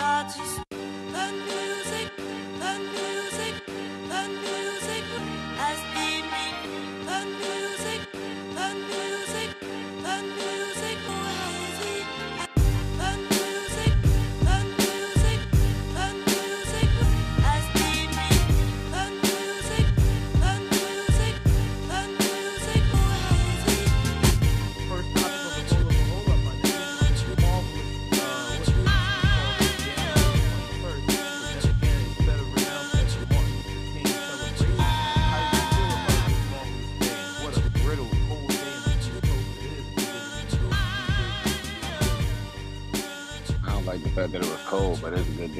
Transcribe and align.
start 0.00 0.59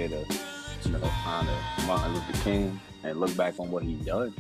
but 0.09 0.12
a 0.12 0.24
day 0.24 0.24
to, 0.27 0.88
you 0.88 0.92
know, 0.98 1.10
honor 1.27 1.59
Martin 1.86 2.14
Luther 2.14 2.45
King 2.45 2.80
and 3.04 3.20
look 3.20 3.36
back 3.36 3.59
on 3.59 3.70
what 3.70 3.82
he 3.82 3.95
done. 3.96 4.34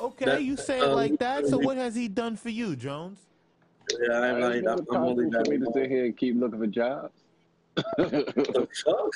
Okay, 0.00 0.24
That- 0.24 0.44
you 0.44 0.56
say 0.56 0.78
it 0.78 0.84
um, 0.84 0.94
like 0.94 1.18
that. 1.18 1.46
So 1.46 1.58
what 1.58 1.76
has 1.76 1.94
he 1.94 2.08
done 2.08 2.36
for 2.36 2.48
you, 2.48 2.74
Jones? 2.76 3.18
Yeah, 4.00 4.20
I'm 4.20 4.40
like, 4.40 4.64
I'm, 4.66 4.86
I'm 4.94 5.02
only 5.02 5.24
possible 5.30 5.44
that. 5.44 5.48
me 5.50 5.58
to 5.58 5.72
sit 5.72 5.90
here 5.90 6.04
and 6.04 6.16
keep 6.16 6.36
looking 6.38 6.58
for 6.60 6.66
jobs. 6.66 7.12
The? 7.74 9.08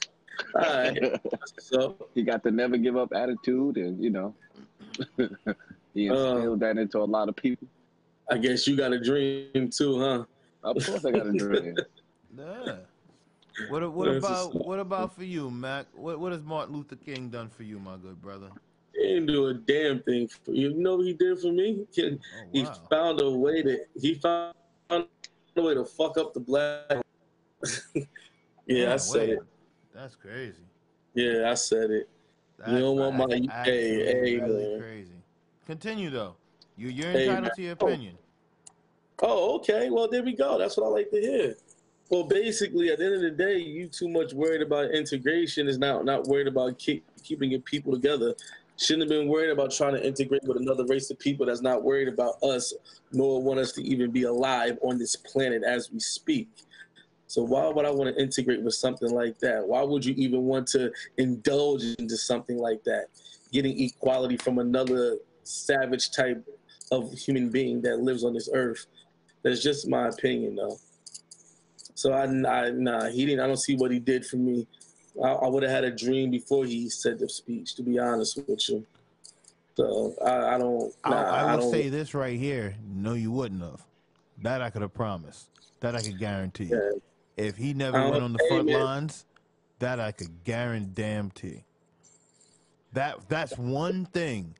Alright. 0.57 1.21
So, 1.61 1.97
he 2.15 2.23
got 2.23 2.43
the 2.43 2.51
never 2.51 2.77
give 2.77 2.97
up 2.97 3.13
attitude, 3.15 3.77
and 3.77 4.03
you 4.03 4.11
know, 4.11 4.35
he 5.95 6.11
Uh. 6.11 6.15
instilled 6.35 6.61
that 6.61 6.77
into 6.77 6.99
a 6.99 7.05
lot 7.05 7.29
of 7.29 7.37
people. 7.37 7.69
I 8.31 8.39
guess 8.39 8.67
you 8.67 8.77
got 8.77 8.93
a 8.93 8.99
dream 9.01 9.71
too, 9.71 10.01
huh? 10.01 10.25
Of 10.65 10.85
course, 10.85 11.05
I 11.05 11.11
got 11.13 11.27
a 11.27 11.33
dream. 11.33 11.77
Yeah. 12.37 12.79
What 13.69 13.93
what 13.93 14.09
about 14.09 14.55
what 14.65 14.79
about 14.79 15.15
for 15.15 15.25
you, 15.25 15.51
Mac? 15.51 15.87
What 15.95 16.19
what 16.21 16.33
has 16.33 16.43
Martin 16.43 16.75
Luther 16.77 16.97
King 16.97 17.29
done 17.31 17.49
for 17.49 17.63
you, 17.63 17.79
my 17.79 17.97
good 17.97 18.21
brother? 18.21 18.51
He 18.95 19.03
didn't 19.03 19.27
do 19.27 19.47
a 19.49 19.55
damn 19.55 20.03
thing 20.03 20.29
for 20.29 20.53
you. 20.53 20.71
You 20.71 20.75
know 20.75 20.97
what 20.97 21.07
he 21.07 21.15
did 21.15 21.39
for 21.39 21.53
me? 21.53 21.87
He, 21.93 22.19
Oh 22.35 22.49
he 22.53 22.65
found 22.91 23.21
a 23.21 23.31
way 23.31 23.63
to 23.63 23.79
he 24.01 24.15
found 24.15 24.55
a 24.91 25.05
way 25.57 25.75
to 25.75 25.85
fuck 25.85 26.19
up 26.19 26.35
the 26.35 26.41
black. 26.41 27.03
yeah, 28.67 28.87
I 28.87 28.89
Man, 28.89 28.99
said 28.99 29.21
wait. 29.21 29.31
it. 29.31 29.39
That's 29.95 30.17
crazy. 30.17 30.63
Yeah, 31.15 31.51
I 31.51 31.55
said 31.55 31.91
it. 31.91 32.09
That's, 32.59 32.73
don't 32.73 32.99
want 32.99 33.17
my- 33.17 33.65
hey, 33.65 34.05
hey, 34.05 34.41
man. 34.41 34.81
crazy. 34.81 35.23
Continue 35.67 36.11
though. 36.11 36.35
You 36.77 36.89
you're 36.89 37.11
Hey, 37.11 37.29
entitled 37.29 37.45
man. 37.45 37.53
to 37.55 37.63
your 37.63 37.73
opinion. 37.73 38.19
Oh, 39.23 39.57
okay. 39.57 39.91
Well, 39.91 40.09
there 40.09 40.23
we 40.23 40.35
go. 40.35 40.59
That's 40.59 40.77
what 40.77 40.87
I 40.87 40.89
like 40.91 41.11
to 41.11 41.21
hear. 41.21 41.57
Well, 42.11 42.25
basically, 42.25 42.91
at 42.91 42.99
the 42.99 43.07
end 43.07 43.15
of 43.15 43.21
the 43.23 43.31
day, 43.31 43.59
you 43.59 43.89
too 43.89 44.09
much 44.09 44.35
worried 44.35 44.61
about 44.61 44.91
integration 44.91 45.69
is 45.69 45.79
not 45.79 46.05
not 46.05 46.27
worried 46.27 46.47
about 46.47 46.79
keep, 46.79 47.05
keeping 47.23 47.51
your 47.51 47.61
people 47.61 47.93
together. 47.93 48.35
Shouldn't 48.77 49.03
have 49.03 49.19
been 49.19 49.29
worried 49.29 49.51
about 49.51 49.73
trying 49.73 49.95
to 49.95 50.05
integrate 50.05 50.43
with 50.45 50.59
another 50.59 50.85
race 50.87 51.11
of 51.11 51.19
people 51.19 51.47
that's 51.47 51.63
not 51.63 51.83
worried 51.83 52.09
about 52.09 52.43
us, 52.43 52.75
nor 53.13 53.41
want 53.41 53.61
us 53.61 53.73
to 53.73 53.83
even 53.83 54.11
be 54.11 54.25
alive 54.25 54.79
on 54.83 54.99
this 54.99 55.17
planet 55.17 55.63
as 55.63 55.91
we 55.93 56.01
speak. 56.01 56.49
So 57.27 57.43
why 57.43 57.69
would 57.69 57.87
I 57.87 57.91
want 57.91 58.15
to 58.15 58.23
integrate 58.23 58.63
with 58.63 58.75
something 58.75 59.11
like 59.11 59.39
that? 59.39 59.67
Why 59.67 59.83
would 59.83 60.05
you 60.05 60.15
even 60.17 60.43
want 60.43 60.67
to 60.69 60.93
indulge 61.17 61.85
into 61.99 62.17
something 62.17 62.59
like 62.59 62.85
that? 62.85 63.07
Getting 63.51 63.81
equality 63.81 64.37
from 64.37 64.59
another 64.59 65.19
savage 65.45 66.11
type 66.11 66.47
of 66.93 67.13
human 67.13 67.49
being 67.49 67.81
that 67.83 68.01
lives 68.01 68.25
on 68.25 68.35
this 68.35 68.51
earth. 68.53 68.87
That's 69.43 69.63
just 69.63 69.89
my 69.89 70.09
opinion, 70.09 70.57
though. 70.57 70.79
So 71.95 72.13
I, 72.13 72.25
I 72.25 72.71
nah, 72.71 73.09
he 73.09 73.25
didn't. 73.25 73.41
I 73.41 73.47
don't 73.47 73.57
see 73.57 73.77
what 73.77 73.91
he 73.91 73.99
did 73.99 74.27
for 74.27 74.37
me. 74.37 74.67
I, 75.23 75.29
I 75.29 75.49
would 75.49 75.63
have 75.63 75.73
had 75.73 75.85
a 75.85 75.91
dream 75.91 76.31
before 76.31 76.65
he 76.65 76.89
said 76.91 77.19
the 77.19 77.29
speech. 77.29 77.77
To 77.77 77.83
be 77.83 77.99
honest 77.99 78.37
with 78.37 78.69
you, 78.69 78.85
so 79.77 80.15
I, 80.25 80.55
I 80.55 80.59
don't. 80.59 80.93
Nah, 81.07 81.23
I, 81.23 81.41
I 81.41 81.55
will 81.55 81.63
don't. 81.63 81.71
say 81.71 81.89
this 81.89 82.15
right 82.15 82.39
here. 82.39 82.75
No, 82.87 83.15
you 83.15 83.31
wouldn't 83.31 83.63
have. 83.63 83.83
That 84.43 84.61
I 84.61 84.71
could 84.71 84.83
have 84.83 84.95
promised. 84.95 85.49
That 85.81 85.95
I 85.95 86.03
could 86.03 86.19
guarantee. 86.19 86.65
Yeah. 86.65 86.91
If 87.37 87.57
he 87.57 87.75
never 87.75 88.11
went 88.11 88.23
on 88.23 88.33
the 88.33 88.39
hey, 88.43 88.49
front 88.49 88.67
man. 88.67 88.85
lines, 88.85 89.25
that 89.79 90.01
I 90.01 90.13
could 90.13 90.45
guarantee. 90.45 91.65
That 92.93 93.29
that's 93.29 93.57
one 93.59 94.07
thing. 94.07 94.55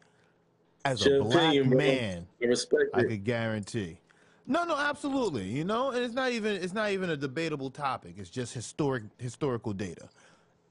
As 0.85 1.05
your 1.05 1.21
a 1.21 1.25
black 1.25 1.55
opinion, 1.55 1.77
man, 1.77 2.27
I 2.43 2.47
respect 2.47 2.91
I 2.93 3.05
could 3.05 3.25
guarantee. 3.25 3.99
No, 4.47 4.65
no, 4.65 4.77
absolutely. 4.77 5.45
You 5.45 5.65
know, 5.65 5.91
and 5.91 6.05
it's 6.05 6.15
not 6.15 6.33
even 6.33 6.53
it's 6.57 6.75
not 6.75 6.91
even 6.91 7.11
a 7.11 7.17
debatable 7.17 7.71
topic. 7.71 8.15
It's 8.19 8.31
just 8.31 8.53
historic 8.53 9.05
historical 9.19 9.73
data. 9.73 10.09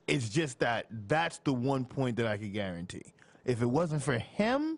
It's 0.08 0.30
just 0.30 0.60
that 0.60 0.86
that's 1.08 1.40
the 1.40 1.54
one 1.54 1.86
point 1.86 2.18
that 2.18 2.28
I 2.28 2.38
could 2.38 2.54
guarantee. 2.54 3.06
If 3.46 3.62
it 3.62 3.66
wasn't 3.66 4.04
for 4.04 4.18
him, 4.18 4.78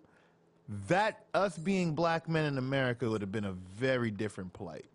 that 0.88 1.26
us 1.34 1.58
being 1.58 1.94
black 1.94 2.30
men 2.30 2.46
in 2.46 2.58
America 2.58 3.10
would 3.10 3.22
have 3.22 3.32
been 3.32 3.46
a 3.46 3.52
very 3.52 4.12
different 4.12 4.54
plight. 4.54 4.86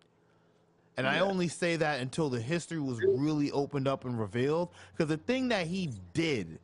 And 0.97 1.07
I 1.07 1.19
only 1.19 1.47
say 1.47 1.77
that 1.77 2.01
until 2.01 2.29
the 2.29 2.39
history 2.39 2.79
was 2.79 2.99
really 3.01 3.49
opened 3.51 3.87
up 3.87 4.05
and 4.05 4.19
revealed. 4.19 4.69
Because 4.91 5.07
the 5.09 5.17
thing 5.17 5.47
that 5.49 5.65
he 5.65 5.89
did, 6.13 6.59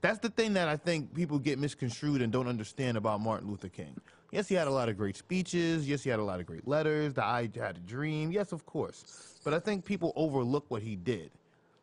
that's 0.00 0.18
the 0.18 0.28
thing 0.28 0.52
that 0.52 0.68
I 0.68 0.76
think 0.76 1.14
people 1.14 1.38
get 1.38 1.58
misconstrued 1.58 2.20
and 2.20 2.32
don't 2.32 2.46
understand 2.46 2.96
about 2.96 3.20
Martin 3.20 3.48
Luther 3.48 3.68
King. 3.68 3.98
Yes, 4.32 4.48
he 4.48 4.54
had 4.54 4.68
a 4.68 4.70
lot 4.70 4.88
of 4.88 4.96
great 4.96 5.16
speeches. 5.16 5.88
Yes, 5.88 6.02
he 6.04 6.10
had 6.10 6.18
a 6.20 6.24
lot 6.24 6.38
of 6.40 6.46
great 6.46 6.66
letters. 6.68 7.14
The 7.14 7.24
I 7.24 7.50
had 7.56 7.76
a 7.76 7.80
dream. 7.80 8.30
Yes, 8.30 8.52
of 8.52 8.64
course. 8.66 9.38
But 9.44 9.54
I 9.54 9.58
think 9.58 9.84
people 9.84 10.12
overlook 10.16 10.64
what 10.68 10.82
he 10.82 10.94
did. 10.96 11.30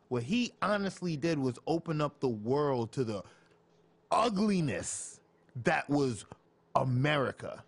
What 0.08 0.22
he 0.22 0.52
honestly 0.62 1.16
did 1.16 1.38
was 1.38 1.58
open 1.66 2.00
up 2.00 2.18
the 2.20 2.28
world 2.28 2.92
to 2.92 3.04
the 3.04 3.22
ugliness 4.10 5.20
that 5.64 5.88
was 5.90 6.24
America. 6.74 7.62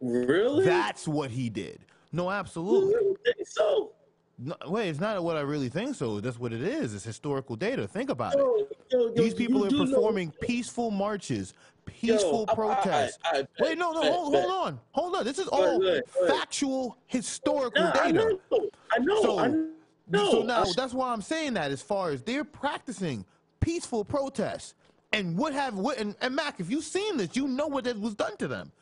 Really? 0.00 0.64
That's 0.64 1.06
what 1.06 1.30
he 1.30 1.50
did. 1.50 1.80
No, 2.12 2.24
You 2.24 2.30
absolutely. 2.30 2.94
really 2.94 3.16
think 3.24 3.46
so? 3.46 3.92
No, 4.38 4.56
wait, 4.68 4.88
it's 4.88 5.00
not 5.00 5.22
what 5.22 5.36
I 5.36 5.40
really 5.40 5.68
think 5.68 5.94
so. 5.94 6.18
That's 6.20 6.38
what 6.38 6.54
it 6.54 6.62
is. 6.62 6.94
It's 6.94 7.04
historical 7.04 7.56
data. 7.56 7.86
Think 7.86 8.08
about 8.08 8.32
it. 8.34 8.38
Yo, 8.38 8.56
yo, 8.90 8.98
yo, 9.08 9.12
These 9.12 9.34
people 9.34 9.66
are 9.66 9.68
do 9.68 9.84
know- 9.84 9.84
performing 9.92 10.32
peaceful 10.40 10.90
marches, 10.90 11.52
peaceful 11.86 12.46
Yo, 12.48 12.62
I- 12.62 12.72
I-. 12.72 13.10
I- 13.24 13.38
I- 13.40 13.46
Wait, 13.60 13.78
no, 13.78 13.92
no, 13.92 14.02
hold, 14.12 14.34
hold 14.34 14.50
on, 14.50 14.80
hold 14.92 15.16
on. 15.16 15.24
This 15.24 15.38
is 15.38 15.48
all 15.48 15.78
go 15.78 15.86
ahead, 15.86 16.02
go 16.14 16.28
factual, 16.28 16.96
historical 17.06 17.82
Nah, 17.82 17.92
data. 17.92 18.38
I 18.92 18.98
know. 18.98 19.22
So, 19.22 19.44
know. 20.08 20.30
so 20.30 20.42
now 20.42 20.64
that's 20.64 20.92
why 20.94 21.12
I'm 21.12 21.22
saying 21.22 21.54
that 21.54 21.70
as 21.70 21.82
far 21.82 22.10
as 22.10 22.22
they're 22.22 22.44
practicing 22.44 23.24
peaceful 23.60 24.04
protests 24.04 24.74
and 25.12 25.36
what 25.36 25.52
have 25.52 25.74
what 25.76 25.98
and, 25.98 26.14
and 26.20 26.34
Mac, 26.34 26.60
if 26.60 26.70
you've 26.70 26.84
seen 26.84 27.16
this, 27.16 27.36
you 27.36 27.46
know 27.48 27.66
what 27.66 27.84
was 27.98 28.14
done 28.14 28.36
to 28.38 28.48
them. 28.48 28.72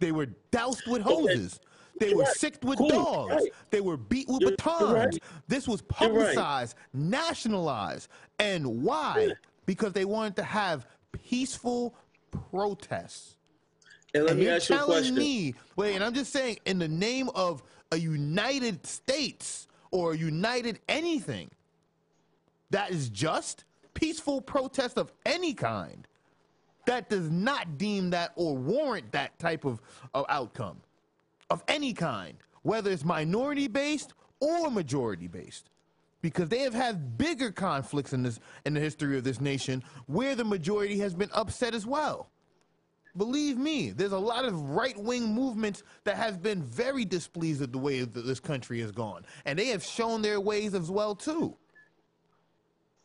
They 0.00 0.12
were 0.12 0.26
doused 0.50 0.82
with 0.86 1.02
Okay. 1.06 1.14
hoses. 1.14 1.60
They 2.00 2.08
You're 2.08 2.18
were 2.18 2.22
right. 2.24 2.32
sicked 2.34 2.64
with 2.64 2.78
Cool. 2.78 2.88
dogs. 2.88 3.34
Right. 3.34 3.52
They 3.70 3.80
were 3.80 3.96
beat 3.96 4.26
with 4.28 4.40
You're- 4.40 4.56
batons. 4.56 4.92
right. 4.92 5.22
This 5.46 5.68
was 5.68 5.80
publicized, 5.82 6.74
nationalized. 6.92 8.08
And 8.40 8.82
why? 8.82 9.26
Yeah. 9.28 9.34
Because 9.66 9.92
they 9.92 10.04
wanted 10.04 10.34
to 10.36 10.42
have 10.42 10.86
peaceful 11.12 11.94
protests. 12.50 13.36
and 14.14 14.24
let 14.24 14.32
And 14.32 14.40
me 14.40 14.46
you're 14.46 14.54
ask 14.56 14.68
you 14.68 14.76
a 14.76 14.78
telling 14.78 14.92
question. 14.98 15.14
me, 15.16 15.54
wait, 15.76 15.94
and 15.94 16.04
I'm 16.04 16.14
just 16.14 16.32
saying, 16.32 16.58
in 16.66 16.78
the 16.78 16.88
name 16.88 17.28
of 17.34 17.62
a 17.92 17.96
United 17.98 18.86
States 18.86 19.66
or 19.90 20.12
a 20.12 20.16
United 20.16 20.80
anything, 20.88 21.50
that 22.70 22.90
is 22.90 23.08
just 23.08 23.64
peaceful 23.94 24.40
protest 24.40 24.98
of 24.98 25.12
any 25.24 25.54
kind. 25.54 26.06
That 26.86 27.08
does 27.08 27.30
not 27.30 27.78
deem 27.78 28.10
that 28.10 28.32
or 28.36 28.56
warrant 28.56 29.12
that 29.12 29.38
type 29.38 29.64
of, 29.64 29.80
of 30.12 30.26
outcome 30.28 30.78
of 31.50 31.62
any 31.68 31.92
kind, 31.92 32.36
whether 32.62 32.90
it's 32.90 33.04
minority 33.04 33.68
based 33.68 34.12
or 34.40 34.70
majority 34.70 35.28
based. 35.28 35.70
Because 36.24 36.48
they 36.48 36.60
have 36.60 36.72
had 36.72 37.18
bigger 37.18 37.52
conflicts 37.52 38.14
in 38.14 38.22
this 38.22 38.40
in 38.64 38.72
the 38.72 38.80
history 38.80 39.18
of 39.18 39.24
this 39.24 39.42
nation 39.42 39.84
where 40.06 40.34
the 40.34 40.42
majority 40.42 40.98
has 41.00 41.14
been 41.14 41.28
upset 41.34 41.74
as 41.74 41.84
well. 41.84 42.30
Believe 43.14 43.58
me, 43.58 43.90
there's 43.90 44.12
a 44.12 44.18
lot 44.18 44.46
of 44.46 44.58
right 44.70 44.96
wing 44.96 45.34
movements 45.34 45.82
that 46.04 46.16
have 46.16 46.42
been 46.42 46.62
very 46.62 47.04
displeased 47.04 47.60
with 47.60 47.72
the 47.72 47.78
way 47.78 48.00
that 48.00 48.22
this 48.22 48.40
country 48.40 48.80
has 48.80 48.90
gone. 48.90 49.26
And 49.44 49.58
they 49.58 49.66
have 49.66 49.84
shown 49.84 50.22
their 50.22 50.40
ways 50.40 50.72
as 50.72 50.90
well 50.90 51.14
too. 51.14 51.58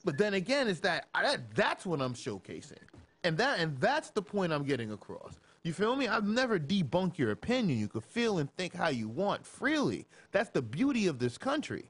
But 0.05 0.17
then 0.17 0.33
again, 0.33 0.69
it's 0.69 0.79
that, 0.79 1.09
that 1.13 1.53
that's 1.53 1.85
what 1.85 2.01
I'm 2.01 2.13
showcasing. 2.13 2.77
And 3.25 3.37
that 3.37 3.59
and 3.59 3.77
that's 3.81 4.11
the 4.11 4.21
point 4.21 4.53
I'm 4.53 4.63
getting 4.63 4.93
across. 4.93 5.33
You 5.63 5.73
feel 5.73 5.97
me? 5.97 6.07
I've 6.07 6.25
never 6.25 6.57
debunked 6.57 7.17
your 7.17 7.31
opinion. 7.31 7.79
You 7.79 7.89
could 7.89 8.05
feel 8.05 8.37
and 8.37 8.49
think 8.55 8.73
how 8.73 8.87
you 8.87 9.09
want 9.09 9.45
freely. 9.45 10.07
That's 10.31 10.51
the 10.51 10.61
beauty 10.61 11.07
of 11.07 11.19
this 11.19 11.37
country. 11.37 11.89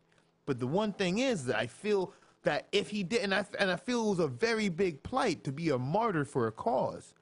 But 0.49 0.59
the 0.59 0.65
one 0.65 0.93
thing 0.93 1.19
is 1.19 1.45
that 1.45 1.57
I 1.57 1.67
feel 1.67 2.11
that 2.41 2.65
if 2.71 2.89
he 2.89 3.03
didn't, 3.03 3.33
I, 3.33 3.45
and 3.59 3.69
I 3.69 3.75
feel 3.75 4.07
it 4.07 4.09
was 4.09 4.19
a 4.19 4.27
very 4.27 4.67
big 4.67 5.03
plight 5.03 5.43
to 5.43 5.51
be 5.51 5.69
a 5.69 5.77
martyr 5.77 6.25
for 6.25 6.47
a 6.47 6.51
cause. 6.51 7.13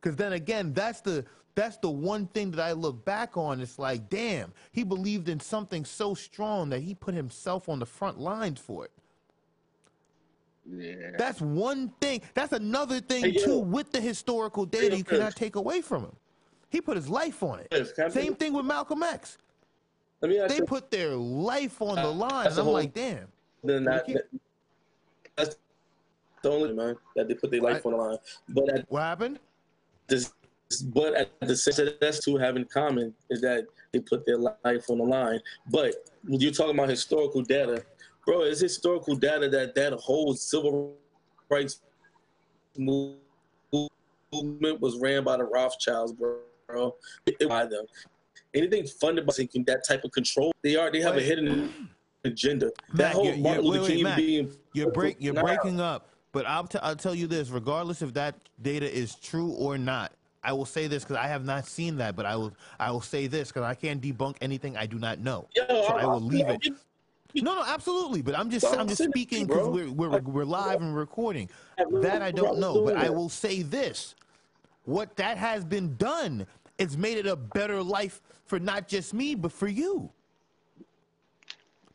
Because 0.00 0.16
then 0.16 0.32
again, 0.32 0.72
that's 0.72 1.02
the 1.02 1.26
that's 1.54 1.76
the 1.76 1.90
one 1.90 2.28
thing 2.28 2.50
that 2.52 2.60
I 2.60 2.72
look 2.72 3.04
back 3.04 3.36
on. 3.36 3.60
It's 3.60 3.78
like, 3.78 4.08
damn, 4.08 4.54
he 4.70 4.84
believed 4.84 5.28
in 5.28 5.38
something 5.38 5.84
so 5.84 6.14
strong 6.14 6.70
that 6.70 6.80
he 6.80 6.94
put 6.94 7.12
himself 7.12 7.68
on 7.68 7.78
the 7.78 7.84
front 7.84 8.18
lines 8.18 8.58
for 8.58 8.86
it. 8.86 8.92
Yeah. 10.64 11.10
That's 11.18 11.42
one 11.42 11.92
thing. 12.00 12.22
That's 12.32 12.54
another 12.54 13.00
thing 13.00 13.22
Hey, 13.22 13.32
too 13.32 13.58
with 13.58 13.92
the 13.92 14.00
historical 14.00 14.64
data 14.64 14.92
yo, 14.92 14.96
you 14.96 15.04
cannot 15.04 15.36
take 15.36 15.56
away 15.56 15.82
from 15.82 16.04
him. 16.04 16.16
He 16.70 16.80
put 16.80 16.96
his 16.96 17.10
life 17.10 17.42
on 17.42 17.58
it. 17.58 17.92
I 17.98 18.08
Same 18.08 18.34
thing 18.34 18.54
with 18.54 18.64
Malcolm 18.64 19.02
X. 19.02 19.36
Let 20.22 20.30
me 20.30 20.38
They 20.48 20.56
you. 20.58 20.64
put 20.64 20.90
their 20.90 21.14
life 21.16 21.82
on 21.82 21.96
the 21.96 22.02
Uh, 22.02 22.12
line. 22.12 22.44
that's 22.44 22.56
And 22.56 22.58
a 22.58 22.60
I'm 22.60 22.64
whole- 22.66 22.74
like, 22.74 22.94
damn. 22.94 23.26
Then 23.64 23.84
that, 23.84 24.06
keep- 24.06 24.16
that's 25.36 25.56
the 26.42 26.50
only 26.50 26.72
man 26.72 26.96
that 27.16 27.26
they 27.28 27.34
put 27.34 27.50
their 27.50 27.60
life 27.60 27.84
on 27.84 27.92
the 27.92 27.98
line. 27.98 28.18
But 28.48 28.68
at 28.72 28.90
What 28.90 29.00
happened? 29.02 29.40
this, 30.06 30.32
but 30.94 31.14
at 31.14 31.28
the 31.40 31.56
same 31.56 31.90
that's 32.00 32.24
two 32.24 32.36
have 32.36 32.56
in 32.56 32.64
common 32.66 33.14
is 33.30 33.40
that 33.40 33.66
they 33.92 34.00
put 34.00 34.24
their 34.24 34.38
life 34.38 34.88
on 34.88 34.98
the 34.98 35.04
line. 35.04 35.40
But 35.70 36.08
when 36.24 36.40
you're 36.40 36.52
talking 36.52 36.74
about 36.74 36.88
historical 36.88 37.42
data, 37.42 37.84
bro, 38.24 38.42
it's 38.42 38.60
historical 38.60 39.16
data 39.16 39.48
that 39.48 39.74
that 39.74 39.92
whole 39.94 40.34
civil 40.34 40.96
rights 41.48 41.80
movement 42.76 43.20
was 44.80 44.98
ran 44.98 45.24
by 45.24 45.36
the 45.36 45.44
Rothschilds, 45.44 46.12
bro. 46.12 46.38
bro. 46.68 46.96
It, 47.26 47.36
it- 47.40 47.48
by 47.48 47.66
them. 47.66 47.86
Anything 48.54 48.86
funded 48.86 49.26
by 49.26 49.32
seeking 49.32 49.64
that 49.64 49.86
type 49.86 50.04
of 50.04 50.12
control, 50.12 50.52
they 50.62 50.76
are 50.76 50.90
they 50.90 51.00
have 51.00 51.16
a 51.16 51.20
hidden 51.22 51.88
agenda. 52.24 52.66
Matt, 52.88 52.96
that 52.98 53.12
whole 53.14 53.24
you're- 53.24 53.36
you're- 53.36 53.42
Martin 53.42 53.64
Luther 53.64 53.80
wait, 53.80 53.88
wait, 53.88 53.94
King 53.96 54.04
Matt. 54.04 54.16
being 54.18 54.52
You're 54.74 54.90
break 54.90 55.16
you're 55.18 55.34
breaking 55.34 55.80
up. 55.80 56.08
But 56.32 56.46
I'll 56.46 56.66
t- 56.66 56.78
I'll 56.82 56.96
tell 56.96 57.14
you 57.14 57.26
this, 57.26 57.50
regardless 57.50 58.00
if 58.02 58.14
that 58.14 58.34
data 58.60 58.90
is 58.90 59.14
true 59.16 59.50
or 59.50 59.76
not. 59.78 60.12
I 60.44 60.52
will 60.54 60.64
say 60.66 60.86
this 60.88 61.04
because 61.04 61.16
I 61.18 61.28
have 61.28 61.44
not 61.44 61.66
seen 61.66 61.96
that, 61.98 62.16
but 62.16 62.26
I 62.26 62.36
will 62.36 62.52
I 62.80 62.90
will 62.90 63.00
say 63.00 63.26
this 63.26 63.48
because 63.48 63.62
I 63.64 63.74
can't 63.74 64.02
debunk 64.02 64.36
anything 64.40 64.76
I 64.76 64.86
do 64.86 64.98
not 64.98 65.18
know. 65.18 65.46
So 65.56 65.64
I 65.68 66.04
will 66.06 66.20
leave 66.20 66.48
it. 66.48 66.64
you- 66.64 66.76
No, 67.42 67.54
no, 67.54 67.64
absolutely. 67.66 68.20
But 68.22 68.38
I'm 68.38 68.50
just 68.50 68.66
I'm 68.66 68.86
just 68.88 69.02
speaking 69.04 69.46
because 69.46 69.68
we're, 69.68 69.90
we're 69.90 70.20
we're 70.20 70.44
live 70.44 70.82
and 70.82 70.94
recording. 70.94 71.48
That 72.02 72.20
I 72.22 72.30
don't 72.32 72.58
know, 72.58 72.84
but 72.84 72.96
I 72.96 73.08
will 73.08 73.28
say 73.30 73.62
this: 73.62 74.14
what 74.84 75.16
that 75.16 75.38
has 75.38 75.64
been 75.64 75.96
done, 75.96 76.46
it's 76.82 76.96
made 76.96 77.16
it 77.16 77.26
a 77.26 77.36
better 77.36 77.82
life 77.82 78.20
for 78.44 78.58
not 78.58 78.88
just 78.88 79.14
me, 79.14 79.34
but 79.34 79.52
for 79.52 79.68
you. 79.68 80.10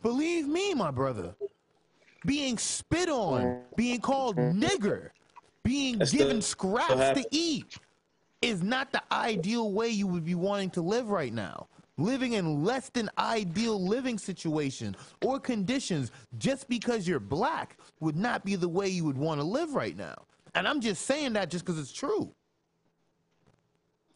Believe 0.01 0.47
me, 0.47 0.73
my 0.73 0.91
brother. 0.91 1.35
Being 2.25 2.57
spit 2.57 3.09
on, 3.09 3.61
being 3.75 3.99
called 3.99 4.37
nigger, 4.37 5.09
being 5.63 5.99
That's 5.99 6.11
given 6.11 6.41
still 6.41 6.77
scraps 6.77 7.21
to 7.21 7.27
eat 7.31 7.77
is 8.41 8.63
not 8.63 8.91
the 8.91 9.01
ideal 9.11 9.71
way 9.71 9.89
you 9.89 10.07
would 10.07 10.23
be 10.23 10.35
wanting 10.35 10.69
to 10.71 10.81
live 10.81 11.09
right 11.09 11.33
now. 11.33 11.67
Living 11.97 12.33
in 12.33 12.63
less 12.63 12.89
than 12.89 13.09
ideal 13.17 13.83
living 13.83 14.17
situations 14.17 14.95
or 15.25 15.39
conditions 15.39 16.11
just 16.37 16.69
because 16.69 17.07
you're 17.07 17.19
black 17.19 17.77
would 17.99 18.15
not 18.15 18.45
be 18.45 18.55
the 18.55 18.69
way 18.69 18.87
you 18.87 19.03
would 19.03 19.17
want 19.17 19.39
to 19.39 19.43
live 19.43 19.73
right 19.73 19.97
now. 19.97 20.15
And 20.53 20.67
I'm 20.67 20.79
just 20.79 21.05
saying 21.05 21.33
that 21.33 21.49
just 21.49 21.65
because 21.65 21.79
it's 21.79 21.91
true. 21.91 22.31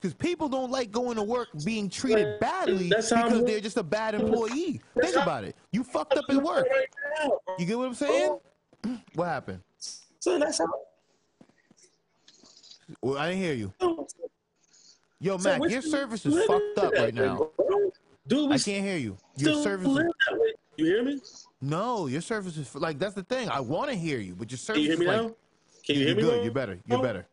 Because 0.01 0.15
people 0.15 0.50
don't 0.50 0.71
like 0.71 0.92
going 0.92 1.15
to 1.15 1.21
work 1.21 1.50
being 1.63 1.88
treated 1.88 2.39
badly 2.39 2.89
that's 2.89 3.09
because 3.09 3.33
I'm- 3.33 3.45
they're 3.45 3.59
just 3.59 3.77
a 3.77 3.83
bad 3.83 4.15
employee. 4.15 4.81
Think 5.00 5.15
about 5.15 5.44
it. 5.44 5.56
You 5.71 5.83
fucked 5.83 6.18
up 6.18 6.25
at 6.27 6.42
work. 6.42 6.65
You 7.59 7.65
get 7.65 7.77
what 7.77 7.88
I'm 7.88 7.94
saying? 7.94 8.39
What 9.13 9.25
happened? 9.25 9.62
So 10.19 10.39
that's 10.39 10.57
how. 10.57 10.65
Well, 13.00 13.19
I 13.19 13.30
didn't 13.30 13.44
hear 13.44 13.53
you. 13.53 13.74
Yo, 15.19 15.38
So 15.38 15.59
Mac, 15.59 15.69
your 15.69 15.83
service 15.83 16.25
is 16.25 16.45
fucked 16.45 16.80
up 16.80 16.94
right 16.94 17.13
way, 17.13 17.21
now. 17.21 17.51
Dude, 18.27 18.50
we 18.50 18.56
I 18.56 18.57
can't 18.57 18.83
hear 18.83 18.98
you. 18.98 19.18
Your 19.38 19.62
service 19.62 19.88
is. 19.88 20.06
You 20.77 20.86
hear 20.86 21.03
me? 21.03 21.21
no, 21.62 22.07
your 22.07 22.21
service 22.21 22.57
is 22.57 22.74
like 22.74 22.98
that's 22.98 23.13
the 23.13 23.21
thing. 23.21 23.50
I 23.50 23.59
want 23.59 23.92
to 23.92 23.95
hear 23.95 24.18
you, 24.18 24.33
but 24.33 24.50
your 24.50 24.57
service 24.57 24.81
Can 24.81 24.81
you 24.81 24.88
hear 24.88 24.94
is 24.94 25.00
me 25.00 25.06
like 25.06 25.21
now? 25.21 25.36
Can 25.86 25.95
you 25.95 26.01
you're 26.01 26.07
hear 26.07 26.15
me? 26.15 26.21
good. 26.24 26.38
now? 26.38 26.44
You're 26.44 26.53
better. 26.53 26.80
You're 26.88 27.00
oh. 27.00 27.01
better. 27.03 27.27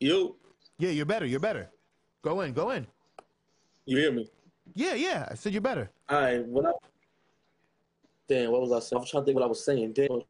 Yo, 0.00 0.36
Yeah, 0.80 0.90
you're 0.90 1.04
better. 1.04 1.26
You're 1.26 1.40
better. 1.40 1.68
Go 2.22 2.40
in. 2.40 2.54
Go 2.54 2.70
in. 2.70 2.86
you 3.84 3.98
hear 3.98 4.10
me? 4.10 4.28
Yeah, 4.74 4.94
yeah. 4.94 5.28
I 5.30 5.34
said 5.34 5.52
you're 5.52 5.60
better. 5.60 5.90
All 6.08 6.20
right. 6.20 6.44
What 6.46 6.64
I, 6.64 6.72
damn, 8.28 8.50
what 8.50 8.62
was 8.62 8.72
I 8.72 8.80
saying? 8.80 9.00
I'm 9.02 9.06
trying 9.06 9.22
to 9.22 9.26
think 9.26 9.34
what 9.36 9.44
I 9.44 9.48
was 9.48 9.62
saying. 9.62 9.92
Damn. 9.92 10.22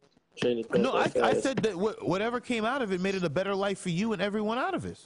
No, 0.75 0.93
I, 0.93 1.11
I 1.23 1.35
said 1.35 1.59
that 1.59 1.75
wh- 1.75 2.03
whatever 2.07 2.41
came 2.41 2.65
out 2.65 2.83
of 2.83 2.93
it 2.93 3.01
made 3.01 3.15
it 3.15 3.23
a 3.23 3.31
better 3.31 3.55
life 3.55 3.79
for 3.79 3.91
you 3.91 4.13
and 4.13 4.23
everyone 4.23 4.59
out 4.59 4.75
of 4.75 4.87
it, 4.87 4.99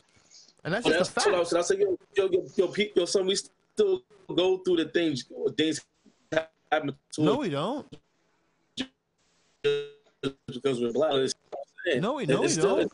and 0.65 0.73
that's 0.73 0.87
Oh, 0.87 0.91
just 0.91 1.15
that's 1.15 1.27
a 1.27 1.31
what 1.31 1.35
I 1.35 1.43
fact. 1.43 1.53
was. 1.53 1.55
I 1.55 1.63
said, 1.63 1.79
yo, 1.81 1.99
yo, 2.17 2.29
yo, 2.31 2.47
yo, 2.57 2.69
Pete, 2.69 2.93
yo, 2.95 3.05
son, 3.05 3.27
we 3.27 3.35
still 3.35 4.03
go 4.35 4.59
through 4.59 4.77
the 4.77 4.85
things. 4.87 5.25
Things 5.57 5.85
happen 6.71 6.95
to 7.15 7.23
No, 7.23 7.37
we 7.39 7.49
don't. 7.49 7.87
because 9.63 10.81
we're 10.81 10.93
black. 10.93 11.13
No, 11.97 12.15
we 12.15 12.27
no, 12.27 12.43
we 12.43 12.55
don't. 12.55 12.93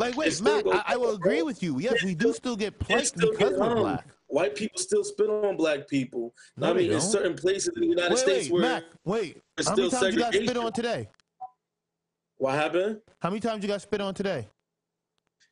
Like, 0.00 0.16
wait, 0.16 0.32
it 0.32 0.40
Matt, 0.40 0.66
I, 0.66 0.94
I 0.94 0.96
will 0.96 1.14
agree 1.14 1.42
with 1.42 1.62
you. 1.62 1.78
Yes, 1.78 2.02
we 2.02 2.14
do 2.14 2.32
still 2.32 2.56
get 2.56 2.78
plagued 2.78 3.16
because 3.20 3.52
we're 3.52 3.74
black. 3.74 4.06
White 4.28 4.56
people 4.56 4.78
still 4.78 5.04
spit 5.04 5.28
on 5.28 5.58
black 5.58 5.86
people. 5.88 6.32
No, 6.56 6.70
I 6.70 6.72
mean, 6.72 6.90
in 6.90 7.00
certain 7.02 7.34
places 7.34 7.72
in 7.76 7.82
the 7.82 7.88
United 7.88 8.12
Wait, 8.12 8.18
States 8.18 8.48
wait, 8.48 8.52
where 8.52 8.62
Mac, 8.62 8.84
wait. 9.04 9.42
How 9.58 9.74
many 9.74 9.90
still 9.90 10.00
times 10.00 10.14
you 10.14 10.20
got 10.20 10.32
spit 10.32 10.56
on 10.56 10.72
today? 10.72 11.08
what 12.38 12.54
happened? 12.54 13.00
How 13.18 13.28
many 13.28 13.40
times 13.40 13.62
you 13.62 13.68
got 13.68 13.82
spit 13.82 14.00
on 14.00 14.14
today? 14.14 14.48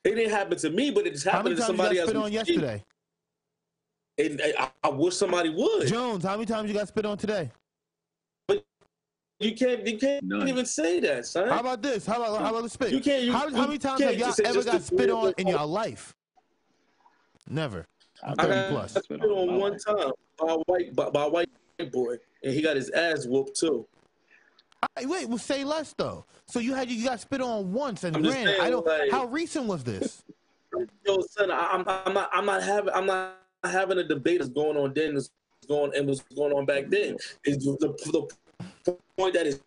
It 0.04 0.14
didn't 0.14 0.30
happen 0.30 0.56
to 0.56 0.70
me, 0.70 0.92
but 0.92 1.06
it 1.06 1.12
just 1.12 1.26
How 1.26 1.32
happened 1.32 1.56
many 1.56 1.56
to 1.56 1.66
times 1.66 1.70
you 1.70 1.76
got 1.76 1.84
somebody 1.84 1.98
else. 1.98 2.08
spit 2.08 2.22
on 2.22 2.32
yesterday? 2.32 2.84
And 4.16 4.40
I, 4.58 4.70
I 4.82 4.88
wish 4.88 5.14
somebody 5.14 5.50
would. 5.50 5.88
Jones, 5.88 6.24
how 6.24 6.32
many 6.36 6.46
times 6.46 6.68
you 6.68 6.74
got 6.74 6.88
spit 6.88 7.04
on 7.04 7.18
today? 7.18 7.50
You 9.40 9.54
can't. 9.54 9.86
You 9.86 9.98
can't 9.98 10.24
None. 10.24 10.48
even 10.48 10.66
say 10.66 10.98
that, 11.00 11.24
son. 11.26 11.48
How 11.48 11.60
about 11.60 11.80
this? 11.80 12.04
How 12.04 12.16
about 12.16 12.40
how 12.40 12.50
about 12.50 12.64
the 12.64 12.68
spit? 12.68 12.90
You 12.92 13.00
can't- 13.00 13.22
you- 13.22 13.32
how, 13.32 13.48
how 13.54 13.66
many 13.66 13.78
times 13.78 14.00
can't 14.00 14.10
have 14.12 14.18
y'all 14.20 14.32
say 14.32 14.42
ever 14.44 14.64
got 14.64 14.82
spit 14.82 15.10
on 15.10 15.32
in 15.38 15.46
your 15.46 15.64
life? 15.64 16.12
Never. 17.48 17.86
I'm 18.22 18.34
I 18.38 18.42
30 18.42 18.54
got 18.54 18.70
plus. 18.70 18.90
spit 18.90 19.04
spit 19.04 19.20
on 19.22 19.30
on 19.48 19.58
one 19.60 19.72
life. 19.72 19.84
time 19.84 20.10
by 20.38 20.52
a 20.52 20.56
white 20.66 20.96
by, 20.96 21.10
by 21.10 21.24
a 21.24 21.28
white 21.28 21.48
boy, 21.92 22.16
and 22.42 22.52
he 22.52 22.60
got 22.62 22.74
his 22.76 22.90
ass 22.90 23.26
whooped 23.26 23.56
too. 23.58 23.86
I- 24.96 25.06
wait, 25.06 25.28
well, 25.28 25.38
say 25.38 25.62
less 25.64 25.94
though. 25.96 26.24
So 26.46 26.58
you 26.58 26.74
had 26.74 26.90
you 26.90 27.04
got 27.04 27.20
spit 27.20 27.40
on 27.40 27.72
once, 27.72 28.02
and 28.02 28.16
I'm 28.16 28.24
just 28.24 28.34
granted, 28.34 28.60
I 28.60 28.70
don't. 28.70 28.84
like- 28.84 29.10
how 29.12 29.26
recent 29.26 29.66
was 29.66 29.84
this? 29.84 30.24
Yo, 31.06 31.20
son, 31.30 31.50
I, 31.52 31.68
I'm 31.72 31.84
I'm 31.86 32.12
not 32.14 32.30
I'm 32.32 32.44
not 32.44 32.62
having 32.64 32.92
I'm 32.92 33.06
not 33.06 33.36
having 33.64 33.98
a 33.98 34.04
debate 34.04 34.38
that's 34.40 34.50
going 34.50 34.76
on 34.76 34.92
then 34.94 35.14
that's 35.14 35.30
going 35.68 35.92
and 35.96 36.08
was 36.08 36.20
going 36.34 36.52
on 36.52 36.66
back 36.66 36.88
then. 36.88 37.16
Is 37.44 37.58
the, 37.64 37.76
the 38.12 38.28
point 39.16 39.34
that 39.34 39.46
is 39.46 39.60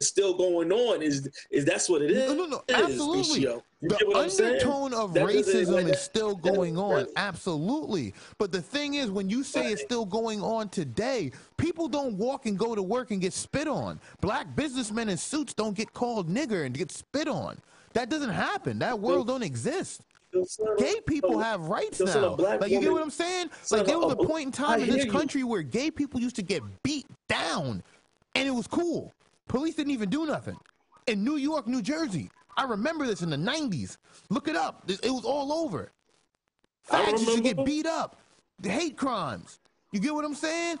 still 0.00 0.32
going 0.34 0.70
on 0.70 1.02
is 1.02 1.28
is 1.50 1.64
that's 1.64 1.88
what 1.88 2.02
it 2.02 2.10
is. 2.12 2.28
No, 2.28 2.34
no, 2.34 2.46
no, 2.46 2.62
absolutely. 2.68 3.44
The 3.80 3.88
get 3.96 4.08
what 4.08 4.16
I'm 4.16 4.30
saying? 4.30 4.52
undertone 4.54 4.94
of 4.94 5.14
That 5.14 5.26
racism 5.26 5.88
is 5.90 6.00
still 6.00 6.34
that- 6.36 6.52
going 6.54 6.76
on, 6.78 7.04
that- 7.04 7.08
absolutely. 7.16 8.14
But 8.38 8.52
the 8.52 8.62
thing 8.62 8.94
is, 8.94 9.10
when 9.10 9.28
you 9.28 9.42
say 9.42 9.72
it's 9.72 9.82
still 9.82 10.04
going 10.04 10.40
on 10.42 10.68
today, 10.68 11.32
people 11.56 11.88
don't 11.88 12.14
walk 12.16 12.46
and 12.46 12.58
go 12.58 12.74
to 12.74 12.82
work 12.82 13.10
and 13.10 13.20
get 13.20 13.32
spit 13.32 13.68
on. 13.68 14.00
Black 14.20 14.54
businessmen 14.54 15.08
in 15.08 15.16
suits 15.16 15.54
don't 15.54 15.76
get 15.76 15.92
called 15.94 16.28
nigger 16.28 16.64
and 16.66 16.76
get 16.76 16.90
spit 16.92 17.28
on. 17.28 17.58
That 17.94 18.08
doesn't 18.08 18.30
happen. 18.30 18.78
That 18.80 18.98
world 19.00 19.26
don't 19.28 19.42
exist. 19.42 20.02
Gay 20.76 21.00
people 21.06 21.38
have 21.38 21.62
rights 21.62 22.00
yo, 22.00 22.06
son, 22.06 22.18
a 22.18 22.26
now. 22.26 22.58
Like 22.58 22.70
you 22.70 22.80
get 22.80 22.92
what 22.92 23.02
I'm 23.02 23.10
saying? 23.10 23.50
Like 23.70 23.86
there 23.86 23.98
was 23.98 24.12
a 24.12 24.16
point 24.16 24.46
in 24.46 24.52
time 24.52 24.82
in 24.82 24.90
this 24.90 25.10
country 25.10 25.42
where 25.42 25.62
gay 25.62 25.90
people 25.90 26.20
used 26.20 26.36
to 26.36 26.42
get 26.42 26.62
beat 26.82 27.06
down, 27.28 27.82
and 28.34 28.46
it 28.48 28.50
was 28.52 28.66
cool. 28.66 29.12
Police 29.48 29.74
didn't 29.76 29.92
even 29.92 30.10
do 30.10 30.26
nothing. 30.26 30.56
In 31.06 31.24
New 31.24 31.36
York, 31.36 31.66
New 31.66 31.82
Jersey, 31.82 32.30
I 32.56 32.64
remember 32.64 33.06
this 33.06 33.22
in 33.22 33.30
the 33.30 33.36
'90s. 33.36 33.96
Look 34.30 34.48
it 34.48 34.56
up. 34.56 34.84
It 34.88 35.10
was 35.10 35.24
all 35.24 35.52
over. 35.52 35.90
Used 37.10 37.36
to 37.36 37.40
get 37.42 37.64
beat 37.64 37.86
up. 37.86 38.18
The 38.60 38.68
hate 38.70 38.96
crimes. 38.96 39.60
You 39.92 40.00
get 40.00 40.14
what 40.14 40.24
I'm 40.24 40.34
saying? 40.34 40.78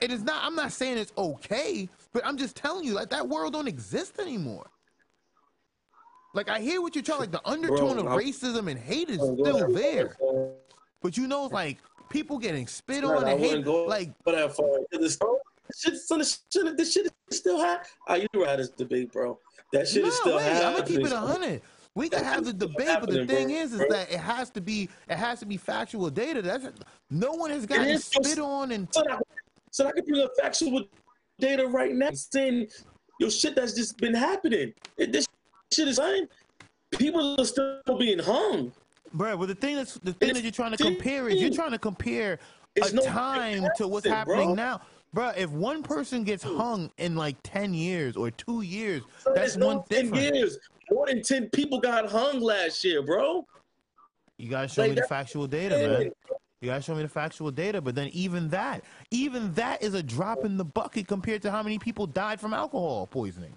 It 0.00 0.10
is 0.12 0.22
not. 0.22 0.44
I'm 0.44 0.54
not 0.54 0.72
saying 0.72 0.98
it's 0.98 1.12
okay, 1.16 1.88
but 2.12 2.24
I'm 2.26 2.36
just 2.36 2.56
telling 2.56 2.84
you 2.84 2.92
like 2.92 3.10
that 3.10 3.28
world 3.28 3.52
don't 3.54 3.68
exist 3.68 4.18
anymore. 4.20 4.66
Like 6.34 6.48
I 6.48 6.58
hear 6.60 6.82
what 6.82 6.94
you're 6.94 7.02
trying. 7.04 7.20
Like 7.20 7.32
the 7.32 7.46
undertone 7.48 7.98
of 7.98 8.06
I'm- 8.06 8.18
racism 8.18 8.70
and 8.70 8.78
hate 8.78 9.08
is 9.08 9.20
I'm 9.20 9.38
still 9.38 9.72
there. 9.72 10.16
But 11.00 11.16
you 11.16 11.26
know, 11.26 11.46
like 11.46 11.78
people 12.10 12.38
getting 12.38 12.66
spit 12.66 13.02
Son, 13.04 13.16
on 13.16 13.24
I 13.24 13.32
and 13.32 13.40
hate, 13.40 13.64
go 13.64 13.84
like 13.84 14.10
for 14.22 14.32
that 14.32 14.54
far. 14.54 14.66
Shit, 15.76 15.96
son, 15.96 16.18
this 16.18 16.42
shit, 16.52 16.76
this 16.76 16.92
shit 16.92 17.06
is 17.30 17.38
still 17.38 17.58
hot. 17.58 17.86
Ah, 18.08 18.14
you 18.14 18.26
right 18.34 18.56
this 18.56 18.70
debate, 18.70 19.12
bro. 19.12 19.38
That 19.72 19.88
shit 19.88 20.02
no, 20.02 20.08
is 20.08 20.16
still 20.16 20.36
wait, 20.36 20.46
I'm 20.46 20.72
gonna 20.74 20.86
keep 20.86 21.00
it 21.00 21.12
a 21.12 21.18
hundred. 21.18 21.62
We 21.96 22.08
can 22.08 22.24
have 22.24 22.44
the 22.44 22.52
debate, 22.52 22.96
but 23.00 23.08
the 23.08 23.24
thing 23.24 23.48
bro. 23.48 23.56
is, 23.56 23.72
is 23.72 23.78
that 23.88 24.10
it 24.10 24.18
has 24.18 24.50
to 24.50 24.60
be, 24.60 24.88
it 25.08 25.16
has 25.16 25.38
to 25.40 25.46
be 25.46 25.56
factual 25.56 26.10
data. 26.10 26.42
That's 26.42 26.66
no 27.10 27.32
one 27.32 27.50
has 27.50 27.66
gotten 27.66 27.86
is 27.86 28.04
spit 28.04 28.26
so- 28.36 28.46
on, 28.46 28.72
and 28.72 28.88
Son, 28.92 29.04
I, 29.10 29.18
son, 29.70 29.86
I 29.86 29.92
can 29.92 30.04
bring 30.04 30.22
up 30.22 30.32
factual 30.40 30.84
data 31.38 31.66
right 31.66 31.94
now 31.94 32.10
saying, 32.12 32.68
yo, 33.20 33.28
shit 33.28 33.54
that's 33.54 33.74
just 33.74 33.96
been 33.98 34.14
happening. 34.14 34.72
It, 34.96 35.12
this 35.12 35.26
shit 35.72 35.88
is 35.88 35.98
fine. 35.98 36.28
People 36.98 37.40
are 37.40 37.44
still 37.44 37.80
being 37.98 38.18
hung. 38.18 38.72
Bro, 39.12 39.36
well 39.36 39.46
the 39.46 39.54
thing 39.54 39.76
that's 39.76 39.94
the 39.94 40.12
thing 40.12 40.30
It's 40.30 40.38
that 40.38 40.44
you're 40.44 40.52
trying 40.52 40.72
to 40.72 40.76
compare 40.76 41.28
is 41.28 41.40
you're 41.40 41.50
trying 41.50 41.70
to 41.70 41.78
compare 41.78 42.40
It's 42.74 42.90
a 42.90 42.96
no 42.96 43.02
time 43.04 43.64
to 43.76 43.86
what's 43.86 44.06
happening 44.06 44.46
bro. 44.46 44.54
now. 44.54 44.80
Bro, 45.14 45.30
if 45.36 45.48
one 45.50 45.84
person 45.84 46.24
gets 46.24 46.42
hung 46.42 46.90
in 46.98 47.14
like 47.14 47.36
10 47.44 47.72
years 47.72 48.16
or 48.16 48.32
two 48.32 48.62
years, 48.62 49.02
So 49.18 49.32
that's 49.32 49.56
one 49.56 49.84
10 49.88 50.06
different. 50.10 50.34
years. 50.34 50.58
More 50.90 51.06
than 51.06 51.22
10 51.22 51.50
people 51.50 51.78
got 51.78 52.10
hung 52.10 52.40
last 52.40 52.82
year, 52.82 53.00
bro. 53.00 53.46
You 54.38 54.50
gotta 54.50 54.66
show 54.66 54.82
Like, 54.82 54.90
me 54.90 54.96
the 54.96 55.06
factual 55.06 55.46
data, 55.46 55.78
man. 55.78 56.10
You 56.60 56.66
gotta 56.66 56.82
show 56.82 56.96
me 56.96 57.02
the 57.02 57.08
factual 57.08 57.52
data. 57.52 57.80
But 57.80 57.94
then 57.94 58.08
even 58.08 58.48
that, 58.48 58.82
even 59.12 59.52
that 59.54 59.84
is 59.84 59.94
a 59.94 60.02
drop 60.02 60.44
in 60.44 60.56
the 60.56 60.64
bucket 60.64 61.06
compared 61.06 61.42
to 61.42 61.50
how 61.52 61.62
many 61.62 61.78
people 61.78 62.08
died 62.08 62.40
from 62.40 62.52
alcohol 62.52 63.06
poisoning. 63.06 63.56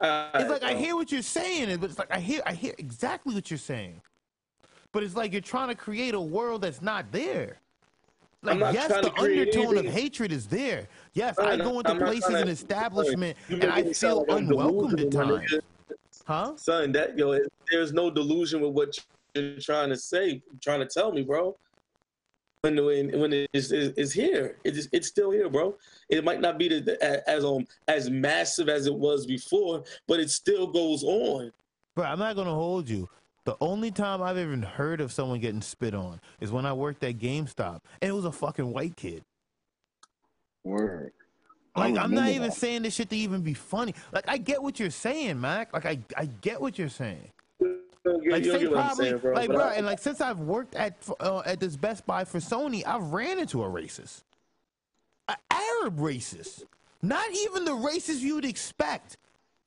It's 0.00 0.48
like 0.48 0.62
I 0.62 0.74
hear 0.74 0.94
what 0.94 1.10
you're 1.10 1.22
saying, 1.22 1.76
but 1.80 1.90
it's 1.90 1.98
like 1.98 2.12
I 2.12 2.20
hear 2.20 2.40
I 2.46 2.52
hear 2.52 2.74
exactly 2.78 3.34
what 3.34 3.50
you're 3.50 3.58
saying. 3.58 4.00
But 4.92 5.02
it's 5.02 5.16
like 5.16 5.32
you're 5.32 5.40
trying 5.40 5.68
to 5.68 5.74
create 5.74 6.14
a 6.14 6.20
world 6.20 6.62
that's 6.62 6.80
not 6.80 7.10
there. 7.10 7.58
Like 8.42 8.58
yes, 8.72 8.88
the 8.88 9.12
undertone 9.18 9.78
of 9.78 9.86
hatred 9.86 10.30
is 10.30 10.46
there. 10.46 10.86
Yes, 11.14 11.38
I 11.38 11.56
go 11.56 11.80
into 11.80 11.90
I'm 11.90 11.98
places 11.98 12.34
and 12.34 12.48
establishment 12.48 13.36
and 13.48 13.64
I 13.64 13.82
feel 13.92 14.24
unwelcomed 14.28 15.00
at 15.00 15.10
times. 15.10 15.54
Huh? 16.24 16.52
Son, 16.56 16.92
that 16.92 17.18
yo, 17.18 17.38
there's 17.70 17.92
no 17.92 18.10
delusion 18.10 18.60
with 18.60 18.72
what 18.72 18.96
you're 19.34 19.58
trying 19.60 19.88
to 19.88 19.96
say, 19.96 20.42
trying 20.60 20.80
to 20.80 20.86
tell 20.86 21.10
me, 21.12 21.22
bro. 21.22 21.56
When 22.62 22.84
when 22.84 23.18
when 23.18 23.32
it 23.32 23.50
is 23.52 23.72
is, 23.72 23.92
is 23.96 24.12
here, 24.12 24.56
it 24.62 24.76
is 24.76 24.88
it's 24.92 25.08
still 25.08 25.30
here, 25.30 25.48
bro. 25.48 25.76
It 26.08 26.24
might 26.24 26.40
not 26.40 26.58
be 26.58 26.68
the, 26.68 26.80
the, 26.80 27.28
as 27.30 27.44
um 27.44 27.66
as 27.88 28.08
massive 28.08 28.68
as 28.68 28.86
it 28.86 28.94
was 28.94 29.26
before, 29.26 29.82
but 30.06 30.20
it 30.20 30.30
still 30.30 30.66
goes 30.66 31.02
on. 31.02 31.50
Bro, 31.96 32.04
I'm 32.04 32.18
not 32.20 32.36
gonna 32.36 32.54
hold 32.54 32.88
you. 32.88 33.08
The 33.48 33.56
only 33.62 33.90
time 33.90 34.20
I've 34.20 34.36
even 34.36 34.60
heard 34.60 35.00
of 35.00 35.10
someone 35.10 35.40
getting 35.40 35.62
spit 35.62 35.94
on 35.94 36.20
is 36.38 36.52
when 36.52 36.66
I 36.66 36.74
worked 36.74 37.02
at 37.02 37.16
GameStop, 37.16 37.80
and 38.02 38.10
it 38.10 38.12
was 38.12 38.26
a 38.26 38.30
fucking 38.30 38.70
white 38.74 38.94
kid. 38.94 39.22
Word. 40.64 41.12
I 41.74 41.80
Like 41.80 41.88
I'm 41.88 41.94
not 41.94 42.08
remember 42.10 42.30
even 42.30 42.48
that. 42.50 42.56
saying 42.58 42.82
this 42.82 42.96
shit 42.96 43.08
to 43.08 43.16
even 43.16 43.40
be 43.40 43.54
funny. 43.54 43.94
Like 44.12 44.28
I 44.28 44.36
get 44.36 44.62
what 44.62 44.78
you're 44.78 44.90
saying, 44.90 45.40
Mac. 45.40 45.72
Like 45.72 45.86
I 45.86 45.98
I 46.14 46.26
get 46.26 46.60
what 46.60 46.78
you're 46.78 46.90
saying. 46.90 47.30
Get- 47.58 47.70
Like 48.04 48.44
you 48.44 48.52
say 48.52 48.58
get 48.58 48.70
what 48.70 48.80
I'm 48.80 48.86
probably 48.88 49.04
saying, 49.06 49.18
bro. 49.20 49.32
like 49.32 49.48
bro, 49.48 49.64
I- 49.64 49.72
and 49.76 49.86
like 49.86 49.98
since 50.00 50.20
I've 50.20 50.40
worked 50.40 50.74
at 50.74 50.98
uh, 51.18 51.40
at 51.46 51.58
this 51.58 51.74
Best 51.74 52.04
Buy 52.04 52.24
for 52.24 52.40
Sony, 52.40 52.86
I've 52.86 53.14
ran 53.14 53.38
into 53.38 53.62
a 53.64 53.66
racist, 53.66 54.24
an 55.26 55.36
Arab 55.50 55.96
racist, 55.98 56.64
not 57.00 57.24
even 57.32 57.64
the 57.64 57.70
racist 57.70 58.20
you'd 58.20 58.44
expect, 58.44 59.16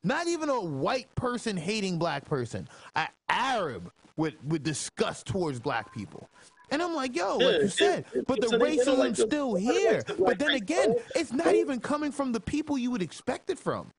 not 0.04 0.28
even 0.28 0.50
a 0.50 0.60
white 0.60 1.14
person 1.16 1.56
hating 1.58 1.98
black 2.00 2.26
person, 2.26 2.68
an 2.96 3.08
Arab 3.30 3.92
with 4.18 4.34
with 4.44 4.64
disgust 4.64 5.26
towards 5.28 5.60
black 5.60 5.94
people. 5.94 6.30
And 6.70 6.82
I'm 6.82 6.96
like, 6.96 7.16
yo, 7.16 7.36
like 7.38 7.62
you 7.64 7.68
said, 7.68 8.06
but 8.28 8.40
the 8.40 8.48
so 8.48 8.58
they- 8.58 8.78
they 8.78 8.86
like 8.86 9.12
racism's 9.12 9.22
still 9.22 9.54
they 9.54 9.64
don't 9.66 9.74
like 9.74 9.76
here. 9.76 10.04
But 10.26 10.40
then 10.40 10.52
again, 10.52 10.96
it's 11.16 11.34
not 11.34 11.54
even 11.54 11.80
coming 11.82 12.12
from 12.14 12.32
the 12.32 12.40
people 12.40 12.78
you 12.78 12.92
would 12.92 13.02
expect 13.02 13.50
it 13.50 13.60
from. 13.60 13.92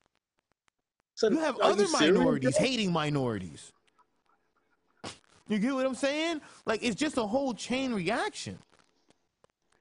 You 1.34 1.38
have 1.40 1.56
other 1.60 1.84
minorities 2.16 2.56
hating 2.56 2.92
minorities. 2.92 3.72
You 5.48 5.58
get 5.58 5.74
what 5.74 5.84
I'm 5.84 5.94
saying? 5.94 6.40
Like 6.64 6.82
it's 6.82 6.96
just 6.96 7.18
a 7.18 7.26
whole 7.26 7.52
chain 7.52 7.92
reaction. 7.92 8.58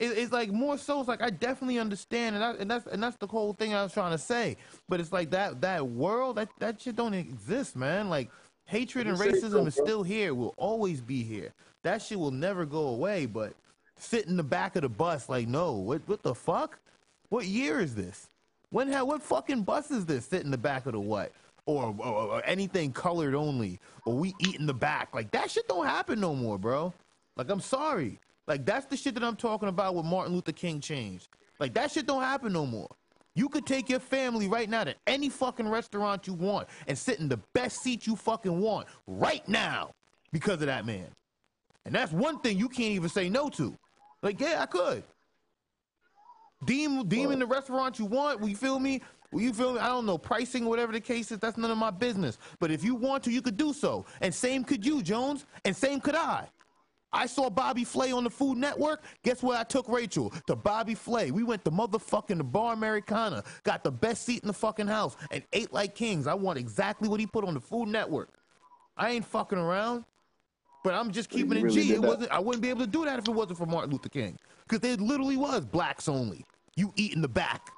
It, 0.01 0.17
it's 0.17 0.31
like 0.31 0.51
more 0.51 0.79
so. 0.79 0.99
It's 0.99 1.07
like 1.07 1.21
I 1.21 1.29
definitely 1.29 1.77
understand, 1.77 2.35
and, 2.35 2.43
I, 2.43 2.51
and 2.53 2.71
that's 2.71 2.87
and 2.87 3.01
that's 3.01 3.17
the 3.17 3.27
whole 3.27 3.53
thing 3.53 3.75
I 3.75 3.83
was 3.83 3.93
trying 3.93 4.11
to 4.11 4.17
say. 4.17 4.57
But 4.89 4.99
it's 4.99 5.11
like 5.11 5.29
that 5.29 5.61
that 5.61 5.87
world 5.87 6.37
that 6.37 6.49
that 6.57 6.81
shit 6.81 6.95
don't 6.95 7.13
exist, 7.13 7.75
man. 7.75 8.09
Like 8.09 8.31
hatred 8.65 9.05
and 9.05 9.15
You 9.15 9.31
say 9.31 9.39
so, 9.39 9.49
racism 9.49 9.67
is 9.67 9.75
still 9.75 10.01
here. 10.01 10.33
Will 10.33 10.55
always 10.57 11.01
be 11.01 11.21
here. 11.21 11.53
That 11.83 12.01
shit 12.01 12.17
will 12.17 12.31
never 12.31 12.65
go 12.65 12.87
away. 12.87 13.27
But 13.27 13.53
sit 13.95 14.25
in 14.25 14.37
the 14.37 14.43
back 14.43 14.75
of 14.75 14.81
the 14.81 14.89
bus, 14.89 15.29
like 15.29 15.47
no, 15.47 15.73
what 15.73 16.01
what 16.07 16.23
the 16.23 16.33
fuck? 16.33 16.79
What 17.29 17.45
year 17.45 17.79
is 17.79 17.93
this? 17.93 18.27
When 18.71 18.91
ha- 18.91 19.03
what 19.03 19.21
fucking 19.21 19.61
bus 19.61 19.91
is 19.91 20.07
this? 20.07 20.25
Sit 20.25 20.43
in 20.43 20.49
the 20.49 20.57
back 20.57 20.87
of 20.87 20.93
the 20.93 20.99
what? 20.99 21.31
Or, 21.67 21.95
or, 21.99 22.05
or 22.07 22.41
anything 22.45 22.91
colored 22.91 23.35
only? 23.35 23.79
Or 24.05 24.15
we 24.15 24.33
eat 24.39 24.55
in 24.55 24.65
the 24.65 24.73
back? 24.73 25.13
Like 25.13 25.29
that 25.29 25.51
shit 25.51 25.67
don't 25.67 25.85
happen 25.85 26.19
no 26.19 26.33
more, 26.33 26.57
bro. 26.57 26.91
Like 27.37 27.51
I'm 27.51 27.61
sorry. 27.61 28.19
Like 28.51 28.65
that's 28.65 28.85
the 28.85 28.97
shit 28.97 29.13
that 29.13 29.23
I'm 29.23 29.37
talking 29.37 29.69
about 29.69 29.95
with 29.95 30.03
Martin 30.03 30.33
Luther 30.33 30.51
King 30.51 30.81
changed. 30.81 31.29
Like 31.57 31.73
that 31.75 31.89
shit 31.89 32.05
don't 32.05 32.21
happen 32.21 32.51
no 32.51 32.65
more. 32.65 32.89
You 33.33 33.47
could 33.47 33.65
take 33.65 33.87
your 33.87 34.01
family 34.01 34.49
right 34.49 34.69
now 34.69 34.83
to 34.83 34.93
any 35.07 35.29
fucking 35.29 35.69
restaurant 35.69 36.27
you 36.27 36.33
want 36.33 36.67
and 36.85 36.97
sit 36.97 37.21
in 37.21 37.29
the 37.29 37.39
best 37.53 37.81
seat 37.81 38.05
you 38.05 38.17
fucking 38.17 38.59
want 38.59 38.87
right 39.07 39.47
now 39.47 39.91
because 40.33 40.55
of 40.55 40.67
that 40.67 40.85
man. 40.85 41.07
And 41.85 41.95
that's 41.95 42.11
one 42.11 42.41
thing 42.41 42.57
you 42.57 42.67
can't 42.67 42.91
even 42.91 43.07
say 43.07 43.29
no 43.29 43.47
to. 43.51 43.73
Like, 44.21 44.41
yeah, 44.41 44.57
I 44.61 44.65
could. 44.65 45.05
Deem 46.65 47.07
deem 47.07 47.31
in 47.31 47.39
the 47.39 47.45
restaurant 47.45 47.99
you 47.99 48.05
want. 48.05 48.41
Will 48.41 48.49
you 48.49 48.57
feel 48.57 48.79
me? 48.79 49.01
Will 49.31 49.43
you 49.43 49.53
feel 49.53 49.75
me? 49.75 49.79
I 49.79 49.87
don't 49.87 50.05
know 50.05 50.17
pricing, 50.17 50.65
whatever 50.65 50.91
the 50.91 50.99
case 50.99 51.31
is. 51.31 51.39
That's 51.39 51.57
none 51.57 51.71
of 51.71 51.77
my 51.77 51.89
business. 51.89 52.37
But 52.59 52.69
if 52.69 52.83
you 52.83 52.95
want 52.95 53.23
to, 53.23 53.31
you 53.31 53.41
could 53.41 53.55
do 53.55 53.71
so. 53.71 54.05
And 54.19 54.35
same 54.35 54.65
could 54.65 54.85
you, 54.85 55.01
Jones. 55.01 55.45
And 55.63 55.73
same 55.73 56.01
could 56.01 56.15
I. 56.15 56.49
I 57.13 57.25
saw 57.25 57.49
Bobby 57.49 57.83
Flay 57.83 58.11
on 58.11 58.23
the 58.23 58.29
Food 58.29 58.57
Network. 58.57 59.03
Guess 59.23 59.43
where 59.43 59.57
I 59.57 59.63
took 59.63 59.87
Rachel? 59.89 60.33
To 60.47 60.55
Bobby 60.55 60.95
Flay. 60.95 61.31
We 61.31 61.43
went 61.43 61.65
to 61.65 61.71
motherfucking 61.71 62.37
the 62.37 62.43
Bar 62.43 62.73
Americana. 62.73 63.43
Got 63.63 63.83
the 63.83 63.91
best 63.91 64.25
seat 64.25 64.43
in 64.43 64.47
the 64.47 64.53
fucking 64.53 64.87
house 64.87 65.17
and 65.29 65.43
ate 65.53 65.73
like 65.73 65.95
kings. 65.95 66.27
I 66.27 66.33
want 66.33 66.57
exactly 66.57 67.09
what 67.09 67.19
he 67.19 67.27
put 67.27 67.43
on 67.43 67.53
the 67.53 67.59
Food 67.59 67.89
Network. 67.89 68.29
I 68.97 69.11
ain't 69.11 69.25
fucking 69.25 69.57
around. 69.57 70.05
But 70.83 70.95
I'm 70.95 71.11
just 71.11 71.29
keeping 71.29 71.57
it 71.57 71.63
really 71.63 71.83
G. 71.83 71.93
It 71.93 72.01
wasn't. 72.01 72.31
I 72.31 72.39
wouldn't 72.39 72.63
be 72.63 72.69
able 72.69 72.81
to 72.81 72.87
do 72.87 73.05
that 73.05 73.19
if 73.19 73.27
it 73.27 73.31
wasn't 73.31 73.57
for 73.57 73.65
Martin 73.65 73.91
Luther 73.91 74.09
King. 74.09 74.37
Because 74.67 74.87
it 74.89 74.99
literally 74.99 75.37
was 75.37 75.65
blacks 75.65 76.07
only. 76.07 76.43
You 76.75 76.91
eat 76.95 77.13
in 77.13 77.21
the 77.21 77.27
back. 77.27 77.69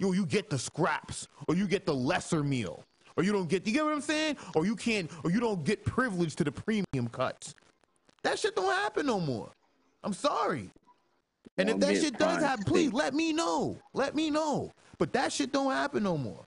You 0.00 0.14
you 0.14 0.24
get 0.24 0.48
the 0.48 0.58
scraps, 0.58 1.28
or 1.48 1.54
you 1.54 1.66
get 1.66 1.84
the 1.84 1.94
lesser 1.94 2.42
meal, 2.42 2.84
or 3.16 3.24
you 3.24 3.32
don't 3.32 3.48
get. 3.48 3.66
You 3.66 3.72
get 3.72 3.84
what 3.84 3.92
I'm 3.92 4.00
saying? 4.00 4.36
Or 4.54 4.64
you 4.64 4.76
can't, 4.76 5.10
or 5.24 5.30
you 5.30 5.40
don't 5.40 5.64
get 5.64 5.84
privilege 5.84 6.36
to 6.36 6.44
the 6.44 6.52
premium 6.52 7.08
cuts. 7.10 7.54
That 8.28 8.38
shit 8.38 8.54
don't 8.54 8.70
happen 8.70 9.06
no 9.06 9.20
more. 9.20 9.50
I'm 10.04 10.12
sorry. 10.12 10.68
And 11.56 11.70
if 11.70 11.80
that 11.80 11.94
shit 11.96 12.18
does 12.18 12.42
happen, 12.42 12.62
please 12.62 12.92
let 12.92 13.14
me 13.14 13.32
know. 13.32 13.78
Let 13.94 14.14
me 14.14 14.28
know. 14.28 14.70
But 14.98 15.14
that 15.14 15.32
shit 15.32 15.50
don't 15.50 15.72
happen 15.72 16.02
no 16.02 16.18
more. 16.18 16.44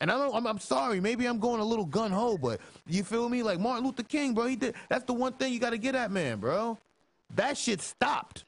And 0.00 0.10
I 0.10 0.18
don't, 0.18 0.34
I'm, 0.34 0.44
I'm 0.44 0.58
sorry, 0.58 0.98
maybe 1.00 1.24
I'm 1.24 1.38
going 1.38 1.60
a 1.60 1.64
little 1.64 1.84
gun 1.84 2.10
ho, 2.10 2.36
but 2.36 2.60
you 2.88 3.04
feel 3.04 3.28
me? 3.28 3.44
Like 3.44 3.60
Martin 3.60 3.84
Luther 3.84 4.02
King, 4.02 4.34
bro. 4.34 4.46
He 4.46 4.56
did. 4.56 4.74
That's 4.88 5.04
the 5.04 5.12
one 5.12 5.34
thing 5.34 5.52
you 5.52 5.60
got 5.60 5.70
to 5.70 5.78
get 5.78 5.94
at, 5.94 6.10
man, 6.10 6.40
bro. 6.40 6.76
That 7.36 7.56
shit 7.56 7.80
stopped, 7.80 8.44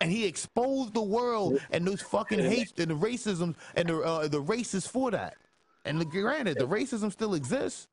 and 0.00 0.10
he 0.10 0.26
exposed 0.26 0.94
the 0.94 1.02
world 1.02 1.60
and 1.70 1.86
those 1.86 2.02
fucking 2.02 2.40
hate 2.40 2.72
and 2.80 2.90
the 2.90 2.96
racism 2.96 3.54
and 3.76 3.88
the 3.88 4.00
uh, 4.00 4.26
the 4.26 4.42
racists 4.42 4.88
for 4.88 5.12
that. 5.12 5.36
And 5.84 6.10
granted, 6.10 6.58
the 6.58 6.66
racism 6.66 7.12
still 7.12 7.34
exists, 7.34 7.86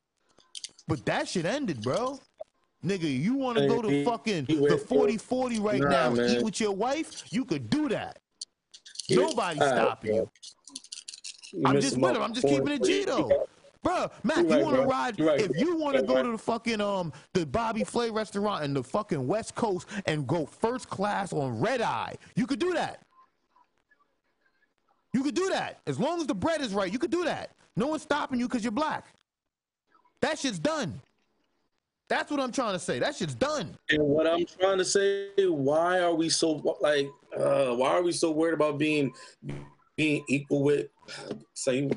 but 0.88 1.06
that 1.06 1.28
shit 1.28 1.46
ended, 1.46 1.84
bro. 1.84 2.20
Nigga, 2.84 3.04
you 3.04 3.36
want 3.36 3.58
to 3.58 3.68
go 3.68 3.82
to 3.82 3.88
He- 3.90 4.04
fucking 4.04 4.46
he 4.48 4.56
the 4.56 4.62
went- 4.62 4.82
40 4.82 5.18
40 5.18 5.60
right 5.60 5.80
Nah, 5.82 5.90
now 5.90 6.08
and 6.08 6.18
man. 6.18 6.30
eat 6.38 6.44
with 6.44 6.60
your 6.60 6.74
wife? 6.74 7.24
You 7.32 7.46
could 7.46 7.70
do 7.70 7.88
that. 7.90 8.20
Yeah. 9.08 9.18
Nobody's 9.18 9.64
stopping 9.64 10.16
you. 10.16 10.32
You 11.54 11.62
I'm 11.66 11.80
just 11.80 11.98
with 11.98 12.16
him. 12.16 12.22
I'm 12.22 12.34
just 12.34 12.48
keeping 12.48 12.68
it. 12.70 12.84
G 12.84 13.06
though. 13.06 13.48
Bro, 13.84 14.10
Mac, 14.24 14.38
You're 14.38 14.46
you 14.46 14.52
right, 14.54 14.64
want 14.64 14.76
to 14.78 14.82
ride? 14.84 15.20
Right, 15.20 15.42
if 15.42 15.52
you 15.58 15.76
want 15.76 15.98
to 15.98 16.04
go 16.04 16.16
right. 16.16 16.24
to 16.24 16.32
the 16.32 16.38
fucking 16.38 16.80
um 16.82 17.12
the 17.34 17.46
Bobby 17.46 17.84
Flay 17.84 18.10
restaurant 18.10 18.64
in 18.64 18.74
the 18.74 18.84
fucking 18.84 19.26
West 19.28 19.56
Coast 19.56 19.88
and 20.06 20.26
go 20.26 20.46
first 20.46 20.90
class 20.90 21.32
on 21.34 21.60
red 21.60 21.82
eye, 21.82 22.16
you 22.36 22.48
could 22.48 22.60
do 22.60 22.74
that. 22.74 23.02
You 25.14 25.22
could 25.24 25.36
do 25.36 25.50
that 25.50 25.80
as 25.86 26.00
long 26.00 26.20
as 26.22 26.28
the 26.28 26.34
bread 26.34 26.62
is 26.62 26.74
right. 26.74 26.92
You 26.92 26.98
could 27.00 27.12
do 27.12 27.24
that. 27.26 27.52
No 27.76 27.88
one's 27.88 28.02
stopping 28.04 28.40
you 28.40 28.48
because 28.48 28.64
you're 28.64 28.72
black. 28.72 29.06
That 30.22 30.40
shit's 30.40 30.60
done. 30.60 31.00
That's 32.14 32.30
what 32.30 32.40
I'm 32.40 32.52
trying 32.52 32.74
to 32.74 32.80
say. 32.80 33.00
That 33.00 33.16
shit's 33.16 33.34
done. 33.34 33.76
And 33.90 34.04
what 34.04 34.28
I'm 34.28 34.46
trying 34.46 34.78
to 34.78 34.86
say, 34.86 35.30
why 35.48 36.00
are 36.00 36.14
we 36.14 36.30
so 36.30 36.78
like, 36.80 37.10
uh, 37.36 37.74
why 37.74 37.90
are 37.90 38.04
we 38.04 38.12
so 38.12 38.30
worried 38.30 38.54
about 38.54 38.78
being 38.78 39.12
being 39.98 40.24
equal 40.30 40.62
with? 40.62 40.90
Say, 41.56 41.90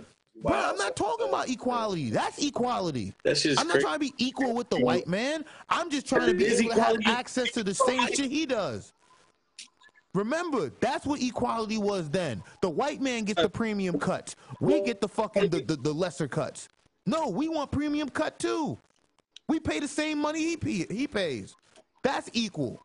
Bro, 0.42 0.54
I'm 0.54 0.76
not 0.78 0.96
talking 0.96 1.28
about 1.28 1.50
equality. 1.50 2.08
That's 2.08 2.42
equality. 2.42 3.12
that 3.25 3.37
shit's 3.37 3.61
I'm 3.61 3.66
not 3.66 3.75
crazy. 3.75 3.85
trying 3.85 3.94
to 3.96 4.00
be 4.00 4.14
equal 4.16 4.54
with 4.54 4.70
the 4.70 4.80
white 4.80 5.06
man. 5.06 5.44
I'm 5.68 5.90
just 5.90 6.08
trying 6.08 6.28
to 6.28 6.35
be 6.35 6.46
able 6.46 6.75
to 6.75 6.82
have 6.82 6.96
access 7.04 7.50
to 7.52 7.62
the 7.62 7.75
same 7.75 8.06
shit 8.06 8.30
he 8.30 8.46
does. 8.46 8.94
Remember, 10.14 10.73
that's 10.80 11.04
what 11.04 11.20
equality 11.20 11.76
was 11.76 12.08
then. 12.08 12.42
The 12.62 12.70
white 12.70 13.02
man 13.02 13.25
gets 13.25 13.42
the 13.42 13.50
premium 13.50 13.99
cuts. 13.99 14.35
We 14.62 14.80
get 14.80 15.02
the 15.02 15.08
fucking 15.08 15.50
the, 15.50 15.61
the, 15.61 15.76
the 15.76 15.92
lesser 15.92 16.26
cuts. 16.26 16.68
No, 17.04 17.28
we 17.28 17.49
want 17.49 17.70
premium 17.70 18.08
cut 18.08 18.38
too. 18.38 18.78
We 19.49 19.61
pay 19.61 19.81
the 19.81 19.88
same 19.88 20.19
money 20.19 20.41
he 20.41 20.57
pay, 20.57 20.87
he 20.91 21.07
pays. 21.07 21.55
That's 22.03 22.29
equal. 22.33 22.85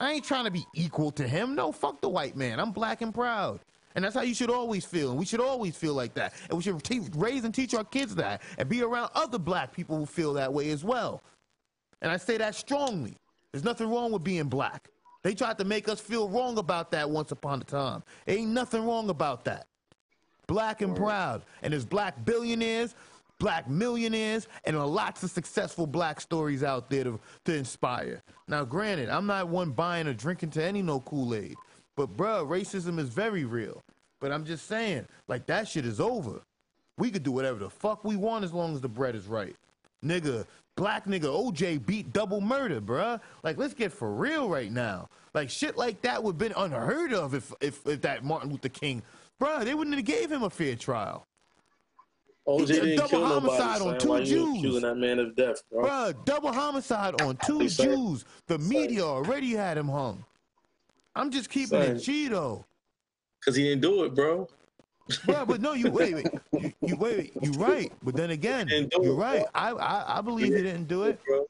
I 0.00 0.12
ain't 0.12 0.24
trying 0.24 0.44
to 0.44 0.50
be 0.50 0.64
equal 0.74 1.10
to 1.12 1.26
him. 1.26 1.54
No, 1.54 1.72
fuck 1.72 2.00
the 2.00 2.08
white 2.08 2.36
man. 2.36 2.58
I'm 2.60 2.72
black 2.72 3.00
and 3.00 3.14
proud. 3.14 3.60
And 3.94 4.04
that's 4.04 4.14
how 4.14 4.22
you 4.22 4.34
should 4.34 4.50
always 4.50 4.84
feel. 4.84 5.10
And 5.10 5.18
we 5.18 5.24
should 5.24 5.40
always 5.40 5.76
feel 5.76 5.94
like 5.94 6.14
that. 6.14 6.34
And 6.48 6.56
we 6.56 6.62
should 6.64 6.82
te- 6.82 7.08
raise 7.14 7.44
and 7.44 7.54
teach 7.54 7.74
our 7.74 7.84
kids 7.84 8.14
that 8.16 8.42
and 8.58 8.68
be 8.68 8.82
around 8.82 9.10
other 9.14 9.38
black 9.38 9.72
people 9.72 9.96
who 9.96 10.04
feel 10.04 10.34
that 10.34 10.52
way 10.52 10.70
as 10.70 10.82
well. 10.82 11.22
And 12.02 12.10
I 12.10 12.16
say 12.16 12.36
that 12.38 12.54
strongly. 12.54 13.16
There's 13.52 13.64
nothing 13.64 13.88
wrong 13.88 14.10
with 14.10 14.24
being 14.24 14.48
black. 14.48 14.90
They 15.22 15.32
tried 15.32 15.58
to 15.58 15.64
make 15.64 15.88
us 15.88 16.00
feel 16.00 16.28
wrong 16.28 16.58
about 16.58 16.90
that 16.90 17.08
once 17.08 17.30
upon 17.30 17.62
a 17.62 17.64
time. 17.64 18.02
Ain't 18.26 18.50
nothing 18.50 18.84
wrong 18.84 19.10
about 19.10 19.44
that. 19.44 19.66
Black 20.48 20.82
and 20.82 20.94
proud. 20.94 21.44
And 21.62 21.72
there's 21.72 21.86
black 21.86 22.24
billionaires, 22.24 22.94
black 23.38 23.68
millionaires, 23.68 24.48
and 24.64 24.78
lots 24.78 25.22
of 25.22 25.30
successful 25.30 25.86
black 25.86 26.20
stories 26.20 26.62
out 26.62 26.90
there 26.90 27.04
to, 27.04 27.20
to 27.44 27.54
inspire. 27.54 28.22
Now, 28.48 28.64
granted, 28.64 29.08
I'm 29.08 29.26
not 29.26 29.48
one 29.48 29.70
buying 29.70 30.06
or 30.06 30.14
drinking 30.14 30.50
to 30.50 30.64
any 30.64 30.82
no 30.82 31.00
Kool-Aid. 31.00 31.56
But 31.96 32.16
bruh, 32.16 32.46
racism 32.46 32.98
is 32.98 33.08
very 33.08 33.44
real. 33.44 33.82
But 34.20 34.32
I'm 34.32 34.44
just 34.44 34.66
saying, 34.66 35.06
like 35.28 35.46
that 35.46 35.68
shit 35.68 35.84
is 35.84 36.00
over. 36.00 36.42
We 36.98 37.10
could 37.10 37.22
do 37.22 37.32
whatever 37.32 37.58
the 37.58 37.70
fuck 37.70 38.04
we 38.04 38.16
want 38.16 38.44
as 38.44 38.52
long 38.52 38.74
as 38.74 38.80
the 38.80 38.88
bread 38.88 39.14
is 39.14 39.26
right. 39.26 39.54
Nigga, 40.04 40.46
black 40.76 41.06
nigga 41.06 41.24
OJ 41.24 41.84
beat 41.84 42.12
double 42.12 42.40
murder, 42.40 42.80
bruh. 42.80 43.20
Like, 43.42 43.58
let's 43.58 43.74
get 43.74 43.92
for 43.92 44.12
real 44.12 44.48
right 44.48 44.70
now. 44.70 45.08
Like 45.34 45.50
shit 45.50 45.76
like 45.76 46.00
that 46.02 46.22
would 46.22 46.34
have 46.34 46.38
been 46.38 46.54
unheard 46.56 47.12
of 47.12 47.34
if, 47.34 47.52
if 47.60 47.84
if 47.86 48.00
that 48.02 48.24
Martin 48.24 48.50
Luther 48.50 48.68
King, 48.68 49.02
bruh, 49.40 49.64
they 49.64 49.74
wouldn't 49.74 49.96
have 49.96 50.04
gave 50.04 50.30
him 50.30 50.44
a 50.44 50.50
fair 50.50 50.76
trial. 50.76 51.26
Oh, 52.46 52.58
OJ 52.58 52.62
a 52.62 52.66
didn't 52.66 52.96
double 52.96 53.08
kill 53.08 53.20
nobody. 53.20 53.46
homicide 53.56 53.82
on 53.82 53.88
son. 53.88 53.98
two 54.00 54.08
Why 54.08 54.24
Jews. 54.24 54.58
accusing 54.58 54.82
that 54.82 54.94
man 54.96 55.18
of 55.18 55.34
death, 55.34 55.62
bro? 55.70 55.84
Bruh, 55.84 56.24
double 56.26 56.52
homicide 56.52 57.20
on 57.22 57.36
two. 57.38 57.68
Jews. 57.68 58.24
The 58.48 58.58
media 58.58 59.02
already 59.02 59.52
had 59.52 59.78
him 59.78 59.88
hung. 59.88 60.24
I'm 61.16 61.30
just 61.30 61.48
keeping 61.48 61.68
Son. 61.80 61.82
it 61.82 61.94
Cheeto. 61.96 62.64
Because 63.40 63.56
he 63.56 63.62
didn't 63.64 63.80
do 63.82 64.04
it, 64.04 64.14
bro. 64.14 64.48
Bro, 65.26 65.46
but 65.46 65.60
no, 65.60 65.74
you 65.74 65.90
wait, 65.90 66.14
wait, 66.14 66.26
you, 66.58 66.72
you 66.80 66.96
wait, 66.96 67.32
you 67.42 67.52
right. 67.52 67.92
But 68.02 68.16
then 68.16 68.30
again, 68.30 68.68
you're 68.68 68.88
it, 69.12 69.12
right. 69.12 69.44
I, 69.54 69.70
I 69.72 70.18
I 70.18 70.20
believe 70.22 70.54
he 70.54 70.62
didn't 70.62 70.84
do 70.86 71.04
it. 71.04 71.20
Bro. 71.26 71.46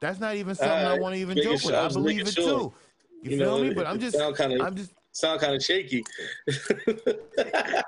That's 0.00 0.18
not 0.20 0.34
even 0.36 0.54
something 0.54 0.72
I 0.72 0.84
Alright, 0.84 1.00
want 1.00 1.14
to 1.14 1.20
even 1.20 1.36
joke 1.42 1.64
with. 1.64 1.74
I 1.74 1.86
I 1.86 1.88
believe 1.88 2.20
it 2.20 2.34
sure. 2.34 2.44
too. 2.44 2.72
You, 3.22 3.30
You 3.30 3.38
feel 3.38 3.58
know, 3.58 3.62
me? 3.64 3.72
But 3.72 3.86
I'm 3.86 3.98
just, 4.00 4.16
I'm 4.20 4.74
just, 4.76 4.92
Sound 5.12 5.40
kind 5.40 5.54
of 5.54 5.62
shaky. 5.62 6.02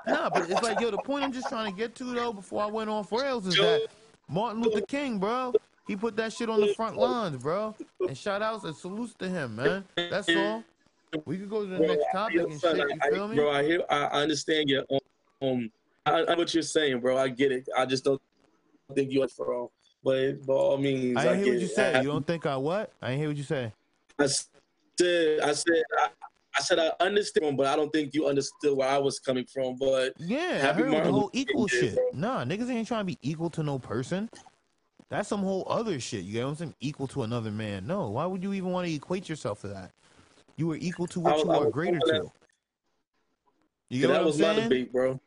nah. 0.07 0.29
But 0.29 0.49
it's 0.49 0.61
like, 0.61 0.79
yo, 0.79 0.91
the 0.91 0.97
point 0.97 1.23
I'm 1.23 1.31
just 1.31 1.49
trying 1.49 1.71
to 1.71 1.77
get 1.77 1.95
to 1.95 2.03
though, 2.03 2.31
before 2.33 2.61
I 2.61 2.67
went 2.67 2.89
off 2.89 3.11
rails, 3.11 3.47
is 3.47 3.55
that 3.55 3.87
Martin 4.29 4.61
Luther 4.61 4.81
King, 4.81 5.17
bro, 5.17 5.55
he 5.87 5.95
put 5.95 6.15
that 6.17 6.33
shit 6.33 6.49
on 6.49 6.61
the 6.61 6.67
front 6.67 6.97
lines, 6.97 7.37
bro. 7.37 7.75
And 8.07 8.15
shout 8.15 8.43
outs 8.43 8.63
and 8.63 8.75
salutes 8.75 9.15
to 9.15 9.27
him, 9.27 9.55
man. 9.55 9.83
That's 9.95 10.29
all. 10.35 10.63
We 11.25 11.37
could 11.37 11.49
go 11.49 11.61
to 11.63 11.67
the 11.67 11.77
Bro, 11.77 11.87
next 11.87 12.05
topic 12.11 12.37
and 12.41 12.61
son, 12.61 12.75
shit. 12.75 12.89
You 12.89 12.99
I- 13.01 13.09
feel 13.09 13.27
me? 13.27 13.35
Bro, 13.37 13.51
I 13.51 13.63
hear, 13.63 13.81
I 13.89 14.03
understand 14.21 14.69
your 14.69 14.83
um, 15.41 15.71
I, 16.05 16.21
I 16.21 16.35
what 16.35 16.53
you're 16.53 16.61
saying, 16.61 16.99
bro. 16.99 17.17
I 17.17 17.29
get 17.29 17.51
it. 17.51 17.67
I 17.75 17.85
just 17.85 18.03
don't 18.03 18.21
think 18.93 19.11
you're 19.11 19.27
for 19.27 19.55
all. 19.55 19.71
But 20.03 20.45
by 20.45 20.53
all 20.53 20.77
means, 20.77 21.17
I 21.17 21.31
I, 21.31 21.35
hear 21.37 21.47
what 21.47 21.57
you 21.59 21.65
it. 21.65 21.69
said. 21.71 21.95
I, 21.95 22.01
You 22.01 22.09
don't 22.09 22.27
think 22.27 22.45
I 22.45 22.55
what? 22.57 22.91
I 23.01 23.07
didn't 23.07 23.19
hear 23.21 23.29
what 23.29 23.37
you 23.37 23.43
say. 23.43 23.71
I 24.19 24.27
said, 24.27 25.39
I 25.41 25.53
said, 25.53 25.83
I, 25.97 26.07
I 26.57 26.61
said 26.61 26.79
I 26.79 26.91
understand, 27.03 27.57
but 27.57 27.67
I 27.67 27.75
don't 27.75 27.91
think 27.91 28.13
you 28.13 28.27
understood 28.27 28.77
where 28.77 28.87
I 28.87 28.97
was 28.97 29.19
coming 29.19 29.45
from. 29.45 29.75
But 29.75 30.13
Yeah, 30.17 30.37
I 30.39 30.57
Happy 30.59 30.79
heard 30.79 30.87
the 30.87 30.91
Martin 30.91 31.11
whole 31.11 31.29
equal 31.33 31.67
shit. 31.67 31.97
Nah, 32.13 32.45
niggas 32.45 32.69
ain't 32.69 32.87
trying 32.87 33.01
to 33.01 33.05
be 33.05 33.17
equal 33.21 33.49
to 33.51 33.63
no 33.63 33.77
person. 33.79 34.29
That's 35.09 35.27
some 35.29 35.41
whole 35.41 35.65
other 35.69 35.99
shit. 35.99 36.23
You 36.23 36.33
get 36.33 36.43
what 36.43 36.49
I'm 36.51 36.55
saying? 36.55 36.75
Equal 36.79 37.07
to 37.09 37.23
another 37.23 37.51
man. 37.51 37.85
No, 37.85 38.09
why 38.09 38.25
would 38.25 38.41
you 38.41 38.53
even 38.53 38.71
want 38.71 38.87
to 38.87 38.93
equate 38.93 39.29
yourself 39.29 39.61
to 39.61 39.67
that? 39.67 39.91
You 40.55 40.67
were 40.67 40.77
equal 40.77 41.07
to 41.07 41.19
what 41.19 41.35
was- 41.35 41.43
you 41.43 41.51
are 41.51 41.69
greater 41.69 41.99
to. 41.99 42.31
You 43.89 44.01
get 44.01 44.09
what 44.09 44.19
I'm 44.19 44.25
was 44.25 44.39
my 44.39 44.53
saying? 44.55 44.69
debate, 44.69 44.91
bro. 44.91 45.19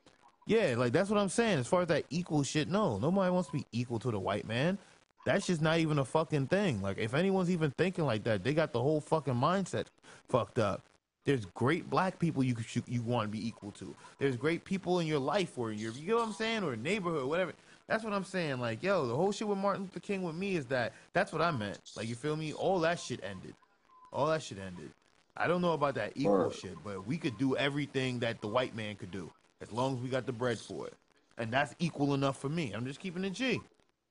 Yeah, 0.46 0.74
like 0.78 0.92
that's 0.92 1.10
what 1.10 1.18
I'm 1.18 1.28
saying. 1.28 1.58
As 1.58 1.66
far 1.66 1.82
as 1.82 1.88
that 1.88 2.04
equal 2.10 2.42
shit, 2.42 2.68
no, 2.68 2.98
nobody 2.98 3.30
wants 3.30 3.50
to 3.50 3.56
be 3.58 3.66
equal 3.70 3.98
to 3.98 4.10
the 4.10 4.18
white 4.18 4.46
man. 4.46 4.78
That's 5.26 5.46
just 5.46 5.60
not 5.60 5.78
even 5.78 5.98
a 5.98 6.04
fucking 6.04 6.46
thing. 6.46 6.80
Like 6.80 6.96
if 6.96 7.12
anyone's 7.12 7.50
even 7.50 7.70
thinking 7.72 8.06
like 8.06 8.24
that, 8.24 8.42
they 8.42 8.54
got 8.54 8.72
the 8.72 8.80
whole 8.80 9.00
fucking 9.00 9.34
mindset 9.34 9.86
fucked 10.28 10.58
up. 10.58 10.82
There's 11.28 11.44
great 11.44 11.90
black 11.90 12.18
people 12.18 12.42
you 12.42 12.56
you 12.86 13.02
want 13.02 13.26
to 13.26 13.28
be 13.28 13.46
equal 13.46 13.70
to. 13.72 13.94
There's 14.18 14.34
great 14.34 14.64
people 14.64 15.00
in 15.00 15.06
your 15.06 15.18
life 15.18 15.58
or 15.58 15.70
in 15.72 15.78
your 15.78 15.92
you 15.92 16.12
know 16.12 16.16
what 16.16 16.28
I'm 16.28 16.32
saying 16.32 16.64
or 16.64 16.74
neighborhood, 16.74 17.28
whatever. 17.28 17.52
That's 17.86 18.02
what 18.02 18.14
I'm 18.14 18.24
saying. 18.24 18.60
Like 18.60 18.82
yo, 18.82 19.06
the 19.06 19.14
whole 19.14 19.30
shit 19.30 19.46
with 19.46 19.58
Martin 19.58 19.82
Luther 19.82 20.00
King 20.00 20.22
with 20.22 20.36
me 20.36 20.56
is 20.56 20.64
that 20.68 20.94
that's 21.12 21.30
what 21.30 21.42
I 21.42 21.50
meant. 21.50 21.78
Like 21.98 22.08
you 22.08 22.14
feel 22.14 22.34
me? 22.34 22.54
All 22.54 22.80
that 22.80 22.98
shit 22.98 23.20
ended. 23.22 23.52
All 24.10 24.26
that 24.28 24.42
shit 24.42 24.56
ended. 24.56 24.90
I 25.36 25.46
don't 25.48 25.60
know 25.60 25.74
about 25.74 25.96
that 25.96 26.12
equal 26.14 26.32
Word. 26.32 26.54
shit, 26.54 26.82
but 26.82 27.06
we 27.06 27.18
could 27.18 27.36
do 27.36 27.54
everything 27.56 28.20
that 28.20 28.40
the 28.40 28.48
white 28.48 28.74
man 28.74 28.94
could 28.94 29.10
do 29.10 29.30
as 29.60 29.70
long 29.70 29.98
as 29.98 30.02
we 30.02 30.08
got 30.08 30.24
the 30.24 30.32
bread 30.32 30.58
for 30.58 30.86
it. 30.86 30.94
And 31.36 31.52
that's 31.52 31.74
equal 31.78 32.14
enough 32.14 32.38
for 32.38 32.48
me. 32.48 32.72
I'm 32.72 32.86
just 32.86 33.00
keeping 33.00 33.22
it 33.26 33.34
G. 33.34 33.60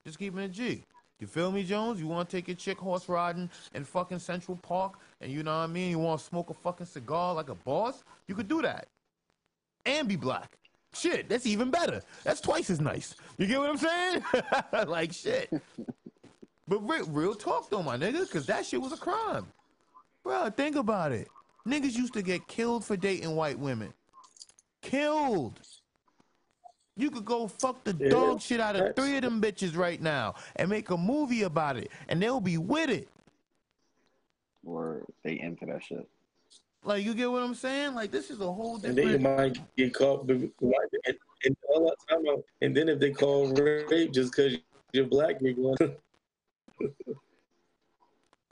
Just 0.05 0.19
keeping 0.19 0.41
it 0.41 0.51
G. 0.51 0.83
You 1.19 1.27
feel 1.27 1.51
me, 1.51 1.63
Jones? 1.63 1.99
You 1.99 2.07
want 2.07 2.29
to 2.29 2.37
take 2.37 2.47
your 2.47 2.55
chick 2.55 2.77
horse 2.77 3.09
riding 3.09 3.49
in 3.73 3.83
fucking 3.83 4.19
Central 4.19 4.57
Park 4.57 4.99
and 5.19 5.31
you 5.31 5.41
know 5.43 5.51
what 5.51 5.63
I 5.63 5.67
mean? 5.67 5.89
You 5.89 5.99
want 5.99 6.19
to 6.19 6.25
smoke 6.25 6.49
a 6.49 6.53
fucking 6.53 6.85
cigar 6.85 7.33
like 7.33 7.49
a 7.49 7.55
boss? 7.55 8.03
You 8.27 8.35
could 8.35 8.47
do 8.47 8.61
that. 8.61 8.87
And 9.85 10.07
be 10.07 10.15
black. 10.15 10.57
Shit, 10.93 11.29
that's 11.29 11.45
even 11.45 11.71
better. 11.71 12.01
That's 12.23 12.41
twice 12.41 12.69
as 12.69 12.79
nice. 12.79 13.15
You 13.37 13.47
get 13.47 13.59
what 13.59 13.69
I'm 13.69 13.77
saying? 13.77 14.23
like 14.87 15.11
shit. 15.13 15.49
But 16.67 16.79
re- 16.87 17.03
real 17.07 17.33
talk 17.33 17.69
though, 17.69 17.83
my 17.83 17.97
nigga, 17.97 18.21
because 18.21 18.45
that 18.47 18.65
shit 18.65 18.81
was 18.81 18.93
a 18.93 18.97
crime. 18.97 19.47
Bro, 20.23 20.51
think 20.51 20.75
about 20.75 21.11
it. 21.13 21.29
Niggas 21.67 21.95
used 21.95 22.13
to 22.13 22.21
get 22.21 22.47
killed 22.47 22.83
for 22.85 22.95
dating 22.95 23.35
white 23.35 23.57
women. 23.57 23.93
Killed. 24.81 25.59
You 26.97 27.11
could 27.11 27.25
go 27.25 27.47
fuck 27.47 27.83
the 27.83 27.95
Yeah, 27.99 28.09
dog 28.09 28.41
shit 28.41 28.59
out 28.59 28.75
of 28.75 28.95
three 28.95 29.15
of 29.17 29.21
them 29.21 29.39
bitches 29.39 29.77
right 29.77 30.01
now 30.01 30.35
and 30.55 30.69
make 30.69 30.89
a 30.89 30.97
movie 30.97 31.43
about 31.43 31.77
it, 31.77 31.91
and 32.09 32.21
they'll 32.21 32.41
be 32.41 32.57
with 32.57 32.89
it. 32.89 33.07
Or 34.65 35.03
they 35.23 35.39
into 35.39 35.67
that 35.67 35.83
shit. 35.83 36.07
Like, 36.83 37.03
you 37.03 37.13
get 37.13 37.31
what 37.31 37.43
I'm 37.43 37.53
saying? 37.55 37.93
Like, 37.95 38.11
this 38.11 38.31
is 38.31 38.39
a 38.41 38.51
whole 38.51 38.77
different. 38.77 38.99
And 38.99 39.07
then 39.07 39.21
you 39.21 39.27
might 39.37 39.75
get 39.77 39.93
caught. 39.93 40.29
And, 40.29 40.51
and, 41.45 41.57
all 41.69 41.85
that 41.85 41.95
time 42.09 42.27
out- 42.29 42.43
and 42.61 42.75
then 42.75 42.89
if 42.89 42.99
they 42.99 43.11
call 43.11 43.53
rape 43.53 44.11
just 44.11 44.31
because 44.31 44.57
you're 44.91 45.05
black, 45.05 45.37
you're 45.41 45.53
going. 45.53 45.77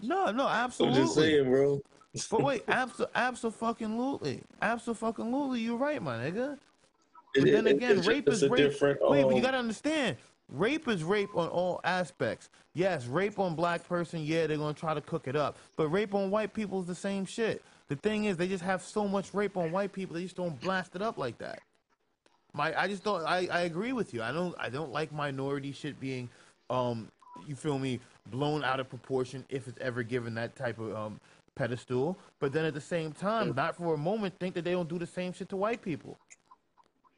No, 0.01 0.29
no, 0.29 0.47
absolutely. 0.47 0.99
I'm 0.99 1.05
just 1.05 1.15
saying, 1.15 1.49
bro. 1.49 1.81
But 2.29 2.43
wait, 2.43 2.65
abso- 2.67 3.09
absolutely, 3.15 4.41
absolutely, 4.61 5.61
you're 5.61 5.77
right, 5.77 6.01
my 6.01 6.17
nigga. 6.17 6.57
But 7.35 7.47
It- 7.47 7.51
then 7.51 7.67
it- 7.67 7.75
again, 7.75 8.01
rape 8.01 8.27
is 8.29 8.47
rape. 8.47 8.57
different, 8.57 8.99
Wait, 9.01 9.23
but 9.23 9.29
you 9.29 9.35
um, 9.35 9.41
gotta 9.41 9.57
understand, 9.57 10.17
rape 10.49 10.87
is 10.87 11.03
rape 11.03 11.35
on 11.35 11.47
all 11.49 11.81
aspects. 11.83 12.49
Yes, 12.73 13.05
rape 13.07 13.39
on 13.39 13.55
black 13.55 13.87
person, 13.87 14.23
yeah, 14.23 14.47
they're 14.47 14.57
gonna 14.57 14.73
try 14.73 14.93
to 14.93 15.01
cook 15.01 15.27
it 15.27 15.35
up. 15.35 15.57
But 15.75 15.89
rape 15.89 16.13
on 16.13 16.31
white 16.31 16.53
people 16.53 16.79
is 16.81 16.87
the 16.87 16.95
same 16.95 17.25
shit. 17.25 17.63
The 17.87 17.95
thing 17.97 18.25
is, 18.25 18.37
they 18.37 18.47
just 18.47 18.63
have 18.63 18.81
so 18.81 19.07
much 19.07 19.33
rape 19.33 19.57
on 19.57 19.71
white 19.71 19.91
people, 19.91 20.15
they 20.15 20.23
just 20.23 20.35
don't 20.35 20.59
blast 20.61 20.95
it 20.95 21.01
up 21.01 21.17
like 21.17 21.37
that. 21.39 21.59
My, 22.53 22.79
I 22.79 22.87
just 22.87 23.03
don't. 23.03 23.21
I, 23.25 23.47
I 23.51 23.61
agree 23.61 23.91
with 23.91 24.13
you. 24.13 24.23
I 24.23 24.31
don't. 24.31 24.55
I 24.57 24.69
don't 24.69 24.91
like 24.91 25.11
minority 25.11 25.73
shit 25.73 25.99
being, 25.99 26.29
um, 26.69 27.09
you 27.45 27.53
feel 27.53 27.77
me, 27.77 27.99
blown 28.31 28.63
out 28.63 28.79
of 28.79 28.89
proportion 28.89 29.43
if 29.49 29.67
it's 29.67 29.77
ever 29.81 30.03
given 30.03 30.33
that 30.35 30.55
type 30.55 30.79
of 30.79 30.95
um 30.95 31.19
pedestal. 31.55 32.17
But 32.39 32.53
then 32.53 32.63
at 32.63 32.73
the 32.73 32.79
same 32.81 33.11
time, 33.11 33.53
not 33.55 33.75
for 33.75 33.93
a 33.93 33.97
moment 33.97 34.39
think 34.39 34.55
that 34.55 34.63
they 34.63 34.71
don't 34.71 34.87
do 34.87 34.97
the 34.97 35.05
same 35.05 35.33
shit 35.33 35.49
to 35.49 35.57
white 35.57 35.81
people. 35.81 36.17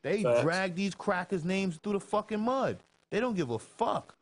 They 0.07 0.23
Facts. 0.23 0.41
drag 0.41 0.75
these 0.75 0.95
crackers' 0.95 1.43
names 1.43 1.77
through 1.83 1.93
the 1.93 1.99
fucking 1.99 2.39
mud. 2.39 2.77
They 3.11 3.19
don't 3.19 3.35
give 3.35 3.49
a 3.49 3.59
fuck. 3.59 4.15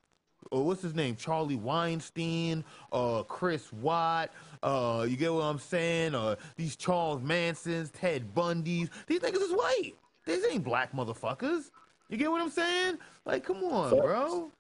Or 0.50 0.66
what's 0.66 0.82
his 0.82 0.96
name? 0.96 1.16
Charlie 1.16 1.56
Weinstein, 1.56 2.64
uh, 2.92 3.22
Chris 3.24 3.72
Watt. 3.72 4.32
Uh, 4.64 5.06
you 5.08 5.16
get 5.16 5.32
what 5.32 5.44
I'm 5.44 5.60
saying? 5.60 6.16
Uh, 6.16 6.36
these 6.56 6.76
Charles 6.76 7.22
Mansons, 7.22 7.92
Ted 7.92 8.34
Bundys. 8.34 8.90
These 9.06 9.20
niggas 9.20 9.42
is 9.42 9.52
white. 9.52 9.94
These 10.26 10.44
ain't 10.46 10.64
black 10.64 10.92
motherfuckers. 10.92 11.70
You 12.10 12.18
get 12.18 12.32
what 12.32 12.42
I'm 12.42 12.50
saying? 12.50 12.98
Like, 13.26 13.44
come 13.44 13.64
on, 13.64 13.92
Facts. 13.92 14.02
bro. 14.02 14.52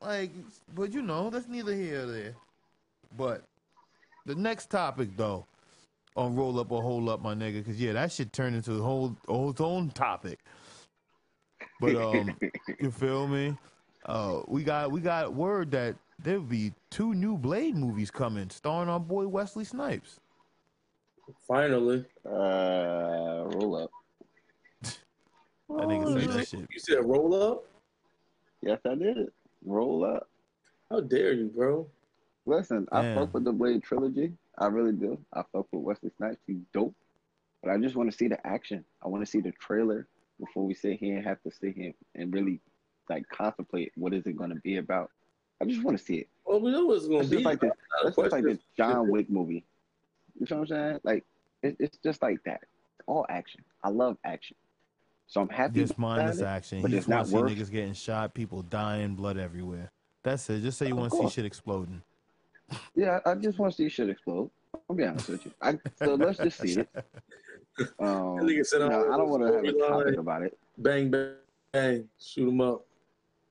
Like, 0.00 0.30
but 0.74 0.92
you 0.92 1.02
know, 1.02 1.28
that's 1.28 1.48
neither 1.48 1.74
here 1.74 2.04
or 2.04 2.06
there. 2.06 2.34
But 3.18 3.42
the 4.24 4.34
next 4.34 4.70
topic, 4.70 5.10
though, 5.16 5.46
on 6.16 6.34
roll 6.34 6.58
up 6.58 6.72
or 6.72 6.82
hold 6.82 7.08
up, 7.08 7.20
my 7.22 7.34
nigga, 7.34 7.58
because 7.58 7.80
yeah, 7.80 7.92
that 7.92 8.10
shit 8.10 8.32
turned 8.32 8.56
into 8.56 8.72
a 8.74 8.82
whole, 8.82 9.16
whole 9.28 9.50
its 9.50 9.60
own 9.60 9.90
topic. 9.90 10.40
But 11.80 11.94
um, 11.96 12.36
you 12.80 12.90
feel 12.90 13.28
me? 13.28 13.56
Uh, 14.06 14.40
we 14.46 14.62
got 14.62 14.90
we 14.90 15.00
got 15.00 15.34
word 15.34 15.70
that 15.72 15.96
there'll 16.22 16.42
be 16.42 16.72
two 16.90 17.14
new 17.14 17.36
Blade 17.36 17.76
movies 17.76 18.10
coming, 18.10 18.48
starring 18.50 18.88
our 18.88 19.00
boy 19.00 19.26
Wesley 19.26 19.64
Snipes. 19.64 20.20
Finally, 21.46 22.04
Uh, 22.24 23.42
roll 23.46 23.76
up. 23.76 23.90
I 24.84 25.86
think 25.86 26.06
you 26.06 26.16
it's 26.16 26.34
that 26.34 26.48
shit. 26.48 26.60
you 26.70 26.78
said 26.78 27.04
roll 27.04 27.34
up. 27.34 27.64
Yes, 28.62 28.78
I 28.86 28.94
did. 28.94 29.18
It. 29.18 29.32
Roll 29.64 30.04
up. 30.04 30.28
How 30.90 31.00
dare 31.00 31.32
you, 31.32 31.48
bro? 31.48 31.88
Listen, 32.46 32.86
I 32.92 33.02
Damn. 33.02 33.18
fuck 33.18 33.34
with 33.34 33.44
the 33.44 33.52
Blade 33.52 33.82
trilogy. 33.82 34.32
I 34.58 34.66
really 34.66 34.92
do. 34.92 35.18
I 35.32 35.42
fuck 35.52 35.66
with 35.72 35.82
Wesley 35.82 36.10
Snipes. 36.16 36.38
He's 36.46 36.56
dope. 36.72 36.94
But 37.62 37.72
I 37.72 37.78
just 37.78 37.96
want 37.96 38.10
to 38.10 38.16
see 38.16 38.28
the 38.28 38.44
action. 38.46 38.84
I 39.04 39.08
want 39.08 39.24
to 39.24 39.30
see 39.30 39.40
the 39.40 39.52
trailer 39.52 40.06
before 40.40 40.64
we 40.64 40.74
sit 40.74 40.98
here 40.98 41.16
and 41.16 41.26
have 41.26 41.42
to 41.42 41.50
sit 41.50 41.74
here 41.74 41.92
and 42.14 42.32
really 42.32 42.60
like 43.08 43.28
contemplate 43.28 43.92
what 43.96 44.12
is 44.14 44.26
it 44.26 44.36
going 44.36 44.50
to 44.50 44.56
be 44.56 44.76
about. 44.76 45.10
I 45.60 45.64
just 45.64 45.82
want 45.82 45.98
to 45.98 46.04
see 46.04 46.16
it. 46.16 46.28
Well, 46.44 46.60
we 46.60 46.70
know 46.70 46.84
what 46.86 46.96
it's 46.98 47.06
gonna 47.06 47.20
It's 47.20 47.28
be. 47.30 47.36
just 47.36 47.46
like 47.46 47.60
this. 47.60 47.70
Not 48.02 48.08
It's 48.08 48.16
just 48.16 48.32
like 48.32 48.44
this 48.44 48.58
John 48.76 49.08
Wick 49.10 49.30
movie. 49.30 49.64
You 50.38 50.46
know 50.50 50.58
what 50.58 50.62
I'm 50.62 50.66
saying? 50.68 51.00
Like 51.02 51.24
it, 51.62 51.76
it's 51.78 51.96
just 51.98 52.20
like 52.22 52.38
that. 52.44 52.60
All 53.06 53.24
action. 53.28 53.62
I 53.82 53.88
love 53.88 54.16
action. 54.24 54.56
So 55.28 55.40
I'm 55.40 55.48
happy. 55.48 55.80
Just 55.80 55.92
about 55.94 56.00
mindless 56.16 56.42
action. 56.42 56.82
but 56.82 56.90
He 56.90 56.98
it's 56.98 57.06
just 57.06 57.08
want 57.16 57.26
to 57.26 57.32
not 57.32 57.38
see 57.38 57.42
worth- 57.54 57.58
niggas 57.68 57.70
getting 57.72 57.94
shot, 57.94 58.34
people 58.34 58.62
dying, 58.62 59.14
blood 59.14 59.38
everywhere. 59.38 59.90
That's 60.22 60.48
it. 60.50 60.60
Just 60.62 60.78
say 60.78 60.86
you 60.88 60.92
Of 60.92 60.98
want 60.98 61.12
to 61.12 61.18
see 61.18 61.28
shit 61.30 61.44
exploding. 61.46 62.02
Yeah, 62.94 63.20
I 63.24 63.34
just 63.34 63.58
want 63.58 63.72
to 63.72 63.76
see 63.76 63.88
shit 63.88 64.08
explode. 64.08 64.50
I'll 64.88 64.96
be 64.96 65.04
honest 65.04 65.28
with 65.28 65.44
you. 65.44 65.52
I, 65.60 65.78
so 65.96 66.14
let's 66.14 66.38
just 66.38 66.60
see 66.60 66.80
it. 66.80 66.88
Um, 67.98 68.38
That 68.38 68.46
nigga 68.46 68.64
said, 68.64 68.78
know, 68.78 68.88
"Oh, 68.90 69.12
I 69.12 69.16
don't 69.18 69.28
want 69.28 69.42
to 69.42 69.52
have 69.52 69.62
a 69.62 69.68
storyline." 69.68 69.88
topic 70.04 70.18
about 70.18 70.42
it. 70.42 70.58
Bang 70.78 71.10
bang 71.10 71.34
bang, 71.72 72.08
shoot 72.18 72.48
him 72.48 72.62
up. 72.62 72.86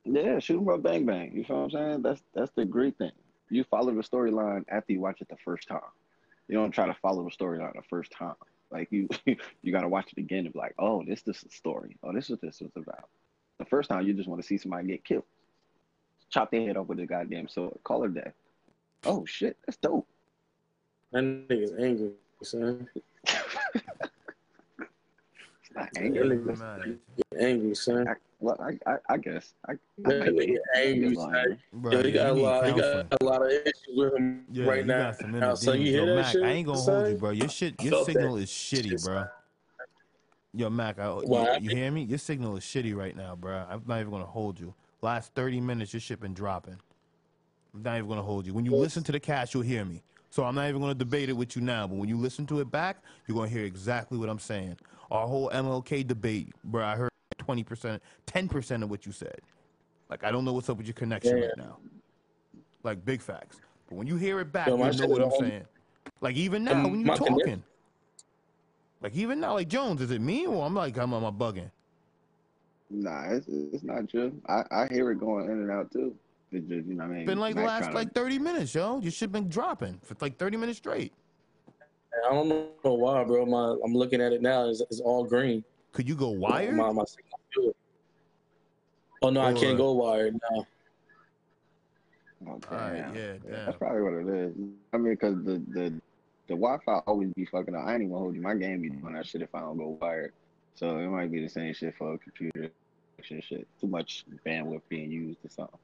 Yeah, 0.04 0.40
shoot 0.40 0.60
'em 0.60 0.68
up, 0.68 0.82
bang 0.82 1.06
bang. 1.06 1.30
You 1.32 1.44
feel 1.44 1.58
what 1.58 1.62
I'm 1.66 1.70
saying? 1.70 2.02
That's 2.02 2.22
that's 2.34 2.50
the 2.56 2.64
great 2.64 2.98
thing. 2.98 3.12
You 3.50 3.62
follow 3.62 3.94
the 3.94 4.02
storyline 4.02 4.64
after 4.68 4.92
you 4.92 5.00
watch 5.00 5.20
it 5.20 5.28
the 5.28 5.36
first 5.44 5.68
time. 5.68 5.78
You 6.48 6.56
don't 6.56 6.72
try 6.72 6.86
to 6.86 6.94
follow 6.94 7.22
the 7.22 7.30
storyline 7.30 7.74
the 7.74 7.82
first 7.88 8.10
time. 8.10 8.34
Like 8.72 8.90
you, 8.90 9.08
you 9.62 9.72
got 9.72 9.82
to 9.82 9.88
watch 9.88 10.10
it 10.10 10.18
again 10.18 10.44
and 10.44 10.52
be 10.52 10.58
like, 10.58 10.74
oh, 10.78 11.04
this 11.04 11.22
this 11.22 11.36
is 11.36 11.42
the 11.44 11.50
story. 11.50 11.96
Oh, 12.02 12.12
this 12.12 12.24
is 12.24 12.30
what 12.30 12.40
this 12.40 12.60
was 12.60 12.72
about. 12.74 13.08
The 13.58 13.64
first 13.64 13.88
time 13.88 14.04
you 14.06 14.12
just 14.12 14.28
want 14.28 14.42
to 14.42 14.46
see 14.46 14.58
somebody 14.58 14.88
get 14.88 15.04
killed, 15.04 15.24
chop 16.30 16.50
their 16.50 16.62
head 16.66 16.76
off 16.76 16.88
with 16.88 16.98
a 16.98 17.06
goddamn 17.06 17.46
sword, 17.46 17.78
call 17.84 18.02
it 18.04 18.14
day. 18.14 18.32
Oh 19.04 19.24
shit, 19.24 19.56
that's 19.66 19.76
dope. 19.78 20.06
That 21.12 21.22
nigga's 21.22 21.72
angry, 21.78 22.12
son. 22.42 22.88
It's 23.24 23.34
not 25.74 25.88
Yeah, 25.94 26.00
anger. 26.02 26.24
nigga, 26.24 26.46
That's- 26.46 26.58
Man, 26.78 27.00
Angry, 27.38 27.74
son. 27.74 28.08
I, 28.08 28.14
well, 28.40 28.56
I, 28.60 28.90
I, 28.90 28.96
I 29.10 29.16
guess 29.18 29.52
I, 29.68 29.72
I 29.72 29.76
That 29.98 30.18
might 30.20 30.38
be- 30.38 30.46
nigga 30.46 30.56
angry, 30.74 31.14
lying. 31.14 31.32
son. 31.48 31.58
bro, 31.72 31.92
Yo, 31.92 32.02
he 32.02 32.12
got 32.12 32.30
a 32.30 32.32
lot. 32.34 32.66
He 32.66 32.72
got 32.72 33.06
a 33.20 33.24
lot 33.24 33.42
of 33.42 33.50
issues 33.50 33.74
with 33.94 34.14
him 34.14 34.44
Yeah, 34.50 34.66
right 34.66 34.80
you 34.80 34.84
now. 34.86 34.98
got 34.98 35.16
some 35.16 35.32
now. 35.32 35.38
inner 35.38 35.56
So 35.56 35.72
you 35.72 35.90
hear 35.92 36.00
Yo, 36.00 36.06
that 36.06 36.14
Mac, 36.16 36.32
shit? 36.32 36.42
I 36.42 36.50
ain't 36.52 36.66
gonna 36.66 36.78
son? 36.80 36.94
hold 36.94 37.08
you, 37.08 37.16
bro. 37.16 37.30
Your 37.30 37.48
shit, 37.48 37.82
your 37.82 38.04
signal 38.04 38.36
is 38.36 38.48
shitty, 38.48 39.02
bro. 39.04 39.24
Yo, 40.54 40.70
Mac, 40.70 40.98
I, 40.98 41.08
What 41.10 41.26
you, 41.28 41.34
happened? 41.46 41.64
you 41.64 41.70
hear 41.76 41.90
me? 41.90 42.02
Your 42.04 42.18
signal 42.18 42.56
is 42.56 42.64
shitty 42.64 42.94
right 42.96 43.14
now, 43.14 43.36
bro. 43.36 43.64
I'm 43.68 43.82
not 43.86 44.00
even 44.00 44.10
gonna 44.10 44.24
hold 44.24 44.58
you. 44.58 44.74
Last 45.02 45.34
30 45.34 45.60
minutes, 45.60 45.92
your 45.92 46.00
shit 46.00 46.20
been 46.20 46.32
dropping. 46.34 46.78
I'm 47.76 47.82
not 47.82 47.96
even 47.98 48.08
gonna 48.08 48.22
hold 48.22 48.46
you. 48.46 48.54
When 48.54 48.64
you 48.64 48.74
listen 48.74 49.02
to 49.04 49.12
the 49.12 49.20
cast, 49.20 49.52
you'll 49.52 49.62
hear 49.62 49.84
me. 49.84 50.02
So 50.30 50.44
I'm 50.44 50.54
not 50.54 50.68
even 50.68 50.80
gonna 50.80 50.94
debate 50.94 51.28
it 51.28 51.34
with 51.34 51.56
you 51.56 51.62
now. 51.62 51.86
But 51.86 51.96
when 51.96 52.08
you 52.08 52.16
listen 52.16 52.46
to 52.46 52.60
it 52.60 52.70
back, 52.70 53.02
you're 53.26 53.36
gonna 53.36 53.50
hear 53.50 53.64
exactly 53.64 54.16
what 54.18 54.28
I'm 54.30 54.38
saying. 54.38 54.76
Our 55.10 55.26
whole 55.26 55.50
MLK 55.50 56.06
debate, 56.06 56.52
bro. 56.64 56.84
I 56.84 56.96
heard 56.96 57.10
20%, 57.38 58.00
10% 58.26 58.82
of 58.82 58.90
what 58.90 59.04
you 59.06 59.12
said. 59.12 59.40
Like 60.08 60.24
I 60.24 60.30
don't 60.30 60.44
know 60.44 60.52
what's 60.54 60.70
up 60.70 60.78
with 60.78 60.86
your 60.86 60.94
connection 60.94 61.36
Yeah. 61.36 61.44
right 61.46 61.58
now. 61.58 61.76
Like 62.82 63.04
big 63.04 63.20
facts. 63.20 63.60
But 63.88 63.96
when 63.96 64.06
you 64.06 64.16
hear 64.16 64.40
it 64.40 64.52
back, 64.52 64.68
Yo, 64.68 64.76
you 64.76 64.78
know 64.98 65.06
what 65.06 65.20
I'm 65.22 65.28
on- 65.32 65.40
saying. 65.40 65.64
Like 66.22 66.36
even 66.36 66.64
now, 66.64 66.72
Um, 66.72 66.90
when 66.90 67.04
you're 67.06 67.16
talking. 67.16 67.62
Like 69.02 69.14
even 69.14 69.38
now, 69.38 69.52
like 69.54 69.68
Jones, 69.68 70.00
is 70.00 70.10
it 70.10 70.20
me 70.20 70.46
or 70.46 70.64
I'm 70.64 70.74
like 70.74 70.96
I'm, 70.96 71.12
I'm 71.12 71.22
bugging? 71.36 71.70
Nah, 72.88 73.24
it's, 73.32 73.46
it's 73.48 73.82
not 73.84 74.12
you. 74.14 74.40
I, 74.48 74.62
I 74.70 74.86
hear 74.86 75.10
it 75.10 75.20
going 75.20 75.46
in 75.46 75.50
and 75.60 75.70
out 75.70 75.90
too. 75.92 76.14
It's 76.56 76.66
just, 76.68 76.86
you 76.86 76.94
know 76.94 77.04
what 77.04 77.12
I 77.12 77.16
mean? 77.16 77.26
Been 77.26 77.38
like 77.38 77.54
the 77.54 77.62
last 77.62 77.90
tryna- 77.90 77.94
like 77.94 78.12
30 78.14 78.38
minutes, 78.38 78.74
yo. 78.74 78.98
Your 79.00 79.12
shit 79.12 79.30
been 79.30 79.48
dropping 79.48 80.00
for 80.02 80.16
like 80.20 80.38
30 80.38 80.56
minutes 80.56 80.78
straight. 80.78 81.12
I 82.26 82.32
don't 82.32 82.48
know 82.48 82.68
why, 82.82 83.22
bro. 83.24 83.44
My 83.44 83.76
I'm 83.84 83.92
looking 83.92 84.22
at 84.22 84.32
it 84.32 84.40
now. 84.40 84.68
It's, 84.68 84.80
it's 84.80 85.00
all 85.00 85.24
green. 85.24 85.62
Could 85.92 86.08
you 86.08 86.14
go 86.14 86.30
wired? 86.30 86.74
My, 86.74 86.90
my. 86.90 87.04
Oh 89.22 89.30
no, 89.30 89.42
I 89.42 89.52
can't 89.52 89.76
go 89.76 89.92
wired 89.92 90.34
now. 90.50 90.66
Oh, 92.46 92.60
Alright, 92.70 93.14
damn. 93.14 93.16
yeah, 93.16 93.64
That's 93.64 93.76
probably 93.76 94.02
what 94.02 94.12
it 94.12 94.28
is. 94.28 94.54
I 94.92 94.98
mean, 94.98 95.14
because 95.14 95.36
the, 95.44 95.62
the, 95.68 95.90
the 96.46 96.54
Wi 96.54 96.78
Fi 96.84 96.98
always 97.06 97.32
be 97.34 97.44
fucking 97.46 97.74
up. 97.74 97.84
I 97.86 97.94
ain't 97.94 98.02
even 98.02 98.10
gonna 98.10 98.20
hold 98.20 98.34
you. 98.34 98.42
My 98.42 98.54
game 98.54 98.82
be 98.82 98.90
doing 98.90 99.14
that 99.14 99.26
shit 99.26 99.42
if 99.42 99.54
I 99.54 99.60
don't 99.60 99.78
go 99.78 99.98
wired. 100.00 100.32
So 100.74 100.98
it 100.98 101.08
might 101.08 101.32
be 101.32 101.40
the 101.40 101.48
same 101.48 101.72
shit 101.74 101.94
for 101.96 102.14
a 102.14 102.18
computer. 102.18 102.70
Shit, 103.22 103.44
shit. 103.44 103.66
Too 103.80 103.86
much 103.86 104.24
bandwidth 104.46 104.82
being 104.88 105.10
used 105.10 105.38
or 105.44 105.48
something. 105.48 105.78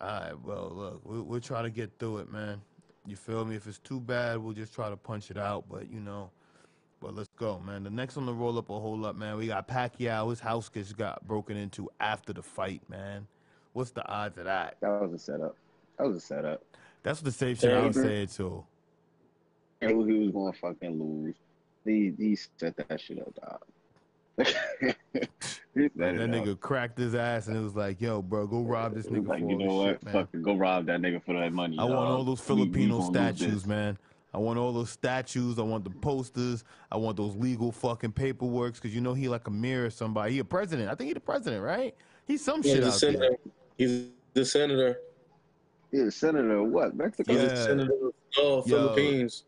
All 0.00 0.08
right, 0.08 0.40
well, 0.44 0.72
look, 0.72 1.00
we, 1.04 1.20
we'll 1.20 1.40
try 1.40 1.62
to 1.62 1.70
get 1.70 1.90
through 1.98 2.18
it, 2.18 2.32
man. 2.32 2.60
You 3.06 3.16
feel 3.16 3.44
me? 3.44 3.56
If 3.56 3.66
it's 3.66 3.78
too 3.78 4.00
bad, 4.00 4.38
we'll 4.38 4.52
just 4.52 4.74
try 4.74 4.88
to 4.90 4.96
punch 4.96 5.30
it 5.30 5.38
out. 5.38 5.64
But 5.68 5.90
you 5.90 5.98
know, 5.98 6.30
but 7.00 7.14
let's 7.14 7.30
go, 7.36 7.58
man. 7.58 7.82
The 7.82 7.90
next 7.90 8.16
on 8.16 8.26
the 8.26 8.34
roll 8.34 8.58
up 8.58 8.70
or 8.70 8.80
hold 8.80 9.04
up, 9.04 9.16
man. 9.16 9.36
We 9.36 9.46
got 9.46 9.66
Pacquiao. 9.66 10.30
His 10.30 10.40
house 10.40 10.68
gets 10.68 10.92
got 10.92 11.26
broken 11.26 11.56
into 11.56 11.88
after 12.00 12.32
the 12.32 12.42
fight, 12.42 12.82
man. 12.88 13.26
What's 13.72 13.90
the 13.90 14.06
odds 14.06 14.38
of 14.38 14.44
that? 14.44 14.76
That 14.80 15.00
was 15.00 15.12
a 15.12 15.18
setup. 15.18 15.56
That 15.98 16.06
was 16.06 16.16
a 16.16 16.20
setup. 16.20 16.62
That's 17.02 17.20
what 17.20 17.24
the 17.26 17.32
safe 17.32 17.60
shit 17.60 17.72
I 17.72 17.82
would 17.82 17.96
Yeah, 17.96 18.02
say 18.02 18.26
too. 18.26 18.64
He 19.80 19.92
was 19.94 20.06
he 20.06 20.18
was 20.18 20.30
gonna 20.30 20.52
fucking 20.52 20.98
lose. 21.00 21.34
He 21.84 22.12
he 22.18 22.36
set 22.36 22.76
that 22.76 23.00
shit 23.00 23.20
up, 23.20 23.34
dog. 23.34 23.60
He 24.38 25.88
That 25.96 26.14
nigga 26.16 26.58
cracked 26.60 26.98
his 26.98 27.14
ass 27.14 27.48
and 27.48 27.56
it 27.56 27.60
was 27.60 27.74
like, 27.74 28.00
yo, 28.00 28.22
bro, 28.22 28.46
go 28.46 28.62
rob 28.62 28.94
this 28.94 29.06
nigga 29.06 29.26
like, 29.26 29.42
for 29.42 29.50
you 29.50 29.58
know 29.58 29.74
what? 29.74 29.86
shit, 29.90 30.04
man. 30.04 30.12
Fucking 30.14 30.42
go 30.42 30.56
rob 30.56 30.86
that 30.86 31.00
nigga 31.00 31.22
for 31.24 31.34
that 31.34 31.52
money. 31.52 31.76
I 31.78 31.84
want 31.84 31.96
all 31.96 32.24
those 32.24 32.46
We- 32.48 32.54
we 32.54 32.62
Filipino 32.64 33.00
statues, 33.02 33.66
man. 33.66 33.98
I 34.34 34.38
want 34.38 34.58
all 34.58 34.72
those 34.72 34.90
statues. 34.90 35.58
I 35.58 35.62
want 35.62 35.84
the 35.84 35.90
posters. 35.90 36.62
I 36.92 36.96
want 36.98 37.16
those 37.16 37.34
legal 37.36 37.72
fucking 37.72 38.12
paperworks 38.12 38.74
because 38.74 38.94
you 38.94 39.00
know 39.00 39.14
he 39.14 39.26
like 39.28 39.46
a 39.48 39.50
mirror 39.50 39.88
somebody. 39.90 40.34
He 40.34 40.38
a 40.40 40.44
president. 40.44 40.90
I 40.90 40.94
think 40.94 41.08
he 41.08 41.14
the 41.14 41.20
president, 41.20 41.62
right? 41.64 41.94
He's 42.26 42.44
some 42.44 42.62
He's 42.62 42.72
shit 42.72 42.82
the 42.82 42.88
out 42.88 42.92
senator. 42.94 43.18
there. 43.20 43.36
He's 43.78 44.08
the 44.34 44.44
senator. 44.44 45.00
He's 45.90 46.00
a 46.02 46.10
senator 46.10 46.58
of 46.58 46.68
what? 46.68 46.94
Mexico? 46.94 47.32
He's 47.32 47.42
Yeah. 47.42 47.48
the 47.48 47.56
senator 47.56 47.92
of 47.94 48.12
oh, 48.36 48.56
Yo. 48.66 48.76
Philippines. 48.76 49.44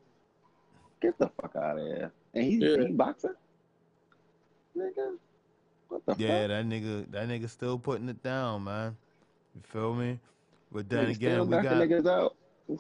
Get 1.03 1.19
the 1.19 1.29
fuck 1.41 1.55
out 1.57 1.79
of 1.79 1.87
here. 1.87 2.11
And 2.33 2.45
he's 2.45 2.63
Yeah. 2.63 2.87
he 2.87 2.93
boxing? 2.93 3.35
Nigga. 4.77 5.17
What 5.89 6.07
the 6.07 6.15
Yeah, 6.17 6.47
fuck? 6.47 6.49
that 6.49 6.67
nigga, 6.67 7.11
that 7.11 7.29
nigga 7.29 7.49
still 7.49 7.79
putting 7.79 8.09
it 8.09 8.23
down, 8.23 8.65
man. 8.65 8.97
You 9.55 9.63
feel 9.63 9.95
me? 9.95 10.19
But 10.73 10.89
then 10.89 11.07
Nigga 11.07 11.11
again, 11.17 11.47
we 11.47 11.57
knocking 11.57 11.71
got 11.71 11.83
niggas 11.89 12.07
out. 12.09 12.37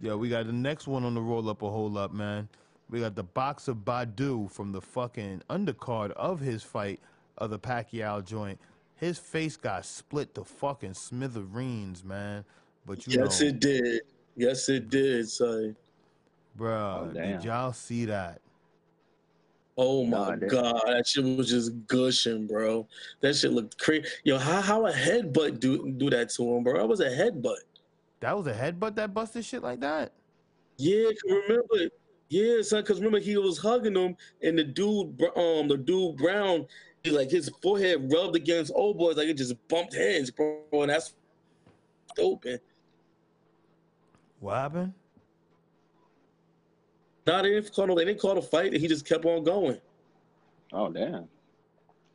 yeah, 0.00 0.14
we 0.14 0.28
got 0.28 0.46
the 0.46 0.52
next 0.52 0.86
one 0.86 1.04
on 1.04 1.14
the 1.14 1.20
roll 1.22 1.48
up 1.48 1.62
a 1.62 1.70
hold 1.70 1.96
up, 1.96 2.12
man. 2.12 2.48
We 2.90 3.00
got 3.00 3.14
the 3.14 3.22
boxer 3.22 3.74
Badou 3.74 4.50
from 4.50 4.72
the 4.72 4.80
fucking 4.80 5.42
undercard 5.50 6.10
of 6.12 6.40
his 6.40 6.62
fight 6.62 7.00
of 7.36 7.50
the 7.50 7.58
Pacquiao 7.58 8.24
joint. 8.24 8.58
His 8.96 9.18
face 9.18 9.56
got 9.56 9.84
split 9.86 10.34
to 10.34 10.44
fucking 10.44 10.94
smithereens, 10.94 12.02
man. 12.04 12.44
But 12.86 13.06
you 13.06 13.14
Yes, 13.14 13.40
know, 13.40 13.46
it 13.46 13.60
did. 13.60 14.02
Yes, 14.36 14.68
it 14.68 14.88
did, 14.88 15.28
son. 15.28 15.76
bruh, 16.58 17.10
Oh, 17.10 17.12
did 17.12 17.44
y'all 17.44 17.72
see 17.72 18.04
that? 18.06 18.40
Oh 19.80 20.04
my 20.04 20.32
I 20.32 20.36
god, 20.36 20.82
that 20.86 21.06
shit 21.06 21.24
was 21.24 21.48
just 21.48 21.86
gushing, 21.86 22.48
bro. 22.48 22.88
That 23.20 23.36
shit 23.36 23.52
looked 23.52 23.78
crazy. 23.78 24.08
Yo, 24.24 24.36
how 24.36 24.60
how 24.60 24.86
a 24.86 24.92
headbutt 24.92 25.60
do 25.60 25.92
do 25.92 26.10
that 26.10 26.30
to 26.30 26.56
him, 26.56 26.64
bro? 26.64 26.78
That 26.78 26.88
was 26.88 26.98
a 26.98 27.08
headbutt. 27.08 27.60
That 28.18 28.36
was 28.36 28.48
a 28.48 28.52
headbutt 28.52 28.96
that 28.96 29.14
busted 29.14 29.44
shit 29.44 29.62
like 29.62 29.78
that? 29.80 30.12
Yeah, 30.78 31.10
remember, 31.24 31.90
yeah, 32.28 32.60
son. 32.62 32.82
Because 32.82 32.98
remember, 32.98 33.20
he 33.20 33.36
was 33.36 33.56
hugging 33.56 33.94
him, 33.94 34.16
and 34.42 34.58
the 34.58 34.64
dude, 34.64 35.22
um, 35.36 35.68
the 35.68 35.76
dude 35.76 36.16
Browne, 36.16 36.66
he, 37.04 37.12
like 37.12 37.30
his 37.30 37.48
forehead 37.62 38.12
rubbed 38.12 38.34
against 38.34 38.72
old 38.74 38.98
boys, 38.98 39.16
like 39.16 39.28
it 39.28 39.34
just 39.34 39.54
bumped 39.68 39.94
heads, 39.94 40.32
bro. 40.32 40.60
And 40.72 40.90
that's 40.90 41.14
open. 42.18 42.58
What 44.40 44.56
happened? 44.56 44.92
Nah, 47.28 47.42
they 47.42 47.50
didn't 47.50 47.74
call 47.74 47.86
no, 47.86 47.94
they 47.94 48.06
didn't 48.06 48.20
call 48.20 48.34
the 48.34 48.42
fight. 48.42 48.72
And 48.72 48.80
he 48.80 48.88
just 48.88 49.06
kept 49.06 49.24
on 49.26 49.44
going. 49.44 49.78
Oh 50.72 50.90
damn. 50.90 51.28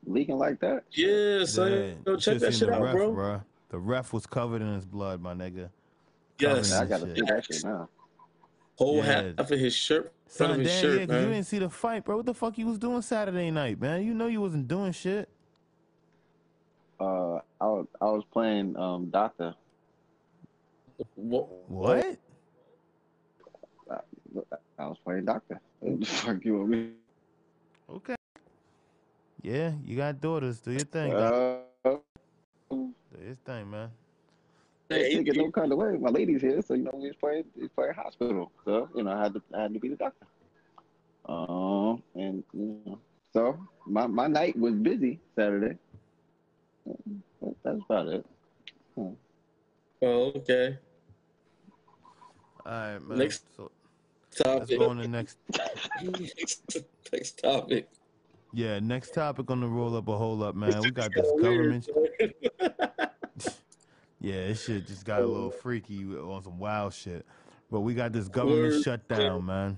Leaking 0.05 0.37
like 0.37 0.59
that? 0.59 0.83
Yeah, 0.91 1.45
son. 1.45 1.71
Yeah, 1.71 1.93
Yo, 2.05 2.17
check 2.17 2.39
that 2.39 2.53
shit 2.53 2.69
out, 2.69 2.81
ref, 2.81 2.95
bro. 2.95 3.11
bruh. 3.13 3.43
The 3.69 3.77
ref 3.79 4.11
was 4.11 4.25
covered 4.25 4.61
in 4.61 4.73
his 4.73 4.85
blood, 4.85 5.21
my 5.21 5.33
nigga. 5.33 5.69
Yes, 6.39 6.73
I 6.73 6.85
gotta 6.85 7.05
shit. 7.07 7.15
see 7.17 7.21
that 7.25 7.45
shit 7.45 7.63
now. 7.63 7.89
whole 8.75 8.97
Yeah. 8.97 9.33
half 9.37 9.51
of 9.51 9.59
his 9.59 9.75
shirt, 9.75 10.11
front 10.27 10.49
Son, 10.49 10.51
of 10.51 10.57
his 10.65 10.67
damn, 10.73 10.81
shirt, 10.81 10.99
yeah, 11.01 11.05
'cause 11.05 11.21
you 11.23 11.29
didn't 11.29 11.43
see 11.45 11.59
the 11.59 11.69
fight, 11.69 12.03
bro. 12.03 12.17
What 12.17 12.25
the 12.25 12.33
fuck 12.33 12.57
you 12.57 12.65
was 12.65 12.79
doing 12.79 13.03
Saturday 13.03 13.51
night, 13.51 13.79
man? 13.79 14.03
You 14.03 14.15
know 14.15 14.25
you 14.25 14.41
wasn't 14.41 14.67
doing 14.67 14.91
shit. 14.93 15.29
Uh 16.99 17.35
I 17.61 17.65
was 17.67 17.85
I 18.01 18.05
was 18.05 18.23
playing 18.31 18.75
um 18.77 19.11
Doctor. 19.11 19.53
What? 21.15 21.47
What? 21.69 22.17
I 24.79 24.85
was 24.87 24.97
playing 25.03 25.25
Doctor. 25.25 25.59
Fuck 26.05 26.43
you 26.45 26.59
with 26.59 26.67
me. 26.69 26.91
Okay. 27.89 28.15
Yeah, 29.41 29.73
you 29.83 29.97
got 29.97 30.19
daughters. 30.21 30.59
Do 30.59 30.71
your 30.71 30.85
thing. 30.85 31.11
Doc. 31.11 31.33
Uh, 31.83 31.97
Do 32.71 32.93
your 33.21 33.35
thing, 33.45 33.69
man. 33.69 33.91
Hey, 34.89 35.15
take 35.15 35.27
it 35.27 35.37
no 35.37 35.51
kind 35.51 35.71
of 35.71 35.77
way. 35.77 35.97
My 35.97 36.09
lady's 36.09 36.41
here, 36.41 36.61
so 36.61 36.73
you 36.73 36.83
know 36.83 36.91
we 36.93 37.07
was 37.07 37.15
playing 37.15 37.45
we 37.55 37.63
was 37.63 37.71
playing 37.75 37.93
hospital. 37.93 38.51
So 38.65 38.89
you 38.95 39.03
know 39.03 39.11
I 39.11 39.23
had 39.23 39.33
to 39.33 39.41
I 39.55 39.61
had 39.63 39.73
to 39.73 39.79
be 39.79 39.89
the 39.89 39.95
doctor. 39.95 40.27
Um, 41.25 42.03
and 42.15 42.43
you 42.53 42.79
know, 42.85 42.99
so 43.33 43.57
my 43.85 44.07
my 44.07 44.27
night 44.27 44.57
was 44.57 44.75
busy 44.75 45.19
Saturday. 45.35 45.77
That's 47.63 47.79
about 47.89 48.07
it. 48.07 48.25
Oh, 48.97 49.15
okay. 50.01 50.77
All 52.65 52.71
right, 52.71 52.99
man. 53.01 53.17
Next 53.17 53.45
So 53.55 53.71
let's 54.39 54.69
Topic. 54.69 54.79
go 54.79 54.89
on 54.89 54.97
the 54.97 55.07
next. 55.07 55.37
next, 56.01 56.67
next 57.13 57.39
topic. 57.39 57.89
Yeah, 58.53 58.79
next 58.79 59.13
topic 59.13 59.49
on 59.49 59.61
the 59.61 59.67
roll 59.67 59.95
up 59.95 60.07
a 60.07 60.17
hole 60.17 60.43
up, 60.43 60.55
man. 60.55 60.83
We 60.83 60.91
got 60.91 61.11
this 61.15 61.31
government. 61.41 61.89
Yeah, 64.23 64.47
this 64.47 64.63
shit 64.63 64.87
just 64.87 65.03
got 65.03 65.21
a 65.21 65.25
little 65.25 65.51
freaky 65.51 66.05
on 66.05 66.41
some 66.41 66.57
wild 66.57 66.93
shit. 66.93 67.25
But 67.69 67.81
we 67.81 67.93
got 67.93 68.13
this 68.13 68.29
government 68.29 68.75
Word. 68.75 68.81
shutdown, 68.83 69.45
man. 69.45 69.77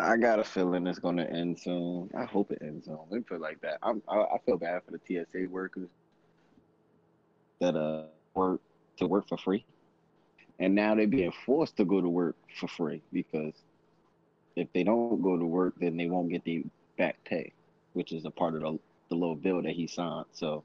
I 0.00 0.16
got 0.16 0.40
a 0.40 0.44
feeling 0.44 0.88
it's 0.88 0.98
gonna 0.98 1.22
end 1.22 1.60
soon. 1.60 2.10
I 2.18 2.24
hope 2.24 2.50
it 2.50 2.58
ends 2.60 2.86
soon. 2.86 2.98
Let 3.08 3.12
me 3.12 3.20
put 3.20 3.36
it 3.36 3.40
like 3.40 3.60
that. 3.60 3.78
I'm, 3.84 4.02
I, 4.08 4.16
I 4.16 4.38
feel 4.44 4.56
bad 4.58 4.82
for 4.84 4.90
the 4.90 4.98
TSA 5.06 5.48
workers 5.48 5.88
that 7.60 7.76
uh 7.76 8.06
work 8.34 8.60
to 8.96 9.06
work 9.06 9.28
for 9.28 9.38
free, 9.38 9.64
and 10.58 10.74
now 10.74 10.94
they're 10.94 11.06
being 11.06 11.32
forced 11.44 11.76
to 11.78 11.84
go 11.84 12.00
to 12.00 12.08
work 12.08 12.36
for 12.58 12.68
free 12.68 13.02
because 13.12 13.54
if 14.56 14.72
they 14.72 14.84
don't 14.84 15.20
go 15.22 15.36
to 15.36 15.44
work, 15.44 15.74
then 15.80 15.96
they 15.96 16.06
won't 16.06 16.30
get 16.30 16.44
the 16.44 16.64
back 16.96 17.16
pay, 17.24 17.52
which 17.94 18.12
is 18.12 18.24
a 18.24 18.30
part 18.30 18.54
of 18.54 18.60
the 18.62 18.78
the 19.10 19.14
little 19.14 19.34
bill 19.36 19.60
that 19.62 19.72
he 19.72 19.86
signed. 19.86 20.24
So 20.32 20.64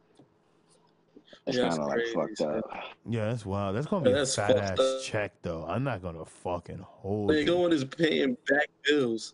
it's 1.46 1.58
Yeah, 1.58 1.64
that's 1.64 1.78
kind 1.78 1.82
of 1.82 1.88
like 1.88 2.06
fucked 2.38 2.42
up. 2.42 2.84
Yeah, 3.10 3.26
that's 3.30 3.46
wild. 3.46 3.76
That's 3.76 3.88
gonna 3.88 4.06
be 4.06 4.12
Yeah, 4.12 4.16
a 4.18 4.20
that's 4.20 4.36
fat 4.36 4.56
ass 4.58 4.80
up. 4.80 5.02
check 5.04 5.34
though. 5.42 5.66
I'm 5.68 5.84
not 5.84 6.02
gonna 6.02 6.24
fucking 6.26 6.80
hold 6.80 7.32
They 7.32 7.42
you. 7.42 7.46
going 7.46 7.74
is 7.74 7.84
paying 7.84 8.38
back 8.48 8.68
bills. 8.86 9.34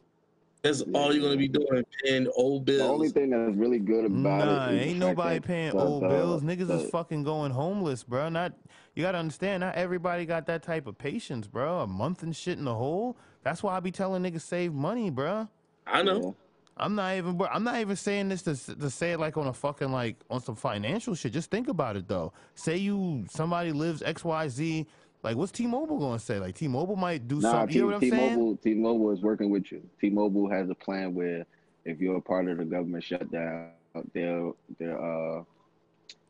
That's 0.64 0.82
all 0.96 1.14
you're 1.14 1.22
gonna 1.22 1.38
be 1.38 1.48
doing, 1.48 1.84
paying 2.04 2.28
old 2.36 2.66
bills. 2.66 2.80
The 2.82 2.88
only 2.88 3.10
thing 3.10 3.30
that's 3.30 3.56
really 3.56 3.78
good 3.78 4.06
about 4.06 4.42
it. 4.42 4.46
Nah, 4.46 4.70
it 4.70 4.74
is 4.76 4.88
ain't 4.88 5.00
nobody 5.00 5.40
paying 5.40 5.74
old 5.76 6.02
the- 6.02 6.08
bills. 6.10 6.42
Niggas 6.42 6.68
the- 6.68 6.80
is 6.86 6.90
fucking 6.90 7.24
going 7.24 7.52
homeless, 7.52 8.04
bro. 8.04 8.30
Not 8.30 8.54
you 8.96 9.04
gotta 9.04 9.18
understand. 9.18 9.62
Not 9.62 9.76
everybody 9.76 10.26
got 10.26 10.46
that 10.48 10.64
type 10.64 10.88
of 10.88 10.98
patience, 10.98 11.48
bro. 11.48 11.80
A 11.82 11.88
month 11.88 12.24
and 12.24 12.36
shit 12.36 12.58
in 12.58 12.66
the 12.66 12.74
hole. 12.74 13.18
That's 13.44 13.62
why 13.62 13.76
I 13.76 13.80
be 13.80 13.92
telling 13.92 14.24
niggas 14.24 14.42
save 14.42 14.74
money, 14.74 15.10
bro. 15.10 15.48
I 15.86 16.02
know. 16.02 16.36
I'm 16.78 16.96
not 16.96 17.16
even. 17.16 17.38
bro, 17.38 17.48
I'm 17.48 17.64
not 17.64 17.80
even 17.80 17.96
saying 17.96 18.30
this 18.30 18.42
to 18.44 18.56
to 18.76 18.90
say 18.90 19.12
it 19.14 19.20
like 19.20 19.38
on 19.38 19.48
a 19.48 19.54
fucking 19.54 19.92
like 19.92 20.18
on 20.30 20.42
some 20.42 20.56
financial 20.56 21.14
shit. 21.16 21.32
Just 21.34 21.52
think 21.52 21.68
about 21.68 21.96
it 21.96 22.08
though. 22.08 22.34
Say 22.56 22.78
you 22.78 23.26
somebody 23.30 23.72
lives 23.72 24.02
X 24.02 24.24
Y 24.24 24.48
Z. 24.50 24.88
Like 25.24 25.38
what's 25.38 25.52
T-Mobile 25.52 25.98
gonna 25.98 26.20
say? 26.20 26.40
Like 26.40 26.56
T-Mobile 26.56 26.96
might 26.96 27.28
do 27.28 27.40
Nah, 27.40 27.52
something. 27.52 27.68
T- 27.70 27.74
You 27.76 27.82
know 27.82 27.88
what 27.88 27.96
I'm 27.96 28.10
saying? 28.10 28.30
T-Mobile, 28.30 28.58
T-Mobile 28.58 29.12
is 29.12 29.22
working 29.22 29.50
with 29.50 29.72
you. 29.72 29.82
T-Mobile 30.00 30.50
has 30.50 30.70
a 30.70 30.76
plan 30.76 31.16
where 31.16 31.46
if 31.84 32.00
you're 32.00 32.18
a 32.18 32.22
part 32.22 32.48
of 32.48 32.58
the 32.58 32.66
government 32.66 33.04
shutdown, 33.04 33.72
they'll 34.14 34.56
they're 34.78 35.00
uh 35.02 35.44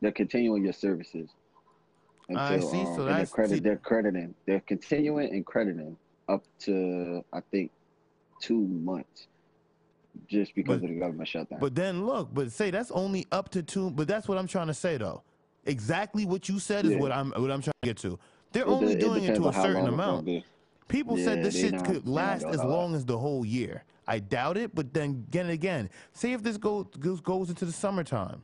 they're 0.01 0.11
continuing 0.11 0.63
your 0.63 0.73
services 0.73 1.29
I 2.35 2.59
see, 2.59 2.65
um, 2.65 2.69
so 2.69 2.79
and 2.79 2.97
they're, 2.97 3.05
that's 3.17 3.31
credit, 3.31 3.63
they're 3.63 3.75
crediting 3.77 4.33
they're 4.45 4.59
continuing 4.61 5.31
and 5.33 5.45
crediting 5.45 5.95
up 6.27 6.43
to 6.61 7.23
I 7.31 7.39
think 7.51 7.71
two 8.41 8.61
months 8.61 9.27
just 10.27 10.55
because 10.55 10.79
But- 10.81 10.89
of 10.89 10.95
the 10.95 10.99
government 10.99 11.27
shutdown. 11.27 11.59
But 11.59 11.75
then 11.75 12.05
look, 12.05 12.33
but 12.33 12.51
say 12.51 12.71
that's 12.71 12.89
only 12.91 13.27
up 13.31 13.49
to 13.49 13.61
two. 13.61 13.91
But 13.91 14.07
that's 14.07 14.27
what 14.27 14.37
I'm 14.37 14.47
trying 14.47 14.67
to 14.67 14.73
say 14.73 14.97
though. 14.97 15.21
Exactly 15.65 16.25
what 16.25 16.47
you 16.49 16.59
said 16.59 16.85
is 16.85 16.91
Yeah. 16.91 16.99
what 16.99 17.11
I'm 17.11 17.31
what 17.31 17.51
I'm 17.51 17.61
trying 17.61 17.73
to 17.83 17.87
get 17.89 17.97
to. 17.97 18.17
They're 18.53 18.63
It 18.63 18.67
only 18.67 18.93
it 18.93 18.99
doing 18.99 19.23
it 19.23 19.33
depends 19.33 19.39
to 19.41 19.47
a 19.49 19.53
certain 19.53 19.73
long 19.73 19.87
it's 19.87 19.97
gonna 19.97 20.17
amount. 20.17 20.43
People 20.87 21.17
Yeah, 21.17 21.25
said 21.25 21.43
this 21.43 21.55
shit 21.59 21.73
not- 21.73 21.85
could 21.85 22.07
last 22.07 22.45
as 22.45 22.63
long 22.63 22.95
as 22.95 23.05
the 23.05 23.17
whole 23.17 23.45
year. 23.45 23.83
I 24.07 24.19
doubt 24.19 24.55
it, 24.57 24.73
but 24.75 24.93
then 24.93 25.25
again, 25.27 25.49
again, 25.49 25.89
say 26.13 26.31
if 26.33 26.43
this 26.43 26.57
goes 26.57 26.85
goes, 26.99 27.19
goes 27.21 27.49
into 27.49 27.65
the 27.65 27.71
summertime, 27.71 28.43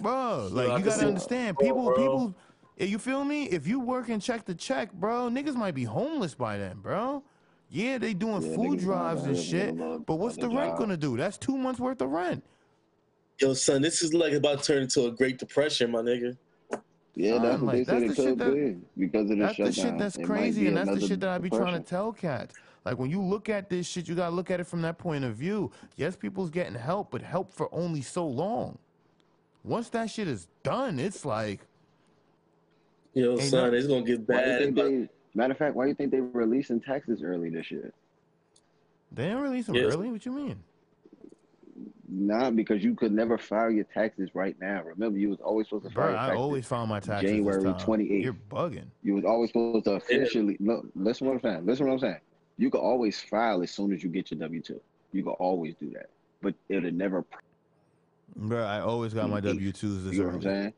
bro. 0.00 0.48
Like 0.50 0.68
I 0.70 0.78
you 0.78 0.84
gotta 0.84 1.06
understand, 1.06 1.58
people, 1.58 1.84
bro. 1.84 1.94
people. 1.96 2.34
Eh, 2.78 2.86
you 2.86 2.98
feel 2.98 3.24
me? 3.24 3.44
If 3.44 3.66
you 3.66 3.80
working 3.80 4.20
check 4.20 4.44
to 4.46 4.54
check, 4.54 4.92
bro, 4.92 5.28
niggas 5.28 5.54
might 5.54 5.74
be 5.74 5.84
homeless 5.84 6.34
by 6.34 6.58
then, 6.58 6.78
bro. 6.80 7.22
Yeah, 7.70 7.98
they 7.98 8.14
doing 8.14 8.42
Yeah, 8.42 8.54
food 8.56 8.80
drives 8.80 9.24
and 9.24 9.36
shit, 9.36 9.74
get 9.76 9.80
a 9.80 9.82
little 9.82 9.98
but 10.00 10.16
what's 10.16 10.36
the 10.36 10.48
rent 10.48 10.72
job. 10.72 10.78
gonna 10.78 10.96
do? 10.96 11.16
That's 11.16 11.38
two 11.38 11.56
months 11.56 11.80
worth 11.80 12.00
of 12.00 12.10
rent. 12.10 12.44
Yo, 13.40 13.52
son, 13.54 13.82
this 13.82 14.02
is 14.02 14.14
like 14.14 14.32
about 14.32 14.60
to 14.62 14.64
turn 14.64 14.82
into 14.82 15.06
a 15.06 15.10
Great 15.10 15.38
Depression, 15.38 15.90
my 15.90 16.00
nigga. 16.00 16.36
Yeah, 17.16 17.38
that's 17.38 17.60
what 17.62 17.74
like, 17.74 17.76
they 17.76 17.84
said 17.84 18.02
that's 18.02 18.04
it 18.04 18.08
the 18.08 18.14
shit 18.14 18.24
could 18.26 18.38
that- 18.38 18.54
be 18.54 19.06
because 19.06 19.22
of 19.22 19.28
the 19.28 19.36
That's 19.36 19.54
shutdown. 19.56 19.66
the 19.66 19.72
shit 19.72 19.98
that's 19.98 20.16
It 20.16 20.24
crazy, 20.24 20.66
and 20.68 20.76
that's 20.76 20.90
the 20.90 21.00
shit 21.00 21.20
that 21.20 21.28
I 21.30 21.38
be 21.38 21.50
trying 21.50 21.74
to 21.80 21.88
tell 21.88 22.12
cats. 22.12 22.54
Like 22.84 22.98
when 22.98 23.08
you 23.10 23.22
look 23.22 23.48
at 23.48 23.70
this 23.70 23.86
shit, 23.86 24.08
you 24.08 24.14
gotta 24.14 24.34
look 24.34 24.50
at 24.50 24.60
it 24.60 24.66
from 24.66 24.82
that 24.82 24.98
point 24.98 25.24
of 25.24 25.34
view. 25.36 25.70
Yes, 25.96 26.16
people's 26.16 26.50
getting 26.50 26.74
help, 26.74 27.10
but 27.12 27.22
help 27.22 27.52
for 27.52 27.72
only 27.74 28.02
so 28.02 28.26
long. 28.26 28.78
Once 29.64 29.88
that 29.90 30.10
shit 30.10 30.28
is 30.28 30.46
done, 30.62 30.98
it's 31.00 31.24
like 31.24 31.60
Yo, 33.14 33.32
Ain't 33.32 33.42
son, 33.42 33.70
no- 33.70 33.76
it's 33.76 33.86
gonna 33.86 34.02
get 34.02 34.28
Why 34.28 34.44
do 34.44 34.50
you 34.64 34.72
bad. 34.72 34.74
they? 34.74 35.08
Matter 35.36 35.52
of 35.52 35.58
fact, 35.58 35.74
why 35.76 35.84
do 35.84 35.88
you 35.88 35.94
think 35.94 36.10
they 36.10 36.20
were 36.20 36.28
releasing 36.40 36.80
taxes 36.80 37.22
early 37.22 37.48
this 37.50 37.70
year? 37.70 37.92
they 39.12 39.24
didn't 39.28 39.42
release 39.42 39.66
them 39.66 39.76
Yes. 39.76 39.92
early. 39.94 40.10
What 40.10 40.26
you 40.26 40.32
mean? 40.32 40.56
Not 42.08 42.56
because 42.56 42.82
you 42.82 42.94
could 42.96 43.12
never 43.12 43.38
file 43.38 43.70
your 43.70 43.84
taxes 43.84 44.30
right 44.34 44.58
now. 44.60 44.82
Remember, 44.82 45.18
you 45.18 45.30
was 45.30 45.40
always 45.40 45.66
supposed 45.68 45.84
to 45.84 45.90
file 45.90 46.04
Bro, 46.06 46.10
your 46.12 46.18
I 46.20 46.34
always 46.36 46.66
found 46.66 46.88
my 46.88 46.98
taxes. 47.00 47.30
January 47.30 47.62
28th. 47.74 48.22
You're 48.24 48.36
bugging. 48.50 48.86
You 49.02 49.14
was 49.14 49.24
always 49.24 49.50
supposed 49.50 49.84
to 49.86 49.92
officially. 49.92 50.56
No, 50.60 50.84
listen 50.96 51.26
what 51.28 51.34
I'm 51.34 51.40
saying. 51.42 51.66
Listen 51.66 51.86
what 51.86 51.92
I'm 51.94 51.98
saying. 52.00 52.20
You 52.58 52.70
could 52.70 52.80
always 52.80 53.20
file 53.20 53.62
as 53.62 53.70
soon 53.70 53.92
as 53.92 54.02
you 54.02 54.10
get 54.10 54.30
your 54.30 54.38
W 54.40 54.60
two. 54.60 54.80
You 55.12 55.22
could 55.22 55.30
always 55.32 55.74
do 55.76 55.90
that, 55.90 56.10
but 56.42 56.54
it'll 56.68 56.90
never. 56.92 57.24
Bro, 58.36 58.64
I 58.64 58.80
always 58.80 59.14
got 59.14 59.30
my 59.30 59.40
W 59.40 59.72
twos 59.72 60.04
this 60.04 60.14
You 60.14 60.20
know 60.20 60.24
what 60.26 60.34
I'm 60.34 60.40
early. 60.40 60.44
saying? 60.44 60.72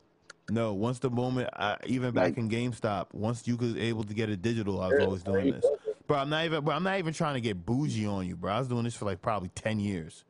No, 0.50 0.74
once 0.74 0.98
the 1.00 1.10
moment, 1.10 1.50
I, 1.54 1.76
even 1.86 2.12
back 2.12 2.36
Like- 2.36 2.38
in 2.38 2.48
GameStop, 2.48 3.06
once 3.12 3.48
you 3.48 3.56
was 3.56 3.76
able 3.76 4.04
to 4.04 4.14
get 4.14 4.30
it 4.30 4.42
digital, 4.42 4.80
I 4.80 4.88
was 4.88 5.00
always 5.04 5.22
doing 5.22 5.52
this. 5.52 5.64
Bro, 6.06 6.18
I'm 6.18 6.30
not 6.30 6.44
even. 6.44 6.64
Bro, 6.64 6.74
I'm 6.76 6.84
not 6.84 6.98
even 6.98 7.12
trying 7.12 7.34
to 7.34 7.40
get 7.40 7.66
bougie 7.66 8.06
on 8.06 8.26
you, 8.26 8.36
bro. 8.36 8.52
I 8.52 8.58
was 8.60 8.68
doing 8.68 8.84
this 8.84 8.94
for 8.94 9.06
like 9.06 9.20
probably 9.20 9.48
ten 9.56 9.80
years. 9.80 10.24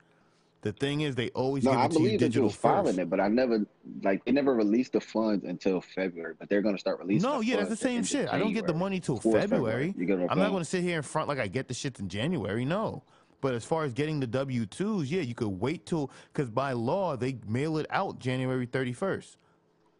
The 0.63 0.73
thing 0.73 1.03
is, 1.03 1.15
they 1.15 1.29
always 1.31 1.65
No, 1.65 1.73
give 1.73 1.81
I 1.81 1.85
it 1.85 1.89
to 1.89 1.93
you 1.95 1.99
believe 1.99 2.11
that 2.21 2.25
you 2.25 2.29
digital 2.29 2.47
was 2.49 2.57
filing 2.57 2.99
it, 2.99 3.11
but 3.11 3.21
I 3.21 3.29
never 3.29 3.67
like 4.03 4.25
they 4.25 4.33
never 4.33 4.55
released 4.55 4.95
the 4.95 5.01
funds 5.03 5.45
until 5.45 5.83
February. 5.83 6.33
But 6.39 6.49
they're 6.49 6.63
gonna 6.63 6.79
start 6.79 6.99
releasing. 6.99 7.29
No, 7.29 7.41
yeah, 7.43 7.57
that's 7.57 7.69
the 7.69 7.77
same 7.77 8.03
shit. 8.05 8.33
I 8.33 8.39
don't 8.39 8.55
get 8.55 8.67
the 8.67 8.73
money 8.75 9.01
till 9.01 9.19
February. 9.19 9.95
What 9.97 10.11
I'm, 10.23 10.31
I'm 10.31 10.39
not 10.39 10.49
going 10.51 10.63
to 10.63 10.69
sit 10.69 10.83
here 10.83 10.97
in 10.97 11.03
front 11.03 11.29
like 11.29 11.39
I 11.39 11.47
get 11.47 11.69
the 11.69 11.75
shit 11.75 12.01
in 12.01 12.09
January. 12.09 12.65
No. 12.65 13.03
But 13.41 13.55
as 13.55 13.65
far 13.65 13.85
as 13.85 13.93
getting 13.93 14.19
the 14.21 14.27
W 14.27 14.65
2s, 14.67 15.11
yeah, 15.11 15.21
you 15.21 15.35
could 15.35 15.49
wait 15.49 15.87
till, 15.87 16.11
because 16.33 16.51
by 16.51 16.73
law, 16.73 17.17
they 17.17 17.39
mail 17.47 17.77
it 17.79 17.87
out 17.91 18.19
January 18.19 18.67
31st. 18.67 19.37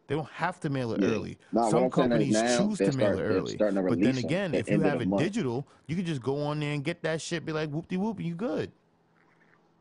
They 0.07 0.15
don't 0.15 0.29
have 0.29 0.59
to 0.61 0.69
mail 0.69 0.93
it 0.93 1.01
Yeah. 1.01 1.09
early. 1.09 1.37
Some 1.53 1.63
I'm 1.63 1.71
saying 1.71 1.85
is 1.87 1.93
companies 1.93 2.33
now 2.33 2.57
choose 2.57 2.77
to 2.77 2.85
mail 2.85 2.93
start- 2.93 3.19
it 3.19 3.23
early. 3.23 3.57
But 3.57 3.99
then 3.99 4.17
again, 4.17 4.53
if 4.55 4.69
you 4.69 4.79
have 4.79 5.01
it 5.01 5.07
month. 5.07 5.21
digital, 5.21 5.67
you 5.87 5.95
can 5.95 6.05
just 6.05 6.21
go 6.21 6.41
on 6.43 6.59
there 6.59 6.73
and 6.73 6.83
get 6.83 7.03
that 7.03 7.21
shit, 7.21 7.45
be 7.45 7.51
like 7.51 7.69
whoop 7.69 7.87
de 7.89 7.97
whoop, 7.97 8.17
and 8.17 8.25
you 8.25 8.33
good. 8.35 8.71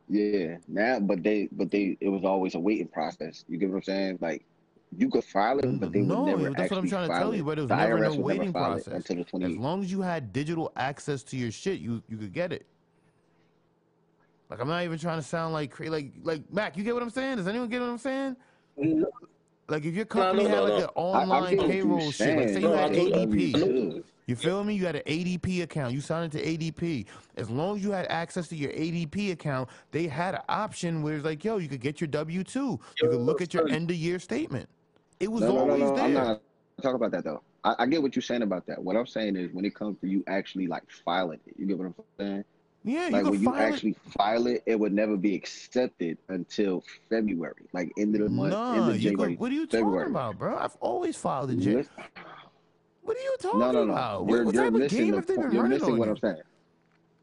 Yeah, 0.09 0.59
now, 0.69 1.01
but 1.01 1.23
they, 1.23 1.49
but 1.51 1.71
they, 1.71 1.97
it 2.01 2.09
was 2.09 2.25
always 2.25 2.55
a 2.55 2.61
waiting 2.61 2.87
process. 2.89 3.45
You 3.49 3.59
get 3.59 3.71
what 3.71 3.77
I'm 3.77 3.83
saying? 3.83 4.19
Like, 4.21 4.45
you 4.97 5.09
could 5.09 5.25
file 5.25 5.59
it, 5.59 5.81
but 5.81 5.93
they 5.93 6.01
No, 6.01 6.23
would 6.23 6.27
never 6.43 6.51
that's 6.55 6.71
what 6.71 6.79
I'm 6.79 6.89
trying 6.89 7.09
to 7.09 7.19
tell 7.19 7.33
it. 7.33 7.39
you, 7.39 7.45
but 7.45 7.59
it 7.59 7.63
was 7.63 7.69
the 7.71 7.77
never 7.77 7.97
IRS 7.97 8.03
no 8.03 8.11
never 8.11 8.23
waiting 8.23 8.53
process. 8.53 8.87
until 9.09 9.41
the 9.41 9.47
As 9.47 9.57
long 9.57 9.83
as 9.83 9.91
you 9.91 10.01
had 10.03 10.33
digital 10.33 10.71
access 10.77 11.23
to 11.25 11.37
your 11.37 11.51
shit, 11.51 11.81
you 11.81 12.03
you 12.09 12.17
could 12.17 12.33
get 12.33 12.53
it. 12.53 12.67
Like 14.49 14.61
I'm 14.61 14.69
not 14.69 14.85
even 14.85 14.99
trying 14.99 15.19
to 15.19 15.27
sound 15.27 15.53
like 15.53 15.71
cra- 15.73 15.91
like 15.91 16.13
like 16.23 16.43
Mac. 16.53 16.77
You 16.77 16.85
get 16.85 16.95
what 16.95 17.03
I'm 17.03 17.11
saying? 17.11 17.37
Does 17.37 17.49
anyone 17.49 17.69
get 17.69 17.81
what 17.81 17.89
I'm 17.91 17.99
saying? 17.99 18.37
Like 19.69 19.85
if 19.85 19.95
your 19.95 20.05
company 20.05 20.45
no, 20.45 20.49
had 20.49 20.57
no, 20.59 20.63
like 20.65 20.73
no. 20.73 20.79
an 20.79 20.91
I, 20.97 21.01
I 21.01 21.03
online 21.03 21.55
you're 21.59 21.69
payroll 21.69 22.11
shit, 22.13 22.37
like 22.39 22.49
say 22.51 22.55
you 22.55 22.61
No, 22.61 22.77
had 22.77 22.93
ADP, 22.93 23.55
I 23.57 23.59
know- 23.59 23.67
W2. 23.67 24.05
you 24.27 24.37
feel 24.37 24.63
me? 24.63 24.75
You 24.75 24.87
had 24.87 24.97
an 24.97 25.03
ADP 25.07 25.63
account. 25.65 25.93
You 25.93 26.01
signed 26.01 26.33
into 26.33 26.47
ADP. 26.47 27.07
As 27.37 27.51
long 27.51 27.77
as 27.79 27.83
you 27.83 27.91
had 27.91 28.07
access 28.07 28.47
to 28.49 28.57
your 28.57 28.71
ADP 28.71 29.33
account, 29.33 29.69
they 29.91 30.07
had 30.07 30.37
an 30.37 30.43
option 30.49 31.03
where 31.03 31.17
it's 31.17 31.25
like, 31.25 31.45
yo, 31.45 31.57
you 31.59 31.69
could 31.69 31.81
get 31.81 32.01
your 32.01 32.07
W 32.09 32.45
two. 32.45 32.79
You 33.03 33.09
could 33.11 33.21
look 33.21 33.41
at 33.41 33.53
your 33.53 33.67
end 33.69 33.91
of 33.91 33.97
year 33.97 34.21
statement. 34.21 34.69
It 35.19 35.33
was 35.33 35.43
No, 35.43 35.49
no, 35.49 35.55
no, 35.55 35.61
always 35.73 35.81
no. 35.91 35.97
there. 35.97 36.05
I'm 36.05 36.15
not 36.15 36.41
talking 36.81 36.95
about 36.97 37.11
that 37.11 37.25
though. 37.25 37.43
I, 37.65 37.75
I 37.81 37.87
get 37.87 38.01
what 38.01 38.15
you're 38.15 38.23
saying 38.23 38.43
about 38.43 38.67
that. 38.67 38.81
What 38.81 38.95
I'm 38.97 39.07
saying 39.07 39.35
is 39.35 39.53
when 39.53 39.65
it 39.65 39.75
comes 39.75 39.99
to 40.03 40.07
you 40.07 40.23
actually 40.29 40.69
like 40.69 40.85
filing 41.05 41.41
it, 41.45 41.55
you 41.59 41.67
get 41.67 41.77
what 41.79 41.87
I'm 41.87 41.95
saying? 42.21 42.45
Yeah, 42.87 43.09
Like 43.11 43.25
when 43.25 43.41
you 43.41 43.47
file 43.51 43.55
it. 43.57 43.73
actually 43.73 43.97
file 44.17 44.47
it, 44.47 44.63
it 44.65 44.79
would 44.79 44.93
never 44.93 45.17
be 45.17 45.35
accepted 45.35 46.19
until 46.29 46.85
February, 47.11 47.55
like 47.73 47.93
end 47.99 48.15
of 48.15 48.21
the 48.23 48.29
month, 48.29 48.53
Nah, 48.53 48.75
end 48.75 48.91
of 48.95 49.01
January. 49.01 49.33
could, 49.33 49.41
what 49.41 49.51
are 49.51 49.55
you 49.55 49.67
February. 49.67 49.99
talking 50.05 50.11
about, 50.13 50.39
bro? 50.39 50.57
I've 50.57 50.77
always 50.77 51.17
filed 51.17 51.51
in 51.51 51.61
January. 51.61 51.87
What 53.03 53.17
are 53.17 53.21
you 53.21 53.37
talking 53.41 53.61
about? 53.61 53.75
No, 53.75 53.81
no, 53.81 53.87
no. 53.87 53.93
about? 53.93 54.29
You're, 54.29 54.45
what 54.45 54.55
you're 54.55 54.65
type 54.65 54.75
of 54.75 54.81
missing 54.81 54.99
game 54.99 55.11
the 55.11 55.17
have 55.17 55.27
they 55.27 55.37
been. 55.37 55.53
You're 55.53 55.67
missing 55.67 55.99
what 55.99 56.05
you? 56.07 56.11
I'm 56.13 56.17
saying. 56.19 56.43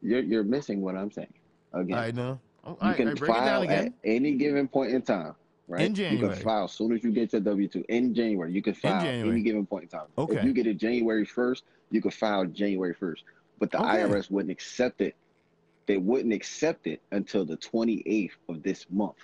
You're 0.02 0.20
you're 0.20 0.44
missing 0.44 0.80
what 0.82 0.96
I'm 0.96 1.10
saying. 1.10 1.32
Again, 1.72 1.98
I 1.98 2.10
know. 2.10 2.38
All 2.64 2.76
you 2.82 2.94
can 2.94 3.08
right, 3.08 3.18
file 3.18 3.62
again. 3.62 3.86
at 3.86 3.92
any 4.04 4.32
given 4.32 4.68
point 4.68 4.92
in 4.92 5.00
time. 5.00 5.34
right? 5.66 5.80
In 5.82 5.94
January, 5.94 6.20
You 6.28 6.28
can 6.36 6.44
file 6.44 6.64
as 6.64 6.72
soon 6.72 6.92
as 6.92 7.02
you 7.02 7.10
get 7.10 7.32
your 7.32 7.40
W 7.40 7.68
two 7.68 7.84
in 7.88 8.14
January. 8.14 8.52
You 8.52 8.60
can 8.60 8.74
file 8.74 9.02
any 9.06 9.40
given 9.40 9.64
point 9.64 9.84
in 9.84 9.88
time. 9.88 10.06
Okay. 10.18 10.36
If 10.36 10.44
you 10.44 10.52
get 10.52 10.66
it 10.66 10.74
January 10.76 11.24
first, 11.24 11.64
you 11.90 12.02
can 12.02 12.10
file 12.10 12.44
January 12.44 12.92
first. 12.92 13.22
But 13.58 13.70
the 13.70 13.78
Okay. 13.78 14.02
IRS 14.02 14.30
wouldn't 14.30 14.52
accept 14.52 15.00
it. 15.00 15.14
They 15.86 15.96
wouldn't 15.98 16.32
accept 16.32 16.86
it 16.86 17.02
until 17.12 17.44
the 17.44 17.56
twenty 17.56 18.02
eighth 18.06 18.36
of 18.48 18.62
this 18.62 18.86
month. 18.90 19.16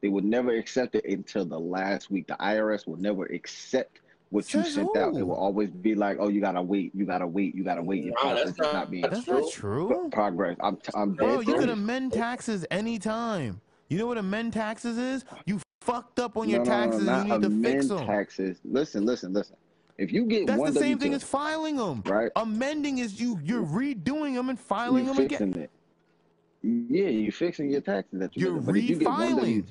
They 0.00 0.08
would 0.08 0.24
never 0.24 0.54
accept 0.54 0.94
it 0.94 1.04
until 1.04 1.44
the 1.44 1.58
last 1.58 2.10
week. 2.10 2.28
The 2.28 2.36
IRS 2.36 2.86
will 2.86 2.98
never 2.98 3.24
accept 3.26 4.00
what 4.30 4.52
you 4.54 4.62
Says 4.62 4.74
sent 4.74 4.96
out. 4.96 5.16
It 5.16 5.22
will 5.26 5.34
always 5.34 5.70
be 5.70 5.94
like, 5.96 6.18
"Oh, 6.20 6.28
you 6.28 6.40
gotta 6.40 6.62
wait, 6.62 6.94
you 6.94 7.04
gotta 7.04 7.26
wait, 7.26 7.54
you 7.54 7.64
gotta 7.64 7.82
wait." 7.82 8.04
Your 8.04 8.12
Wow, 8.14 8.20
process 8.20 8.44
that's 8.44 8.50
is 8.52 8.58
not- 8.58 8.72
not 8.74 8.90
being 8.90 9.02
That's 9.02 9.26
not 9.26 9.50
true. 9.50 10.08
progress. 10.12 10.56
I'm, 10.60 10.76
t- 10.76 10.92
I'm 10.94 11.10
dead 11.14 11.18
Bro, 11.18 11.40
you 11.40 11.54
can 11.58 11.70
amend 11.70 12.12
taxes 12.12 12.64
anytime. 12.70 13.60
You 13.88 13.98
know 13.98 14.06
what 14.06 14.18
amend 14.18 14.52
taxes 14.52 14.98
is? 14.98 15.24
You 15.46 15.60
fucked 15.80 16.20
up 16.20 16.36
on 16.36 16.48
your 16.48 16.58
No, 16.62 16.64
no, 16.64 16.70
no, 16.70 16.82
taxes 16.90 17.08
and 17.08 17.28
you 17.28 17.38
need 17.38 17.42
to 17.42 17.72
fix 17.72 17.88
them. 17.88 18.06
taxes. 18.06 18.58
Listen, 18.64 19.06
listen, 19.06 19.32
listen. 19.32 19.56
If 19.96 20.12
you 20.12 20.26
get 20.26 20.46
That's 20.46 20.60
one 20.60 20.72
the 20.74 20.78
same 20.78 20.98
thing 20.98 21.10
W2, 21.12 21.16
as 21.16 21.24
filing 21.24 21.76
them. 21.76 22.02
right? 22.06 22.30
Amending 22.36 22.98
is 22.98 23.18
you 23.20 23.40
you're 23.42 23.64
redoing 23.64 24.34
them 24.34 24.48
and 24.50 24.60
filing 24.60 25.06
you 25.06 25.14
them 25.14 25.24
again. 25.24 25.54
it. 25.54 25.70
Yeah, 26.62 27.06
you 27.06 27.30
fixing 27.30 27.70
your 27.70 27.80
taxes 27.80 28.18
that 28.20 28.36
you 28.36 28.48
You're. 28.48 28.60
But 28.60 28.76
if 28.76 28.88
you 28.88 28.96
get 28.96 29.08
one. 29.08 29.64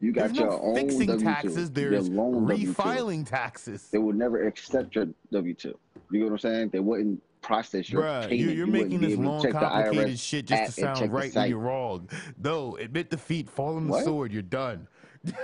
You 0.00 0.12
got 0.12 0.26
There's 0.26 0.36
your 0.38 0.50
no 0.50 0.60
own 0.62 0.74
fixing 0.76 1.06
W 1.06 1.18
two. 1.18 1.24
taxes. 1.24 1.70
There's 1.72 2.08
your 2.08 2.20
own 2.22 2.46
W 2.46 2.66
two. 2.66 2.72
refiling 2.72 3.26
taxes. 3.26 3.88
They 3.90 3.98
would 3.98 4.16
never 4.16 4.46
accept 4.46 4.94
your 4.94 5.08
W 5.32 5.54
two. 5.54 5.76
You 6.10 6.20
know 6.20 6.26
what 6.26 6.32
I'm 6.32 6.38
saying? 6.38 6.68
They 6.68 6.78
wouldn't 6.78 7.20
process 7.40 7.90
your 7.90 8.02
Bruh, 8.02 8.22
payment. 8.22 8.40
you, 8.40 8.48
you're 8.50 8.66
You 8.66 8.72
making 8.72 9.00
this 9.00 9.16
long, 9.18 9.50
complicated 9.50 10.18
shit 10.18 10.46
just 10.46 10.66
to 10.66 10.72
sound 10.72 11.12
right 11.12 11.34
when 11.34 11.48
you're 11.48 11.58
wrong. 11.58 12.08
No, 12.42 12.76
admit 12.76 13.10
defeat, 13.10 13.48
fall 13.48 13.76
on 13.76 13.86
the 13.86 13.92
What? 13.92 14.04
sword, 14.04 14.32
you're 14.32 14.42
done. 14.42 14.86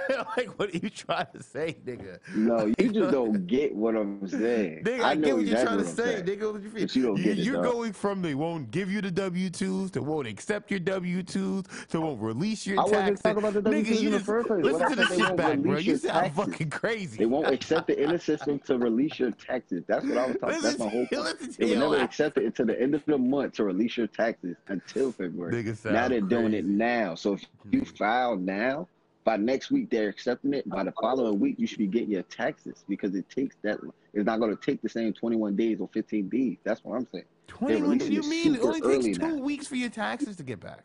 like, 0.36 0.58
what 0.58 0.74
are 0.74 0.78
you 0.78 0.90
trying 0.90 1.26
to 1.34 1.42
say, 1.42 1.76
nigga? 1.86 2.18
No, 2.34 2.72
you 2.78 2.92
just 2.92 3.12
don't 3.12 3.46
get 3.46 3.74
what 3.74 3.96
I'm 3.96 4.26
saying. 4.28 4.84
Nigga, 4.84 5.00
I, 5.00 5.10
I, 5.10 5.14
get 5.16 5.34
what 5.36 5.46
you're 5.46 5.62
trying 5.62 5.78
to 5.78 5.84
say. 5.84 6.22
saying. 6.22 6.24
Nigga, 6.24 6.52
what 6.52 6.62
you 6.62 6.70
feel? 6.70 6.80
But 6.82 6.96
you 6.96 7.02
don't 7.02 7.16
get 7.16 7.38
it, 7.38 7.44
You're 7.44 7.62
dog. 7.62 7.72
going 7.72 7.92
from 7.92 8.22
they 8.22 8.34
won't 8.34 8.70
give 8.70 8.90
you 8.90 9.00
the 9.00 9.10
W 9.10 9.50
twos 9.50 9.90
to 9.92 10.02
won't 10.02 10.26
accept 10.26 10.70
your 10.70 10.80
W 10.80 11.22
twos 11.22 11.64
to 11.90 12.00
won't 12.00 12.20
release 12.20 12.66
your 12.66 12.78
I 12.80 12.82
wasn't 12.82 13.00
taxes. 13.18 13.22
talking 13.22 13.38
about 13.38 13.52
the 13.54 13.60
Nigga, 13.60 13.84
W-2s 13.84 14.00
you 14.00 14.06
in 14.06 14.12
the 14.12 14.18
just- 14.18 14.26
first 14.26 14.48
place. 14.48 14.64
Listen 14.64 14.88
to 14.90 14.96
the 14.96 15.06
shit 15.06 15.36
back, 15.36 15.58
bro. 15.58 15.78
You 15.78 15.96
sound 15.96 16.12
taxes. 16.34 16.44
fucking 16.44 16.70
crazy. 16.70 17.18
They 17.18 17.26
won't 17.26 17.48
accept 17.52 17.90
it 17.90 17.98
in 17.98 18.10
the 18.10 18.18
system 18.18 18.58
to 18.60 18.78
release 18.78 19.18
your 19.18 19.30
taxes. 19.32 19.84
That's 19.86 20.04
what 20.06 20.18
I 20.18 20.26
was 20.26 20.36
talking. 20.36 20.48
About. 20.58 20.62
That's 20.62 20.78
my 20.78 20.88
whole 20.88 21.06
point. 21.06 21.56
They 21.58 21.76
will 21.76 21.90
never 21.90 22.02
accept 22.04 22.38
it 22.38 22.44
until 22.44 22.66
the 22.66 22.80
end 22.80 22.94
of 22.94 23.04
the 23.06 23.18
month 23.18 23.54
to 23.54 23.64
release 23.64 23.96
your 23.96 24.06
taxes 24.06 24.56
until 24.68 25.12
February. 25.12 25.62
Nigga 25.62 25.92
Now 25.92 26.08
they're 26.08 26.20
doing 26.20 26.54
it 26.54 26.64
now. 26.64 27.14
So 27.14 27.34
if 27.34 27.44
you 27.70 27.84
file 27.84 28.36
now, 28.36 28.88
by 29.24 29.36
next 29.36 29.70
week 29.70 29.90
they're 29.90 30.08
accepting 30.08 30.54
it. 30.54 30.68
By 30.68 30.84
the 30.84 30.92
following 31.00 31.40
week, 31.40 31.56
you 31.58 31.66
should 31.66 31.78
be 31.78 31.86
getting 31.86 32.10
your 32.10 32.22
taxes 32.24 32.84
because 32.88 33.14
it 33.14 33.28
takes 33.30 33.56
that. 33.62 33.78
It's 34.12 34.26
not 34.26 34.38
going 34.38 34.56
to 34.56 34.62
take 34.62 34.82
the 34.82 34.88
same 34.88 35.12
21 35.12 35.56
days 35.56 35.80
or 35.80 35.88
15 35.92 36.28
days. 36.28 36.58
That's 36.64 36.84
what 36.84 36.96
I'm 36.96 37.06
saying. 37.10 37.24
21 37.48 37.82
releasing 37.82 38.12
you 38.12 38.22
mean 38.22 38.54
it 38.54 38.60
only 38.62 38.80
takes 38.80 39.18
two 39.18 39.36
now. 39.36 39.42
weeks 39.42 39.66
for 39.66 39.76
your 39.76 39.90
taxes 39.90 40.36
to 40.36 40.42
get 40.42 40.60
back? 40.60 40.84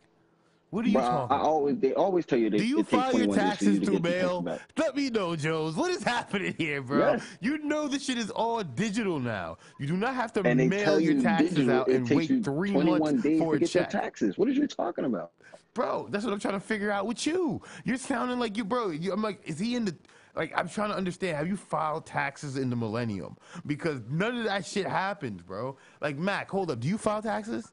What 0.71 0.85
are 0.85 0.87
you 0.87 0.93
But 0.95 1.01
talking 1.09 1.37
I 1.37 1.39
always 1.39 1.77
they 1.79 1.93
always 1.95 2.25
tell 2.27 2.37
you 2.37 2.51
they, 2.51 2.59
Do 2.59 2.65
you 2.65 2.83
file 2.83 3.11
your 3.17 3.25
21 3.25 3.29
you 3.29 3.35
taxes 3.35 3.79
through 3.79 3.99
mail? 3.99 4.59
Let 4.77 4.95
me 4.95 5.09
know, 5.09 5.35
Jones. 5.35 5.75
What 5.75 5.89
is 5.89 6.03
happening 6.15 6.53
here, 6.59 6.81
bro? 6.83 7.13
Yes. 7.13 7.25
You 7.41 7.57
know 7.59 7.87
this 7.87 8.05
shit 8.05 8.19
is 8.19 8.29
all 8.29 8.63
digital 8.63 9.19
now. 9.19 9.57
You 9.79 9.87
do 9.87 9.97
not 9.97 10.13
have 10.13 10.31
to 10.33 10.43
mail 10.43 10.99
your 10.99 11.21
taxes 11.21 11.49
digital, 11.55 11.75
out 11.75 11.87
and 11.87 12.07
wait 12.09 12.43
three 12.43 12.71
21 12.71 12.99
months 12.99 13.23
days 13.23 13.39
for 13.39 13.53
to 13.53 13.57
a 13.57 13.59
get 13.59 13.73
your 13.73 13.83
check. 13.85 13.89
taxes. 13.89 14.37
What 14.37 14.47
are 14.47 14.51
you 14.51 14.67
talking 14.67 15.05
about? 15.05 15.31
Bro, 15.79 16.09
that's 16.09 16.25
what 16.25 16.33
I'm 16.33 16.41
trying 16.41 16.55
to 16.55 16.59
figure 16.59 16.91
out 16.91 17.07
with 17.07 17.25
you. 17.25 17.61
You're 17.85 17.95
sounding 17.95 18.37
like 18.37 18.57
you, 18.57 18.65
bro. 18.65 18.89
You, 18.89 19.13
I'm 19.13 19.21
like, 19.21 19.39
is 19.45 19.57
he 19.57 19.75
in 19.75 19.85
the? 19.85 19.95
Like, 20.35 20.51
I'm 20.53 20.67
trying 20.67 20.89
to 20.89 20.95
understand. 20.97 21.37
Have 21.37 21.47
you 21.47 21.55
filed 21.55 22.05
taxes 22.05 22.57
in 22.57 22.69
the 22.69 22.75
millennium? 22.75 23.37
Because 23.65 24.01
none 24.09 24.39
of 24.39 24.43
that 24.43 24.65
shit 24.65 24.85
happens, 24.85 25.41
bro. 25.41 25.77
Like, 26.01 26.17
Mac, 26.17 26.49
hold 26.51 26.69
up. 26.69 26.81
Do 26.81 26.89
you 26.89 26.97
file 26.97 27.21
taxes? 27.21 27.71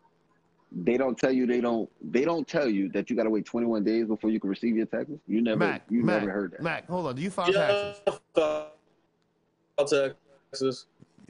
They 0.71 0.97
don't 0.97 1.19
tell 1.19 1.33
you 1.33 1.49
they 1.49 1.61
don't 1.61 1.90
they 2.01 2.25
don't 2.25 2.47
tell 2.47 2.69
you 2.69 2.88
that 2.90 3.11
you 3.11 3.16
gotta 3.16 3.31
wait 3.31 3.45
21 3.45 3.83
days 3.83 4.07
before 4.07 4.31
you 4.31 4.38
can 4.38 4.51
receive 4.51 4.77
your 4.77 4.87
taxes. 4.87 5.19
You 5.27 5.42
never 5.42 5.59
Mac, 5.59 5.83
you 5.90 6.05
Mac, 6.05 6.21
never 6.21 6.31
heard 6.31 6.53
that. 6.53 6.62
Mac, 6.62 6.87
hold 6.87 7.09
on. 7.09 7.16
Do 7.16 7.23
you 7.23 7.31
file 7.31 7.53
Yeah, 7.53 7.66
taxes? 7.66 8.21
file 8.37 10.14
taxes. 10.53 10.87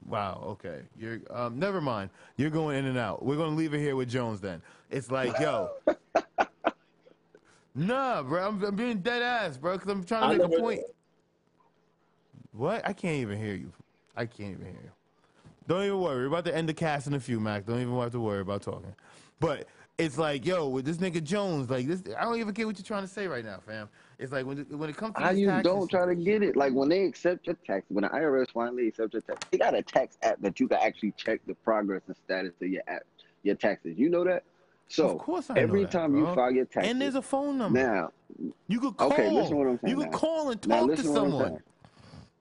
Wow. 0.07 0.43
Okay. 0.47 0.83
You're 0.99 1.21
um. 1.31 1.59
Never 1.59 1.81
mind. 1.81 2.11
You're 2.37 2.51
going 2.51 2.77
in 2.77 2.85
and 2.85 2.99
out. 2.99 3.25
We're 3.25 3.37
gonna 3.37 3.57
leave 3.57 3.73
it 3.73 3.81
here 3.81 3.97
with 3.97 4.11
Jones 4.11 4.43
then. 4.43 4.61
It's 4.91 5.11
like, 5.11 5.39
yo. 5.41 5.71
nah, 7.77 8.23
bro. 8.23 8.49
I'm, 8.49 8.62
I'm 8.65 8.77
being 8.77 8.99
dead 8.99 9.23
ass, 9.23 9.57
bro. 9.57 9.75
Because 9.75 9.91
I'm 9.91 10.05
trying 10.05 10.39
to 10.39 10.45
I 10.45 10.49
make 10.49 10.59
a 10.59 10.61
point. 10.61 10.81
What? 12.53 12.87
I 12.87 12.93
can't 12.93 13.17
even 13.17 13.39
hear 13.39 13.55
you. 13.55 13.73
I 14.17 14.27
can't 14.27 14.53
even 14.53 14.65
hear 14.65 14.83
you. 14.83 14.91
Don't 15.69 15.85
even 15.85 16.01
worry. 16.01 16.21
We're 16.21 16.27
about 16.27 16.45
to 16.47 16.57
end 16.57 16.69
the 16.69 16.75
cast 16.75 17.07
in 17.07 17.15
a 17.15 17.21
few, 17.21 17.41
Mac. 17.41 17.67
Don't 17.67 17.81
even 17.81 17.99
have 17.99 18.12
to 18.12 18.21
worry 18.21 18.41
about 18.41 18.62
talking. 18.62 18.95
But 19.41 19.67
it's 19.99 20.19
like, 20.19 20.45
yo, 20.45 20.69
with 20.69 20.85
this 20.85 20.99
nigga 20.99 21.23
Jones, 21.23 21.71
like 21.71 21.87
this, 21.87 22.03
I 22.19 22.25
don't 22.25 22.39
even 22.39 22.53
get 22.53 22.67
what 22.67 22.79
you're 22.79 22.85
trying 22.85 23.03
to 23.03 23.09
say 23.09 23.27
right 23.27 23.45
now, 23.45 23.59
fam. 23.67 23.89
It's 24.19 24.33
like 24.33 24.47
when 24.47 24.61
it, 24.61 24.71
when 24.71 24.91
it 24.91 24.97
comes 24.97 25.15
to 25.15 25.23
How 25.23 25.31
you 25.31 25.47
taxes, 25.47 25.65
don't 25.65 25.91
try 25.91 26.07
to 26.07 26.15
get 26.15 26.43
it? 26.43 26.57
Like 26.57 26.73
when 26.73 26.89
they 26.89 27.05
accept 27.05 27.47
your 27.47 27.57
tax, 27.67 27.85
when 27.89 28.03
the 28.03 28.09
IRS 28.11 28.51
finally 28.53 28.89
accepts 28.89 29.15
your 29.15 29.23
tax, 29.23 29.41
they 29.51 29.59
got 29.59 29.75
a 29.75 29.83
tax 29.83 30.19
app 30.23 30.41
that 30.41 30.61
you 30.61 30.69
can 30.69 30.79
actually 30.81 31.12
check 31.17 31.41
the 31.47 31.55
progress 31.55 32.03
and 32.07 32.17
status 32.17 32.53
of 32.61 32.69
your 32.69 32.83
app, 32.87 33.03
your 33.43 33.55
taxes. 33.55 33.99
You 33.99 34.09
know 34.09 34.25
that? 34.25 34.45
So 34.88 35.11
Of 35.11 35.18
course 35.18 35.51
I 35.51 35.55
know 35.55 35.61
every 35.62 35.83
that, 35.83 35.90
time 35.90 36.12
bro. 36.12 36.20
you 36.29 36.35
file 36.35 36.53
your 36.53 36.64
taxes, 36.64 36.90
and 36.90 37.01
there's 37.01 37.16
a 37.16 37.22
phone 37.22 37.59
number. 37.59 37.79
now 37.83 38.11
you 38.68 38.81
could 38.81 38.96
call. 38.96 39.12
Okay, 39.12 39.31
listen 39.31 39.57
what 39.57 39.66
I'm 39.66 39.81
saying 39.81 39.90
You 39.96 40.03
could 40.05 40.12
now. 40.12 40.18
call 40.18 40.51
and 40.51 40.62
talk 40.62 40.90
to 40.90 41.03
someone. 41.03 41.59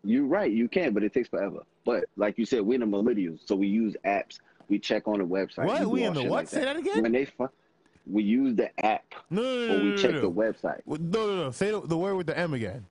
You're 0.03 0.25
right, 0.25 0.51
you 0.51 0.67
can, 0.67 0.93
but 0.93 1.03
it 1.03 1.13
takes 1.13 1.29
forever. 1.29 1.59
But 1.83 2.05
like 2.15 2.37
you 2.37 2.45
said, 2.45 2.61
we're 2.61 2.75
in 2.81 2.81
the 2.81 2.97
millennials, 2.97 3.39
so 3.47 3.55
we 3.55 3.67
use 3.67 3.95
apps. 4.05 4.39
We 4.69 4.77
check 4.79 5.07
on 5.07 5.19
the 5.19 5.25
website. 5.25 5.65
What? 5.65 5.85
We 5.87 6.03
in 6.03 6.13
the 6.13 6.21
what? 6.23 6.29
like 6.31 6.47
Say 6.47 6.61
that 6.61 6.75
again? 6.77 7.01
When 7.01 7.11
they 7.11 7.25
fi- 7.25 7.47
we 8.07 8.21
use 8.21 8.55
the 8.55 8.69
app 8.85 9.03
No, 9.31 9.41
no, 9.41 9.67
no, 9.67 9.75
or 9.79 9.83
we 9.83 9.97
check 9.97 10.11
the 10.11 10.29
website. 10.29 10.81
No, 10.85 10.97
no, 10.99 11.35
no. 11.45 11.51
Say 11.51 11.71
the, 11.71 11.81
the 11.81 11.97
word 11.97 12.15
with 12.15 12.27
the 12.27 12.37
M 12.37 12.53
again. 12.53 12.85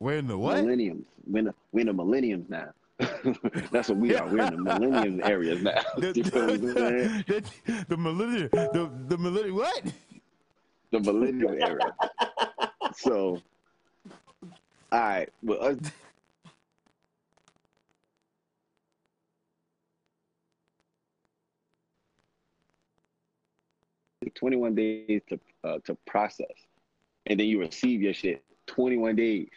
We're 0.00 0.18
in 0.18 0.26
the 0.26 0.36
what? 0.36 0.56
Millenniums. 0.56 1.06
We're 1.26 1.38
in 1.38 1.44
the, 1.46 1.54
we're 1.72 1.80
in 1.82 1.86
the 1.86 1.92
millenniums 1.92 2.50
now. 2.50 2.70
That's 3.72 3.88
what 3.88 3.98
we 3.98 4.14
are. 4.14 4.26
We're 4.28 4.42
in 4.46 4.64
the 4.64 4.78
millennium 4.78 5.20
areas 5.24 5.62
now. 5.62 5.82
The, 5.96 6.12
You 6.14 6.24
feel 6.24 6.42
what 6.42 6.50
I'm 6.54 6.74
saying? 6.74 7.24
the, 7.26 7.44
the, 7.66 7.84
the 7.88 7.96
millennium. 7.96 8.48
The, 8.52 8.90
the 9.08 9.18
millennium. 9.18 9.56
What? 9.56 9.82
the 10.92 11.00
millennium 11.00 11.56
era. 11.60 11.94
So, 12.96 13.42
all 14.92 15.00
right. 15.00 15.28
Well, 15.42 15.62
us, 15.62 15.76
21 24.34 24.74
days 24.74 25.20
to 25.28 25.40
uh, 25.64 25.78
to 25.84 25.96
process, 26.06 26.46
and 27.26 27.38
then 27.38 27.46
you 27.46 27.60
receive 27.60 28.00
your 28.02 28.14
shit 28.14 28.42
21 28.66 29.16
days. 29.16 29.48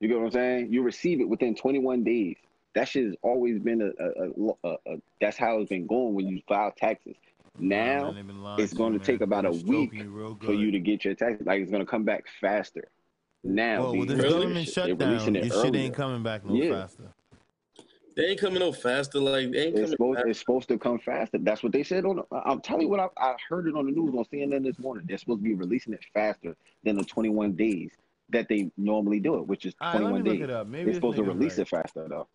You 0.00 0.08
get 0.08 0.18
what 0.18 0.26
I'm 0.26 0.30
saying? 0.32 0.72
You 0.72 0.82
receive 0.82 1.20
it 1.20 1.28
within 1.28 1.54
21 1.54 2.04
days. 2.04 2.36
That 2.74 2.88
shit 2.88 3.04
has 3.06 3.14
always 3.22 3.58
been 3.58 3.82
a, 3.82 3.90
a, 4.02 4.08
a, 4.08 4.52
a, 4.64 4.94
a 4.94 4.96
that's 5.20 5.36
how 5.36 5.58
it's 5.58 5.68
been 5.68 5.86
going 5.86 6.14
when 6.14 6.26
you 6.26 6.40
file 6.48 6.72
taxes. 6.76 7.16
Now 7.58 8.04
Man, 8.04 8.14
they've 8.14 8.26
been 8.26 8.42
lying 8.42 8.62
it's 8.62 8.72
going 8.72 8.94
you, 8.94 8.98
to 8.98 9.04
take 9.04 9.20
about 9.20 9.44
a 9.44 9.50
week 9.50 9.92
you 9.92 10.38
for 10.42 10.54
you 10.54 10.70
to 10.70 10.78
get 10.78 11.04
your 11.04 11.14
taxes. 11.14 11.46
Like 11.46 11.60
it's 11.60 11.70
going 11.70 11.84
to 11.84 11.90
come 11.90 12.04
back 12.04 12.24
faster. 12.40 12.88
Now, 13.44 13.82
Well, 13.82 13.96
with 13.96 14.08
these 14.08 14.18
this 14.18 14.32
government 14.32 14.68
shit, 14.68 14.74
they're 14.74 14.96
shutdown, 14.96 15.34
releasing 15.34 15.62
shit 15.62 15.74
ain't 15.74 15.94
coming 15.94 16.22
back 16.22 16.44
no 16.44 16.56
Yeah. 16.56 16.70
faster. 16.70 17.08
They 18.14 18.24
ain't 18.24 18.40
coming 18.40 18.60
no 18.60 18.72
faster. 18.72 19.18
Like 19.18 19.50
they 19.52 19.66
ain't 19.66 19.78
It's 19.78 19.90
supposed, 19.90 20.20
it's 20.26 20.38
supposed 20.38 20.68
to 20.68 20.78
come 20.78 20.98
faster. 20.98 21.38
That's 21.38 21.62
what 21.62 21.72
they 21.72 21.82
said 21.82 22.04
on. 22.04 22.16
The, 22.16 22.24
I'm 22.44 22.60
telling 22.60 22.82
you 22.82 22.88
what 22.88 23.00
I, 23.00 23.08
I 23.16 23.36
heard 23.48 23.66
it 23.66 23.74
on 23.74 23.86
the 23.86 23.92
news 23.92 24.14
on 24.14 24.24
CNN 24.24 24.64
this 24.64 24.78
morning. 24.78 25.04
They're 25.08 25.18
supposed 25.18 25.40
to 25.40 25.44
be 25.44 25.54
releasing 25.54 25.94
it 25.94 26.04
faster 26.12 26.54
than 26.84 26.96
the 26.96 27.04
21 27.04 27.52
days 27.52 27.90
that 28.28 28.48
they 28.48 28.70
normally 28.76 29.18
do 29.18 29.36
it, 29.36 29.46
which 29.46 29.64
is 29.64 29.74
All 29.80 29.88
right, 29.88 29.94
let 29.94 30.10
21 30.10 30.22
me 30.22 30.30
look 30.30 30.38
days. 30.40 30.44
it 30.44 30.50
up. 30.50 30.66
Maybe 30.66 30.84
They're 30.84 30.94
supposed 30.94 31.16
to 31.16 31.22
release 31.22 31.58
right. 31.58 31.62
it 31.62 31.68
faster 31.68 32.06
though. 32.08 32.28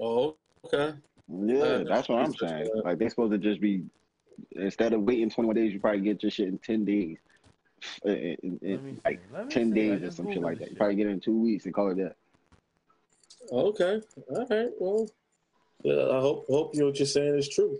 Oh, 0.00 0.36
okay. 0.64 0.94
Yeah, 1.28 1.62
Uh, 1.62 1.84
that's 1.84 2.08
what 2.08 2.18
I'm 2.20 2.34
saying. 2.34 2.68
that. 2.74 2.82
Like 2.84 2.98
they're 2.98 3.10
supposed 3.10 3.32
to 3.32 3.38
just 3.38 3.60
be 3.60 3.84
instead 4.52 4.92
of 4.92 5.02
waiting 5.02 5.30
21 5.30 5.54
days, 5.54 5.72
you 5.72 5.80
probably 5.80 6.00
get 6.00 6.22
your 6.22 6.30
shit 6.30 6.48
in 6.48 6.58
10 6.58 6.84
days, 6.84 7.18
in, 8.04 8.12
in- 8.12 8.58
in- 8.62 8.74
Let 8.74 8.82
me 8.84 8.92
see. 8.94 9.00
like 9.04 9.50
10 9.50 9.68
see. 9.68 9.74
Days 9.74 9.92
or 10.02 10.06
just 10.06 10.16
some 10.16 10.30
shit 10.32 10.42
like 10.42 10.58
that. 10.58 10.70
You 10.70 10.76
probably 10.76 10.96
get 10.96 11.06
it 11.06 11.10
in 11.10 11.20
two 11.20 11.38
weeks 11.40 11.64
and 11.64 11.74
call 11.74 11.90
it 11.90 11.96
that. 11.96 12.16
Okay. 13.52 14.00
All 14.30 14.46
right. 14.50 14.70
Well, 14.78 15.08
yeah, 15.82 16.16
I 16.16 16.20
hope 16.20 16.46
hope 16.48 16.74
you 16.74 16.80
know 16.80 16.86
what 16.86 16.98
you're 16.98 17.06
saying 17.06 17.36
is 17.38 17.48
true. 17.48 17.78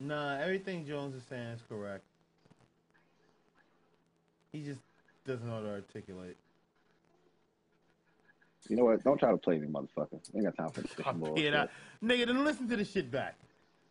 Nah, 0.00 0.36
everything 0.38 0.86
Jones 0.86 1.14
is 1.14 1.22
saying 1.24 1.46
is 1.48 1.62
correct. 1.68 2.04
He 4.52 4.62
just 4.62 4.80
doesn't 5.24 5.46
know 5.46 5.54
how 5.54 5.62
to 5.62 5.70
articulate. 5.70 6.36
You 8.68 8.76
know 8.76 8.84
what? 8.84 9.02
Don't 9.04 9.18
try 9.18 9.30
to 9.30 9.36
play 9.36 9.58
me, 9.58 9.66
motherfucker. 9.68 10.14
I 10.34 10.36
ain't 10.36 10.44
got 10.44 10.56
time 10.56 10.70
for 10.70 10.80
this 10.80 10.92
bullshit. 11.14 11.44
yeah, 11.52 11.66
nigga, 12.02 12.26
then 12.26 12.44
listen 12.44 12.68
to 12.68 12.76
the 12.76 12.84
shit 12.84 13.10
back. 13.10 13.36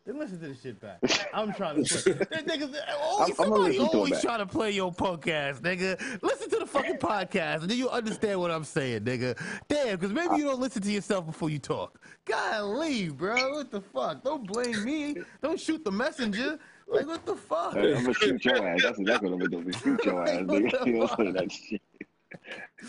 Then 0.06 0.18
listen 0.18 0.38
to 0.40 0.48
the 0.48 0.54
shit 0.54 0.78
back. 0.80 0.98
I'm 1.32 1.54
trying 1.54 1.82
to 1.82 2.02
play. 2.02 2.12
Niggas 2.42 2.76
always, 3.00 3.28
I'm- 3.30 3.34
somebody 3.36 3.76
it 3.76 3.80
always 3.80 4.20
trying 4.20 4.40
to 4.40 4.46
play 4.46 4.70
your 4.72 4.92
punk 4.92 5.26
ass, 5.28 5.60
nigga. 5.60 5.98
Listen 6.22 6.50
to 6.50 6.58
the 6.58 6.66
fucking 6.66 6.96
podcast, 6.98 7.62
and 7.62 7.70
then 7.70 7.78
you 7.78 7.88
understand 7.88 8.38
what 8.40 8.50
I'm 8.50 8.64
saying, 8.64 9.00
nigga. 9.04 9.38
Damn, 9.68 9.96
because 9.96 10.12
maybe 10.12 10.36
you 10.36 10.44
don't 10.44 10.60
listen 10.60 10.82
to 10.82 10.90
yourself 10.92 11.24
before 11.24 11.48
you 11.48 11.58
talk. 11.58 11.98
Golly, 12.26 13.08
bro, 13.08 13.52
what 13.54 13.70
the 13.70 13.80
fuck? 13.80 14.22
Don't 14.22 14.46
blame 14.46 14.84
me. 14.84 15.16
Don't 15.42 15.58
shoot 15.58 15.82
the 15.84 15.92
messenger. 15.92 16.58
Like, 16.86 17.06
what 17.06 17.24
the 17.24 17.34
fuck? 17.36 17.74
I'm 17.74 17.94
gonna 17.94 18.12
shoot 18.12 18.44
your 18.44 18.68
ass. 18.68 18.82
That's 18.82 18.98
exactly 18.98 19.30
what 19.30 19.42
I'm 19.42 19.48
gonna 19.50 19.64
do. 19.64 19.72
Shoot 19.78 20.04
your 20.04 20.22
ass, 20.28 20.40
nigga. 20.42 20.86
You 20.86 20.98
don't 20.98 21.16
say 21.16 21.30
that 21.32 21.50
shit. 21.50 21.82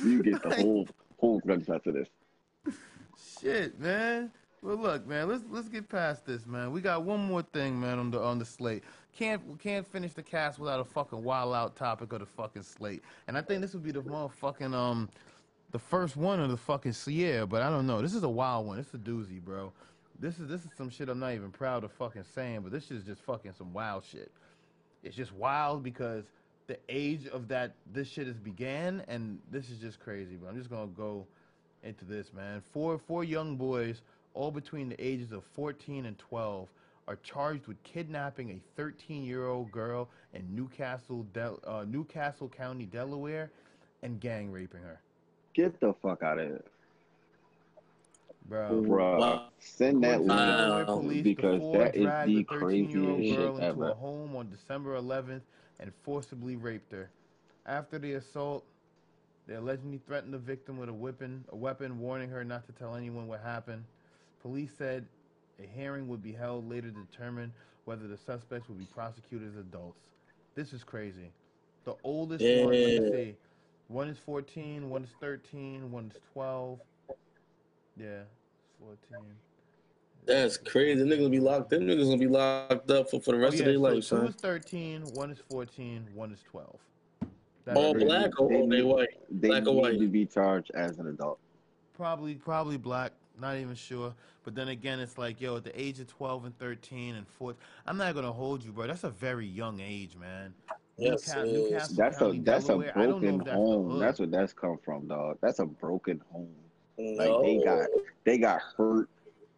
You 0.03 0.21
get 0.21 0.43
the 0.43 0.55
whole 0.55 0.85
whole 1.19 1.39
gunshot 1.39 1.83
to 1.85 1.91
this. 1.91 2.07
Shit, 3.41 3.79
man. 3.79 4.31
Well, 4.61 4.77
look, 4.77 5.05
man. 5.05 5.27
Let's 5.29 5.43
let's 5.49 5.69
get 5.69 5.87
past 5.87 6.25
this, 6.25 6.47
man. 6.47 6.71
We 6.71 6.81
got 6.81 7.03
one 7.03 7.19
more 7.19 7.43
thing, 7.43 7.79
man, 7.79 7.99
on 7.99 8.09
the 8.09 8.19
on 8.19 8.39
the 8.39 8.45
slate. 8.45 8.83
Can't 9.15 9.59
can't 9.59 9.85
finish 9.85 10.13
the 10.13 10.23
cast 10.23 10.57
without 10.57 10.79
a 10.79 10.83
fucking 10.83 11.23
wild 11.23 11.53
out 11.53 11.75
topic 11.75 12.11
of 12.13 12.19
the 12.19 12.25
fucking 12.25 12.63
slate. 12.63 13.03
And 13.27 13.37
I 13.37 13.41
think 13.41 13.61
this 13.61 13.73
would 13.73 13.83
be 13.83 13.91
the 13.91 14.01
motherfucking 14.01 14.73
um, 14.73 15.07
the 15.71 15.79
first 15.79 16.17
one 16.17 16.39
of 16.39 16.49
the 16.49 16.57
fucking 16.57 16.95
year. 17.05 17.45
But 17.45 17.61
I 17.61 17.69
don't 17.69 17.85
know. 17.85 18.01
This 18.01 18.15
is 18.15 18.23
a 18.23 18.29
wild 18.29 18.65
one. 18.65 18.79
Is 18.79 18.87
a 18.93 18.97
doozy, 18.97 19.39
bro. 19.39 19.71
This 20.19 20.39
is 20.39 20.47
this 20.47 20.61
is 20.61 20.71
some 20.75 20.89
shit 20.89 21.09
I'm 21.09 21.19
not 21.19 21.33
even 21.33 21.51
proud 21.51 21.83
of 21.83 21.91
fucking 21.91 22.23
saying. 22.33 22.61
But 22.61 22.71
this 22.71 22.89
is 22.89 23.03
just 23.03 23.21
fucking 23.21 23.53
some 23.57 23.71
wild 23.71 24.03
shit. 24.03 24.31
It's 25.03 25.15
just 25.15 25.31
wild 25.31 25.83
because 25.83 26.25
the 26.67 26.77
age 26.89 27.27
of 27.27 27.47
that 27.49 27.75
this 27.93 28.07
shit 28.07 28.27
has 28.27 28.37
began, 28.37 29.03
and 29.07 29.39
this 29.51 29.69
is 29.69 29.77
just 29.79 29.99
crazy. 29.99 30.35
But 30.35 30.49
I'm 30.49 30.57
just 30.57 30.69
gonna 30.69 30.87
go 30.87 31.25
into 31.83 32.05
this, 32.05 32.33
man. 32.33 32.61
Four 32.73 32.97
four 32.97 33.23
young 33.23 33.55
boys, 33.55 34.01
all 34.33 34.51
between 34.51 34.89
the 34.89 34.99
ages 35.05 35.31
of 35.31 35.43
14 35.43 36.05
and 36.05 36.17
12, 36.17 36.67
are 37.07 37.17
charged 37.17 37.67
with 37.67 37.81
kidnapping 37.83 38.49
a 38.51 38.59
13 38.75 39.23
year 39.23 39.47
old 39.47 39.71
girl 39.71 40.09
in 40.33 40.43
Newcastle, 40.55 41.23
Del- 41.33 41.59
uh, 41.65 41.85
Newcastle 41.87 42.49
County, 42.49 42.85
Delaware, 42.85 43.51
and 44.01 44.19
gang 44.19 44.51
raping 44.51 44.81
her, 44.81 44.99
Get 45.53 45.79
the 45.79 45.93
fuck 46.01 46.23
out 46.23 46.39
of 46.39 46.47
here, 46.47 46.63
bro. 48.49 48.81
Wow. 48.81 49.49
Send 49.59 50.03
that 50.03 50.15
According 50.21 50.27
to 50.27 50.33
link 50.35 50.57
Delaware 50.57 50.85
Wow. 50.85 50.95
police, 51.01 51.23
because 51.23 51.61
that 51.73 51.95
is 51.95 52.03
the 52.03 52.43
13-year-old 52.43 52.47
craziest 52.47 52.93
girl 52.93 53.19
shit 53.21 53.39
into 53.39 53.61
a 53.61 53.61
ever. 53.61 53.93
home 53.93 54.35
on 54.35 54.49
December 54.49 54.95
11th 54.99 55.41
and 55.79 55.91
forcibly 56.03 56.55
raped 56.55 56.91
her. 56.91 57.09
After 57.65 57.99
the 57.99 58.13
assault, 58.13 58.63
they 59.47 59.55
allegedly 59.55 59.99
threatened 60.07 60.33
the 60.33 60.39
victim 60.39 60.77
with 60.77 60.89
a 60.89 60.93
weapon, 60.93 61.43
a 61.49 61.55
weapon, 61.55 61.99
warning 61.99 62.29
her 62.29 62.43
not 62.43 62.65
to 62.67 62.71
tell 62.73 62.95
anyone 62.95 63.27
what 63.27 63.41
happened. 63.41 63.83
Police 64.41 64.71
said 64.77 65.05
a 65.61 65.67
hearing 65.75 66.07
would 66.07 66.23
be 66.23 66.31
held 66.31 66.69
later 66.69 66.89
to 66.89 67.05
determine 67.11 67.53
whether 67.85 68.07
the 68.07 68.17
suspects 68.17 68.67
would 68.67 68.79
be 68.79 68.85
prosecuted 68.85 69.49
as 69.49 69.57
adults. 69.57 70.09
This 70.55 70.73
is 70.73 70.83
crazy. 70.83 71.31
The 71.83 71.95
oldest 72.03 72.43
one, 72.43 72.65
let 72.65 72.71
me 72.71 73.11
see. 73.11 73.35
One 73.87 74.07
is 74.07 74.17
14, 74.25 74.89
one 74.89 75.03
is 75.03 75.09
13, 75.19 75.91
one 75.91 76.11
is 76.13 76.19
12. 76.33 76.79
Yeah, 77.97 78.21
14. 78.79 79.25
That's 80.25 80.57
crazy. 80.57 81.01
Niggas 81.03 81.17
gonna 81.17 81.29
be 81.29 81.39
locked. 81.39 81.69
Them 81.69 81.81
niggas 81.83 82.05
gonna 82.05 82.17
be 82.17 82.27
locked 82.27 82.89
up 82.91 83.09
for, 83.09 83.19
for 83.21 83.31
the 83.31 83.37
Oh, 83.37 83.41
rest 83.41 83.55
yeah, 83.55 83.61
of 83.61 83.65
their 83.65 83.75
so 83.75 83.81
life, 83.81 83.93
two 83.95 84.01
son. 84.01 84.27
is 84.27 84.35
13, 84.35 85.01
one 85.13 85.31
is 85.31 85.39
14, 85.51 86.07
one 86.13 86.31
is 86.31 86.39
12. 86.49 86.79
That's 87.65 87.77
All 87.79 87.93
crazy. 87.93 88.05
black 88.05 88.39
or 88.39 88.49
They 88.49 88.55
all 88.55 88.67
they 88.67 88.75
need- 88.77 88.83
white? 88.83 89.07
They 89.29 89.47
Black 89.49 89.63
or 89.67 89.73
need 89.73 89.81
white? 89.81 89.99
to 89.99 90.07
be 90.07 90.25
charged 90.25 90.71
as 90.75 90.99
an 90.99 91.07
adult. 91.07 91.39
Probably, 91.93 92.35
probably 92.35 92.77
black. 92.77 93.11
Not 93.39 93.57
even 93.57 93.75
sure. 93.75 94.13
But 94.43 94.55
then 94.55 94.69
again, 94.69 94.99
it's 94.99 95.17
like, 95.17 95.41
yo, 95.41 95.57
at 95.57 95.63
the 95.63 95.79
age 95.79 95.99
of 95.99 96.07
12 96.07 96.45
and 96.45 96.57
13 96.59 97.15
and 97.15 97.27
14, 97.27 97.59
I'm 97.87 97.97
not 97.97 98.13
gonna 98.15 98.31
hold 98.31 98.63
you, 98.63 98.71
bro. 98.71 98.87
That's 98.87 99.03
a 99.03 99.09
very 99.09 99.45
young 99.47 99.79
age, 99.79 100.15
man. 100.15 100.53
Yes, 100.97 101.33
Newca- 101.33 101.43
it 101.43 101.47
is. 101.49 101.63
Newcastle 101.71 101.95
That's 101.97 102.21
a 102.21 102.39
that's 102.41 102.63
a 102.65 102.67
Delaware. 102.69 102.91
I 102.97 103.05
broken 103.07 103.37
that's 103.39 103.49
home. 103.51 103.99
That's 103.99 104.19
what 104.19 104.31
that's 104.31 104.53
come 104.53 104.77
from, 104.85 105.07
dog. 105.07 105.37
That's 105.41 105.59
a 105.59 105.65
broken 105.65 106.21
home. 106.31 106.47
Like 106.97 107.27
No. 107.27 107.41
they 107.41 107.61
got 107.63 107.89
they 108.23 108.37
got 108.37 108.61
hurt 108.77 109.09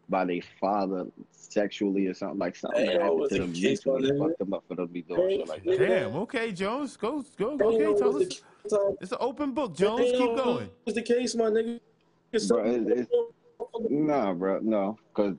by 0.10 0.26
their 0.26 0.42
father 0.60 1.06
sexually 1.32 2.08
or 2.08 2.14
something 2.14 2.40
like 2.40 2.56
something 2.56 2.80
Hey, 2.82 2.88
that 2.88 2.96
yo, 2.96 3.14
happened 3.24 3.30
to 3.30 3.40
them 3.40 3.54
case 3.54 3.84
by 3.84 3.92
mentally 3.94 4.12
the- 4.12 4.18
fucked 4.26 4.40
them 4.40 4.54
up 4.54 4.64
for 4.68 4.76
them 4.76 4.88
to 4.88 4.94
be 4.94 5.02
doing 5.02 5.40
shit 5.40 5.48
like 5.48 5.64
that. 5.64 5.80
Damn. 5.80 6.16
Okay, 6.16 6.52
Jones, 6.52 6.96
go, 6.98 7.24
go. 7.38 7.58
Hey, 7.58 7.64
Okay, 7.66 7.80
yo, 7.80 7.98
tell 7.98 8.16
us. 8.16 8.24
the 8.24 8.26
case- 8.30 8.74
uh, 8.74 8.92
It's 9.02 9.12
an 9.12 9.18
open 9.22 9.52
book, 9.52 9.76
Jones. 9.76 10.12
Keep 10.12 10.36
going. 10.36 10.70
Was 10.86 10.96
the 10.96 11.02
case, 11.02 11.36
my 11.36 11.46
nigga? 11.46 11.80
It's 12.32 12.48
Bro, 12.48 12.66
it- 12.66 13.10
Nah, 13.90 14.34
bro, 14.34 14.60
no, 14.60 14.98
because 15.14 15.36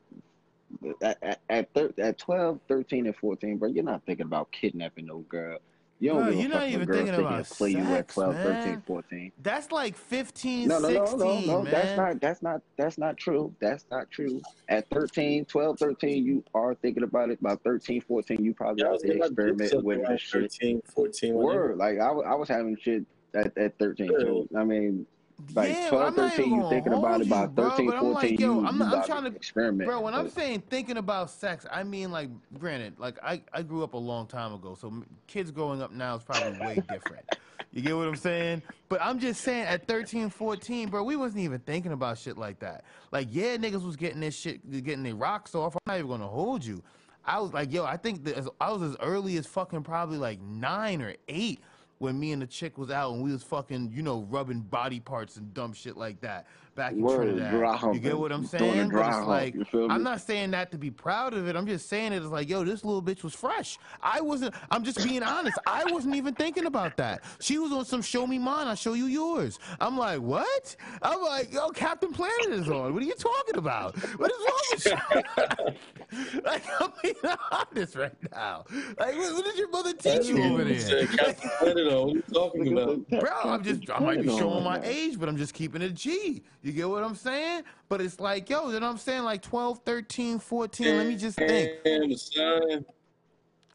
at 1.02 1.18
at 1.22 1.40
at, 1.48 1.72
thir- 1.72 1.92
at 1.98 2.18
12, 2.18 2.60
13, 2.68 3.06
and 3.06 3.16
14, 3.16 3.56
bro, 3.56 3.68
you're 3.68 3.82
not 3.84 4.04
thinking 4.04 4.26
about 4.26 4.50
kidnapping 4.52 5.06
no 5.06 5.18
girl. 5.20 5.58
You 6.00 6.10
don't 6.10 6.22
Bro, 6.22 6.30
give 6.30 6.38
a 6.38 6.42
you're 6.42 6.50
not 6.50 6.68
even 6.68 6.86
thinking 6.86 7.06
thinking 7.06 7.24
about 7.26 7.44
to 7.44 7.54
play 7.54 7.70
you 7.70 7.78
at 7.78 7.88
sex, 7.88 8.14
12, 8.14 8.34
man. 8.34 8.62
13, 8.62 8.82
14. 8.86 9.32
That's 9.42 9.72
like 9.72 9.96
15, 9.96 10.68
No, 10.68 10.78
no, 10.78 10.88
no, 10.90 11.06
16, 11.06 11.46
no, 11.46 11.52
no. 11.58 11.62
man. 11.62 11.72
That's 11.72 11.96
not 11.96 12.20
that's 12.20 12.42
not 12.42 12.62
that's 12.76 12.98
not 12.98 13.16
true. 13.16 13.54
That's 13.60 13.84
not 13.90 14.10
true. 14.10 14.40
At 14.68 14.88
13, 14.90 15.44
12, 15.46 15.78
13, 15.78 16.24
you 16.24 16.44
are 16.54 16.74
thinking 16.76 17.02
about 17.02 17.30
it. 17.30 17.42
By 17.42 17.56
13, 17.56 18.00
14, 18.02 18.44
you 18.44 18.54
probably 18.54 18.82
Yeah, 18.82 18.90
I 18.90 18.92
out 18.94 19.00
there 19.02 19.18
getting 19.18 19.20
my 19.20 19.26
dicks 19.28 19.32
experimenting 19.72 19.84
with 19.84 19.98
around 19.98 20.12
this 20.12 20.20
shit. 20.20 20.42
13, 20.52 20.82
14. 20.94 21.34
my 21.34 21.40
nigga. 21.40 21.44
Word, 21.44 21.76
like 21.78 21.98
I, 21.98 22.08
I 22.10 22.34
was 22.34 22.48
having 22.48 22.76
shit 22.80 23.04
at, 23.34 23.56
at 23.58 23.78
13 23.78 24.08
too. 24.08 24.48
I 24.56 24.64
mean, 24.64 25.06
like 25.54 25.70
yeah, 25.70 25.88
12, 25.90 26.06
I'm 26.08 26.16
not 26.16 26.30
13, 26.32 26.40
even 26.46 26.54
you 26.56 26.62
gonna 26.62 26.70
thinking 26.74 26.92
about 26.92 27.20
it. 27.20 27.28
By 27.28 27.42
you, 27.42 27.48
bro, 27.48 27.70
13, 27.70 27.86
but 27.86 27.94
I'm 27.96 28.00
14, 28.02 28.14
like, 28.14 28.40
yo, 28.40 28.60
you, 28.60 28.66
I'm 28.66 28.78
not- 28.78 28.94
I'm 28.94 29.04
trying 29.04 29.24
to- 29.24 29.36
experiment. 29.36 29.88
Bro, 29.88 30.00
when 30.00 30.14
I'm 30.14 30.28
saying 30.28 30.62
thinking 30.68 30.96
about 30.96 31.30
sex, 31.30 31.64
I 31.70 31.84
mean 31.84 32.10
like, 32.10 32.28
granted, 32.58 32.98
like 32.98 33.18
I, 33.22 33.42
I 33.52 33.62
grew 33.62 33.84
up 33.84 33.94
a 33.94 33.98
long 33.98 34.26
time 34.26 34.52
ago, 34.52 34.76
so 34.78 34.92
kids 35.26 35.50
growing 35.50 35.80
up 35.80 35.92
now 35.92 36.16
is 36.16 36.24
probably 36.24 36.58
way 36.58 36.74
different. 36.90 37.24
You 37.72 37.82
get 37.82 37.94
what 37.96 38.08
I'm 38.08 38.16
saying? 38.16 38.62
But 38.88 39.00
I'm 39.02 39.18
just 39.20 39.42
saying 39.42 39.64
at 39.66 39.86
13, 39.86 40.30
14, 40.30 40.88
bro, 40.88 41.04
we 41.04 41.16
wasn't 41.16 41.42
even 41.44 41.60
thinking 41.60 41.92
about 41.92 42.18
shit 42.18 42.38
like 42.38 42.58
that. 42.60 42.82
Like, 43.12 43.28
yeah, 43.30 43.56
niggas 43.56 43.84
was 43.84 43.94
getting 43.94 44.20
this 44.20 44.34
shit, 44.36 44.68
getting 44.84 45.02
their 45.02 45.14
rocks 45.14 45.54
off. 45.54 45.74
I'm 45.76 45.80
not 45.86 45.98
even 45.98 46.08
gonna 46.08 46.26
hold 46.26 46.64
you. 46.64 46.82
I 47.24 47.38
was 47.40 47.52
like, 47.52 47.70
yo, 47.72 47.84
I 47.84 47.98
think 47.98 48.24
that 48.24 48.36
as, 48.36 48.48
I 48.58 48.72
was 48.72 48.80
as 48.82 48.96
early 49.00 49.36
as 49.36 49.46
fucking 49.46 49.82
probably 49.82 50.16
like 50.16 50.40
nine 50.40 51.02
or 51.02 51.14
eight 51.28 51.60
when 51.98 52.18
me 52.18 52.32
and 52.32 52.40
the 52.42 52.46
chick 52.46 52.78
was 52.78 52.90
out 52.90 53.12
and 53.12 53.22
we 53.22 53.32
was 53.32 53.42
fucking, 53.42 53.92
you 53.92 54.02
know, 54.02 54.26
rubbing 54.30 54.60
body 54.60 55.00
parts 55.00 55.36
and 55.36 55.52
dumb 55.52 55.72
shit 55.72 55.96
like 55.96 56.20
that 56.20 56.46
back 56.78 56.92
in 56.92 57.02
Word, 57.02 57.36
Trinidad. 57.36 57.94
you 57.94 58.00
get 58.00 58.16
what 58.16 58.30
I'm 58.32 58.46
saying? 58.46 58.90
Like 58.90 59.54
you 59.54 59.64
feel 59.64 59.88
me? 59.88 59.94
I'm 59.94 60.04
not 60.04 60.20
saying 60.20 60.52
that 60.52 60.70
to 60.70 60.78
be 60.78 60.90
proud 60.90 61.34
of 61.34 61.48
it. 61.48 61.56
I'm 61.56 61.66
just 61.66 61.88
saying 61.88 62.12
it 62.12 62.22
is 62.22 62.30
like, 62.30 62.48
yo, 62.48 62.64
this 62.64 62.84
little 62.84 63.02
bitch 63.02 63.24
was 63.24 63.34
fresh. 63.34 63.78
I 64.00 64.20
wasn't. 64.20 64.54
I'm 64.70 64.84
just 64.84 65.04
being 65.04 65.24
honest. 65.24 65.58
I 65.66 65.84
wasn't 65.90 66.14
even 66.14 66.34
thinking 66.34 66.66
about 66.66 66.96
that. 66.96 67.24
She 67.40 67.58
was 67.58 67.72
on 67.72 67.84
some 67.84 68.00
show 68.00 68.26
me 68.26 68.38
mine. 68.38 68.68
I 68.68 68.74
show 68.74 68.94
you 68.94 69.06
yours. 69.06 69.58
I'm 69.80 69.98
like, 69.98 70.20
what? 70.20 70.76
I'm 71.02 71.20
like, 71.20 71.52
yo, 71.52 71.68
Captain 71.70 72.12
Planet 72.12 72.50
is 72.50 72.68
on. 72.68 72.94
What 72.94 73.02
are 73.02 73.06
you 73.06 73.14
talking 73.14 73.56
about? 73.56 73.96
What 74.18 74.30
is 74.30 74.38
wrong 74.46 74.68
with 74.72 75.74
you? 76.12 76.40
like, 76.44 76.62
I'm 76.80 76.92
being 77.02 77.36
honest 77.50 77.96
right 77.96 78.12
now. 78.32 78.64
Like, 78.98 79.16
what, 79.16 79.34
what 79.34 79.44
did 79.44 79.58
your 79.58 79.70
mother 79.70 79.92
teach 79.94 80.26
you 80.26 80.42
over 80.44 80.62
there? 80.62 81.06
Captain 81.08 81.50
Planet, 81.58 81.76
though. 81.90 82.04
What 82.04 82.14
you 82.14 82.22
talking 82.32 82.72
about? 82.78 83.08
Bro, 83.08 83.52
I'm 83.52 83.64
just 83.64 83.90
I 83.90 83.98
might 83.98 84.22
be 84.22 84.28
showing 84.28 84.62
my 84.62 84.80
age, 84.84 85.18
but 85.18 85.28
I'm 85.28 85.36
just 85.36 85.54
keeping 85.54 85.82
it 85.82 85.94
G. 85.94 86.44
You 86.62 86.67
get 86.72 86.88
what 86.88 87.04
I'm 87.04 87.14
saying? 87.14 87.62
But 87.88 88.00
it's 88.00 88.20
like, 88.20 88.48
yo, 88.50 88.66
you 88.70 88.80
know 88.80 88.86
what 88.86 88.92
I'm 88.92 88.98
saying? 88.98 89.24
Like 89.24 89.42
12, 89.42 89.80
13, 89.84 90.38
14. 90.38 90.96
Let 90.96 91.06
me 91.06 91.16
just 91.16 91.38
think. 91.38 91.72
Damn, 91.84 92.14
son. 92.16 92.84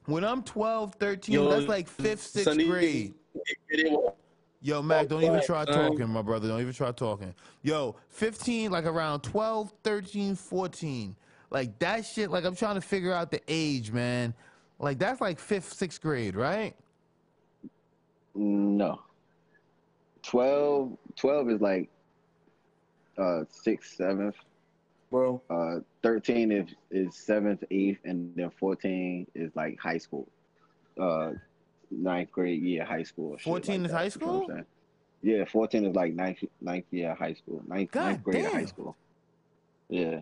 When 0.05 0.23
I'm 0.23 0.43
12, 0.43 0.95
13, 0.95 1.33
Yo, 1.33 1.49
that's 1.49 1.67
like 1.67 1.87
fifth, 1.87 2.21
sixth 2.21 2.49
Sonny, 2.49 2.65
grade. 2.65 3.13
Yo, 4.61 4.81
Mac, 4.81 5.07
don't 5.07 5.23
even 5.23 5.41
try 5.43 5.65
talking, 5.65 6.09
my 6.09 6.21
brother. 6.21 6.47
Don't 6.47 6.61
even 6.61 6.73
try 6.73 6.91
talking. 6.91 7.33
Yo, 7.61 7.95
15, 8.09 8.71
like 8.71 8.85
around 8.85 9.21
12, 9.21 9.73
13, 9.83 10.35
14. 10.35 11.15
Like 11.49 11.77
that 11.79 12.05
shit, 12.05 12.31
like 12.31 12.45
I'm 12.45 12.55
trying 12.55 12.75
to 12.75 12.81
figure 12.81 13.13
out 13.13 13.29
the 13.29 13.41
age, 13.47 13.91
man. 13.91 14.33
Like 14.79 14.99
that's 14.99 15.21
like 15.21 15.39
fifth, 15.39 15.71
sixth 15.73 16.01
grade, 16.01 16.35
right? 16.35 16.75
No. 18.35 19.01
12, 20.23 20.97
12 21.15 21.49
is 21.51 21.61
like 21.61 21.89
uh 23.17 23.43
sixth, 23.49 23.95
seventh. 23.95 24.35
Bro. 25.11 25.41
Uh, 25.49 25.79
thirteen 26.01 26.51
is 26.51 26.67
is 26.89 27.15
seventh, 27.15 27.63
eighth, 27.69 27.99
and 28.03 28.35
then 28.35 28.49
fourteen 28.59 29.27
is 29.35 29.51
like 29.55 29.79
high 29.79 29.99
school. 29.99 30.27
Uh, 30.99 31.31
ninth 31.91 32.31
grade 32.31 32.61
year 32.61 32.83
high 32.83 33.03
school. 33.03 33.37
14 33.43 33.81
like 33.81 33.85
is 33.85 33.91
that, 33.91 33.97
high 33.97 34.03
you 34.03 34.27
know 34.27 34.43
school? 34.45 34.61
Yeah, 35.21 35.45
fourteen 35.45 35.85
is 35.85 35.95
like 35.95 36.13
ninth 36.13 36.39
ninth 36.61 36.85
year 36.91 37.15
high 37.15 37.33
school. 37.33 37.61
Ninth, 37.67 37.91
God 37.91 38.05
ninth 38.05 38.23
grade 38.23 38.45
high 38.45 38.65
school. 38.65 38.95
Yeah. 39.89 40.21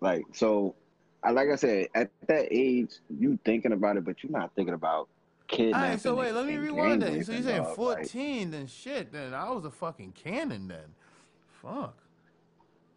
Like 0.00 0.24
so, 0.32 0.74
I 1.22 1.30
like 1.30 1.48
I 1.48 1.56
said, 1.56 1.88
at 1.94 2.10
that 2.26 2.48
age, 2.50 2.90
you 3.08 3.38
thinking 3.44 3.72
about 3.72 3.96
it, 3.96 4.04
but 4.04 4.22
you're 4.22 4.32
not 4.32 4.54
thinking 4.54 4.74
about 4.74 5.08
All 5.52 5.72
right, 5.72 6.00
so 6.00 6.14
wait, 6.14 6.32
let 6.32 6.46
me 6.46 6.56
rewind 6.56 7.02
that. 7.02 7.24
So 7.24 7.32
you're 7.32 7.42
saying 7.42 7.62
dog, 7.62 7.78
like- 7.78 8.08
14, 8.08 8.50
then 8.50 8.66
shit, 8.66 9.12
then 9.12 9.34
I 9.34 9.50
was 9.50 9.64
a 9.64 9.70
fucking 9.70 10.12
cannon 10.12 10.68
then. 10.68 10.94
Fuck. 11.62 11.94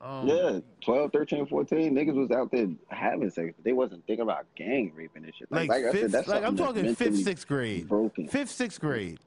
Um, 0.02 0.28
yeah, 0.28 0.60
12, 0.84 1.12
13, 1.12 1.46
14, 1.46 1.94
niggas 1.94 2.16
was 2.16 2.32
out 2.32 2.52
there 2.52 2.68
having 2.90 3.30
sex, 3.30 3.54
but 3.56 3.64
they 3.64 3.72
wasn't 3.74 4.04
thinking 4.08 4.24
about 4.24 4.46
gang 4.56 4.92
raping 4.96 5.24
and 5.24 5.34
shit. 5.36 5.52
Like, 5.52 5.70
Like, 5.70 5.84
like 5.86 5.96
I 5.96 6.00
said, 6.00 6.12
that's 6.12 6.28
like 6.28 6.44
I'm 6.44 6.58
talking 6.58 6.96
fifth, 6.96 7.18
sixth 7.24 7.48
grade. 7.48 7.88
broken. 7.88 8.28
Fifth, 8.28 8.50
sixth 8.50 8.80
grade. 8.82 9.20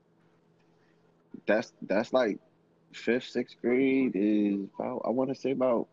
That's 1.47 1.73
that's 1.83 2.13
like 2.13 2.39
fifth, 2.93 3.25
sixth 3.29 3.57
grade 3.63 4.13
is 4.17 4.67
about 4.77 5.03
I 5.05 5.11
want 5.11 5.29
to 5.31 5.35
say 5.37 5.53
about 5.53 5.87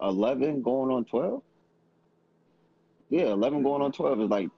eleven 0.00 0.62
going 0.62 0.90
on 0.90 1.04
twelve. 1.04 1.42
Yeah, 3.10 3.26
eleven 3.26 3.62
going 3.62 3.82
on 3.82 3.92
twelve 3.92 4.20
is 4.20 4.28
like 4.30 4.48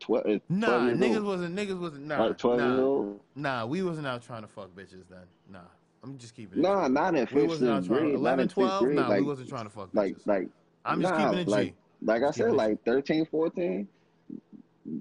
twelve. 0.00 0.26
Is 0.26 0.40
12 0.48 0.60
Nah, 0.60 0.86
years 0.86 0.98
niggas 0.98 1.16
old. 1.16 1.24
wasn't 1.26 1.56
niggas 1.56 1.78
wasn't 1.80 2.06
nah, 2.06 2.24
like 2.24 2.38
twelve 2.38 2.60
years 2.60 2.76
nah, 2.78 2.82
old. 2.82 3.20
nah. 3.34 3.66
We 3.66 3.82
wasn't 3.82 4.06
out 4.06 4.22
trying 4.22 4.42
to 4.42 4.48
fuck 4.48 4.70
bitches 4.74 5.04
then. 5.10 5.20
Nah, 5.50 5.58
I'm 6.06 6.18
just 6.18 6.34
keeping 6.34 6.58
it. 6.58 6.62
Nah, 6.62 6.88
not 6.88 7.14
in 7.14 7.20
we 7.20 7.26
fifth, 7.26 7.48
wasn't 7.48 7.70
out 7.70 7.76
sixth 7.82 7.88
trying. 7.88 8.00
grade. 8.00 8.12
Not 8.14 8.20
11, 8.20 8.48
12? 8.48 8.84
grade. 8.84 8.96
Nah, 8.96 9.08
like, 9.08 9.20
we 9.20 9.26
wasn't 9.26 9.48
trying 9.48 9.64
to 9.64 9.70
fuck 9.70 9.88
like, 9.92 10.16
bitches. 10.16 10.26
like, 10.26 10.48
I'm 10.84 11.00
just 11.00 11.12
nah, 11.12 11.24
keeping 11.24 11.38
it 11.40 11.44
G. 11.44 11.50
like, 11.50 11.74
like 12.02 12.22
I 12.22 12.30
said, 12.30 12.52
like 12.52 12.84
13, 12.84 13.26
14. 13.26 13.88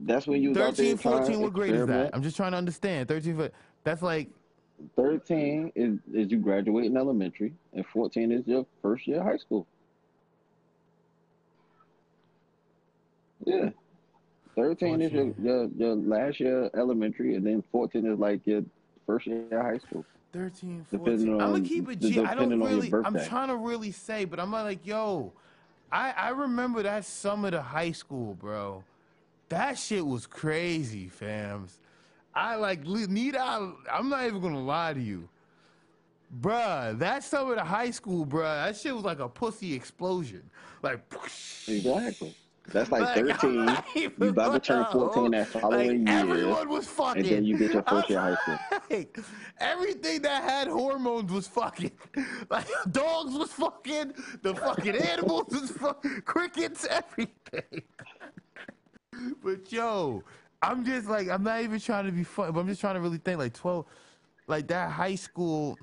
That's 0.04 0.26
when 0.26 0.42
you 0.42 0.50
was 0.50 0.58
13, 0.58 0.86
there 0.86 0.98
14, 0.98 1.42
what 1.42 1.54
grade 1.54 1.76
is 1.76 1.86
that? 1.88 2.10
I'm 2.14 2.24
just 2.24 2.36
trying 2.36 2.52
to 2.52 2.58
understand. 2.58 3.08
13, 3.08 3.38
foot. 3.38 3.54
That's 3.84 4.02
like, 4.02 4.30
13 4.96 5.72
is, 5.76 6.00
is 6.14 6.32
you 6.32 6.38
graduate 6.38 6.86
in 6.86 6.98
elementary, 6.98 7.54
and 7.74 7.86
14 7.94 8.32
is 8.32 8.48
your 8.48 8.66
first 8.82 9.08
year 9.08 9.20
of 9.20 9.26
high 9.26 9.38
school. 9.38 9.68
Yeah. 13.46 13.70
13 14.56 15.02
is 15.02 15.12
your, 15.12 15.34
your, 15.42 15.70
your 15.78 15.96
last 15.96 16.40
year 16.40 16.70
elementary, 16.76 17.36
and 17.36 17.46
then 17.46 17.64
14 17.72 18.06
is 18.06 18.20
like 18.20 18.42
your 18.46 18.64
first 19.06 19.28
year 19.28 19.46
of 19.52 19.62
high 19.62 19.78
school. 19.78 20.04
13, 20.36 20.86
Depending 20.92 21.28
14. 21.28 21.42
I'm 21.42 21.52
gonna 21.54 21.64
keep 21.64 21.90
it 21.90 22.00
G. 22.02 22.20
I 22.20 22.36
don't 22.36 22.52
on 22.52 22.60
really. 22.62 22.94
I'm 22.94 23.18
trying 23.26 23.48
to 23.48 23.56
really 23.56 23.92
say, 23.92 24.26
but 24.26 24.40
I'm 24.40 24.52
like, 24.52 24.86
yo, 24.86 25.32
I 25.92 26.12
I 26.12 26.30
remember 26.30 26.84
that 26.84 27.06
summer 27.06 27.52
to 27.52 27.62
high 27.62 27.94
school, 27.94 28.34
bro. 28.34 28.84
That 29.50 29.78
shit 29.78 30.06
was 30.06 30.28
crazy, 30.28 31.10
fams. 31.10 31.78
I 32.34 32.56
like 32.56 32.86
li- 32.86 33.08
need 33.08 33.38
I. 33.38 33.72
I'm 33.92 34.10
not 34.10 34.26
even 34.26 34.42
gonna 34.42 34.60
lie 34.60 34.94
to 34.94 35.00
you, 35.00 35.30
bruh. 36.42 37.00
That 37.00 37.24
summer 37.24 37.56
to 37.56 37.64
high 37.64 37.92
school, 37.92 38.26
bruh. 38.26 38.66
That 38.66 38.76
shit 38.76 38.94
was 38.94 39.06
like 39.06 39.20
a 39.20 39.30
pussy 39.30 39.74
explosion. 39.74 40.44
Like, 40.82 41.02
Exactly. 41.68 42.36
That's 42.72 42.92
like 42.92 43.02
Like, 43.02 43.40
13. 43.42 43.78
You 43.96 44.30
about 44.30 44.54
to 44.54 44.60
turn 44.60 44.86
14 44.92 45.32
that 45.32 45.48
following 45.48 46.06
like, 46.06 46.14
year. 46.14 46.20
Everyone 46.20 46.70
was 46.70 46.88
fucking. 46.88 47.22
and 47.24 47.32
then 47.32 47.46
you 47.46 47.58
get 47.58 47.74
your 47.74 47.84
first 47.84 48.10
year 48.10 48.20
high 48.20 48.36
school. 48.36 48.58
Like, 48.90 49.20
everything 49.60 50.22
that 50.24 50.44
had 50.44 50.68
hormones 50.68 51.32
was 51.32 51.48
fucking. 51.48 51.92
Like 52.50 52.68
dogs 52.92 53.34
was 53.34 53.52
fucking. 53.54 54.14
The 54.42 54.56
fucking 54.56 54.96
animals 54.96 55.48
was 55.50 55.72
fucking. 55.72 56.22
Crickets, 56.26 56.86
everything. 56.90 57.82
but 59.44 59.72
yo, 59.72 60.24
I'm 60.62 60.86
just 60.86 61.08
like 61.08 61.30
I'm 61.30 61.44
not 61.44 61.62
even 61.62 61.80
trying 61.80 62.06
to 62.06 62.12
be 62.12 62.24
funny, 62.24 62.52
but 62.52 62.60
I'm 62.62 62.68
just 62.68 62.82
trying 62.82 62.96
to 62.96 63.02
really 63.02 63.18
think 63.18 63.40
like 63.40 63.54
12, 63.54 63.86
like 64.48 64.68
that 64.68 64.92
high 64.92 65.16
school. 65.16 65.78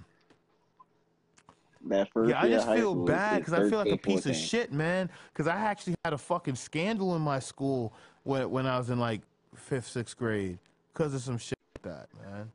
That 1.86 2.12
first 2.12 2.30
Yeah, 2.30 2.40
I 2.40 2.48
just 2.48 2.66
feel 2.66 2.92
school 2.92 3.04
bad 3.04 3.38
because 3.38 3.54
I 3.54 3.68
feel 3.68 3.78
like 3.78 3.88
a 3.88 3.96
13, 3.96 3.98
piece 3.98 4.26
of 4.26 4.36
shit, 4.36 4.72
man. 4.72 5.10
Because 5.32 5.46
I 5.46 5.56
actually 5.56 5.94
had 6.04 6.12
a 6.12 6.18
fucking 6.18 6.54
scandal 6.54 7.16
in 7.16 7.22
my 7.22 7.38
school 7.38 7.92
when 8.22 8.50
when 8.50 8.66
I 8.66 8.78
was 8.78 8.90
in 8.90 8.98
like 8.98 9.22
fifth, 9.54 9.88
sixth 9.88 10.16
grade 10.16 10.58
because 10.92 11.14
of 11.14 11.22
some 11.22 11.38
shit 11.38 11.58
like 11.76 11.92
that, 11.92 12.08
man. 12.24 12.52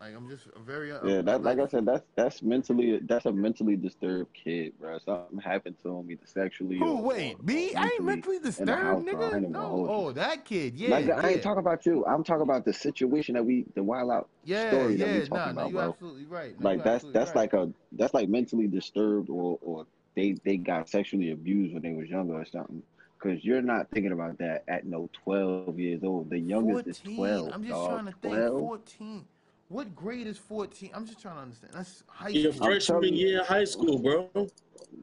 Like 0.00 0.14
I'm 0.14 0.28
just 0.28 0.46
a 0.54 0.60
very 0.60 0.92
uh, 0.92 1.00
Yeah, 1.04 1.22
that 1.22 1.42
like 1.42 1.58
like, 1.58 1.66
I 1.66 1.70
said, 1.70 1.84
that's 1.84 2.04
that's 2.14 2.42
mentally 2.42 3.00
that's 3.02 3.26
a 3.26 3.32
mentally 3.32 3.74
disturbed 3.76 4.32
kid, 4.32 4.78
bro. 4.78 4.98
Something 4.98 5.38
happened 5.40 5.76
to 5.82 5.96
him 5.96 6.10
either 6.10 6.26
sexually 6.26 6.78
Who? 6.78 6.98
or, 6.98 7.02
Wait, 7.02 7.42
me? 7.42 7.74
I 7.74 7.84
ain't 7.94 8.04
mentally 8.04 8.38
disturbed, 8.38 8.70
house. 8.70 9.04
I 9.04 9.10
ain't 9.10 9.18
nigga. 9.18 9.50
No. 9.50 9.86
Oh, 9.88 10.12
that 10.12 10.44
kid. 10.44 10.74
Yeah, 10.76 10.90
Like, 10.90 11.10
I 11.10 11.30
ain't 11.30 11.42
talking 11.42 11.58
about 11.58 11.84
you. 11.84 12.04
I'm 12.06 12.22
talking 12.22 12.42
about 12.42 12.64
the 12.64 12.72
situation 12.72 13.34
that 13.34 13.44
we, 13.44 13.64
the 13.74 13.82
wild 13.82 14.10
out 14.12 14.28
yeah, 14.44 14.70
story 14.70 14.94
yeah. 14.94 15.06
that 15.06 15.14
we 15.14 15.26
talking 15.26 15.36
Nah, 15.36 15.46
no, 15.46 15.50
about, 15.52 15.68
you 15.68 15.74
bro. 15.74 15.88
absolutely 15.90 16.24
right. 16.26 16.60
No, 16.60 16.70
Like 16.70 16.84
that's 16.84 17.04
that's 17.12 17.30
right. 17.34 17.52
like 17.52 17.52
a 17.54 17.72
that's 17.92 18.14
like 18.14 18.28
mentally 18.28 18.68
disturbed 18.68 19.30
or 19.30 19.58
or 19.62 19.86
they 20.14 20.36
they 20.44 20.56
got 20.58 20.88
sexually 20.88 21.32
abused 21.32 21.72
when 21.74 21.82
they 21.82 21.92
was 21.92 22.08
younger 22.08 22.34
or 22.34 22.44
something. 22.44 22.82
Cause 23.20 23.38
you're 23.42 23.62
not 23.62 23.88
thinking 23.90 24.12
about 24.12 24.38
that 24.38 24.62
at 24.68 24.86
no 24.86 25.10
12 25.24 25.76
years 25.80 26.04
old. 26.04 26.30
The 26.30 26.38
youngest 26.38 26.86
is 26.86 27.00
12. 27.00 27.50
I'm 27.52 27.62
just 27.64 27.72
dog. 27.74 27.88
trying 27.90 28.06
to 28.06 28.12
think. 28.12 28.34
12? 28.34 28.60
14. 28.60 29.24
What 29.68 29.94
grade 29.94 30.26
is 30.26 30.38
14? 30.38 30.90
I'm 30.94 31.06
just 31.06 31.20
trying 31.20 31.36
to 31.36 31.42
understand. 31.42 31.72
That's 31.74 32.02
high 32.08 32.28
Your 32.28 32.52
school. 32.52 32.66
I'm 32.66 32.80
freshman 32.80 33.14
year 33.14 33.40
of 33.42 33.46
high 33.46 33.64
school, 33.64 33.98
bro. 33.98 34.48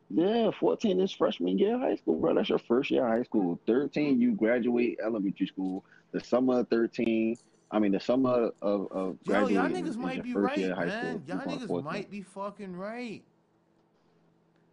Yeah, 0.10 0.50
14 0.60 1.00
is 1.02 1.12
freshman 1.12 1.60
year 1.60 1.76
of 1.76 1.82
high 1.82 1.96
school, 1.96 2.20
bro. 2.20 2.34
That's 2.34 2.50
your 2.50 2.60
first 2.60 2.90
year 2.90 3.06
of 3.06 3.12
high 3.12 3.24
school. 3.24 3.60
13, 3.68 4.20
you 4.20 4.34
graduate 4.34 4.98
elementary 5.04 5.46
school. 5.46 5.86
The 6.14 6.20
summer 6.20 6.62
of 6.62 6.70
13, 6.70 7.38
I 7.70 7.80
mean, 7.80 7.92
the 7.92 8.00
summer 8.00 8.50
of, 8.62 8.92
of 8.92 9.18
Yo, 9.24 9.48
y'all 9.48 9.70
niggas 9.70 9.98
might 9.98 10.24
be 10.24 10.34
first 10.34 10.46
right, 10.46 10.58
year 10.58 10.72
of 10.72 10.78
high 10.78 10.86
man. 10.86 11.24
Y'all 11.28 11.38
niggas 11.38 11.68
14. 11.68 11.84
might 11.84 12.10
be 12.10 12.22
fucking 12.22 12.76
right. 12.76 13.24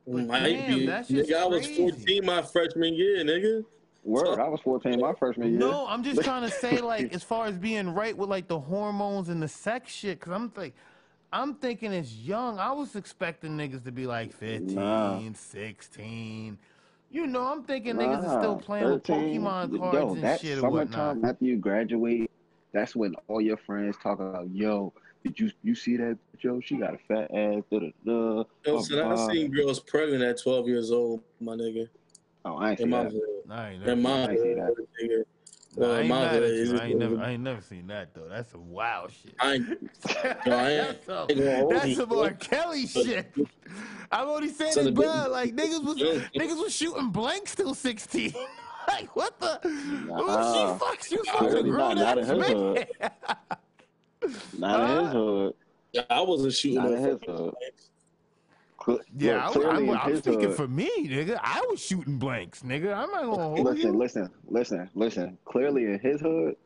But 0.07 0.26
Might 0.26 0.43
damn, 0.45 0.78
be. 0.78 0.86
that 0.86 1.07
shit's 1.07 1.30
Nigga, 1.30 1.36
I 1.36 1.47
was 1.47 1.66
14 1.76 2.24
my 2.24 2.43
freshman 2.43 2.95
year, 2.95 3.24
nigga. 3.24 3.64
Word, 4.05 4.40
I 4.40 4.48
was 4.48 4.61
14 4.62 5.00
my 5.00 5.12
freshman 5.14 5.50
year. 5.50 5.59
No, 5.61 5.86
I'm 5.86 6.03
just 6.03 6.22
trying 6.22 6.42
to 6.42 6.50
say, 6.61 6.80
like, 6.80 7.14
as 7.14 7.22
far 7.22 7.46
as 7.46 7.57
being 7.57 7.88
right 7.94 8.16
with 8.16 8.28
like 8.28 8.48
the 8.48 8.59
hormones 8.59 9.28
and 9.28 9.40
the 9.42 9.48
sex 9.48 9.92
shit, 9.92 10.18
because 10.18 10.32
I'm 10.32 10.53
like, 10.57 10.74
I'm 11.32 11.55
thinking 11.55 11.92
it's 11.92 12.12
young. 12.12 12.59
I 12.59 12.72
was 12.72 12.96
expecting 12.96 13.57
niggas 13.57 13.84
to 13.84 13.92
be 13.92 14.07
like 14.07 14.32
15, 14.32 14.74
Nah. 14.74 15.20
16. 15.34 16.59
You 17.11 17.26
know, 17.26 17.42
I'm 17.46 17.62
thinking 17.62 17.94
niggas 17.94 18.24
are 18.24 18.38
still 18.40 18.55
Nah, 18.55 18.61
playing 18.61 18.90
with 18.90 19.03
Pokemon 19.05 19.78
cards 19.78 19.94
yo, 19.94 20.14
and 20.14 20.24
that 20.24 20.40
shit 20.40 20.59
or 20.59 20.62
whatnot. 20.70 20.90
summertime 20.92 21.24
after 21.24 21.44
you 21.44 21.57
graduate, 21.59 22.30
that's 22.72 22.96
when 22.96 23.14
all 23.28 23.40
your 23.40 23.59
friends 23.59 23.96
talk 24.03 24.18
about, 24.18 24.48
yo, 24.50 24.92
did 25.22 25.38
you 25.38 25.50
you 25.62 25.74
see 25.74 25.96
that, 25.98 26.18
Joe? 26.38 26.61
She 26.64 26.76
got 26.76 26.94
a 26.94 26.98
fat 27.07 27.30
ass, 27.34 27.62
da 27.70 27.78
da 27.78 27.86
da. 28.05 28.12
Yo, 28.12 28.44
blah, 28.64 28.80
son, 28.82 28.98
I 28.98 29.14
blah. 29.14 29.28
seen 29.28 29.53
girls 29.53 29.80
pregnant 29.80 30.22
at 30.22 30.42
12 30.42 30.68
years 30.68 30.90
old, 30.90 31.22
my 31.38 31.55
nigga. 31.55 31.88
Oh, 32.44 32.57
I 32.57 32.70
ain't 32.70 32.78
see 32.78 32.84
In 32.84 32.90
my 32.90 33.05
that. 33.05 33.41
Hood. 33.49 33.53
I 33.59 33.70
ain't 33.70 33.86
never, 33.86 33.97
my 33.97 34.11
I 34.11 34.30
ain't 34.30 34.57
that. 34.57 34.86
nigga. 35.03 35.24
I 35.80 36.01
ain't 36.01 36.09
my 36.09 36.20
mad 36.20 36.43
is. 36.43 36.74
I 36.74 36.86
ain't 36.86 36.99
never, 36.99 37.18
I 37.18 37.30
ain't 37.30 37.43
never 37.43 37.61
seen 37.62 37.86
that 37.86 38.12
though. 38.14 38.28
That's 38.28 38.51
some 38.53 38.68
wild 38.70 39.11
shit. 39.11 39.34
I 39.40 39.55
ain't, 39.55 39.68
no, 40.47 40.57
I 40.57 40.70
ain't, 40.70 41.07
that's, 41.07 41.07
some, 41.07 41.68
that's 41.68 41.97
some 41.97 42.12
R. 42.12 42.30
Kelly 42.32 42.86
shit. 42.86 43.32
I've 44.11 44.28
only 44.28 44.49
saying 44.51 44.72
Son 44.72 44.88
it, 44.88 44.95
bro. 44.95 45.28
Like 45.30 45.57
niggas 45.57 45.82
was 45.82 45.97
niggas 45.97 46.62
was 46.62 46.74
shooting 46.74 47.11
blanks 47.11 47.55
till 47.55 47.74
16. 47.74 48.34
like 48.88 49.16
what 49.16 49.38
the? 49.40 49.61
Nah, 50.07 50.16
oh, 50.18 50.78
she 50.78 50.84
fucks. 50.84 51.11
you 51.11 51.24
fucking 51.24 51.47
a 51.47 51.51
clearly 51.51 51.70
grown 51.70 51.97
not- 51.97 52.16
not 52.16 52.18
ass 52.18 52.28
in 52.28 52.43
his 52.43 52.55
man. 52.55 52.86
Not 54.57 54.88
in 54.88 55.05
his 55.05 55.12
hood. 55.12 55.55
Yeah, 55.93 56.03
I 56.09 56.20
wasn't 56.20 56.53
shooting 56.53 56.76
Not 56.76 56.90
no 56.90 56.97
in 56.97 57.03
his 57.03 57.18
hood. 57.26 57.55
Blanks. 58.86 59.04
Cl- 59.16 59.16
Yeah, 59.16 59.46
look, 59.48 59.56
I, 59.56 59.60
clearly 59.60 59.88
am 59.90 59.98
I'm 59.98 60.10
his 60.10 60.18
speaking 60.20 60.40
hood. 60.42 60.56
for 60.56 60.68
me, 60.68 60.90
nigga. 61.08 61.38
I 61.42 61.64
was 61.70 61.80
shooting 61.84 62.18
blanks, 62.18 62.62
nigga. 62.62 62.94
I'm 62.96 63.10
not 63.10 63.22
gonna 63.24 63.42
hold 63.42 63.60
Listen, 63.60 63.92
you. 63.92 63.98
listen, 63.98 64.30
listen, 64.48 64.90
listen. 64.94 65.38
Clearly 65.44 65.84
in 65.84 65.98
his 66.00 66.20
hood, 66.20 66.56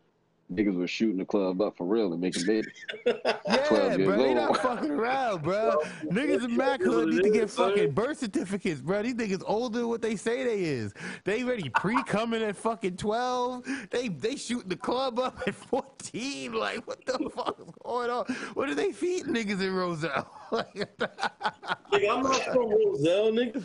niggas 0.52 0.76
was 0.76 0.88
shooting 0.90 1.16
the 1.18 1.24
club 1.24 1.60
up 1.60 1.76
for 1.76 1.84
real 1.86 2.12
and 2.12 2.20
making 2.20 2.46
babies. 2.46 2.72
Yeah, 3.48 3.56
12 3.68 3.98
years 3.98 4.08
bro, 4.08 4.16
they 4.18 4.34
not 4.34 4.56
fucking 4.58 4.90
around, 4.90 5.42
bro. 5.42 5.76
Niggas 6.04 6.44
in 6.44 6.56
Mac 6.56 6.80
Hood 6.80 7.08
need 7.08 7.22
to 7.22 7.30
get 7.30 7.48
fucking 7.50 7.92
birth 7.92 8.18
certificates, 8.18 8.80
bro. 8.80 9.02
These 9.02 9.14
niggas 9.14 9.42
older 9.46 9.78
than 9.78 9.88
what 9.88 10.02
they 10.02 10.16
say 10.16 10.42
they 10.44 10.64
is. 10.64 10.92
They 11.24 11.44
ready 11.44 11.68
pre 11.70 12.02
coming 12.04 12.42
at 12.42 12.56
fucking 12.56 12.96
twelve. 12.96 13.64
They 13.90 14.08
they 14.08 14.36
shooting 14.36 14.68
the 14.68 14.76
club 14.76 15.18
up 15.20 15.40
at 15.46 15.54
fourteen. 15.54 16.52
Like 16.54 16.86
what 16.86 17.04
the 17.06 17.30
fuck 17.34 17.56
is 17.60 17.72
going 17.84 18.10
on? 18.10 18.24
What 18.54 18.68
are 18.68 18.74
they 18.74 18.92
feeding 18.92 19.32
niggas 19.34 19.60
in 19.60 19.72
Roselle? 19.74 20.28
Like, 20.52 20.74
Nigga, 20.74 22.10
I'm 22.16 22.22
not 22.22 22.42
from 22.44 22.70
Roselle, 22.70 23.32
nigga. 23.32 23.62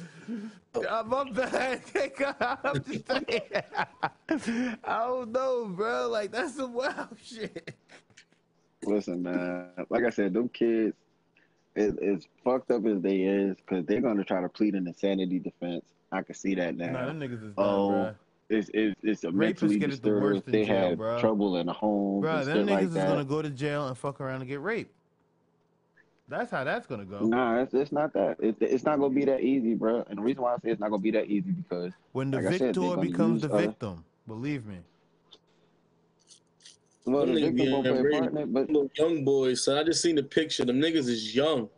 uh, 0.89 1.03
my 1.05 1.29
bad. 1.31 1.81
I'm 2.63 2.83
just 2.83 3.07
saying. 3.07 4.77
I 4.83 4.99
don't 5.05 5.31
know, 5.31 5.65
bro. 5.65 6.07
Like 6.09 6.31
that's 6.31 6.55
some 6.55 6.73
wild 6.73 7.09
shit. 7.23 7.75
Listen, 8.83 9.21
man. 9.21 9.67
Like 9.89 10.05
I 10.05 10.09
said, 10.09 10.33
them 10.33 10.49
kids, 10.49 10.95
as, 11.75 11.95
as 11.97 12.27
fucked 12.43 12.71
up 12.71 12.85
as 12.85 13.01
they 13.01 13.17
is, 13.17 13.57
because 13.57 13.85
they're 13.85 14.01
gonna 14.01 14.23
try 14.23 14.41
to 14.41 14.49
plead 14.49 14.73
an 14.75 14.87
insanity 14.87 15.39
defense. 15.39 15.85
I 16.11 16.23
can 16.23 16.35
see 16.35 16.55
that 16.55 16.75
now. 16.75 16.91
Nah, 16.91 17.05
them 17.05 17.19
niggas 17.19 17.33
is 17.33 17.39
done, 17.41 17.53
Oh, 17.57 17.89
bro. 17.89 18.15
It's 18.49 18.69
it's 18.73 18.95
it's 19.03 19.23
a 19.23 19.27
Rapists 19.27 19.33
mentally 19.35 19.79
get 19.79 19.93
it 19.93 20.01
the 20.01 20.09
worst 20.11 20.45
disturbed. 20.45 20.47
in 20.47 20.51
They 20.61 20.65
jail, 20.65 20.89
had 20.89 20.97
bruh. 20.97 21.19
trouble 21.21 21.57
in 21.57 21.67
the 21.67 21.73
home 21.73 22.21
Bro, 22.21 22.37
and 22.37 22.47
them 22.47 22.57
niggas 22.67 22.69
like 22.69 22.83
is 22.85 22.93
that. 22.95 23.07
gonna 23.07 23.23
go 23.23 23.41
to 23.41 23.49
jail 23.49 23.87
and 23.87 23.97
fuck 23.97 24.19
around 24.19 24.41
and 24.41 24.49
get 24.49 24.59
raped. 24.61 24.93
That's 26.31 26.49
how 26.49 26.63
that's 26.63 26.87
gonna 26.87 27.03
go. 27.03 27.25
Nah, 27.25 27.59
it's, 27.61 27.73
it's 27.73 27.91
not 27.91 28.13
that. 28.13 28.37
It, 28.39 28.55
it's 28.61 28.85
not 28.85 28.99
gonna 28.99 29.13
be 29.13 29.25
that 29.25 29.41
easy, 29.41 29.73
bro. 29.75 30.05
And 30.09 30.17
the 30.17 30.21
reason 30.21 30.41
why 30.43 30.53
I 30.53 30.55
say 30.63 30.71
it's 30.71 30.79
not 30.79 30.89
gonna 30.89 31.01
be 31.01 31.11
that 31.11 31.25
easy 31.27 31.51
because 31.51 31.91
When 32.13 32.31
the 32.31 32.37
Like 32.37 32.45
I 32.45 32.57
said, 32.57 32.75
victor 32.77 32.95
becomes 33.01 33.33
use 33.33 33.41
the 33.41 33.53
other- 33.53 33.67
victim, 33.67 34.05
believe 34.25 34.65
me. 34.65 34.77
well, 37.05 37.25
the 37.25 37.33
victim 37.33 37.55
be 37.57 37.65
gonna 37.69 37.81
play 37.83 37.99
a 37.99 38.19
part 38.21 38.31
in 38.31 38.37
it, 38.37 38.53
but 38.53 38.67
Little 38.69 38.89
young 38.97 39.25
boys, 39.25 39.65
So 39.65 39.77
I 39.77 39.83
just 39.83 40.01
seen 40.01 40.15
the 40.15 40.23
picture. 40.23 40.63
Them 40.63 40.79
niggas 40.79 41.09
is 41.09 41.35
young. 41.35 41.69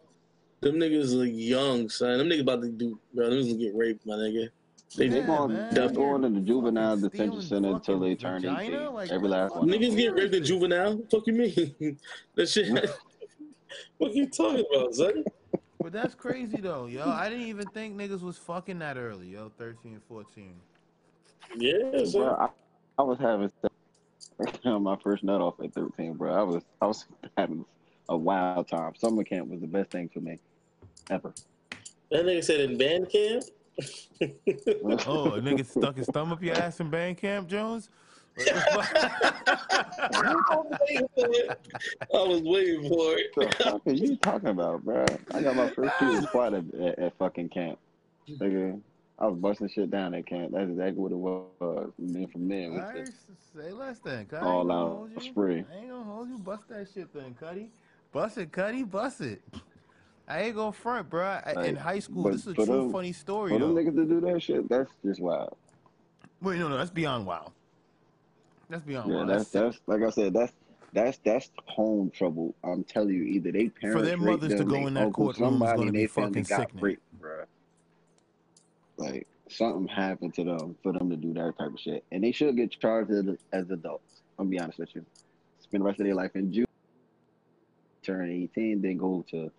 Them 0.62 0.76
niggas 0.76 1.20
are 1.20 1.26
young, 1.26 1.90
son. 1.90 2.20
Them 2.20 2.30
niggas 2.30 2.42
about 2.42 2.62
to 2.62 2.70
do, 2.70 3.00
bro. 3.12 3.32
Them 3.32 3.40
niggas 3.40 3.48
gonna 3.54 3.58
get 3.60 3.76
raped, 3.76 4.06
my 4.06 4.14
nigga. 4.14 4.50
They, 4.96 5.08
They 5.08 5.22
Yeah, 5.22 5.26
going, 5.26 5.54
man. 5.54 5.74
they're 5.74 5.90
going 5.90 6.24
in 6.26 6.36
the 6.36 6.42
juvenile 6.42 6.96
detention 6.98 7.42
center 7.42 7.72
until 7.72 8.00
they 8.00 8.14
turn 8.14 8.44
vagina? 8.44 8.82
18. 8.84 8.94
Like, 8.94 9.12
Every 9.12 9.30
last 9.30 9.56
one. 9.56 9.68
niggas 9.68 9.98
get 9.98 10.14
raped 10.14 10.36
in 10.36 10.44
juvenile. 10.46 11.02
Fuck 11.10 11.24
you 11.26 11.34
mean? 11.34 11.98
that 12.36 12.48
shit. 12.48 12.68
What 13.98 14.12
are 14.12 14.14
you 14.14 14.28
talking 14.28 14.66
about, 14.74 14.94
son? 14.96 15.24
But 15.80 15.92
that's 15.92 16.16
crazy 16.16 16.58
though, 16.58 16.86
yo. 16.86 17.10
I 17.10 17.30
didn't 17.30 17.48
even 17.48 17.68
think 17.68 17.98
niggas 17.98 18.22
was 18.22 18.38
fucking 18.38 18.80
that 18.80 18.98
early, 18.98 19.28
yo. 19.28 19.52
13, 19.58 20.00
14. 20.08 20.54
Yeah, 21.58 22.04
Bro. 22.12 22.36
I, 22.40 22.48
I 22.98 23.04
was 23.04 23.20
having 23.20 23.52
sex 23.62 24.60
on 24.66 24.84
my 24.84 24.96
first 25.04 25.24
nut 25.24 25.42
off 25.42 25.60
at 25.62 25.74
13, 25.74 26.14
bro. 26.14 26.34
I 26.34 26.44
was 26.44 26.64
I 26.82 26.86
was 26.86 27.06
having 27.38 27.66
a 28.10 28.18
wild 28.18 28.68
time. 28.68 28.94
Summer 28.96 29.24
camp 29.24 29.50
was 29.50 29.62
the 29.62 29.68
best 29.68 29.92
thing 29.92 30.10
for 30.14 30.20
me 30.20 30.40
ever. 31.10 31.34
That 32.12 32.26
nigga 32.26 32.44
said 32.44 32.60
in 32.62 32.78
band 32.78 33.10
camp. 33.10 33.44
Oh, 35.08 35.34
a 35.34 35.42
nigga 35.42 35.66
stuck 35.66 35.98
his 35.98 36.08
thumb 36.08 36.32
up 36.32 36.42
your 36.44 36.56
ass 36.56 36.80
in 36.80 36.90
band 36.90 37.18
camp, 37.18 37.50
Jones? 37.50 37.90
What 38.36 38.46
the 38.46 38.54
I 40.14 40.36
was 40.56 40.80
waiting 40.82 41.08
for 41.16 41.28
it. 41.30 41.60
I 42.14 42.18
was 42.28 42.42
waiting 42.42 42.90
for 42.90 43.18
it. 43.18 43.36
the 43.36 43.64
fuck 43.64 43.82
are 43.86 43.92
you 43.92 44.16
talking 44.18 44.50
about, 44.50 44.84
bro? 44.84 45.06
I 45.34 45.42
got 45.42 45.56
my 45.56 45.70
first 45.70 45.94
two 46.00 46.22
squad 46.24 46.54
at, 46.54 46.64
at, 46.74 47.00
at 47.00 47.18
fucking 47.18 47.50
camp. 47.50 47.78
Nigga, 48.28 48.80
I 49.20 49.28
was 49.28 49.38
busting 49.38 49.70
shit 49.70 49.92
down 49.92 50.14
at 50.16 50.26
camp. 50.26 50.52
That's 50.54 50.70
exactly 50.70 51.02
what 51.02 51.12
it 51.12 51.18
was. 51.18 51.92
And 52.00 52.16
then 52.16 52.28
from 52.28 52.48
there, 52.48 52.70
fuck? 52.70 52.74
we 52.74 52.80
Alright, 52.82 53.06
just 53.06 53.18
say 53.56 53.72
less 53.72 54.00
than 54.00 54.26
Cuddy. 54.26 54.46
all 54.46 54.58
I 54.58 54.62
ain't 54.62 54.72
out 54.72 54.90
hold 54.90 55.24
spree. 55.24 55.66
I 55.72 55.78
ain't 55.78 55.90
gonna 55.90 56.04
hold 56.04 56.30
you. 56.30 56.38
Bust 56.40 56.70
that 56.70 56.88
shit 56.94 57.14
then, 57.14 57.36
Cuddy. 57.40 57.70
Bust 58.12 58.38
it, 58.38 58.52
Cuddy. 58.52 58.84
Bust 58.84 59.22
it. 59.22 59.42
I 60.28 60.44
ain't 60.44 60.56
gonna 60.56 60.72
front, 60.72 61.10
bro. 61.10 61.40
I, 61.46 61.66
in 61.66 61.76
high 61.76 62.00
school, 62.00 62.24
but 62.24 62.34
this 62.34 62.42
is 62.42 62.48
a 62.48 62.54
true 62.54 62.66
them- 62.66 62.92
funny 62.92 63.12
story, 63.12 63.52
For 63.52 63.60
them 63.60 63.76
niggas 63.76 63.96
to 63.96 64.06
do 64.06 64.22
that 64.22 64.42
shit, 64.42 64.68
that's 64.70 64.90
just 65.06 65.20
wild. 65.20 65.56
Wait, 66.42 66.60
no, 66.60 66.68
no, 66.68 66.78
that's 66.78 66.90
beyond 66.90 67.26
wild. 67.26 67.52
That's 68.70 68.84
beyond 68.84 69.12
Yeah, 69.12 69.26
that's 69.26 69.50
that's 69.50 69.80
like 69.88 70.02
I 70.02 70.10
said, 70.10 70.34
that's 70.34 70.54
that's 70.94 71.18
that's 71.26 71.50
home 71.66 72.12
trouble. 72.12 72.56
I'm 72.64 72.84
telling 72.84 73.10
you, 73.10 73.24
either 73.24 73.52
they 73.52 73.70
parents 73.70 74.00
for 74.00 74.06
their 74.06 74.18
raped 74.18 74.44
mothers 74.44 74.50
to 74.50 74.58
them, 74.58 74.68
go 74.68 74.88
in 74.88 74.94
that 74.94 75.06
uncle, 75.06 75.26
courtroom 75.26 75.54
is 75.54 75.60
somebody 75.60 75.80
gonna 75.80 75.92
be 75.92 76.08
fucking 76.08 76.44
got 76.44 76.62
sickening. 76.62 76.84
raped, 76.84 77.02
bruh. 77.22 77.46
Like 78.98 79.28
something 79.50 79.88
happened 79.88 80.34
to 80.36 80.44
them 80.44 80.76
for 80.84 80.94
them 80.94 81.10
to 81.10 81.16
do 81.16 81.34
that 81.34 81.58
type 81.58 81.74
of 81.74 81.80
shit, 81.80 82.04
and 82.12 82.24
they 82.24 82.32
should 82.32 82.56
get 82.56 82.72
charged 82.72 83.12
as, 83.12 83.26
as 83.52 83.70
adults. 83.72 84.22
I'm 84.38 84.46
gonna 84.46 84.50
be 84.52 84.60
honest 84.60 84.80
with 84.80 84.96
you. 84.96 85.06
Spend 85.60 85.82
the 85.82 85.86
rest 85.86 86.00
of 86.00 86.06
their 86.06 86.16
life 86.16 86.36
in 86.36 86.54
jail, 86.54 86.66
turn 88.04 88.30
18, 88.32 88.82
then 88.82 88.98
go 88.98 89.26
to 89.32 89.52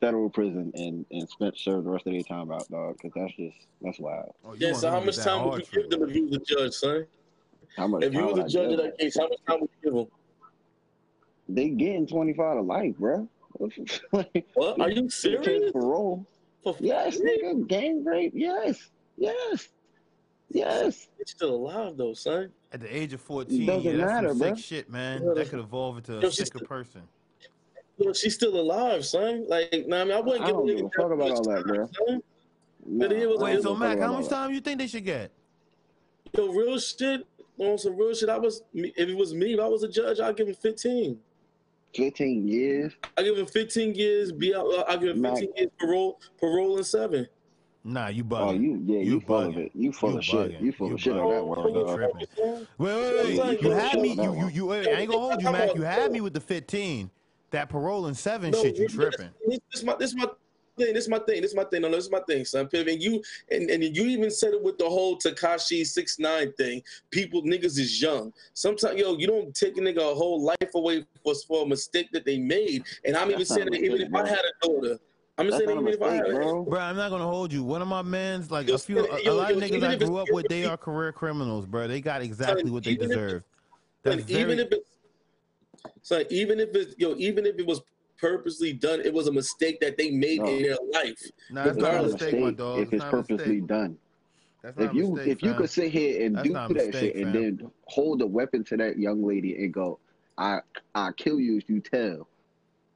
federal 0.00 0.28
prison 0.28 0.72
and 0.74 1.06
and 1.10 1.28
spend 1.28 1.52
serve 1.56 1.84
the 1.84 1.90
rest 1.90 2.06
of 2.06 2.12
their 2.12 2.22
time 2.22 2.50
out, 2.50 2.68
dog. 2.68 2.96
Because 3.00 3.12
that's 3.14 3.36
just 3.36 3.66
that's 3.80 3.98
wild. 4.00 4.34
Oh, 4.44 4.54
Yeah, 4.54 4.72
so 4.72 4.90
how 4.90 5.00
much 5.00 5.16
time 5.16 5.48
would 5.48 5.60
you 5.72 5.82
give 5.82 5.90
them 5.90 6.08
if 6.08 6.14
you 6.14 6.24
was 6.24 6.38
the 6.38 6.44
judge, 6.44 6.72
son? 6.72 7.06
How 7.76 7.86
much 7.86 8.04
If 8.04 8.12
you 8.14 8.20
time 8.20 8.26
was 8.28 8.34
would 8.36 8.42
the 8.42 8.44
I 8.46 8.48
judge 8.48 8.70
give 8.70 8.78
of 8.78 8.84
that 8.84 8.98
case, 8.98 9.16
how 9.18 9.28
much 9.28 9.38
time 9.46 9.60
would 9.60 9.70
you 9.82 9.90
give 9.90 9.94
them? 9.94 10.06
They 11.48 11.68
getting 11.70 12.06
25 12.06 12.56
to 12.56 12.60
life, 12.62 12.94
bruh. 12.98 13.28
like, 14.12 14.46
What? 14.54 14.80
Are 14.80 14.90
you 14.90 15.08
serious? 15.08 15.44
take 15.46 15.72
parole. 15.72 16.26
For 16.62 16.76
Yes, 16.80 17.18
nigga, 17.18 17.66
gang 17.68 18.04
rape. 18.04 18.32
Yes, 18.34 18.90
yes, 19.16 19.68
yes. 20.50 21.08
He's 21.18 21.30
still 21.30 21.54
alive 21.54 21.96
though, 21.96 22.12
son. 22.14 22.50
At 22.72 22.80
the 22.80 22.94
age 22.94 23.12
of 23.12 23.20
14, 23.20 23.64
doesn't 23.66 23.82
yeah, 23.84 23.92
that's 23.96 24.12
matter, 24.12 24.28
some 24.30 24.38
bro. 24.38 24.54
sick 24.54 24.64
shit, 24.64 24.90
man. 24.90 25.22
Yeah. 25.24 25.32
That 25.34 25.48
could 25.50 25.60
evolve 25.60 25.98
into 25.98 26.12
Yo, 26.14 26.18
a 26.18 26.22
she's 26.22 26.36
sicker 26.38 26.58
still- 26.58 26.66
person. 26.68 27.02
Yo, 27.98 28.12
she's 28.12 28.34
still 28.34 28.60
alive, 28.60 29.06
son. 29.06 29.46
Like, 29.48 29.84
nah, 29.86 30.02
I 30.02 30.04
mean, 30.04 30.12
I 30.12 30.20
wouldn't 30.20 30.44
I 30.44 30.48
give 30.48 30.56
a 30.56 30.58
don't 30.58 30.66
nigga 30.68 30.76
give 30.76 30.84
a 30.86 30.90
fuck 31.02 31.12
about 31.12 31.30
all 31.30 31.42
that, 31.44 31.64
bro. 31.64 31.88
son. 32.06 32.22
Nah, 32.84 33.08
But 33.08 33.16
I 33.16 33.18
Wait, 33.20 33.22
don't 33.22 33.38
so 33.38 33.46
give 33.46 33.64
a 33.64 33.68
fuck 33.68 33.78
Mac, 33.78 33.98
how 34.00 34.06
all 34.08 34.12
much 34.20 34.28
that. 34.28 34.34
time 34.34 34.52
you 34.52 34.60
think 34.60 34.78
they 34.80 34.86
should 34.86 35.04
get? 35.04 35.30
Yo, 36.36 36.48
real 36.48 36.78
shit. 36.78 37.26
On 37.58 37.78
some 37.78 37.96
real 37.96 38.14
shit, 38.14 38.28
I 38.28 38.38
was. 38.38 38.62
If 38.74 39.08
it 39.08 39.16
was 39.16 39.32
me, 39.34 39.54
if 39.54 39.60
I 39.60 39.66
was 39.66 39.82
a 39.82 39.88
judge, 39.88 40.20
I'd 40.20 40.36
give 40.36 40.48
him 40.48 40.54
15. 40.54 41.18
15 41.94 42.46
years. 42.48 42.92
I 43.16 43.22
give 43.22 43.38
him 43.38 43.46
15 43.46 43.94
years. 43.94 44.30
Be 44.32 44.54
out. 44.54 44.66
uh, 44.66 44.84
I 44.86 44.96
give 44.96 45.16
him 45.16 45.22
15 45.22 45.52
years 45.56 45.70
parole, 45.78 46.20
parole 46.38 46.76
and 46.76 46.84
seven. 46.86 47.26
Nah, 47.84 48.08
you 48.08 48.24
Oh, 48.24 48.26
bugging. 48.34 48.60
you 48.62 48.82
yeah, 48.84 48.98
you, 48.98 49.12
You 49.12 49.20
full 49.20 49.36
of 49.38 49.54
bugging. 49.54 49.66
it. 49.66 49.72
You 49.74 49.92
full 49.92 50.10
You 50.12 50.18
of 50.18 50.24
shit. 50.24 50.60
You 50.60 50.72
full 50.72 50.88
You 50.88 50.94
of 50.96 51.00
shit 51.00 51.16
on 51.16 51.30
that 51.30 51.44
one. 51.44 51.68
You 51.68 51.84
dog. 51.84 51.96
tripping. 51.96 52.26
Wait, 52.36 52.66
wait, 52.78 53.14
wait. 53.24 53.34
Yeah, 53.36 53.50
You, 53.52 53.58
you 53.60 53.70
had 53.70 54.00
me. 54.00 54.08
You, 54.14 54.36
you, 54.36 54.48
you. 54.48 54.72
I 54.72 54.78
ain't 54.78 55.10
gonna 55.10 55.20
hold 55.20 55.40
you, 55.40 55.50
Mac. 55.50 55.74
You 55.74 55.82
had 55.82 56.10
me 56.12 56.20
with 56.20 56.34
the 56.34 56.40
15. 56.40 57.10
That 57.52 57.68
parole 57.68 58.06
and 58.06 58.16
seven 58.16 58.50
No, 58.50 58.60
shit. 58.60 58.76
You 58.76 58.88
tripping? 58.88 59.30
This, 59.46 59.60
this 59.72 59.82
my 59.84 59.94
this 59.96 60.14
my 60.14 60.26
thing. 60.76 60.94
This 60.94 61.08
my 61.08 61.18
thing. 61.20 61.42
This 61.42 61.54
my 61.54 61.64
thing. 61.64 61.82
No, 61.82 61.88
no, 61.88 61.96
this 61.96 62.06
is 62.06 62.10
my 62.10 62.20
thing, 62.20 62.44
son. 62.44 62.66
Piv. 62.66 62.90
And 62.90 63.02
you 63.02 63.22
and, 63.50 63.68
and 63.70 63.82
you 63.82 64.04
even 64.04 64.30
said 64.30 64.52
it 64.54 64.62
with 64.62 64.78
the 64.78 64.88
whole 64.88 65.18
Tekashi 65.18 65.86
six 65.86 66.18
nine 66.18 66.52
thing. 66.52 66.82
People 67.10 67.42
niggas 67.42 67.78
is 67.78 68.00
young. 68.00 68.32
Sometimes 68.54 68.98
yo, 68.98 69.16
you 69.16 69.26
don't 69.26 69.54
take 69.54 69.76
a 69.76 69.80
nigga 69.80 69.98
a 70.12 70.14
whole 70.14 70.42
life 70.42 70.74
away 70.74 71.04
for, 71.22 71.34
for 71.46 71.64
a 71.64 71.66
mistake 71.66 72.08
that 72.12 72.24
they 72.24 72.38
made. 72.38 72.84
And 73.04 73.16
I'm 73.16 73.28
even 73.28 73.40
That's 73.40 73.50
not 73.50 73.56
saying 73.56 73.70
that 73.70 73.80
even 73.80 74.00
if 74.02 74.14
I 74.14 74.28
had 74.28 74.38
a 74.38 74.66
daughter, 74.66 74.98
I'm 75.38 75.46
just 75.46 75.58
That's 75.58 75.68
saying 75.68 75.80
even 75.80 75.92
if 75.92 76.02
I 76.02 76.14
had 76.14 76.26
a 76.26 76.34
bro. 76.34 76.64
Bro, 76.64 76.80
I'm 76.80 76.96
not 76.96 77.10
gonna 77.10 77.24
hold 77.24 77.52
you. 77.52 77.62
One 77.62 77.82
of 77.82 77.88
my 77.88 78.02
mans, 78.02 78.50
like 78.50 78.68
Yo, 78.68 78.74
a 78.74 78.78
few, 78.78 79.00
a, 79.00 79.16
a 79.16 79.22
yo, 79.22 79.36
lot 79.36 79.52
of 79.52 79.58
niggas 79.58 79.82
I 79.82 79.96
grew 79.96 80.16
up 80.16 80.28
with, 80.30 80.46
they 80.48 80.64
are 80.64 80.76
career 80.76 81.12
criminals, 81.12 81.66
bro. 81.66 81.86
They 81.88 82.00
got 82.00 82.22
exactly 82.22 82.70
what 82.70 82.84
they 82.84 82.92
even 82.92 83.10
if- 83.10 83.16
deserve. 83.16 83.42
That's 84.02 84.22
But 84.22 84.30
even 84.30 84.46
very. 84.48 84.60
if 84.60 84.72
it's 84.72 84.90
so 86.02 86.22
even 86.30 86.60
if 86.60 86.68
it's 86.74 86.94
yo, 86.96 87.14
even 87.16 87.44
if 87.44 87.58
it 87.58 87.66
was 87.66 87.80
purposely 88.18 88.72
done, 88.72 89.00
it 89.00 89.12
was 89.12 89.26
a 89.26 89.32
mistake 89.32 89.80
that 89.80 89.96
they 89.96 90.10
made 90.10 90.40
No. 90.40 90.46
in 90.48 90.62
their 90.62 90.76
life. 90.92 91.20
Nah, 91.50 91.64
that's 91.64 91.76
not 91.76 91.92
not 91.92 91.94
a 91.94 91.98
a 92.00 92.12
mistake, 92.12 92.40
my 92.40 92.50
dog. 92.50 92.78
if 92.78 92.84
It's 92.84 92.92
it's 92.94 93.04
not 93.04 93.10
purposely 93.10 93.46
mistake. 93.60 93.66
done. 93.66 93.98
That's 94.62 94.76
not 94.76 94.84
If 94.86 94.90
a 94.90 94.94
you 94.94 95.10
mistake, 95.12 95.28
if 95.28 95.42
you 95.42 95.54
could 95.54 95.70
sit 95.70 95.90
here 95.92 96.26
and 96.26 96.36
That's 96.36 96.48
do 96.48 96.54
that 96.54 96.70
mistake, 96.70 97.14
shit 97.14 97.16
and 97.16 97.34
then 97.34 97.70
hold 97.86 98.22
a 98.22 98.26
weapon 98.26 98.64
to 98.64 98.76
that 98.78 98.98
young 98.98 99.22
lady 99.22 99.54
and 99.62 99.72
go, 99.72 99.98
I 100.38 100.60
I 100.94 101.12
kill 101.12 101.38
you 101.40 101.56
if 101.56 101.68
you 101.68 101.80
tell. 101.80 102.28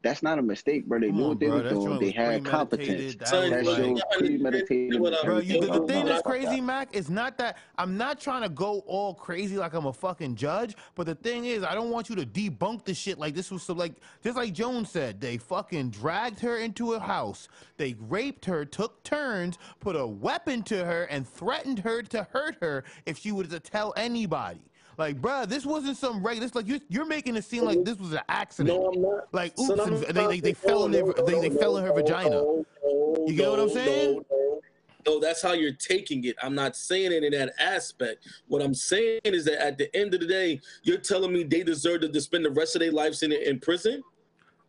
That's 0.02 0.22
not 0.22 0.38
a 0.38 0.42
mistake, 0.42 0.86
bro. 0.86 0.98
They 0.98 1.08
Come 1.08 1.16
knew 1.16 1.22
on, 1.24 1.28
what 1.30 1.40
they 1.40 1.46
bro. 1.46 1.56
were 1.56 1.62
That 1.62 1.68
doing. 1.70 1.86
joint 1.86 2.00
They 2.00 2.06
was 2.06 2.14
had 2.14 2.44
competence. 2.44 2.86
premeditated. 2.88 3.18
That 3.20 3.28
Son, 3.28 3.40
was 3.42 3.50
That 3.50 3.64
but 3.64 3.70
like, 3.72 3.76
shows 3.76 4.00
premeditated. 4.18 5.00
what 5.00 5.24
Bro, 5.24 5.38
you, 5.40 5.60
the, 5.60 5.66
the 5.66 5.86
thing 5.86 6.04
know 6.06 6.06
that's 6.06 6.22
crazy. 6.22 6.60
Mac, 6.60 6.96
is 6.96 7.10
not 7.10 7.36
that 7.36 7.58
I'm 7.76 7.98
not 7.98 8.18
trying 8.18 8.42
to 8.42 8.48
go 8.48 8.78
all 8.86 9.12
crazy 9.12 9.58
like 9.58 9.74
I'm 9.74 9.84
a 9.86 9.92
fucking 9.92 10.36
judge, 10.36 10.74
but 10.94 11.06
the 11.06 11.14
thing 11.16 11.44
is, 11.44 11.62
I 11.64 11.74
don't 11.74 11.90
want 11.90 12.08
you 12.08 12.16
to 12.16 12.24
debunk 12.24 12.84
the 12.84 12.94
shit 12.94 13.18
like 13.18 13.34
this 13.34 13.50
was 13.50 13.62
so 13.62 13.74
like 13.74 13.92
just 14.24 14.36
like 14.36 14.54
Jones 14.54 14.90
said, 14.90 15.20
they 15.20 15.36
fucking 15.36 15.90
dragged 15.90 16.40
her 16.40 16.56
into 16.56 16.94
a 16.94 17.00
house, 17.00 17.48
they 17.76 17.94
raped 18.08 18.46
her, 18.46 18.64
took 18.64 19.02
turns, 19.02 19.58
put 19.80 19.96
a 19.96 20.06
weapon 20.06 20.62
to 20.64 20.82
her, 20.82 21.04
and 21.04 21.28
threatened 21.28 21.80
her 21.80 22.00
to 22.04 22.26
hurt 22.32 22.56
her 22.62 22.84
if 23.04 23.18
she 23.18 23.32
was 23.32 23.48
to 23.48 23.60
tell 23.60 23.92
anybody. 23.98 24.60
Like, 24.96 25.20
bruh, 25.20 25.48
this 25.48 25.64
wasn't 25.64 25.96
some 25.96 26.24
regular. 26.24 26.46
This 26.46 26.54
like 26.54 26.68
you're, 26.68 26.80
you're 26.88 27.06
making 27.06 27.36
it 27.36 27.44
seem 27.44 27.64
like 27.64 27.84
this 27.84 27.98
was 27.98 28.12
an 28.12 28.20
accident. 28.28 28.78
No, 28.78 28.92
I'm 28.92 29.02
not. 29.02 29.32
Like, 29.32 29.58
oops, 29.58 29.80
I'm 29.80 29.94
and 29.94 30.16
they, 30.16 30.26
they, 30.26 30.40
they 30.40 30.52
fell 30.52 30.84
in 30.84 30.92
their, 30.92 31.04
they, 31.04 31.40
they 31.40 31.48
no, 31.48 31.58
fell 31.58 31.76
in 31.78 31.84
her 31.84 31.90
no, 31.90 31.96
vagina. 31.96 32.30
no, 32.30 32.66
no, 32.84 33.24
You 33.26 33.34
get 33.34 33.50
what 33.50 33.60
I'm 33.60 33.70
saying? 33.70 34.14
No, 34.14 34.24
no. 34.30 34.60
No, 35.06 35.18
that's 35.18 35.40
how 35.40 35.52
you're 35.52 35.72
taking 35.72 36.24
it. 36.24 36.36
I'm 36.42 36.54
not 36.54 36.76
saying 36.76 37.12
it 37.12 37.24
in 37.24 37.32
that 37.32 37.54
aspect. 37.58 38.28
What 38.48 38.62
I'm 38.62 38.74
saying 38.74 39.20
is 39.24 39.46
that 39.46 39.64
at 39.64 39.78
the 39.78 39.94
end 39.96 40.12
of 40.12 40.20
the 40.20 40.26
day, 40.26 40.60
you're 40.82 40.98
telling 40.98 41.32
me 41.32 41.42
they 41.42 41.62
deserve 41.62 42.02
to 42.02 42.20
spend 42.20 42.44
the 42.44 42.50
rest 42.50 42.76
of 42.76 42.80
their 42.80 42.92
lives 42.92 43.22
in 43.22 43.32
in 43.32 43.60
prison. 43.60 44.02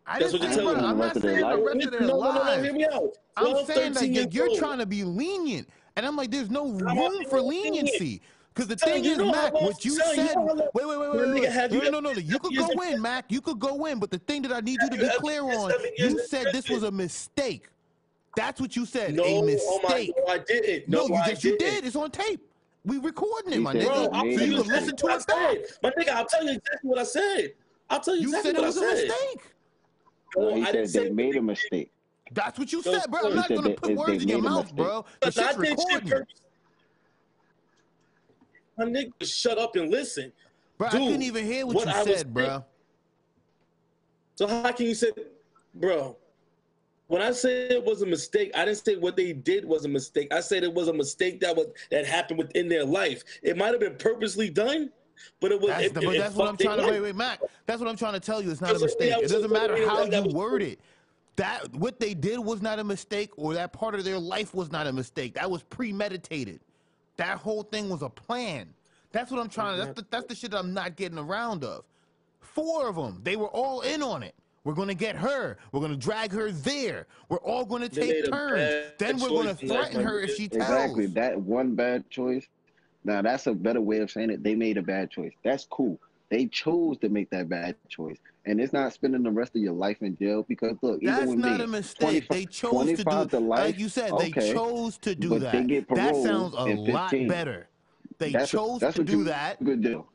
I 0.08 0.20
That's 0.20 0.34
what 0.34 0.42
you're 0.42 0.52
telling 0.52 0.78
me. 0.78 0.84
I'm 0.84 0.98
not 0.98 1.14
The 1.14 1.14
rest 1.14 1.16
of 1.18 1.22
their 1.24 1.42
saying 1.42 1.50
the 1.50 1.64
rest 1.64 1.86
of 1.86 1.92
their 1.92 2.02
no, 2.02 2.20
no, 2.22 2.32
no, 2.34 2.44
no, 2.44 2.64
hear 2.64 2.74
me 2.74 2.86
out. 2.92 3.18
I'm 3.38 3.66
saying 3.66 3.94
that 3.94 4.08
you're, 4.10 4.28
you're 4.28 4.58
trying 4.58 4.80
to 4.80 4.86
be 4.86 5.04
lenient, 5.04 5.70
and 5.96 6.06
I'm 6.06 6.16
like, 6.16 6.32
there's 6.32 6.50
no 6.50 6.72
room 6.72 6.96
being 6.96 7.30
for 7.30 7.42
lenient. 7.42 7.88
leniency. 7.88 8.22
Because 8.54 8.68
the 8.68 8.76
thing 8.76 9.06
is, 9.06 9.18
Mac, 9.18 9.54
what 9.54 9.86
you 9.86 9.92
said. 9.92 10.36
Wait, 10.36 10.58
wait, 10.74 10.86
wait, 10.86 10.98
wait, 11.00 11.34
wait. 11.42 11.50
have 11.50 11.72
No, 11.72 11.82
you 11.84 11.92
no, 11.92 12.00
no, 12.02 12.14
no. 12.14 12.20
You 12.20 12.38
could 12.38 12.56
go 12.56 12.70
in- 12.82 12.94
in, 12.96 13.02
Mac. 13.02 13.32
You 13.32 13.40
could 13.40 13.60
go 13.60 13.86
in, 13.86 13.98
but 14.00 14.12
the 14.12 14.20
thing 14.20 14.42
that 14.42 14.52
I 14.52 14.60
need 14.60 14.82
you 14.82 14.90
to 14.90 14.98
be 14.98 15.10
clear 15.20 15.42
on, 15.44 15.72
you 15.98 16.20
said 16.20 16.48
this 16.52 16.70
was 16.70 16.84
a 16.84 16.92
mistake. 16.92 17.70
That's 18.36 18.60
what 18.60 18.76
you 18.76 18.86
said. 18.86 19.14
No, 19.16 19.24
a 19.24 19.58
oh 19.60 19.80
my, 19.84 20.12
no, 20.18 20.34
I 20.34 20.38
didn't. 20.40 20.90
No, 20.90 21.08
No, 21.08 21.16
you 21.16 21.24
just 21.26 21.44
you 21.44 21.58
didn't. 21.58 21.76
did. 21.76 21.86
It's 21.86 21.96
on 21.96 22.12
tape. 22.12 22.42
We 22.84 22.98
recording 22.98 23.54
it, 23.54 23.62
my 23.62 23.74
nigga. 23.74 23.86
Bro, 23.86 24.10
I'll 24.14 24.22
so 24.24 24.42
you 24.42 24.46
you 24.46 24.64
can 24.64 24.68
listen 24.72 24.96
to 24.96 25.06
what 25.06 25.14
I 25.14 25.16
it 25.18 25.28
back. 25.28 25.66
said. 25.66 25.78
My 25.84 25.92
nigga, 25.92 26.10
I'll 26.10 26.26
tell 26.26 26.44
you 26.44 26.52
exactly 26.52 26.90
what 26.90 27.00
I 27.00 27.04
said. 27.04 27.54
I'll 27.90 28.00
tell 28.00 28.16
you 28.16 28.22
You 28.22 28.28
exactly 28.30 28.52
said 28.54 28.64
You 28.64 28.64
said 28.64 28.64
it 28.64 28.68
was 28.68 28.78
I 28.78 28.82
a 28.82 28.96
said. 28.96 29.08
mistake. 29.08 29.56
No, 30.36 30.50
No, 30.50 30.56
he 30.56 30.62
I 30.62 30.66
said 30.66 30.72
didn't 30.74 30.88
say 30.90 31.04
they 31.06 31.10
made 31.12 31.36
a 31.36 31.42
mistake. 31.42 31.92
That's 32.32 32.58
what 32.58 32.72
you 32.72 32.82
No, 32.86 32.94
said, 32.94 33.12
bro. 33.12 33.20
I'm 33.28 33.36
not 33.36 33.50
gonna 33.50 33.70
put 33.76 33.96
words 33.96 34.24
in 34.24 34.30
your 34.30 34.42
mouth, 34.42 34.64
mistake. 34.64 34.76
bro. 34.78 35.06
The 35.22 35.32
But 35.32 35.38
I 35.38 35.42
shit's 35.44 35.58
did 35.58 35.68
shit 35.68 35.78
recording. 35.78 36.10
purpose. 36.10 36.34
My 38.78 38.86
nigga, 38.86 39.12
shut 39.22 39.58
up 39.58 39.76
and 39.76 39.92
listen. 39.92 40.32
Bro, 40.78 40.88
I 40.88 40.92
couldn't 40.92 41.22
even 41.22 41.46
hear 41.46 41.66
what, 41.66 41.76
what 41.76 41.88
you 41.88 41.94
I 41.94 42.04
said, 42.04 42.34
bro. 42.34 42.66
So 44.36 44.48
how 44.48 44.72
can 44.72 44.88
you 44.88 44.96
say, 44.96 45.12
bro? 45.76 46.18
When 47.08 47.22
I 47.22 47.32
said 47.32 47.72
it 47.72 47.84
was 47.84 48.02
a 48.02 48.06
mistake, 48.06 48.52
I 48.56 48.64
didn't 48.66 48.84
say 48.84 48.96
what 48.96 49.18
they 49.18 49.34
did 49.34 49.66
was 49.66 49.84
a 49.86 49.90
mistake. 49.90 50.34
I 50.34 50.40
said 50.40 50.64
it 50.64 50.74
was 50.74 50.88
a 50.88 50.94
mistake 50.94 51.42
that 51.42 51.56
was 51.56 51.68
that 51.92 52.06
happened 52.06 52.40
within 52.40 52.70
their 52.70 52.86
life. 52.86 53.24
It 53.44 53.58
might 53.58 53.68
have 53.68 53.82
been 53.82 53.98
purposely 53.98 54.50
done, 54.50 54.90
but 55.42 55.52
it 55.52 55.60
was. 55.60 55.72
That's, 55.72 55.88
it, 55.88 55.94
the, 55.94 56.00
it, 56.00 56.06
but 56.06 56.16
it 56.16 56.20
that's 56.20 56.36
what 56.36 56.48
I'm 56.48 56.58
trying 56.58 56.80
to 56.80 56.86
wait, 56.88 57.02
wait, 57.02 57.16
Mac. 57.16 57.42
That's 57.66 57.82
what 57.82 57.90
I'm 57.90 57.98
trying 57.98 58.14
to 58.14 58.20
tell 58.22 58.42
you. 58.42 58.50
It's 58.50 58.62
not 58.62 58.76
a 58.76 58.80
mistake. 58.80 59.14
It 59.18 59.30
doesn't 59.30 59.52
matter 59.52 59.76
how 59.86 60.06
you 60.06 60.24
word 60.34 60.62
it. 60.62 60.80
that 61.36 61.74
what 61.76 62.00
they 62.00 62.14
did 62.14 62.40
was 62.40 62.62
not 62.62 62.80
a 62.80 62.84
mistake, 62.84 63.32
or 63.38 63.54
that 63.54 63.74
part 63.74 63.94
of 63.96 64.04
their 64.04 64.20
life 64.20 64.54
was 64.54 64.72
not 64.72 64.88
a 64.88 64.94
mistake. 64.94 65.34
That 65.34 65.52
was 65.52 65.64
premeditated. 65.64 66.60
That 67.22 67.38
whole 67.38 67.62
thing 67.62 67.88
was 67.88 68.02
a 68.02 68.10
plan. 68.10 68.74
That's 69.12 69.30
what 69.30 69.40
I'm 69.40 69.48
trying 69.48 69.78
to. 69.78 69.86
That's 69.86 70.02
the, 70.02 70.08
that's 70.10 70.26
the 70.26 70.34
shit 70.34 70.50
that 70.52 70.58
I'm 70.58 70.74
not 70.74 70.96
getting 70.96 71.20
around 71.20 71.64
of. 71.64 71.84
Four 72.40 72.90
of 72.90 72.96
them, 72.96 73.22
they 73.24 73.36
were 73.36 73.50
all 73.50 73.82
in 73.82 74.02
on 74.02 74.24
it. 74.24 74.34
We're 74.64 74.74
gonna 74.74 74.96
get 74.96 75.16
her. 75.18 75.60
We're 75.72 75.82
gonna 75.82 75.96
drag 75.96 76.32
her 76.32 76.52
there. 76.52 77.06
We're 77.30 77.38
all 77.38 77.64
gonna 77.64 77.90
take 77.90 78.26
turns. 78.26 78.94
Then 78.98 79.20
we're 79.20 79.30
gonna 79.30 79.54
choice 79.54 79.62
in 79.62 79.68
that 79.68 79.92
threaten 79.92 80.04
her 80.04 80.20
if 80.20 80.30
one. 80.30 80.36
she 80.36 80.48
tells. 80.48 80.64
Exactly. 80.64 81.06
That 81.06 81.40
one 81.40 81.76
bad 81.76 82.10
choice. 82.10 82.48
Now 83.04 83.22
that's 83.22 83.46
a 83.46 83.54
better 83.54 83.82
way 83.82 84.00
of 84.00 84.10
saying 84.10 84.32
it. 84.32 84.44
They 84.44 84.56
made 84.56 84.78
a 84.78 84.82
bad 84.82 85.12
choice. 85.12 85.34
That's 85.44 85.66
cool. 85.66 86.00
They 86.30 86.48
chose 86.48 86.98
to 87.00 87.10
make 87.10 87.30
that 87.30 87.50
bad 87.50 87.76
choice. 87.88 88.18
And 88.46 88.60
it's 88.60 88.74
not 88.74 88.92
spending 88.92 89.22
the 89.22 89.30
rest 89.30 89.56
of 89.56 89.62
your 89.62 89.74
life 89.74 90.02
in 90.02 90.18
jail 90.18 90.44
because 90.48 90.76
look, 90.82 91.02
even 91.02 91.16
That's 91.16 91.30
with 91.30 91.38
not 91.38 91.60
me, 91.60 91.64
a 91.64 91.68
mistake. 91.68 92.28
They 92.28 92.46
chose 92.46 92.88
to 92.88 92.96
do 92.98 93.04
25 93.04 93.30
to 93.30 93.40
life, 93.40 93.60
like 93.60 93.80
you 93.80 93.88
said, 93.88 94.12
they 94.18 94.30
okay, 94.30 94.52
chose 94.52 94.98
to 95.00 95.14
do 95.14 95.38
that. 95.40 95.52
they 95.52 95.64
get 95.64 95.88
that 95.90 96.16
sounds 96.16 96.56
a 96.56 96.66
lot 96.92 97.12
better. 97.28 97.70
They 98.18 98.32
That's 98.32 98.50
chose 98.52 98.80
that's 98.80 98.96
to 98.98 99.04
do 99.04 99.20
you 99.20 99.24
that. 99.26 99.64
Good 99.64 99.82
deal. 99.82 100.08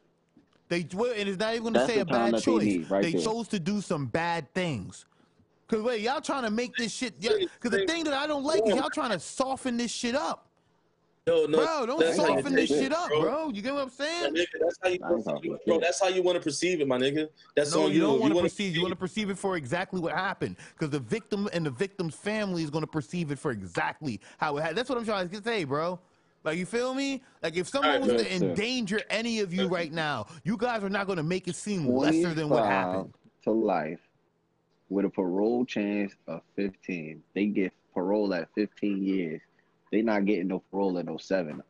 They 0.68 0.81
and 0.81 1.29
it's 1.29 1.39
not 1.39 1.55
even 1.55 1.72
gonna 1.72 1.87
say 1.87 2.01
a 2.01 2.05
bad 2.05 2.35
that 2.35 2.37
they 2.39 2.41
choice. 2.43 2.62
need 2.64 2.91
right 2.91 3.03
they 3.03 3.12
chose 3.12 3.47
to 3.49 3.61
do 3.61 3.81
some 3.81 4.07
bad 4.07 4.53
things. 4.55 5.07
Cause 5.68 5.83
wait, 5.83 6.01
y'all 6.01 6.20
trying 6.20 6.45
to 6.45 6.51
make 6.51 6.77
this 6.77 6.93
shit. 6.93 7.20
Cause 7.61 7.70
the 7.72 7.87
thing 7.87 8.05
that 8.05 8.14
I 8.14 8.27
don't 8.27 8.45
like 8.45 8.62
is 8.66 8.74
y'all 8.74 8.91
trying 8.91 9.11
to 9.11 9.20
soften 9.20 9.77
this 9.77 9.91
shit 9.91 10.14
up, 10.14 10.46
No, 11.27 11.45
no, 11.45 11.59
bro. 11.59 11.87
Don't 11.87 12.01
that's 12.01 12.16
soften 12.16 12.55
take 12.55 12.68
this 12.68 12.70
it, 12.70 12.83
shit 12.85 12.93
up, 12.93 13.09
bro. 13.09 13.20
bro. 13.20 13.49
You 13.49 13.61
get 13.61 13.74
what 13.74 13.83
I'm 13.83 13.91
Yeah, 13.99 14.07
saying? 14.07 14.35
nigga, 14.35 14.47
that's 14.61 14.79
how 14.81 14.89
you, 14.89 14.99
I 15.03 15.12
ain't 15.12 15.24
talking 15.24 15.51
about 15.51 15.64
bro. 15.66 15.74
that. 15.74 15.83
That's 15.83 16.01
how 16.01 16.07
you 16.09 16.22
want 16.22 16.37
to 16.37 16.43
perceive 16.43 16.81
it, 16.81 16.87
my 16.87 16.99
nigga. 16.99 17.29
That's 17.57 17.74
No, 17.74 17.87
on 17.87 17.93
you 17.93 18.01
don't 18.01 18.14
If 18.14 18.20
want 18.20 18.31
to 18.31 18.37
wanna 18.37 18.49
perceive. 18.49 18.77
You 18.77 18.83
want 18.83 18.93
to 18.93 18.97
perceive 18.97 19.31
it 19.31 19.39
for 19.39 19.57
exactly 19.57 20.01
what 20.01 20.12
happened, 20.12 20.57
because 20.74 20.91
the 20.91 21.01
victim 21.01 21.49
and 21.53 21.66
the 21.66 21.70
victim's 21.70 22.14
family 22.14 22.62
is 22.62 22.70
going 22.70 22.83
to 22.83 22.91
perceive 22.91 23.33
it 23.33 23.41
for 23.41 23.51
exactly 23.51 24.20
how 24.39 24.57
it 24.57 24.61
happened. 24.61 24.79
That's 24.79 24.89
what 24.89 24.99
I'm 24.99 25.05
trying 25.05 25.29
to 25.29 25.43
say, 25.43 25.64
bro. 25.64 25.99
Like 26.45 26.59
you 26.59 26.66
feel 26.66 26.95
me? 26.95 27.24
Like 27.43 27.57
if 27.57 27.66
someone 27.66 27.95
Alright, 27.95 28.09
was 28.09 28.22
to 28.22 28.29
yes, 28.31 28.39
sir. 28.39 28.47
endanger 28.51 29.01
any 29.11 29.41
of 29.41 29.53
you 29.53 29.66
right 29.66 29.93
now, 29.93 30.27
you 30.45 30.57
guys 30.57 30.85
are 30.85 30.89
not 30.89 31.07
going 31.07 31.16
to 31.16 31.24
make 31.24 31.49
it 31.49 31.57
seem 31.57 31.89
lesser 31.89 32.35
than 32.35 32.49
what 32.51 32.64
happened. 32.64 33.12
to 33.43 33.51
life 33.51 33.99
with 34.89 35.07
a 35.07 35.11
parole 35.11 35.64
chance 35.64 36.14
of 36.29 36.43
15. 36.55 37.20
They 37.35 37.47
get 37.47 37.72
parole 37.93 38.33
at 38.33 38.49
15 38.55 39.03
years. 39.03 39.41
They 39.97 40.03
not 40.03 40.27
getting 40.27 40.49
no 40.49 40.63
parole 40.71 40.99
at 40.99 41.07
no 41.07 41.15
oh 41.15 41.17
seven. 41.17 41.63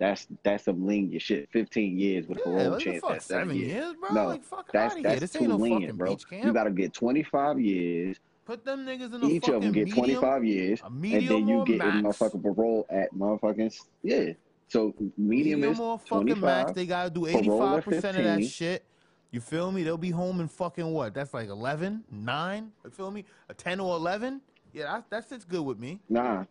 That's 0.00 0.26
that's 0.42 0.64
some 0.64 0.84
lenient 0.84 1.22
shit. 1.22 1.48
15 1.52 1.96
years 1.96 2.26
with 2.26 2.38
a 2.38 2.40
Yeah, 2.40 2.56
parole 2.56 2.76
chance 2.80 3.00
fuck? 3.02 3.14
at 3.14 3.22
seven, 3.22 3.54
years. 3.54 3.70
years, 3.70 3.94
bro? 4.00 4.12
No, 4.12 4.26
like 4.30 4.42
fuck 4.42 4.66
That's 4.72 4.94
out 4.94 4.98
of 4.98 5.06
here. 5.06 5.20
that's 5.20 5.32
This 5.32 5.40
too 5.40 5.46
no 5.46 5.56
lenient, 5.58 5.96
fucking 5.96 5.96
bro. 5.96 6.16
You 6.44 6.52
got 6.52 6.64
to 6.64 6.72
get 6.72 6.92
25 6.92 7.60
years. 7.60 8.16
Put 8.44 8.64
them 8.64 8.84
niggas 8.84 9.14
in 9.14 9.22
a 9.22 9.28
Each 9.28 9.48
of 9.48 9.62
them 9.62 9.72
get 9.72 9.92
25 9.92 10.44
years, 10.44 10.80
a 10.80 10.86
and 10.86 11.04
then 11.04 11.46
you 11.46 11.64
get 11.64 11.78
max. 11.78 12.18
motherfucking 12.18 12.42
parole 12.42 12.84
at 12.90 13.14
motherfucking 13.14 13.72
yeah. 14.02 14.32
So 14.66 14.92
medium, 15.16 15.62
is 15.62 15.78
or 15.78 16.00
fucking 16.00 16.40
max. 16.40 16.72
They 16.72 16.84
gotta 16.86 17.10
do 17.10 17.20
85% 17.20 17.86
of 17.86 18.02
that 18.24 18.44
shit. 18.44 18.84
You 19.30 19.40
feel 19.40 19.70
me? 19.70 19.84
They'll 19.84 19.96
be 19.96 20.10
home 20.10 20.40
in 20.40 20.48
fucking 20.48 20.92
what? 20.92 21.14
That's 21.14 21.32
like 21.32 21.48
11, 21.48 22.02
9. 22.10 22.72
You 22.84 22.90
feel 22.90 23.12
me? 23.12 23.24
A 23.48 23.54
10 23.54 23.78
or 23.78 23.94
11? 23.94 24.40
Yeah, 24.72 24.84
that, 24.84 25.10
that 25.10 25.28
shit's 25.28 25.44
good 25.44 25.62
with 25.62 25.78
me. 25.78 26.00
Nah, 26.08 26.44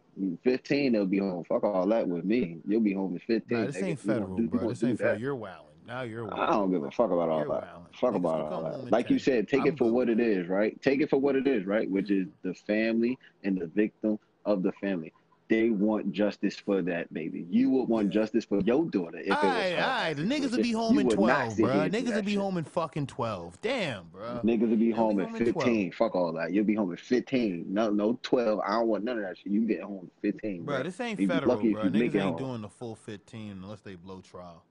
15 0.43 0.93
they'll 0.93 1.05
be 1.05 1.19
home. 1.19 1.43
Fuck 1.43 1.63
all 1.63 1.87
that 1.87 2.07
with 2.07 2.23
me. 2.23 2.57
You'll 2.67 2.81
be 2.81 2.93
home 2.93 3.15
at 3.15 3.23
15. 3.23 3.57
Nah, 3.57 3.65
this 3.65 3.81
ain't 3.81 3.99
federal, 3.99 4.35
do- 4.37 4.47
bro. 4.47 4.69
This 4.69 4.83
ain't 4.83 4.99
federal. 4.99 5.19
You're 5.19 5.35
wilding. 5.35 5.67
Now 5.87 6.03
you're 6.03 6.31
I 6.33 6.51
don't 6.51 6.71
give 6.71 6.83
a 6.83 6.91
fuck 6.91 7.11
about 7.11 7.29
all 7.29 7.39
You're 7.39 7.49
that. 7.49 7.77
Fuck 7.99 8.13
Niggas 8.13 8.17
about 8.17 8.53
all 8.53 8.63
that. 8.63 8.91
Like 8.91 9.09
you 9.09 9.17
said, 9.17 9.47
take 9.47 9.61
I'm 9.61 9.67
it 9.67 9.77
for 9.77 9.85
good 9.85 9.93
what 9.93 10.09
it 10.09 10.19
is, 10.19 10.47
right? 10.47 10.79
Take 10.81 11.01
it 11.01 11.09
for 11.09 11.19
what 11.19 11.35
it 11.35 11.47
is, 11.47 11.65
right? 11.65 11.89
Which 11.89 12.11
is 12.11 12.27
the 12.43 12.53
family 12.53 13.17
and 13.43 13.59
the 13.59 13.67
victim 13.67 14.19
of 14.45 14.61
the 14.63 14.71
family. 14.73 15.11
They 15.51 15.69
want 15.69 16.13
justice 16.13 16.55
for 16.55 16.81
that 16.83 17.13
baby. 17.13 17.45
You 17.49 17.69
would 17.71 17.89
want 17.89 18.09
justice 18.09 18.45
for 18.45 18.61
your 18.61 18.85
daughter 18.85 19.17
if 19.17 19.25
it 19.27 19.29
was 19.31 19.37
Alright, 19.43 19.73
her. 19.73 19.83
alright. 19.83 20.15
The 20.15 20.23
niggas 20.23 20.51
would 20.51 20.63
be 20.63 20.71
home 20.71 20.97
in 20.97 21.07
would 21.07 21.19
not 21.19 21.25
12, 21.25 21.53
sit 21.55 21.65
bro. 21.65 21.73
Niggas 21.89 22.15
would 22.15 22.23
be 22.25 22.35
home 22.35 22.57
in 22.57 22.63
fucking 22.63 23.07
12. 23.07 23.61
Damn, 23.61 24.05
bro. 24.13 24.39
Niggas 24.45 24.69
will 24.69 24.77
be 24.77 24.91
home 24.91 25.17
be 25.17 25.23
at 25.23 25.29
home 25.29 25.35
in 25.41 25.51
12. 25.51 25.65
15. 25.65 25.91
Fuck 25.91 26.15
all 26.15 26.31
that. 26.31 26.53
You'll 26.53 26.63
be 26.63 26.73
home 26.73 26.93
at 26.93 27.01
15. 27.01 27.65
No, 27.67 27.89
no 27.89 28.17
12. 28.23 28.61
I 28.65 28.69
don't 28.75 28.87
want 28.87 29.03
none 29.03 29.17
of 29.17 29.23
that 29.25 29.39
shit. 29.39 29.51
You 29.51 29.67
get 29.67 29.81
home 29.81 30.09
at 30.15 30.21
15, 30.21 30.63
Bro, 30.63 30.75
bro. 30.75 30.83
this 30.83 30.97
ain't 31.01 31.19
You'd 31.19 31.29
federal, 31.29 31.57
bro. 31.57 31.65
you 31.65 31.75
Niggas 31.75 32.03
ain't 32.03 32.15
home. 32.21 32.37
doing 32.37 32.61
the 32.61 32.69
full 32.69 32.95
15 32.95 33.51
unless 33.61 33.81
they 33.81 33.95
blow 33.95 34.21
trial. 34.21 34.63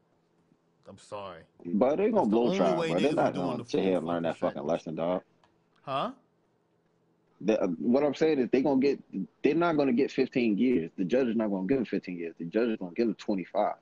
I'm 0.89 0.97
sorry. 0.97 1.43
But 1.67 1.99
they 1.99 2.11
gonna 2.11 2.23
the 2.25 2.31
blow 2.31 2.45
only 2.45 2.57
trial, 2.57 2.77
bro. 2.77 2.99
They're 2.99 3.13
not 3.13 3.35
the 3.35 3.65
sit 3.67 3.85
and 3.85 4.07
learn 4.07 4.23
that 4.23 4.39
fucking 4.39 4.65
lesson, 4.65 4.95
dog. 4.95 5.21
Huh? 5.83 6.13
The, 7.41 7.61
uh, 7.63 7.67
what 7.79 8.05
I'm 8.05 8.15
saying 8.15 8.39
is 8.39 8.49
they're 8.53 8.63
gonna 8.63 8.81
get. 8.81 9.01
They're 9.43 9.55
not 9.55 9.77
gonna 9.77 9.93
get 9.93 10.11
15 10.11 10.59
years. 10.59 10.91
The 10.97 11.05
judge 11.05 11.29
is 11.29 11.37
not 11.37 11.49
gonna 11.51 11.67
give 11.67 11.79
them 11.79 11.87
15 11.87 12.17
years. 12.19 12.35
The 12.39 12.45
judge 12.45 12.69
is 12.69 12.77
gonna 12.77 12.93
give 12.93 13.07
them 13.07 13.15
25. 13.17 13.75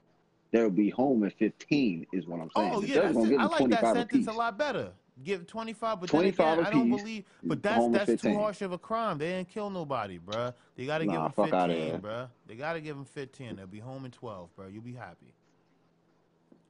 They'll 0.51 0.71
be 0.71 0.91
home 0.91 1.25
at 1.25 1.37
15, 1.39 2.07
is 2.13 2.27
what 2.27 2.41
I'm 2.41 2.51
saying. 2.57 2.73
Oh 2.75 2.81
the 2.81 2.87
yeah, 2.87 2.95
judge 2.95 3.03
that's 3.05 3.15
gonna 3.17 3.29
it. 3.29 3.31
give 3.33 3.41
I 3.41 3.47
like 3.47 3.69
that 3.71 3.81
sentence 3.87 4.13
apiece. 4.13 4.27
a 4.29 4.33
lot 4.33 4.57
better. 4.57 4.93
Give 5.25 5.47
25, 5.47 6.01
but 6.01 6.09
25 6.09 6.37
then 6.37 6.53
again, 6.53 6.67
I 6.67 6.71
don't 6.71 6.89
believe. 6.89 7.25
But 7.43 7.63
that's 7.63 7.89
that's 7.89 8.23
too 8.23 8.35
harsh 8.35 8.63
of 8.63 8.71
a 8.73 8.79
crime. 8.79 9.19
They 9.19 9.27
didn't 9.31 9.49
kill 9.49 9.69
nobody, 9.69 10.19
bruh. 10.19 10.55
They 10.77 10.87
gotta 10.87 11.05
give 11.05 11.15
Nah, 11.15 11.29
them 11.29 11.51
15, 11.51 11.71
here. 11.71 11.99
bruh. 11.99 12.29
They 12.47 12.55
gotta 12.55 12.81
give 12.81 12.97
them 12.97 13.05
15. 13.05 13.57
They'll 13.57 13.67
be 13.67 13.81
home 13.81 14.05
in 14.05 14.13
12, 14.13 14.55
bro. 14.55 14.69
You'll 14.69 14.83
be 14.83 14.93
happy. 14.95 15.35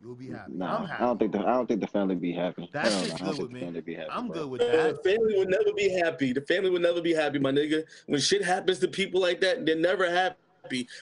You'll 0.00 0.14
be 0.14 0.28
happy. 0.28 0.52
I'm 0.62 0.86
happy. 0.86 1.02
I 1.02 1.06
don't 1.06 1.18
think 1.18 1.32
the 1.32 1.38
I 1.40 1.52
don't 1.54 1.66
think 1.66 1.80
the 1.80 1.86
family 1.88 2.14
be 2.14 2.32
happy. 2.32 2.70
That 2.72 2.86
Hell 2.86 3.02
shit's 3.02 3.08
no, 3.08 3.14
I 3.14 3.18
good 3.18 3.24
don't 3.26 3.34
think 3.36 3.42
with 3.42 3.48
the 3.48 3.54
me. 3.54 3.60
family 3.60 3.80
be 3.80 3.94
happy. 3.94 4.08
I'm 4.12 4.28
bro. 4.28 4.34
good 4.36 4.50
with 4.50 4.60
that. 4.60 5.02
The 5.02 5.10
family 5.10 5.38
would 5.38 5.48
never 5.50 5.72
be 5.76 5.88
happy. 5.90 6.32
The 6.32 6.40
family 6.42 6.70
would 6.70 6.82
never 6.82 7.00
be 7.02 7.12
happy, 7.14 7.38
my 7.40 7.50
nigga. 7.50 7.82
When 8.06 8.20
shit 8.20 8.44
happens 8.44 8.78
to 8.80 8.88
people 8.88 9.20
like 9.20 9.40
that, 9.40 9.66
they're 9.66 9.76
never 9.76 10.08
happy. 10.08 10.36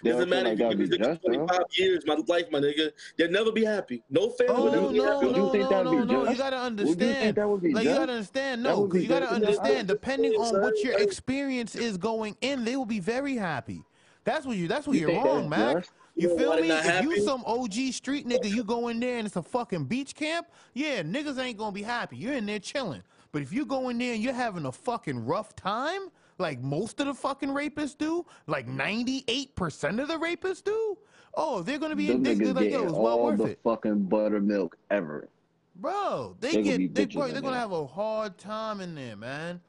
They 0.03 0.11
Doesn't 0.13 0.29
matter 0.31 0.51
like 0.51 0.53
if 0.55 0.59
you 0.61 0.65
that'd 0.65 0.79
give 0.79 0.91
be 0.91 0.99
just, 0.99 1.21
though. 1.23 1.29
25 1.47 1.61
years, 1.77 2.05
my 2.07 2.17
life, 2.29 2.45
my 2.53 2.61
nigga. 2.61 2.91
They'll 3.19 3.31
never 3.31 3.53
be 3.53 3.65
happy. 3.65 4.03
No 4.09 4.31
family 4.31 4.63
would 4.63 4.75
Oh 4.75 4.85
ever 4.85 4.93
be 4.93 4.99
no, 4.99 5.05
happy. 5.15 5.27
Would 5.27 5.37
you 5.37 5.43
no, 5.43 5.49
think 5.51 5.65
no, 5.65 5.71
that'd 5.71 5.85
no, 5.87 5.91
be 5.91 6.13
no! 6.13 6.31
You 6.31 6.37
gotta 6.37 6.57
Would 6.57 6.79
you 6.89 6.95
think 6.95 7.01
understand. 7.03 7.37
that 7.37 7.49
would 7.49 7.63
be 7.63 7.73
Like 7.75 7.85
you 7.85 7.91
gotta 7.91 8.13
understand, 8.13 8.63
no, 8.63 8.87
because 8.87 9.03
you 9.03 9.09
gotta 9.09 9.27
just. 9.27 9.35
Understand. 9.35 9.79
I'm 9.81 9.87
Depending 9.87 10.33
on 10.35 10.47
saying, 10.51 10.63
what 10.63 10.79
your 10.85 10.93
son. 10.95 11.03
experience 11.03 11.75
is 11.75 11.97
going 11.99 12.37
in, 12.41 12.65
they 12.65 12.77
will 12.77 12.87
be 12.87 13.01
very 13.01 13.37
happy. 13.37 13.85
That's 14.25 14.47
what 14.47 14.57
you. 14.57 14.69
That's 14.69 14.87
what 14.87 14.95
You 14.95 15.01
you're 15.03 15.11
think 15.11 15.25
wrong, 15.25 15.51
that's 15.51 15.75
Mac. 15.75 15.89
You 16.17 16.37
feel 16.37 16.57
me? 16.57 16.71
If 16.71 17.03
you 17.05 17.21
some 17.21 17.45
OG 17.45 17.75
street 17.93 18.27
nigga, 18.27 18.49
you 18.49 18.65
go 18.65 18.89
in 18.89 18.99
there 19.01 19.19
and 19.19 19.27
it's 19.27 19.37
a 19.37 19.43
fucking 19.43 19.85
beach 19.85 20.15
camp. 20.15 20.47
Yeah, 20.73 21.03
niggas 21.03 21.39
ain't 21.39 21.59
gonna 21.59 21.73
be 21.73 21.83
happy. 21.83 22.17
You're 22.17 22.33
in 22.35 22.47
there 22.47 22.59
chilling. 22.59 23.03
But 23.33 23.43
if 23.43 23.53
you 23.53 23.67
go 23.67 23.91
in 23.91 23.99
there 23.99 24.15
and 24.15 24.23
you're 24.23 24.33
having 24.33 24.65
a 24.65 24.73
fucking 24.73 25.27
rough 25.27 25.55
time, 25.55 26.09
like 26.39 26.61
most 26.63 27.01
of 27.01 27.07
the 27.07 27.15
fucking 27.15 27.51
rapists 27.51 27.97
do, 27.99 28.25
like 28.47 28.67
98% 28.67 30.01
of 30.01 30.09
the 30.09 30.15
rapists 30.15 30.65
do, 30.65 30.97
oh, 31.35 31.61
they're 31.61 31.79
gonna 31.79 31.95
be 31.97 32.09
niggas 32.09 32.55
Like, 32.55 32.71
yo, 32.71 32.85
it's 32.85 32.93
well 32.93 33.07
all 33.07 33.25
worth 33.25 33.39
the 33.39 33.45
it. 33.45 33.61
fucking 33.63 34.05
buttermilk 34.05 34.77
ever. 34.91 35.29
Bro, 35.75 36.37
they, 36.41 36.53
They 36.53 36.63
get 36.63 36.95
they, 36.95 37.05
bro, 37.05 37.29
they're 37.29 37.43
gonna 37.43 37.59
have 37.59 37.73
a 37.73 37.87
hard 37.87 38.39
time 38.39 38.81
in 38.81 38.95
there, 38.95 39.17
man. 39.17 39.61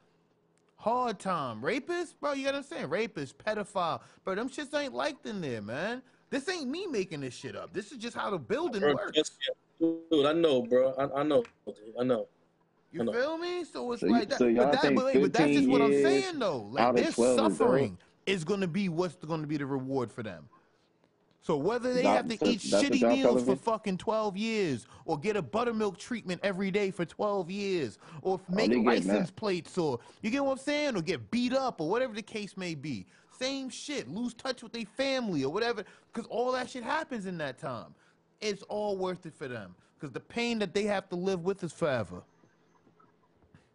Hard 0.76 1.18
time. 1.18 1.60
Rapists, 1.60 2.14
bro, 2.18 2.32
you 2.32 2.44
gotta 2.44 2.58
understand. 2.58 2.90
Rapists, 2.90 3.34
pedophile, 3.34 4.00
bro, 4.24 4.34
them 4.34 4.48
shits 4.48 4.72
ain't 4.78 4.94
liked 4.94 5.26
in 5.26 5.42
there, 5.42 5.60
man. 5.60 6.00
This 6.30 6.48
ain't 6.48 6.68
me 6.68 6.86
making 6.86 7.20
this 7.20 7.34
shit 7.34 7.56
up. 7.56 7.72
This 7.72 7.90
is 7.92 7.98
just 7.98 8.16
how 8.16 8.30
the 8.30 8.38
building 8.38 8.80
Bro, 8.82 8.94
works. 8.94 9.30
Dude, 9.80 10.26
I 10.26 10.32
know, 10.32 10.62
bro. 10.62 10.92
I, 10.98 11.20
I 11.20 11.22
know. 11.22 11.44
dude. 11.66 11.76
I 11.98 12.04
know. 12.04 12.26
You 12.92 13.02
I 13.02 13.04
know. 13.04 13.12
feel 13.12 13.38
me? 13.38 13.64
So 13.64 13.92
it's 13.92 14.00
So 14.00 14.06
you- 14.06 14.12
like 14.12 14.28
that. 14.30 14.38
so 14.38 14.52
but 14.54 14.72
that, 14.72 14.94
but, 14.94 15.14
but 15.14 15.32
that's 15.32 15.52
just 15.52 15.68
what 15.68 15.80
I'm 15.82 15.92
saying 15.92 16.38
though. 16.38 16.68
Like 16.70 16.84
out 16.84 16.90
of 16.98 17.02
their 17.04 17.12
12 17.12 17.30
is 17.52 17.58
suffering 17.58 17.98
is 18.26 18.44
gonna 18.44 18.66
be 18.66 18.88
what's 18.88 19.14
gonna 19.16 19.46
be 19.46 19.56
the 19.56 19.66
reward 19.66 20.10
for 20.12 20.22
them. 20.22 20.48
So 21.40 21.56
whether 21.56 21.94
they 21.94 22.02
That- 22.02 22.16
have 22.16 22.28
to 22.28 22.36
so 22.36 22.46
eat 22.46 22.60
shitty 22.60 23.08
meals 23.08 23.44
for 23.44 23.56
fucking 23.56 23.96
12 23.98 24.36
years 24.36 24.86
or 25.06 25.18
get 25.18 25.36
a 25.36 25.42
buttermilk 25.42 25.96
treatment 25.96 26.40
every 26.42 26.70
day 26.70 26.90
for 26.90 27.04
12 27.06 27.50
years 27.50 27.98
or 28.22 28.38
Oh, 28.38 28.54
make 28.54 28.74
license 28.84 29.28
that. 29.28 29.36
plates 29.36 29.78
or 29.78 29.98
you 30.20 30.30
get 30.30 30.44
what 30.44 30.52
I'm 30.52 30.58
saying 30.58 30.96
or 30.96 31.02
get 31.02 31.30
beat 31.30 31.54
up 31.54 31.80
or 31.80 31.88
whatever 31.88 32.14
the 32.14 32.22
case 32.22 32.56
may 32.56 32.74
be. 32.74 33.06
Same 33.38 33.68
shit, 33.68 34.08
lose 34.08 34.34
touch 34.34 34.62
with 34.62 34.72
their 34.72 34.84
family 34.84 35.44
or 35.44 35.52
whatever 35.52 35.84
cuz 36.12 36.26
all 36.26 36.52
that 36.52 36.68
shit 36.70 36.82
happens 36.82 37.26
in 37.26 37.38
that 37.38 37.58
time. 37.58 37.94
It's 38.40 38.62
all 38.64 38.96
worth 38.96 39.26
it 39.26 39.34
for 39.34 39.48
them 39.48 39.74
cuz 40.00 40.10
the 40.10 40.20
pain 40.20 40.58
that 40.60 40.74
they 40.74 40.84
have 40.84 41.08
to 41.10 41.16
live 41.16 41.44
with 41.44 41.62
is 41.62 41.72
forever. 41.72 42.22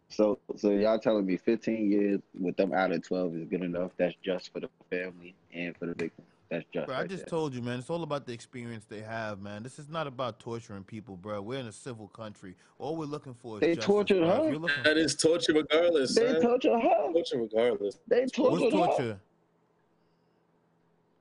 So, 0.08 0.38
so 0.56 0.70
y'all 0.70 0.98
telling 0.98 1.26
me 1.26 1.36
15 1.36 1.90
years 1.90 2.20
with 2.38 2.56
them 2.56 2.72
out 2.72 2.92
of 2.92 3.02
12 3.06 3.36
is 3.36 3.44
good 3.48 3.62
enough? 3.62 3.90
That's 3.96 4.14
just 4.22 4.52
for 4.52 4.60
the 4.60 4.68
family 4.90 5.34
and 5.52 5.76
for 5.76 5.86
the 5.86 5.94
victim. 5.94 6.24
That's 6.50 6.64
just. 6.72 6.86
Bro, 6.86 6.96
I 6.96 7.06
just 7.06 7.24
there. 7.24 7.30
told 7.30 7.54
you, 7.54 7.62
man. 7.62 7.78
It's 7.80 7.90
all 7.90 8.02
about 8.02 8.26
the 8.26 8.32
experience 8.32 8.84
they 8.84 9.00
have, 9.00 9.40
man. 9.40 9.62
This 9.62 9.78
is 9.78 9.88
not 9.88 10.06
about 10.06 10.38
torturing 10.38 10.84
people, 10.84 11.16
bro. 11.16 11.40
We're 11.42 11.58
in 11.58 11.66
a 11.66 11.72
civil 11.72 12.06
country. 12.08 12.54
All 12.78 12.96
we're 12.96 13.06
looking 13.06 13.34
for 13.34 13.56
is 13.56 13.60
They 13.62 13.68
justice, 13.74 13.86
tortured 13.86 14.18
bro. 14.20 14.28
If 14.30 14.36
her? 14.44 14.50
You're 14.50 14.58
looking 14.60 14.82
That 14.84 14.98
is 14.98 15.16
torture 15.16 15.54
regardless, 15.54 16.14
They 16.14 16.32
son. 16.32 16.42
torture 16.42 16.78
her. 16.78 17.12
torture 17.12 17.38
regardless. 17.38 17.98
They 18.06 18.20
What's 18.20 18.32
tortured 18.32 19.02
her. 19.02 19.20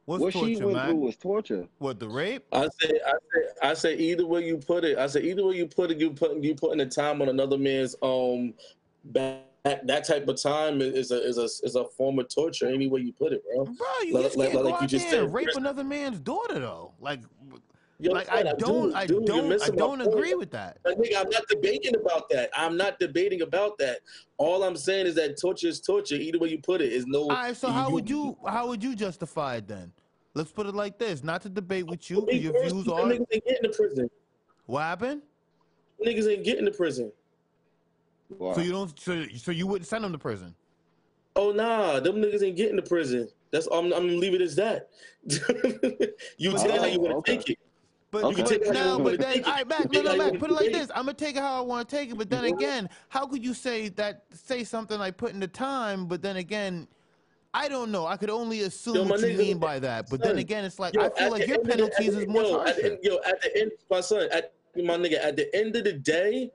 Torture? 0.06 0.24
What's 0.24 0.36
what 0.36 0.46
she 0.46 0.56
torture, 0.56 0.68
went 0.68 0.88
through 0.90 0.96
was 0.96 1.16
torture. 1.16 1.68
What 1.80 2.00
the 2.00 2.10
rape? 2.10 2.46
I 2.52 2.68
say, 2.82 3.00
I 3.06 3.12
say, 3.12 3.42
I 3.62 3.74
say, 3.74 3.96
either 3.98 4.26
way 4.26 4.46
you 4.46 4.58
put 4.58 4.84
it, 4.84 4.98
I 4.98 5.08
say, 5.08 5.22
either 5.22 5.46
way 5.46 5.56
you 5.56 5.68
put 5.68 5.92
it, 5.92 5.98
you 6.00 6.12
putting 6.12 6.44
you 6.44 6.56
putting 6.56 6.78
the 6.80 6.86
time 6.86 7.22
on 7.22 7.30
another 7.30 7.58
man's 7.58 7.96
um 8.02 8.54
back 9.06 9.42
that, 9.64 9.88
that 9.88 10.06
type 10.06 10.28
of 10.28 10.42
time 10.42 10.82
is 10.82 11.12
a 11.12 11.26
is 11.26 11.38
a 11.38 11.46
is 11.66 11.76
a 11.76 11.86
form 11.86 12.20
of 12.20 12.28
torture. 12.28 12.68
Any 12.68 12.88
way 12.88 13.00
you 13.02 13.14
put 13.14 13.32
it, 13.32 13.44
bro. 13.46 13.64
Bro, 13.64 13.74
you 14.06 14.14
Like- 14.14 14.24
just 14.26 14.38
like- 14.38 14.52
can't 14.52 14.64
like 14.66 14.74
go 14.74 14.78
you 14.80 14.84
out 14.84 14.90
just 14.90 15.10
there 15.10 15.24
and 15.24 15.34
rape 15.34 15.48
another 15.56 15.84
man's 15.86 16.20
daughter 16.20 16.60
though. 16.60 16.92
Like, 17.00 17.22
Yo, 18.04 18.12
like 18.12 18.30
I 18.30 18.44
don't, 18.44 18.90
do- 18.90 18.96
I 18.96 19.06
dude, 19.06 19.26
you're 19.26 19.38
don't, 19.38 19.64
I 19.64 19.70
don't 19.70 20.00
point. 20.00 20.14
agree 20.14 20.34
with 20.34 20.52
that. 20.52 20.78
I 20.86 20.94
think 20.94 21.16
I'm 21.18 21.30
not 21.30 21.44
debating 21.48 21.96
about 21.96 22.28
that. 22.32 22.50
I'm 22.54 22.76
not 22.76 23.00
debating 23.00 23.44
about 23.44 23.78
that. 23.78 24.00
All 24.38 24.64
I'm 24.64 24.76
saying 24.76 25.06
is 25.06 25.16
that 25.16 25.40
torture 25.40 25.70
is 25.70 25.80
torture. 25.80 26.16
Either 26.16 26.38
way 26.38 26.50
you 26.50 26.60
put 26.60 26.82
it 26.82 26.92
is 26.92 27.06
no. 27.08 27.22
All 27.22 27.30
right, 27.30 27.56
so 27.56 27.70
how 27.70 27.90
would 27.92 28.10
you, 28.10 28.38
how 28.46 28.68
would 28.68 28.84
you 28.84 28.94
justify 28.94 29.56
it 29.56 29.70
then? 29.70 29.94
Let's 30.34 30.52
put 30.52 30.66
it 30.66 30.76
like 30.76 31.00
this: 31.00 31.24
not 31.24 31.44
to 31.44 31.50
debate 31.50 31.88
with 31.88 32.10
you. 32.10 32.26
Me 32.26 32.40
Your 32.40 32.52
personally, 32.52 32.84
views 32.84 32.86
them 32.86 32.94
are 32.94 33.14
Niggas 33.14 33.26
ain't 33.32 33.46
getting 33.46 33.72
to 33.72 33.78
prison. 33.78 34.10
what 34.66 34.82
happened. 34.82 35.22
Niggas 36.06 36.30
ain't 36.30 36.44
getting 36.44 36.66
to 36.66 36.72
prison. 36.72 37.10
Wow. 38.38 38.54
So 38.54 38.62
you 38.62 38.72
don't, 38.72 39.00
so, 39.00 39.26
so 39.38 39.52
you 39.52 39.66
wouldn't 39.66 39.88
send 39.88 40.04
them 40.04 40.12
to 40.12 40.18
prison. 40.18 40.54
Oh 41.38 41.52
nah, 41.52 42.02
them 42.02 42.16
niggas 42.18 42.44
ain't 42.44 42.58
getting 42.58 42.76
to 42.76 42.82
prison. 42.82 43.30
That's 43.52 43.68
I'm, 43.68 43.86
I'm 43.86 44.08
gonna 44.08 44.14
leave 44.14 44.34
it 44.34 44.42
as 44.42 44.56
that. 44.56 44.90
you 46.38 46.52
oh, 46.52 46.58
tell 46.58 46.64
take 46.64 46.74
it 46.74 46.82
how 46.82 46.88
you 46.88 47.00
want 47.00 47.12
to 47.12 47.18
okay. 47.18 47.38
take 47.38 47.52
it. 47.52 47.60
But, 48.14 48.26
Okay. 48.26 48.44
but 48.44 48.48
Take 48.48 48.62
it 48.62 48.74
now, 48.74 49.00
but 49.00 49.20
then, 49.20 49.44
all 49.44 49.52
right, 49.54 49.68
back, 49.68 49.92
no, 49.92 50.04
no, 50.04 50.12
how 50.12 50.18
back. 50.30 50.40
Put 50.40 50.52
it 50.52 50.54
like 50.54 50.72
this: 50.72 50.88
I'm 50.94 51.06
gonna 51.06 51.16
take 51.16 51.36
it 51.36 51.42
how 51.42 51.58
I 51.58 51.62
want 51.62 51.90
to 51.90 51.96
take 51.96 52.12
it. 52.12 52.16
But 52.16 52.30
then 52.30 52.46
again, 52.46 52.88
how 53.10 53.26
could 53.26 53.44
you 53.44 53.56
say 53.56 53.90
that? 53.90 54.26
Say 54.32 54.64
something 54.64 55.00
like 55.00 55.18
putting 55.18 55.40
the 55.40 55.48
time, 55.48 56.06
but 56.06 56.22
then 56.22 56.36
again, 56.36 56.88
I 57.56 57.68
don't 57.68 57.92
know. 57.92 58.06
I 58.06 58.18
could 58.18 58.30
only 58.30 58.62
assume 58.62 58.94
Yo, 58.98 59.04
my 59.06 59.10
what 59.10 59.22
you 59.22 59.26
nigga, 59.30 59.38
mean 59.40 59.58
by 59.58 59.80
that. 59.80 60.12
But 60.12 60.22
then 60.22 60.38
again, 60.38 60.64
it's 60.64 60.78
like 60.78 60.94
Yo, 60.94 61.02
I 61.02 61.10
feel 61.10 61.32
like 61.32 61.48
your 61.48 61.58
end 61.58 61.72
of 61.72 61.78
the- 61.78 61.84
at 61.86 61.92
penalties 61.98 62.14
the- 62.14 62.22
is 62.22 62.28
more 62.28 62.44
yo, 62.44 62.62
at 62.62 62.76
harsher. 62.76 62.98
Yo, 63.02 63.18
at 63.26 63.42
the 63.42 63.58
end, 63.62 63.72
my 63.90 64.02
son, 64.02 64.28
at 64.32 64.54
my 64.76 64.96
nigga, 64.96 65.16
at 65.16 65.36
the 65.36 65.56
end 65.56 65.76
of 65.76 65.84
the 65.84 65.94
day, 65.94 66.52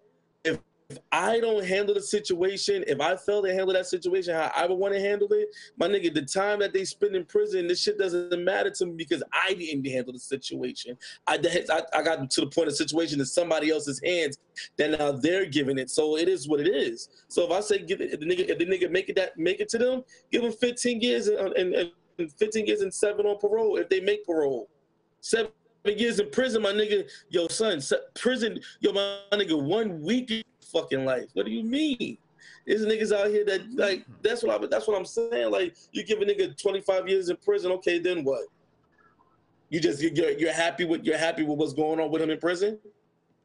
if 0.91 0.99
I 1.13 1.39
don't 1.39 1.67
handle 1.67 1.95
the 1.95 2.01
situation, 2.01 2.83
if 2.87 2.99
I 2.99 3.15
fail 3.15 3.43
to 3.43 3.53
handle 3.53 3.75
that 3.75 3.87
situation 3.87 4.35
how 4.35 4.51
I 4.57 4.65
would 4.65 4.79
want 4.79 4.95
to 4.95 5.01
handle 5.01 5.29
it, 5.33 5.49
my 5.79 5.87
nigga, 5.87 6.15
the 6.15 6.23
time 6.23 6.61
that 6.61 6.73
they 6.73 6.87
spend 6.87 7.15
in 7.15 7.27
prison, 7.27 7.69
this 7.69 7.83
shit 7.83 7.99
doesn't 7.99 8.43
matter 8.43 8.71
to 8.71 8.87
me 8.87 8.95
because 8.97 9.23
I 9.31 9.53
didn't 9.53 9.87
handle 9.87 10.15
the 10.15 10.19
situation. 10.19 10.97
I, 11.27 11.39
I, 11.93 12.03
got 12.03 12.31
to 12.31 12.41
the 12.41 12.47
point 12.47 12.69
of 12.69 12.75
situation 12.75 13.21
in 13.21 13.27
somebody 13.27 13.71
else's 13.71 14.01
hands, 14.03 14.39
then 14.79 14.93
now 14.93 15.13
they're 15.13 15.45
giving 15.45 15.79
it. 15.79 15.91
So 15.91 16.17
it 16.17 16.27
is 16.27 16.49
what 16.49 16.59
it 16.59 16.69
is. 16.69 17.11
So 17.29 17.45
if 17.45 17.51
I 17.51 17.61
say 17.61 17.81
give 17.81 18.01
it, 18.01 18.15
if 18.15 18.21
the 18.21 18.27
nigga, 18.27 18.49
if 18.49 18.59
the 18.59 18.65
nigga 18.65 18.91
make 18.91 19.11
it 19.11 19.17
that 19.17 19.37
make 19.37 19.61
it 19.61 19.69
to 19.71 19.79
them, 19.79 20.05
give 20.33 20.41
them 20.41 20.53
15 20.53 21.03
years 21.03 21.29
and, 21.29 21.53
and, 21.53 21.75
and 22.19 22.33
15 22.33 22.67
years 22.67 22.81
and 22.81 22.93
seven 22.93 23.27
on 23.27 23.37
parole 23.39 23.77
if 23.77 23.91
they 23.91 24.01
make 24.01 24.25
parole. 24.25 24.71
Seven 25.21 25.51
years 25.85 26.19
in 26.19 26.31
prison, 26.31 26.63
my 26.63 26.73
nigga. 26.73 27.07
Yo, 27.29 27.47
son, 27.49 27.83
prison. 28.15 28.59
Yo, 28.81 28.93
my 28.93 29.19
nigga, 29.33 29.63
one 29.63 30.01
week 30.01 30.45
fucking 30.73 31.05
life. 31.05 31.27
What 31.35 31.47
do 31.47 31.53
you 31.53 31.65
mean? 31.65 32.19
There's 32.67 32.85
niggas 32.85 33.13
out 33.13 33.29
here 33.29 33.45
that 33.47 33.63
like. 33.75 34.05
Hmm. 34.05 34.13
That's 34.23 34.43
what 34.43 34.63
I. 34.63 34.67
That's 34.67 34.87
what 34.87 34.97
I'm 34.97 35.05
saying. 35.05 35.51
Like, 35.51 35.75
you 35.93 36.05
give 36.05 36.21
a 36.21 36.25
nigga 36.25 36.61
25 36.61 37.09
years 37.09 37.31
in 37.31 37.37
prison. 37.37 37.73
Okay, 37.73 37.99
then 37.99 38.25
what? 38.25 38.45
You 39.71 39.81
just 39.81 40.03
you're 40.03 40.31
you're 40.31 40.53
happy 40.53 40.85
with 40.85 41.05
you're 41.05 41.19
happy 41.19 41.43
with 41.43 41.59
what's 41.59 41.75
going 41.75 42.01
on 42.01 42.11
with 42.11 42.23
him 42.23 42.31
in 42.31 42.39
prison. 42.39 42.79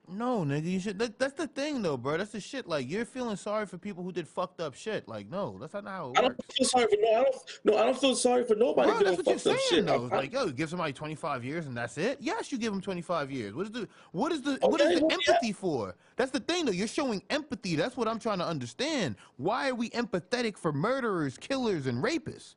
No, 0.10 0.40
nigga, 0.44 0.66
you 0.66 0.80
should. 0.82 1.00
That, 1.00 1.18
that's 1.18 1.34
the 1.34 1.48
thing, 1.48 1.82
though, 1.82 1.96
bro. 1.96 2.18
That's 2.18 2.32
the 2.32 2.42
shit. 2.42 2.68
Like 2.68 2.90
you're 2.90 3.06
feeling 3.06 3.38
sorry 3.38 3.66
for 3.66 3.78
people 3.78 4.04
who 4.04 4.12
did 4.12 4.28
fucked 4.28 4.60
up 4.60 4.76
shit. 4.76 5.08
Like, 5.08 5.30
no, 5.30 5.58
that's 5.60 5.74
not 5.74 5.88
how 5.88 6.08
it 6.08 6.08
works. 6.08 6.20
I 6.20 6.22
don't 6.24 6.54
feel 6.54 6.66
sorry 6.66 6.88
for 6.88 6.98
no. 7.02 7.10
I 7.10 7.24
don't. 7.24 7.36
No, 7.64 7.78
I 7.78 7.86
don't 7.86 7.98
feel 7.98 8.16
sorry 8.16 8.44
for 8.44 8.56
nobody 8.56 8.92
Bro, 8.92 9.00
that's 9.00 9.18
what 9.18 9.28
you're 9.28 9.40
saying, 9.40 9.60
shit. 9.70 9.86
though. 9.86 10.10
I- 10.12 10.16
like, 10.18 10.34
yo, 10.34 10.50
give 10.50 10.70
somebody 10.70 10.92
25 10.92 11.46
years 11.46 11.68
and 11.68 11.78
that's 11.78 11.98
it. 11.98 12.18
Yes, 12.20 12.52
you 12.52 12.58
give 12.58 12.74
them 12.74 12.82
25 12.82 13.32
years. 13.32 13.54
What 13.54 13.66
is 13.68 13.72
the 13.72 13.88
what 14.12 14.32
is 14.34 14.42
the 14.42 14.58
what 14.62 14.82
is 14.82 15.00
the 15.00 15.06
well, 15.06 15.18
yeah. 15.26 15.34
empathy 15.34 15.54
for? 15.54 15.96
That's 16.18 16.32
the 16.32 16.42
thing, 16.42 16.66
though. 16.66 16.74
You're 16.74 16.88
showing 16.88 17.24
empathy. 17.30 17.78
That's 17.78 17.96
what 17.96 18.10
I'm 18.10 18.20
trying 18.20 18.40
to 18.40 18.46
understand. 18.46 19.16
Why 19.38 19.70
are 19.70 19.76
we 19.76 19.90
empathetic 19.92 20.58
for 20.58 20.74
murderers, 20.74 21.38
killers, 21.38 21.88
and 21.88 22.04
rapists? 22.04 22.56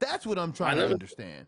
That's 0.00 0.26
what 0.26 0.36
I'm 0.38 0.52
trying 0.52 0.76
to 0.76 0.82
never- 0.82 0.94
understand. 0.94 1.46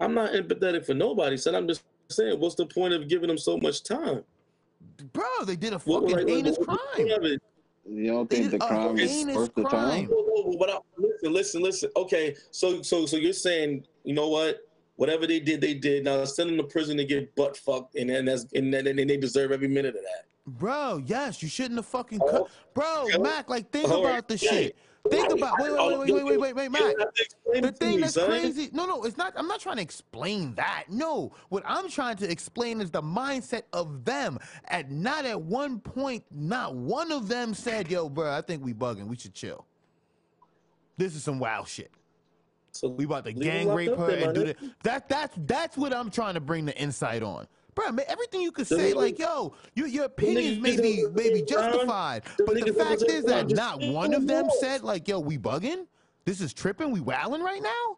I'm 0.00 0.14
not 0.14 0.32
empathetic 0.32 0.84
for 0.84 0.94
nobody, 0.94 1.36
son. 1.38 1.54
I'm 1.54 1.66
just 1.68 1.82
saying, 2.08 2.40
what's 2.40 2.54
the 2.54 2.66
point 2.66 2.94
of 2.94 3.08
giving 3.08 3.28
them 3.28 3.38
so 3.38 3.56
much 3.58 3.82
time? 3.84 4.22
Bro, 5.00 5.24
they 5.46 5.56
did 5.56 5.72
a 5.72 5.78
fucking 5.78 6.02
like, 6.02 6.12
what- 6.12 6.28
heinous 6.28 6.56
what's 6.58 6.66
crime. 6.66 6.78
point 6.96 7.10
of 7.12 7.24
it? 7.24 7.42
You 7.88 8.06
don't 8.08 8.30
They 8.30 8.36
think 8.36 8.50
did 8.50 8.60
the 8.60 8.64
a 8.64 8.68
crime 8.68 8.98
is 8.98 9.10
heinous 9.10 9.36
worth 9.36 9.54
the 9.54 9.64
time? 9.64 10.06
Whoa, 10.06 10.22
whoa, 10.22 10.42
whoa, 10.50 10.56
But 10.58 10.70
I, 10.70 10.78
listen, 10.98 11.32
listen, 11.32 11.62
listen. 11.62 11.90
Okay, 11.96 12.36
so 12.50 12.82
so 12.82 13.06
so 13.06 13.16
you're 13.16 13.32
saying, 13.32 13.86
you 14.04 14.14
know 14.14 14.28
what? 14.28 14.58
Whatever 14.96 15.26
they 15.26 15.40
did, 15.40 15.60
they 15.62 15.74
did. 15.74 16.04
Now 16.04 16.24
send 16.26 16.50
them 16.50 16.56
to 16.58 16.62
prison 16.64 16.96
to 16.98 17.04
get 17.04 17.34
butt 17.34 17.56
fucked, 17.56 17.96
and 17.96 18.10
then 18.10 18.26
that's 18.26 18.46
and 18.54 18.72
then 18.72 18.86
and 18.86 18.98
they 18.98 19.16
deserve 19.16 19.50
every 19.50 19.66
minute 19.68 19.96
of 19.96 20.02
that. 20.02 20.26
Bro, 20.46 21.04
yes, 21.06 21.42
you 21.42 21.48
shouldn't 21.48 21.76
have 21.76 21.86
fucking 21.86 22.20
Oh, 22.22 22.30
cut. 22.30 22.48
Bro, 22.74 23.04
okay. 23.08 23.18
Mac, 23.18 23.48
like 23.48 23.70
think 23.70 23.88
All 23.88 24.04
right, 24.04 24.10
about 24.18 24.28
the 24.28 24.36
yeah. 24.36 24.50
shit. 24.50 24.76
Think 25.08 25.32
about 25.32 25.58
wait, 25.58 25.70
wait, 25.72 25.78
Oh, 25.78 25.98
wait, 26.00 26.12
wait, 26.12 26.24
wait, 26.24 26.40
wait, 26.40 26.54
wait, 26.54 26.64
you 26.64 26.70
Mac. 26.70 26.80
don't 26.82 27.00
have 27.00 27.14
to 27.14 27.22
explain 27.22 27.62
The 27.62 27.72
thing 27.72 28.00
that's 28.00 28.16
crazy. 28.18 28.68
No, 28.72 28.84
no, 28.84 29.02
it's 29.04 29.16
not. 29.16 29.32
I'm 29.36 29.48
not 29.48 29.60
trying 29.60 29.76
to 29.76 29.82
explain 29.82 30.54
that. 30.56 30.84
No, 30.88 31.32
what 31.48 31.62
I'm 31.66 31.88
trying 31.88 32.16
to 32.18 32.30
explain 32.30 32.80
is 32.80 32.90
the 32.90 33.02
mindset 33.02 33.62
of 33.72 34.04
them. 34.04 34.38
At 34.66 34.90
not 34.90 35.24
at 35.24 35.40
one 35.40 35.80
point, 35.80 36.24
not 36.30 36.74
one 36.74 37.12
of 37.12 37.28
them 37.28 37.54
said, 37.54 37.90
"Yo, 37.90 38.08
bro, 38.08 38.30
I 38.30 38.42
think 38.42 38.62
we 38.62 38.74
bugging. 38.74 39.06
We 39.06 39.16
should 39.16 39.34
chill. 39.34 39.64
This 40.98 41.16
is 41.16 41.24
some 41.24 41.38
wild 41.38 41.66
shit. 41.66 41.90
So 42.72 42.88
We 42.88 43.04
about 43.04 43.24
to 43.24 43.32
gang 43.32 43.68
rape 43.72 43.96
her 43.96 44.10
and 44.10 44.34
do 44.34 44.44
that. 44.44 44.56
That 44.82 45.08
that's 45.08 45.34
that's 45.46 45.76
what 45.76 45.94
I'm 45.94 46.10
trying 46.10 46.34
to 46.34 46.40
bring 46.40 46.66
the 46.66 46.78
insight 46.78 47.22
on. 47.22 47.46
Bro, 47.74 47.92
man, 47.92 48.04
everything 48.08 48.40
you 48.40 48.52
could 48.52 48.66
The 48.66 48.76
say, 48.76 48.92
niggas- 48.92 48.96
like, 48.96 49.18
yo, 49.18 49.54
your 49.74 49.86
your 49.86 50.04
opinions 50.04 50.58
may 50.58 50.76
be 50.80 51.02
don't 51.02 51.14
may 51.14 51.32
be 51.32 51.42
justified, 51.42 52.24
The 52.36 52.44
but 52.44 52.54
the 52.54 52.72
fact 52.72 53.02
is 53.02 53.24
that 53.24 53.50
not 53.50 53.80
one 53.80 54.14
of 54.14 54.26
them 54.26 54.48
said, 54.60 54.82
like, 54.82 55.08
yo, 55.08 55.18
we 55.20 55.38
bugging. 55.38 55.86
This 56.24 56.40
is 56.40 56.52
tripping. 56.52 56.90
We 56.90 57.00
wilding 57.00 57.42
right 57.42 57.62
now. 57.62 57.96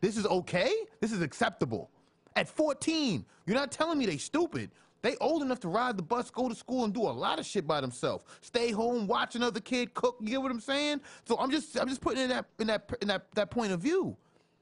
This 0.00 0.16
is 0.16 0.26
okay. 0.26 0.72
This 1.00 1.12
is 1.12 1.20
acceptable. 1.22 1.90
At 2.36 2.48
14, 2.48 3.24
you're 3.46 3.56
not 3.56 3.70
telling 3.70 3.98
me 3.98 4.06
they 4.06 4.16
stupid. 4.16 4.70
They 5.02 5.16
old 5.16 5.42
enough 5.42 5.60
to 5.60 5.68
ride 5.68 5.96
the 5.96 6.02
bus, 6.02 6.30
go 6.30 6.48
to 6.48 6.54
school, 6.54 6.84
and 6.84 6.92
do 6.92 7.02
a 7.02 7.10
lot 7.10 7.38
of 7.38 7.46
shit 7.46 7.66
by 7.66 7.80
themselves. 7.80 8.24
Stay 8.42 8.70
home, 8.70 9.06
watch 9.06 9.34
another 9.34 9.60
kid 9.60 9.94
cook. 9.94 10.16
You 10.20 10.28
get 10.28 10.42
what 10.42 10.50
I'm 10.50 10.60
saying? 10.60 11.00
So 11.26 11.38
I'm 11.38 11.50
just 11.50 11.78
I'm 11.78 11.88
just 11.88 12.00
putting 12.00 12.20
it 12.20 12.24
in 12.24 12.28
that 12.30 12.46
in 12.58 12.66
that 12.66 12.90
in 13.00 13.08
that 13.08 13.26
that 13.34 13.50
point 13.50 13.72
of 13.72 13.80
view. 13.80 14.16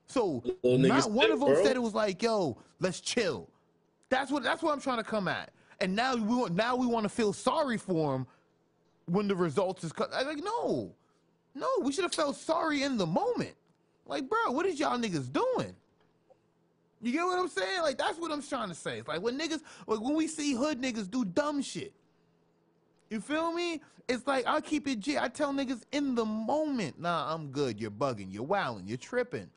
So 0.06 0.42
not 0.64 1.10
one 1.10 1.30
of 1.30 1.40
them 1.40 1.48
bro. 1.52 1.62
said 1.64 1.76
it 1.76 1.82
was 1.82 1.94
like, 1.94 2.22
yo, 2.22 2.56
let's 2.80 3.00
chill. 3.00 3.48
That's 4.10 4.30
what 4.30 4.42
that's 4.42 4.62
what 4.62 4.72
I'm 4.72 4.80
trying 4.80 4.98
to 4.98 5.04
come 5.04 5.28
at. 5.28 5.50
And 5.80 5.94
now 5.94 6.14
we 6.14 6.22
want 6.22 6.54
now 6.54 6.76
we 6.76 6.86
want 6.86 7.04
to 7.04 7.08
feel 7.08 7.32
sorry 7.32 7.76
for 7.78 8.14
him 8.14 8.26
when 9.06 9.28
the 9.28 9.36
results 9.36 9.84
is 9.84 9.92
cut. 9.92 10.10
I'm 10.14 10.26
like 10.26 10.42
no, 10.42 10.94
no, 11.54 11.68
we 11.82 11.92
should 11.92 12.04
have 12.04 12.14
felt 12.14 12.36
sorry 12.36 12.82
in 12.82 12.96
the 12.96 13.06
moment. 13.06 13.54
Like, 14.06 14.28
bro, 14.28 14.52
what 14.52 14.64
is 14.66 14.80
y'all 14.80 14.98
niggas 14.98 15.30
doing? 15.32 15.74
You 17.00 17.12
get 17.12 17.24
what 17.24 17.38
I'm 17.38 17.48
saying? 17.48 17.82
Like 17.82 17.98
that's 17.98 18.18
what 18.18 18.32
I'm 18.32 18.42
trying 18.42 18.68
to 18.68 18.74
say. 18.74 18.98
It's 18.98 19.08
like 19.08 19.20
when 19.22 19.38
niggas, 19.38 19.60
like 19.86 20.00
when 20.00 20.14
we 20.14 20.26
see 20.26 20.54
hood 20.54 20.80
niggas 20.80 21.10
do 21.10 21.24
dumb 21.24 21.62
shit. 21.62 21.92
You 23.10 23.20
feel 23.20 23.52
me? 23.52 23.80
It's 24.08 24.26
like 24.26 24.46
I'll 24.46 24.62
keep 24.62 24.88
it 24.88 25.00
G. 25.00 25.18
I 25.18 25.28
tell 25.28 25.52
niggas 25.52 25.82
in 25.92 26.14
the 26.14 26.24
moment, 26.24 26.98
nah, 26.98 27.32
I'm 27.32 27.48
good. 27.48 27.80
You're 27.80 27.90
bugging. 27.90 28.32
You're 28.32 28.42
wilding. 28.42 28.86
You're 28.86 28.96
tripping. 28.96 29.48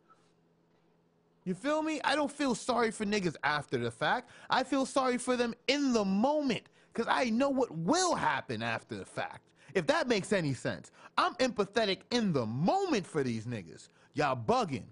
You 1.43 1.55
feel 1.55 1.81
me? 1.81 1.99
I 2.03 2.15
don't 2.15 2.31
feel 2.31 2.53
sorry 2.53 2.91
for 2.91 3.05
niggas 3.05 3.35
after 3.43 3.77
the 3.77 3.91
fact. 3.91 4.29
I 4.49 4.63
feel 4.63 4.85
sorry 4.85 5.17
for 5.17 5.35
them 5.35 5.55
in 5.67 5.91
the 5.91 6.05
moment 6.05 6.63
because 6.93 7.11
I 7.11 7.29
know 7.29 7.49
what 7.49 7.75
will 7.75 8.15
happen 8.15 8.61
after 8.61 8.95
the 8.95 9.05
fact. 9.05 9.49
If 9.73 9.87
that 9.87 10.07
makes 10.07 10.33
any 10.33 10.53
sense. 10.53 10.91
I'm 11.17 11.33
empathetic 11.35 11.99
in 12.11 12.33
the 12.33 12.45
moment 12.45 13.07
for 13.07 13.23
these 13.23 13.45
niggas. 13.45 13.89
Y'all 14.13 14.35
bugging. 14.35 14.85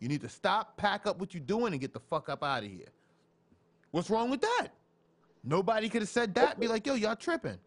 You 0.00 0.08
need 0.08 0.20
to 0.20 0.28
stop, 0.28 0.76
pack 0.76 1.06
up 1.06 1.18
what 1.18 1.32
you're 1.32 1.42
doing, 1.42 1.72
and 1.72 1.80
get 1.80 1.92
the 1.92 2.00
fuck 2.00 2.28
up 2.28 2.42
out 2.42 2.64
of 2.64 2.70
here. 2.70 2.88
What's 3.92 4.10
wrong 4.10 4.28
with 4.28 4.40
that? 4.40 4.68
Nobody 5.44 5.88
could 5.88 6.02
have 6.02 6.08
said 6.08 6.34
that. 6.34 6.58
Be 6.58 6.68
like, 6.68 6.86
yo, 6.86 6.94
y'all 6.94 7.16
tripping. 7.16 7.58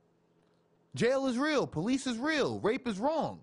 Jail 0.95 1.27
is 1.27 1.38
real. 1.38 1.65
Police 1.65 2.05
is 2.05 2.17
real. 2.17 2.59
Rape 2.59 2.88
is 2.88 2.99
wrong. 2.99 3.39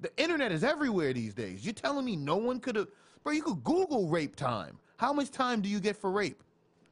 The 0.00 0.10
internet 0.16 0.52
is 0.52 0.62
everywhere 0.62 1.12
these 1.12 1.34
days. 1.34 1.64
You're 1.64 1.72
telling 1.72 2.04
me 2.04 2.14
no 2.14 2.36
one 2.36 2.60
could 2.60 2.76
have, 2.76 2.88
bro? 3.22 3.32
You 3.32 3.42
could 3.42 3.62
Google 3.64 4.08
rape 4.08 4.36
time. 4.36 4.78
How 4.96 5.12
much 5.12 5.30
time 5.30 5.60
do 5.60 5.68
you 5.68 5.80
get 5.80 5.96
for 5.96 6.10
rape? 6.10 6.42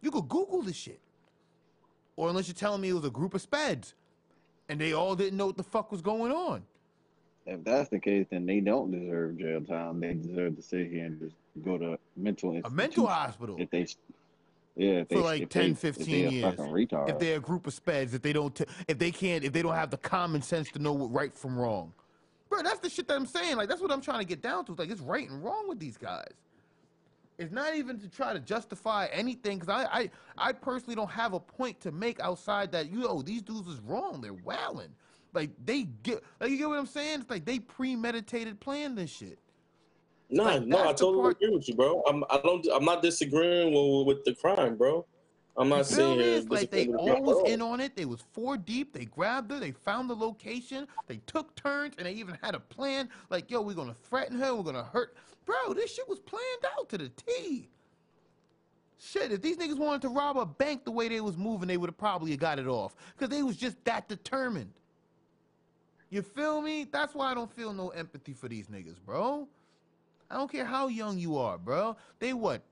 You 0.02 0.10
could 0.10 0.28
Google 0.28 0.62
this 0.62 0.76
shit. 0.76 1.00
Or 2.16 2.28
unless 2.28 2.46
you're 2.48 2.54
telling 2.54 2.80
me 2.80 2.88
it 2.90 2.94
was 2.94 3.04
a 3.04 3.10
group 3.10 3.34
of 3.34 3.42
speds, 3.42 3.94
and 4.68 4.80
they 4.80 4.92
all 4.92 5.14
didn't 5.14 5.36
know 5.36 5.46
what 5.46 5.56
the 5.56 5.62
fuck 5.62 5.92
was 5.92 6.00
going 6.00 6.32
on. 6.32 6.62
If 7.44 7.62
that's 7.62 7.88
the 7.90 7.98
case, 8.00 8.26
then 8.30 8.46
they 8.46 8.60
don't 8.60 8.90
deserve 8.90 9.38
jail 9.38 9.60
time. 9.60 10.00
They 10.00 10.14
deserve 10.14 10.56
to 10.56 10.62
sit 10.62 10.90
here 10.90 11.04
and 11.04 11.20
just 11.20 11.34
go 11.64 11.78
to 11.78 11.98
mental 12.16 12.60
A 12.64 12.70
mental 12.70 13.06
hospital 13.06 13.56
If 13.58 13.70
they, 13.70 13.86
yeah, 14.74 15.00
if 15.00 15.08
for 15.08 15.14
they, 15.14 15.20
like 15.20 15.42
if 15.42 15.48
10, 15.50 15.68
they, 15.68 15.74
15 15.74 16.04
if 16.26 16.32
years. 16.32 16.54
retard. 16.56 17.08
If 17.08 17.18
they're 17.18 17.36
a 17.36 17.40
group 17.40 17.66
of 17.66 17.74
speds, 17.74 18.14
if 18.14 18.22
they 18.22 18.32
don't, 18.32 18.54
t- 18.54 18.64
if 18.88 18.98
they 18.98 19.10
can't, 19.12 19.44
if 19.44 19.52
they 19.52 19.62
don't 19.62 19.74
have 19.74 19.90
the 19.90 19.96
common 19.96 20.42
sense 20.42 20.70
to 20.72 20.78
know 20.80 20.92
what 20.92 21.12
right 21.12 21.34
from 21.34 21.56
wrong, 21.56 21.92
bro, 22.56 22.62
that's 22.68 22.80
the 22.80 22.90
shit 22.90 23.08
that 23.08 23.14
I'm 23.14 23.26
saying. 23.26 23.56
Like 23.56 23.68
that's 23.68 23.80
what 23.80 23.90
I'm 23.92 24.00
trying 24.00 24.20
to 24.20 24.24
get 24.24 24.42
down 24.42 24.64
to. 24.66 24.74
Like 24.74 24.90
it's 24.90 25.00
right 25.00 25.28
and 25.28 25.42
wrong 25.44 25.68
with 25.68 25.78
these 25.78 25.96
guys. 25.96 26.32
It's 27.38 27.52
not 27.52 27.74
even 27.76 27.98
to 28.00 28.08
try 28.08 28.32
to 28.32 28.40
justify 28.40 29.08
anything 29.12 29.58
because 29.58 29.68
I, 29.68 30.00
I, 30.00 30.10
I 30.38 30.52
personally 30.52 30.94
don't 30.94 31.10
have 31.10 31.34
a 31.34 31.40
point 31.40 31.78
to 31.82 31.92
make 31.92 32.18
outside 32.20 32.72
that 32.72 32.90
you 32.90 33.00
know 33.00 33.20
these 33.20 33.42
dudes 33.42 33.68
is 33.68 33.78
wrong. 33.80 34.20
They're 34.22 34.32
wilding. 34.32 34.88
like 35.34 35.50
they 35.64 35.82
get 36.02 36.22
like 36.40 36.50
you 36.50 36.56
get 36.56 36.68
what 36.68 36.78
I'm 36.78 36.86
saying? 36.86 37.20
It's 37.20 37.30
like 37.30 37.44
they 37.44 37.58
premeditated 37.58 38.58
planned 38.60 38.96
this 38.96 39.10
shit. 39.10 39.38
No, 40.30 40.44
Like, 40.44 40.66
no, 40.66 40.88
I 40.88 40.92
totally 40.92 41.22
part- 41.22 41.36
agree 41.36 41.54
with 41.54 41.68
you, 41.68 41.74
bro. 41.74 42.02
I'm 42.08 42.24
I 42.30 42.38
don't 42.42 42.66
I'm 42.74 42.84
not 42.86 43.02
disagreeing 43.02 43.72
with, 43.72 44.06
with 44.06 44.24
the 44.24 44.34
crime, 44.34 44.76
bro. 44.76 45.04
I'm 45.58 45.68
not 45.68 45.86
saying 45.86 46.48
like 46.48 46.70
they 46.70 46.88
all 46.88 47.22
was 47.22 47.50
in 47.50 47.62
on 47.62 47.80
it. 47.80 47.96
They 47.96 48.04
was 48.04 48.22
four 48.32 48.56
deep. 48.56 48.92
They 48.92 49.06
grabbed 49.06 49.50
her. 49.50 49.58
They 49.58 49.70
found 49.72 50.10
the 50.10 50.14
location. 50.14 50.86
They 51.06 51.20
took 51.26 51.54
turns, 51.56 51.94
and 51.96 52.06
they 52.06 52.12
even 52.12 52.36
had 52.42 52.54
a 52.54 52.60
plan. 52.60 53.08
Like, 53.30 53.50
yo, 53.50 53.62
we're 53.62 53.74
gonna 53.74 53.94
threaten 53.94 54.38
her. 54.38 54.54
We're 54.54 54.64
gonna 54.64 54.84
hurt. 54.84 55.16
Bro, 55.46 55.74
this 55.74 55.94
shit 55.94 56.08
was 56.08 56.18
planned 56.18 56.66
out 56.76 56.88
to 56.90 56.98
the 56.98 57.08
T. 57.08 57.68
Shit, 58.98 59.30
if 59.30 59.42
these 59.42 59.56
niggas 59.56 59.78
wanted 59.78 60.02
to 60.02 60.08
rob 60.08 60.36
a 60.36 60.46
bank 60.46 60.84
the 60.84 60.90
way 60.90 61.08
they 61.08 61.20
was 61.20 61.36
moving, 61.36 61.68
they 61.68 61.76
would 61.76 61.88
have 61.88 61.98
probably 61.98 62.36
got 62.36 62.58
it 62.58 62.66
off. 62.66 62.96
Cause 63.18 63.28
they 63.28 63.42
was 63.42 63.56
just 63.56 63.82
that 63.84 64.08
determined. 64.08 64.72
You 66.10 66.22
feel 66.22 66.62
me? 66.62 66.86
That's 66.90 67.14
why 67.14 67.30
I 67.30 67.34
don't 67.34 67.50
feel 67.50 67.72
no 67.72 67.90
empathy 67.90 68.32
for 68.32 68.48
these 68.48 68.68
niggas, 68.68 68.96
bro. 69.04 69.46
I 70.30 70.36
don't 70.36 70.50
care 70.50 70.64
how 70.64 70.88
young 70.88 71.18
you 71.18 71.36
are, 71.36 71.58
bro. 71.58 71.96
They 72.18 72.32
what? 72.32 72.62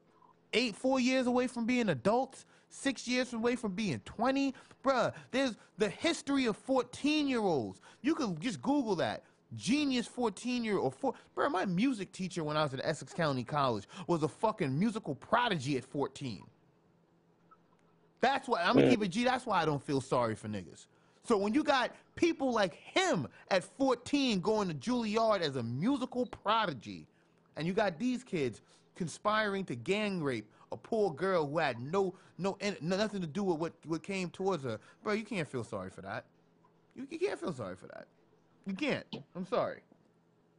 Eight, 0.52 0.74
four 0.76 1.00
years 1.00 1.26
away 1.26 1.46
from 1.46 1.66
being 1.66 1.88
adults, 1.88 2.46
six 2.74 3.06
years 3.06 3.32
away 3.32 3.56
from 3.56 3.72
being 3.72 4.00
20. 4.04 4.54
Bruh, 4.84 5.12
there's 5.30 5.56
the 5.78 5.88
history 5.88 6.46
of 6.46 6.56
14 6.56 7.28
year 7.28 7.40
olds. 7.40 7.80
You 8.02 8.14
can 8.14 8.38
just 8.40 8.60
Google 8.60 8.96
that. 8.96 9.22
Genius 9.54 10.06
14 10.06 10.64
year 10.64 10.78
old. 10.78 10.94
four. 10.94 11.14
Bruh, 11.36 11.50
my 11.50 11.64
music 11.64 12.10
teacher 12.12 12.42
when 12.42 12.56
I 12.56 12.62
was 12.62 12.74
at 12.74 12.80
Essex 12.82 13.12
County 13.12 13.44
College 13.44 13.86
was 14.06 14.22
a 14.22 14.28
fucking 14.28 14.76
musical 14.76 15.14
prodigy 15.14 15.76
at 15.76 15.84
14. 15.84 16.42
That's 18.20 18.48
why 18.48 18.62
I'm 18.62 18.74
gonna 18.74 18.86
mm. 18.86 18.90
keep 18.90 19.02
it 19.04 19.08
G. 19.08 19.24
That's 19.24 19.46
why 19.46 19.62
I 19.62 19.64
don't 19.64 19.82
feel 19.82 20.00
sorry 20.00 20.34
for 20.34 20.48
niggas. 20.48 20.86
So 21.26 21.36
when 21.36 21.54
you 21.54 21.62
got 21.62 21.94
people 22.16 22.52
like 22.52 22.74
him 22.74 23.28
at 23.50 23.64
14 23.64 24.40
going 24.40 24.68
to 24.68 24.74
Juilliard 24.74 25.40
as 25.40 25.56
a 25.56 25.62
musical 25.62 26.26
prodigy, 26.26 27.06
and 27.56 27.66
you 27.66 27.72
got 27.72 27.98
these 27.98 28.24
kids 28.24 28.60
conspiring 28.96 29.64
to 29.66 29.74
gang 29.74 30.22
rape 30.22 30.50
a 30.74 30.76
poor 30.76 31.10
girl 31.12 31.46
who 31.46 31.58
had 31.58 31.80
no 31.80 32.14
no, 32.36 32.58
nothing 32.82 33.20
to 33.20 33.26
do 33.26 33.44
with 33.44 33.58
what 33.58 33.72
what 33.86 34.02
came 34.02 34.28
towards 34.28 34.64
her, 34.64 34.78
bro, 35.02 35.14
you 35.14 35.24
can't 35.24 35.48
feel 35.48 35.64
sorry 35.64 35.88
for 35.88 36.02
that. 36.02 36.24
You, 36.94 37.06
you 37.10 37.18
can't 37.18 37.38
feel 37.38 37.52
sorry 37.52 37.76
for 37.76 37.86
that. 37.86 38.06
You 38.66 38.74
can't. 38.74 39.06
I'm 39.34 39.46
sorry. 39.46 39.80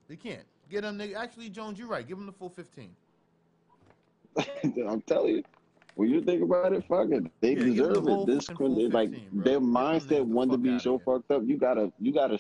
You 0.09 0.17
can't. 0.17 0.43
Get 0.69 0.81
them 0.81 0.97
nigga. 0.97 1.15
Actually, 1.15 1.49
Jones, 1.49 1.77
you're 1.77 1.87
right. 1.87 2.07
Give 2.07 2.17
them 2.17 2.25
the 2.25 2.31
full 2.31 2.49
15. 2.49 2.89
I'm 4.87 5.01
telling 5.01 5.35
you. 5.37 5.43
When 5.95 6.09
you 6.09 6.21
think 6.21 6.43
about 6.43 6.73
it, 6.73 6.83
fuck 6.89 7.09
it, 7.11 7.23
they 7.39 7.51
Yeah, 7.51 7.55
give 7.55 7.63
'em 7.63 7.69
the 7.69 7.73
deserve 7.73 8.07
it. 8.07 8.25
This 8.27 8.45
fucking 8.47 8.75
full 8.75 8.89
like 8.89 9.11
15, 9.11 9.29
their 9.43 9.59
mindset 9.61 10.23
wanted 10.23 10.51
to 10.51 10.57
be 10.57 10.77
so 10.77 10.99
fucked 10.99 11.31
up. 11.31 11.43
You 11.45 11.57
gotta, 11.57 11.91
you 11.99 12.11
gotta, 12.13 12.37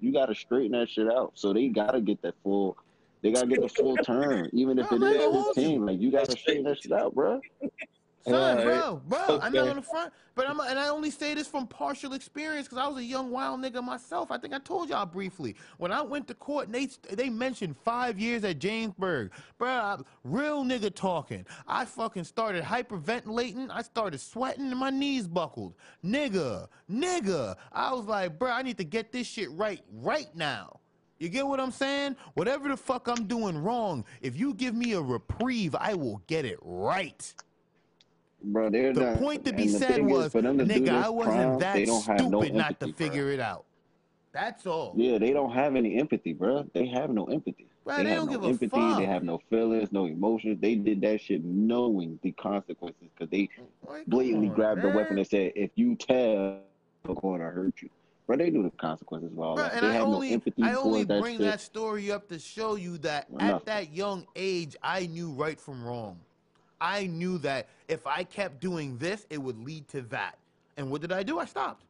you 0.00 0.10
gotta 0.10 0.34
straighten 0.34 0.72
that 0.72 0.88
shit 0.88 1.08
out. 1.08 1.32
So 1.34 1.52
they 1.52 1.68
gotta 1.68 2.00
get 2.00 2.22
that 2.22 2.34
full. 2.42 2.78
They 3.24 3.32
gotta 3.32 3.46
get 3.46 3.62
the 3.62 3.68
full 3.70 3.96
turn, 3.96 4.50
even 4.52 4.78
if 4.78 4.90
No, 4.90 4.96
it 4.98 5.00
I'm 5.00 5.00
not 5.00 5.14
gonna 5.14 5.28
is 5.28 5.32
hold 5.32 5.56
you. 5.56 5.62
15. 5.62 5.86
Like 5.86 5.98
you 5.98 6.10
gotta 6.12 6.32
straighten 6.32 6.64
that 6.64 6.82
shit 6.82 6.92
out, 6.92 7.14
bro. 7.14 7.40
Son, 8.28 8.58
Alright. 8.58 8.64
bro, 8.64 9.02
bro, 9.06 9.40
I'm 9.40 9.52
not 9.52 9.68
on 9.68 9.76
the 9.76 9.82
front, 9.82 10.12
but 10.34 10.48
I'm, 10.48 10.60
and 10.60 10.78
I 10.78 10.88
only 10.88 11.10
say 11.10 11.32
this 11.34 11.46
from 11.46 11.66
partial 11.66 12.12
experience 12.12 12.66
because 12.66 12.78
I 12.78 12.86
was 12.86 12.98
a 12.98 13.04
young 13.04 13.30
wild 13.30 13.60
nigga 13.60 13.82
myself. 13.82 14.30
I 14.30 14.36
think 14.36 14.52
I 14.52 14.58
told 14.58 14.90
y'all 14.90 15.06
briefly 15.06 15.56
when 15.78 15.90
I 15.90 16.02
went 16.02 16.28
to 16.28 16.34
court. 16.34 16.66
And 16.66 16.74
they 16.74 16.88
they 17.14 17.30
mentioned 17.30 17.76
five 17.82 18.18
years 18.18 18.44
at 18.44 18.58
Jamesburg, 18.58 19.30
bro. 19.56 19.70
I, 19.70 19.98
real 20.22 20.62
nigga 20.62 20.94
talking. 20.94 21.46
I 21.66 21.86
fucking 21.86 22.24
started 22.24 22.62
hyperventilating. 22.62 23.70
I 23.70 23.80
started 23.80 24.20
sweating 24.20 24.70
and 24.70 24.78
my 24.78 24.90
knees 24.90 25.26
buckled. 25.26 25.74
Nigga, 26.04 26.68
nigga. 26.90 27.56
I 27.72 27.94
was 27.94 28.04
like, 28.04 28.38
bro, 28.38 28.50
I 28.50 28.60
need 28.60 28.76
to 28.78 28.84
get 28.84 29.12
this 29.12 29.26
shit 29.26 29.50
right 29.52 29.80
right 29.90 30.28
now. 30.34 30.80
You 31.18 31.28
get 31.28 31.46
what 31.46 31.60
I'm 31.60 31.70
saying? 31.70 32.16
Whatever 32.34 32.68
the 32.68 32.76
fuck 32.76 33.08
I'm 33.08 33.26
doing 33.26 33.56
wrong, 33.56 34.04
if 34.20 34.36
you 34.38 34.52
give 34.54 34.74
me 34.74 34.92
a 34.94 35.00
reprieve, 35.00 35.74
I 35.78 35.94
will 35.94 36.20
get 36.26 36.44
it 36.44 36.58
right. 36.62 37.32
Bro, 38.42 38.70
they're 38.70 38.92
The 38.92 39.00
not, 39.00 39.18
point 39.18 39.44
to 39.46 39.52
be 39.52 39.68
said 39.68 40.00
is, 40.00 40.04
was, 40.04 40.32
for 40.32 40.42
them 40.42 40.58
to 40.58 40.64
do 40.66 40.74
nigga, 40.74 40.90
I 41.02 41.08
wasn't 41.08 41.36
crime, 41.36 41.58
that 41.60 41.78
have 41.78 41.88
no 41.88 42.00
stupid 42.00 42.54
not 42.54 42.80
to 42.80 42.86
empathy, 42.86 42.92
bro. 42.92 42.92
figure 42.92 43.30
it 43.30 43.40
out. 43.40 43.64
That's 44.32 44.66
all. 44.66 44.92
Yeah, 44.96 45.18
they 45.18 45.32
don't 45.32 45.52
have 45.52 45.76
any 45.76 45.96
empathy, 45.98 46.32
bro. 46.32 46.68
They 46.74 46.86
have 46.88 47.10
no 47.10 47.24
empathy. 47.26 47.68
Right, 47.84 47.98
they, 47.98 48.04
they 48.04 48.10
have 48.10 48.18
don't 48.18 48.26
no 48.26 48.32
give 48.32 48.44
a 48.44 48.48
empathy. 48.48 48.68
fuck. 48.68 48.98
They 48.98 49.06
have 49.06 49.22
no 49.22 49.40
feelings, 49.48 49.92
no 49.92 50.06
emotions. 50.06 50.58
They 50.60 50.74
did 50.74 51.00
that 51.02 51.20
shit 51.20 51.44
knowing 51.44 52.18
the 52.22 52.32
consequences 52.32 53.08
because 53.16 53.30
they 53.30 53.48
blatantly 54.08 54.48
on, 54.48 54.54
grabbed 54.54 54.82
the 54.82 54.88
weapon 54.88 55.16
and 55.18 55.26
said, 55.26 55.52
"If 55.54 55.70
you 55.76 55.94
tell, 55.94 56.58
I'm 57.08 57.14
going 57.14 57.40
to 57.40 57.46
hurt 57.46 57.74
you." 57.80 57.88
But 58.26 58.38
they 58.38 58.48
knew 58.50 58.62
the 58.62 58.70
consequences 58.70 59.32
of 59.32 59.38
all 59.38 59.56
Bruh, 59.56 59.64
that. 59.70 59.74
and 59.74 59.82
They 59.82 59.88
I 59.90 59.92
have 59.94 60.04
only, 60.04 60.28
no 60.30 60.34
empathy 60.34 60.62
I 60.62 60.74
only 60.74 61.04
that 61.04 61.20
bring 61.20 61.36
shit. 61.36 61.46
that 61.46 61.60
story 61.60 62.10
up 62.10 62.26
to 62.28 62.38
show 62.38 62.76
you 62.76 62.96
that 62.98 63.30
Nothing. 63.30 63.48
at 63.48 63.64
that 63.66 63.92
young 63.92 64.26
age, 64.34 64.76
I 64.82 65.06
knew 65.06 65.30
right 65.32 65.60
from 65.60 65.84
wrong. 65.84 66.18
I 66.80 67.06
knew 67.06 67.38
that 67.38 67.68
if 67.88 68.06
I 68.06 68.24
kept 68.24 68.60
doing 68.60 68.96
this, 68.98 69.26
it 69.28 69.38
would 69.38 69.58
lead 69.62 69.88
to 69.88 70.02
that. 70.02 70.38
And 70.76 70.90
what 70.90 71.00
did 71.02 71.12
I 71.12 71.22
do? 71.22 71.38
I 71.38 71.44
stopped. 71.44 71.84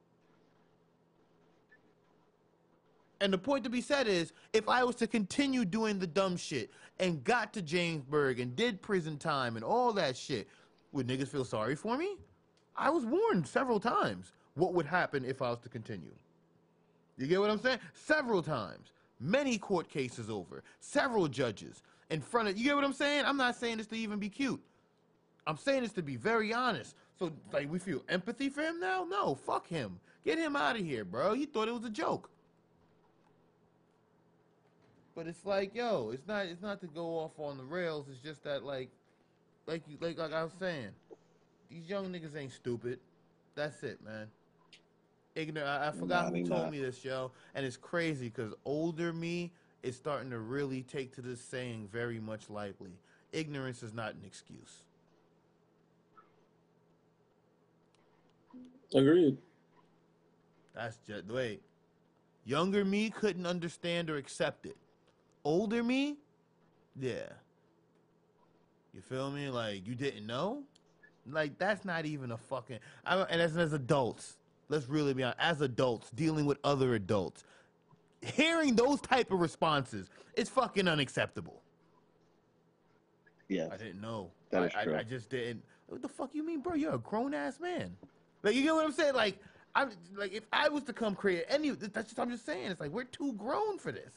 And 3.21 3.33
the 3.33 3.39
point 3.39 3.65
to 3.65 3.71
be 3.71 3.81
said 3.81 4.07
is, 4.09 4.33
if 4.53 4.69
I 4.69 4.85
was 4.85 4.97
to 4.97 5.07
continue 5.07 5.65
doing 5.65 5.99
the 5.99 6.07
dumb 6.07 6.37
shit 6.37 6.71
and 6.99 7.23
got 7.25 7.53
to 7.55 7.63
Jamesburg 7.63 8.41
and 8.43 8.55
did 8.55 8.83
prison 8.83 9.17
time 9.19 9.57
and 9.57 9.65
all 9.65 9.93
that 9.93 10.17
shit, 10.17 10.49
would 10.93 11.07
niggas 11.07 11.29
feel 11.29 11.45
sorry 11.45 11.75
for 11.77 11.97
me? 11.97 12.17
I 12.77 12.91
was 12.91 13.05
warned 13.07 13.47
several 13.47 13.79
times 13.81 14.33
what 14.55 14.75
would 14.75 14.87
happen 14.87 15.25
if 15.25 15.41
I 15.43 15.51
was 15.51 15.61
to 15.61 15.69
continue. 15.69 16.13
You 17.17 17.27
get 17.27 17.41
what 17.41 17.51
I'm 17.51 17.61
saying? 17.61 17.79
Several 17.93 18.43
times. 18.43 18.93
Many 19.21 19.59
court 19.59 19.89
cases 19.89 20.29
over. 20.29 20.63
Several 20.81 21.29
judges 21.29 21.83
in 22.11 22.21
front 22.21 22.49
of 22.49 22.59
you 22.59 22.65
get 22.65 22.75
what 22.75 22.85
I'm 22.85 22.93
saying? 22.93 23.25
I'm 23.25 23.37
not 23.37 23.57
saying 23.57 23.79
this 23.79 23.87
to 23.89 23.97
even 23.97 24.19
be 24.19 24.29
cute. 24.29 24.61
I'm 25.47 25.57
saying 25.57 25.83
this 25.83 25.93
to 25.93 26.03
be 26.03 26.17
very 26.17 26.53
honest. 26.53 26.97
So 27.19 27.33
like 27.53 27.71
we 27.71 27.79
feel 27.79 28.03
empathy 28.09 28.49
for 28.49 28.63
him 28.63 28.81
now? 28.81 29.05
No, 29.09 29.35
fuck 29.35 29.67
him. 29.67 30.01
Get 30.25 30.39
him 30.39 30.57
out 30.57 30.77
of 30.77 30.85
here, 30.85 31.05
bro. 31.05 31.35
He 31.35 31.47
thought 31.47 31.69
it 31.69 31.75
was 31.75 31.85
a 31.85 31.91
joke. 31.91 32.31
But 35.15 35.29
it's 35.29 35.45
like, 35.45 35.75
yo, 35.75 36.11
it's 36.13 36.27
not 36.27 36.47
it's 36.47 36.63
not 36.63 36.81
to 36.81 36.87
go 36.89 37.19
off 37.19 37.39
on 37.39 37.57
the 37.57 37.65
rails. 37.65 38.07
It's 38.11 38.21
just 38.21 38.43
that 38.45 38.65
like 38.65 38.91
like 39.67 39.83
you 39.89 39.97
like 40.01 40.19
like 40.19 40.33
I 40.33 40.43
was 40.43 40.53
saying, 40.59 40.89
these 41.71 41.89
young 41.89 42.13
niggas 42.13 42.37
ain't 42.37 42.53
stupid. 42.53 42.99
That's 43.55 43.83
it, 43.85 44.05
man. 44.05 44.29
Ignorant. 45.35 45.69
I, 45.69 45.89
I 45.89 45.91
forgot 45.93 46.25
Nah, 46.25 46.31
who 46.31 46.33
they 46.45 46.49
told 46.49 46.63
not. 46.65 46.71
me 46.73 46.81
this, 46.81 47.05
yo. 47.05 47.33
And 47.55 47.67
it's 47.67 47.77
crazy 47.77 48.29
because 48.29 48.55
older 48.65 49.13
me 49.13 49.53
is 49.83 49.97
starting 49.97 50.31
to 50.31 50.39
really 50.39 50.83
take 50.83 51.15
to 51.17 51.23
this 51.23 51.41
saying 51.41 51.89
very 51.93 52.21
much 52.21 52.49
lightly. 52.49 52.93
Ignorance 53.33 53.83
is 53.83 53.93
not 53.93 54.15
an 54.15 54.23
excuse. 54.25 54.85
Agreed. 58.95 59.37
That's 60.75 60.99
just 61.07 61.27
wait. 61.27 61.63
Younger 62.45 62.85
me 62.85 63.11
couldn't 63.11 63.47
understand 63.47 64.11
or 64.11 64.17
accept 64.17 64.67
it. 64.67 64.77
Older 65.45 65.83
me, 65.83 66.17
yeah. 66.99 67.27
You 68.93 69.01
feel 69.01 69.31
me? 69.31 69.49
Like 69.51 69.87
you 69.87 69.95
didn't 69.95 70.27
know? 70.27 70.63
Like 71.29 71.59
that's 71.59 71.85
not 71.85 72.05
even 72.07 72.31
a 72.33 72.37
fucking. 72.37 72.79
I, 73.05 73.23
and 73.23 73.41
as 73.41 73.57
as 73.57 73.73
adults, 73.73 74.37
let's 74.69 74.89
really 74.89 75.15
be 75.15 75.23
honest. 75.23 75.39
As 75.41 75.61
adults 75.61 76.11
dealing 76.11 76.47
with 76.47 76.59
other 76.65 76.95
adults, 76.95 77.45
hearing 78.23 78.75
those 78.75 79.01
type 79.01 79.31
of 79.33 79.41
responses 79.41 80.09
is 80.35 80.49
fucking 80.49 80.89
unacceptable. 80.89 81.63
Yeah, 83.49 83.69
I 83.73 83.77
didn't 83.77 84.01
know. 84.01 84.31
That 84.51 84.63
I, 84.63 84.67
is 84.67 84.73
I, 84.75 84.85
true. 84.85 84.97
I 84.97 85.03
just 85.03 85.31
didn't. 85.31 85.63
What 85.89 86.03
the 86.03 86.09
fuck 86.09 86.35
you 86.35 86.45
mean, 86.45 86.61
bro? 86.61 86.75
You're 86.75 86.95
a 86.95 86.99
grown 86.99 87.35
ass 87.35 87.61
man. 87.61 87.95
Like 88.43 88.55
you 88.55 88.63
get 88.63 88.75
what 88.75 88.85
I'm 88.85 88.93
saying? 88.93 89.15
Like 89.15 89.39
I'm 89.75 89.91
like 90.17 90.33
if 90.33 90.45
I 90.53 90.69
was 90.69 90.85
to 90.85 90.93
come 90.93 91.15
create 91.15 91.45
any, 91.49 91.71
that's 91.71 92.09
just 92.09 92.19
I'm 92.19 92.31
just 92.31 92.47
saying. 92.47 92.71
It's 92.71 92.81
like 92.81 92.91
we're 92.91 93.05
too 93.05 93.33
grown 93.35 93.79
for 93.79 93.93
this. 93.93 94.13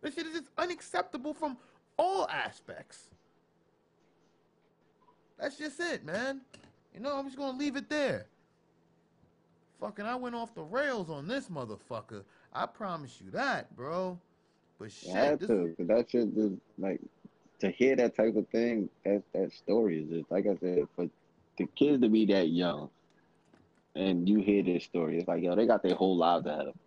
This 0.00 0.14
shit 0.14 0.26
is 0.26 0.32
just 0.32 0.48
unacceptable 0.58 1.34
from 1.34 1.56
all 1.96 2.28
aspects. 2.28 3.08
That's 5.38 5.56
just 5.56 5.78
it, 5.80 6.04
man. 6.04 6.40
You 6.94 7.00
know, 7.00 7.16
I'm 7.16 7.26
just 7.26 7.36
gonna 7.36 7.56
leave 7.56 7.76
it 7.76 7.88
there. 7.88 8.26
Fucking, 9.82 10.06
I 10.06 10.14
went 10.14 10.36
off 10.36 10.54
the 10.54 10.62
rails 10.62 11.10
on 11.10 11.26
this 11.26 11.48
motherfucker. 11.48 12.22
I 12.52 12.66
promise 12.66 13.20
you 13.20 13.32
that, 13.32 13.74
bro. 13.74 14.16
But 14.78 14.84
I 14.84 14.88
shit, 14.88 15.10
had 15.10 15.40
this, 15.40 15.48
to. 15.48 15.74
that 15.80 16.08
shit 16.08 16.32
just 16.36 16.54
like 16.78 17.00
to 17.58 17.68
hear 17.68 17.96
that 17.96 18.14
type 18.14 18.36
of 18.36 18.46
thing. 18.50 18.88
That 19.04 19.24
that 19.34 19.52
story 19.52 20.04
is 20.04 20.08
just 20.08 20.30
like 20.30 20.46
I 20.46 20.56
said 20.60 20.86
for 20.94 21.08
the 21.58 21.66
kids 21.74 22.00
to 22.02 22.08
be 22.08 22.24
that 22.26 22.50
young, 22.50 22.90
and 23.96 24.28
you 24.28 24.38
hear 24.40 24.62
this 24.62 24.84
story. 24.84 25.18
It's 25.18 25.26
like 25.26 25.42
yo, 25.42 25.56
they 25.56 25.66
got 25.66 25.82
their 25.82 25.96
whole 25.96 26.16
lives 26.16 26.46
ahead 26.46 26.60
of 26.60 26.66
them, 26.66 26.78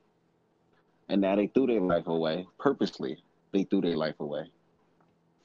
and 1.10 1.20
now 1.20 1.36
they 1.36 1.48
threw 1.48 1.68
their 1.68 1.82
life 1.82 2.08
away 2.08 2.48
purposely. 2.58 3.18
They 3.52 3.64
threw 3.64 3.82
their 3.82 3.98
life 3.98 4.22
away 4.22 4.50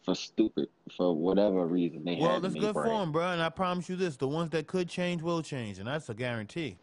for 0.04 0.14
stupid 0.14 0.68
for 0.96 1.16
whatever 1.16 1.66
reason 1.66 2.04
they 2.04 2.14
well, 2.14 2.28
had 2.30 2.36
in 2.36 2.42
that's 2.42 2.54
good 2.54 2.74
for 2.74 2.86
them, 2.86 3.10
bro. 3.10 3.32
And 3.32 3.42
I 3.42 3.48
promise 3.48 3.88
you 3.88 3.96
this: 3.96 4.16
the 4.16 4.28
ones 4.28 4.50
that 4.50 4.68
could 4.68 4.88
change 4.88 5.20
will 5.20 5.42
change, 5.42 5.80
and 5.80 5.88
that's 5.88 6.08
a 6.08 6.14
guarantee. 6.14 6.78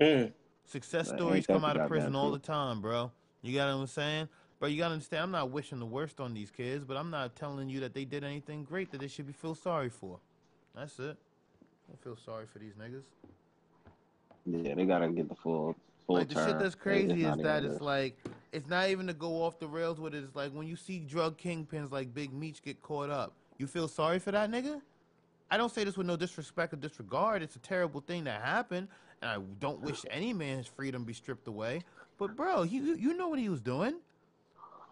Mm. 0.00 0.32
Success 0.64 1.08
That 1.08 1.18
stories 1.18 1.46
come 1.46 1.64
out 1.64 1.76
of 1.76 1.88
prison 1.88 2.14
all 2.14 2.30
the 2.30 2.38
time, 2.38 2.80
bro. 2.80 3.10
You 3.42 3.54
got 3.54 3.74
what 3.74 3.80
I'm 3.80 3.86
saying? 3.86 4.28
Bro, 4.58 4.68
you 4.70 4.78
gotta 4.78 4.94
understand. 4.94 5.22
I'm 5.22 5.30
not 5.30 5.50
wishing 5.50 5.78
the 5.78 5.86
worst 5.86 6.20
on 6.20 6.34
these 6.34 6.50
kids, 6.50 6.84
but 6.84 6.96
I'm 6.96 7.10
not 7.10 7.36
telling 7.36 7.68
you 7.68 7.80
that 7.80 7.94
they 7.94 8.04
did 8.04 8.24
anything 8.24 8.64
great 8.64 8.90
that 8.90 9.00
they 9.00 9.06
should 9.06 9.26
be 9.26 9.32
feel 9.32 9.54
sorry 9.54 9.88
for. 9.88 10.18
That's 10.74 10.98
it. 10.98 11.16
Don't 11.86 12.02
feel 12.02 12.16
sorry 12.16 12.46
for 12.52 12.58
these 12.58 12.74
niggas. 12.74 13.04
Yeah, 14.46 14.74
they 14.74 14.84
gotta 14.84 15.08
get 15.08 15.28
the 15.28 15.36
full 15.36 15.76
full 16.06 16.16
like 16.16 16.28
the 16.28 16.44
shit 16.44 16.58
that's 16.58 16.74
crazy 16.74 17.24
is 17.24 17.36
that 17.38 17.64
it's 17.64 17.78
good. 17.78 17.84
like 17.84 18.16
it's 18.52 18.68
not 18.68 18.88
even 18.88 19.06
to 19.06 19.12
go 19.12 19.42
off 19.42 19.58
the 19.58 19.68
rails 19.68 20.00
with 20.00 20.14
it. 20.14 20.24
It's 20.24 20.34
like 20.34 20.52
when 20.52 20.66
you 20.66 20.74
see 20.74 20.98
drug 20.98 21.38
kingpins 21.38 21.92
like 21.92 22.12
Big 22.12 22.32
Meech 22.32 22.62
get 22.62 22.82
caught 22.82 23.10
up, 23.10 23.34
you 23.58 23.66
feel 23.66 23.86
sorry 23.86 24.18
for 24.18 24.32
that 24.32 24.50
nigga. 24.50 24.80
I 25.50 25.56
don't 25.56 25.72
say 25.72 25.84
this 25.84 25.96
with 25.96 26.06
no 26.06 26.16
disrespect 26.16 26.72
or 26.72 26.76
disregard. 26.76 27.42
It's 27.42 27.56
a 27.56 27.60
terrible 27.60 28.00
thing 28.00 28.24
that 28.24 28.42
happened, 28.42 28.88
and 29.22 29.30
I 29.30 29.38
don't 29.60 29.80
wish 29.80 30.04
any 30.10 30.32
man's 30.32 30.66
freedom 30.66 31.04
be 31.04 31.12
stripped 31.12 31.48
away. 31.48 31.82
But 32.18 32.36
bro, 32.36 32.62
you 32.62 32.94
you- 32.96 33.14
know 33.16 33.28
what 33.28 33.38
he 33.38 33.48
was 33.48 33.60
doing. 33.60 33.94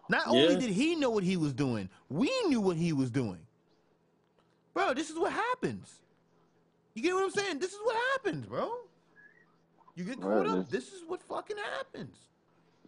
Not 0.09 0.27
only 0.27 0.55
did 0.55 0.69
he 0.69 0.95
know 0.95 1.09
what 1.09 1.23
he 1.23 1.35
was 1.35 1.53
doing, 1.53 1.89
we 2.09 2.31
knew 2.47 2.61
what 2.61 2.77
he 2.77 2.93
was 2.93 3.09
doing. 3.09 3.39
Bro, 4.73 4.93
this 4.93 5.09
is 5.09 5.17
what 5.19 5.33
happens. 5.33 5.99
You 6.93 7.01
get 7.03 7.13
what 7.13 7.23
I'm 7.25 7.31
saying? 7.31 7.59
This 7.59 7.73
is 7.73 7.79
what 7.83 7.95
happens, 8.13 8.45
bro. 8.45 8.71
You 9.95 10.03
get 10.05 10.21
caught 10.21 10.29
Right, 10.45 10.47
up. 10.47 10.69
this- 10.69 10.93
is 10.93 11.03
what 11.07 11.21
fucking 11.23 11.57
happens. 11.57 12.17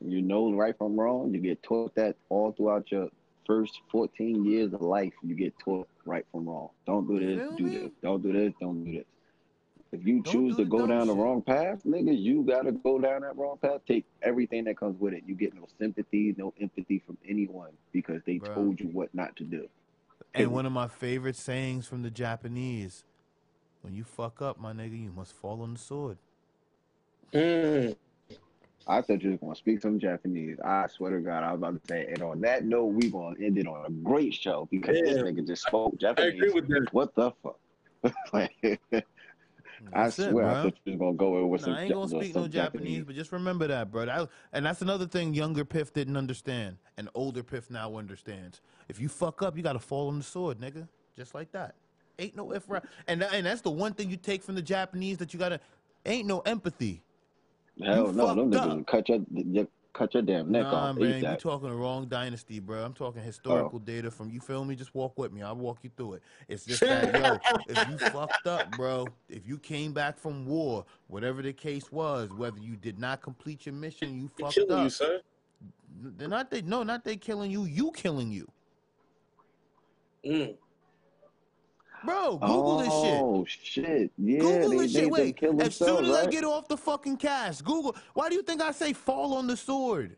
you 0.02 0.22
know 0.22 0.54
right 0.54 0.78
from 0.78 0.98
wrong. 0.98 1.34
You 1.34 1.42
get 1.42 1.62
taught 1.62 1.94
that 1.96 2.16
all 2.30 2.54
throughout 2.54 2.90
your 2.90 3.10
first 3.46 3.82
14 3.92 4.46
years 4.46 4.72
of 4.74 4.82
life. 4.82 5.14
You 5.22 5.36
get 5.36 5.58
taught 5.60 5.90
right 6.06 6.26
from 6.32 6.48
wrong. 6.48 6.70
Don't 6.86 7.06
do 7.06 7.20
this, 7.20 7.56
do 7.58 7.64
me? 7.66 7.78
this. 7.80 7.92
Don't 8.02 8.22
do 8.24 8.32
this, 8.32 8.54
don't 8.62 8.84
do 8.86 8.92
this. 8.94 9.06
If 9.92 10.06
you 10.06 10.22
Don't 10.22 10.32
choose 10.34 10.56
do 10.58 10.64
to 10.64 10.70
go 10.70 10.80
dumb 10.80 10.90
down 10.90 11.08
the 11.08 11.16
wrong 11.16 11.42
path, 11.42 11.84
nigga, 11.84 12.16
you 12.18 12.44
gotta 12.44 12.72
go 12.72 13.00
down 13.00 13.22
that 13.22 13.36
wrong 13.36 13.58
path. 13.60 13.82
Take 13.88 14.06
everything 14.22 14.64
that 14.66 14.78
comes 14.78 15.00
with 15.00 15.14
it. 15.14 15.24
You 15.26 15.34
get 15.34 15.56
no 15.56 15.68
sympathy, 15.80 16.36
no 16.38 16.54
empathy 16.62 17.02
from 17.06 17.18
anyone 17.28 17.72
because 17.92 18.22
they 18.26 18.38
Bruh. 18.38 18.54
told 18.54 18.80
you 18.80 18.88
what 18.88 19.14
not 19.16 19.36
to 19.38 19.44
do. 19.44 19.68
And 20.36 20.52
one 20.52 20.68
of 20.68 20.72
my 20.72 20.88
favorite 20.88 21.36
sayings 21.36 21.88
from 21.88 22.04
the 22.04 22.12
Japanese: 22.12 23.04
"When 23.82 23.96
you 23.96 24.04
fuck 24.04 24.44
up, 24.44 24.60
my 24.60 24.74
nigga, 24.74 25.02
you 25.02 25.12
must 25.12 25.34
fall 25.34 25.64
on 25.64 25.74
the 25.74 25.80
sword." 25.80 26.20
Mm. 27.34 27.96
I 28.88 29.02
thought 29.02 29.22
you 29.24 29.32
was 29.32 29.40
gonna 29.40 29.56
speak 29.56 29.82
some 29.82 30.00
Japanese. 30.00 30.60
I 30.64 30.88
swear 30.88 31.12
to 31.12 31.20
God, 31.20 31.44
I 31.44 31.52
was 31.52 31.60
about 31.60 31.82
to 31.82 31.88
say. 31.88 32.08
And 32.14 32.22
on 32.22 32.42
that 32.42 32.64
note, 32.64 32.86
we're 32.86 33.10
gonna 33.12 33.36
end 33.44 33.58
it 33.58 33.68
on 33.68 33.86
a 33.86 33.90
great 33.90 34.34
show 34.36 34.68
because 34.70 35.00
this 35.00 35.18
nigga 35.18 35.46
just 35.46 35.64
spoke 35.64 35.94
I 35.96 35.98
Japanese. 35.98 36.34
agree 36.34 36.52
with 36.54 36.68
that. 36.70 36.88
What 36.92 37.16
the 37.16 37.32
fuck? 37.44 37.60
I 39.94 40.04
That's 40.04 40.20
it, 40.20 40.32
swear, 40.32 40.48
I 40.48 40.64
thought 40.64 40.74
you 40.86 40.94
was 40.94 41.00
gonna 41.00 41.14
go 41.14 41.38
in 41.40 41.50
with 41.50 41.62
Nah, 41.62 41.66
some. 41.66 41.74
I 41.76 41.82
ain't 41.84 41.94
gonna 41.94 42.08
speak 42.10 42.36
no 42.36 42.42
some 42.44 42.52
Japanese, 42.52 43.04
but 43.04 43.16
just 43.16 43.32
remember 43.32 43.68
that, 43.68 43.92
bro. 43.92 44.06
That, 44.06 44.30
and 44.54 44.66
that's 44.66 44.82
another 44.82 45.08
thing 45.08 45.34
younger 45.34 45.66
Piff 45.66 45.94
didn't 45.94 46.18
understand, 46.18 46.78
and 46.98 47.10
older 47.16 47.44
Piff 47.44 47.70
now 47.70 47.96
understands. 47.96 48.62
If 48.88 49.00
you 49.00 49.10
fuck 49.10 49.42
up, 49.42 49.58
you 49.58 49.64
gotta 49.64 49.80
fall 49.80 50.10
on 50.10 50.18
the 50.18 50.24
sword, 50.24 50.60
nigga. 50.60 50.88
Just 51.16 51.34
like 51.34 51.52
that. 51.52 51.76
Ain't 52.18 52.36
no 52.36 52.52
if 52.52 52.70
right. 52.70 52.84
And 53.08 53.24
and 53.24 53.46
that's 53.46 53.62
the 53.62 53.72
one 53.72 53.94
thing 53.94 54.10
you 54.10 54.18
take 54.18 54.44
from 54.44 54.56
the 54.56 54.62
Japanese 54.62 55.18
that 55.18 55.34
you 55.34 55.40
gotta. 55.40 55.60
Ain't 56.06 56.28
no 56.28 56.40
empathy. 56.40 57.02
Hell 57.82 58.08
You 58.08 58.14
no, 58.14 58.36
them 58.36 58.52
niggas 58.52 58.88
cut 58.88 59.10
your, 59.10 59.20
your 59.32 59.68
cut 60.00 60.14
your 60.14 60.24
damn 60.24 60.50
neck 60.50 60.64
nah, 60.64 60.90
off. 60.90 60.96
man, 60.96 61.10
Eat 61.10 61.16
you 61.16 61.22
that. 61.24 61.40
talking 61.42 61.70
the 61.70 61.76
wrong 61.76 62.08
dynasty, 62.08 62.60
bro. 62.62 62.84
I'm 62.86 62.94
talking 62.94 63.22
historical 63.22 63.80
data 63.80 64.10
from 64.10 64.30
you. 64.30 64.40
Feel 64.40 64.64
me? 64.64 64.76
Just 64.76 64.96
walk 64.96 65.18
with 65.18 65.34
me. 65.34 65.42
I'll 65.42 65.56
walk 65.58 65.80
you 65.84 65.92
through 65.98 66.14
it. 66.14 66.24
It's 66.48 66.64
just 66.64 66.80
that, 66.82 67.14
yo, 67.14 67.38
if 67.68 67.90
you 67.90 67.98
fucked 67.98 68.48
up, 68.48 68.72
bro, 68.72 69.08
if 69.28 69.46
you 69.46 69.58
came 69.58 69.92
back 69.92 70.18
from 70.18 70.46
war, 70.46 70.86
whatever 71.08 71.42
the 71.42 71.52
case 71.52 71.92
was, 71.92 72.30
whether 72.32 72.60
you 72.60 72.78
did 72.78 72.98
not 72.98 73.22
complete 73.22 73.66
your 73.66 73.76
mission, 73.76 74.16
you 74.16 74.30
They 74.38 74.44
fucked 74.44 74.56
killing 74.56 74.72
up. 74.72 74.84
you, 74.86 74.90
son. 74.90 75.20
They're 76.02 76.30
not 76.30 76.50
they. 76.50 76.62
No, 76.62 76.84
not 76.84 77.04
they 77.04 77.18
killing 77.18 77.52
you. 77.52 77.66
You 77.66 77.92
killing 77.92 78.32
you, 78.32 78.48
Mm. 80.26 80.56
Bro. 82.06 82.38
Google 82.38 82.78
this 82.78 82.88
shit. 82.88 83.22
Oh 83.22 83.46
shit! 83.48 84.12
Yeah, 84.18 84.40
Google 84.40 84.70
they, 84.70 84.78
this 84.78 84.94
they, 84.94 85.00
shit. 85.00 85.04
they 85.04 85.10
Wait, 85.10 85.38
kill 85.38 85.62
as 85.62 85.76
soon 85.76 85.88
themselves, 85.88 86.10
as 86.10 86.28
I 86.28 86.30
get 86.30 86.44
off 86.44 86.68
the 86.68 86.78
fucking 86.78 87.18
cast, 87.18 87.64
Google. 87.64 87.96
Why 88.14 88.30
do 88.30 88.36
you 88.36 88.44
think 88.44 88.62
I 88.62 88.72
say 88.72 88.94
fall 88.94 89.34
on 89.34 89.48
the 89.48 89.58
sword? 89.58 90.16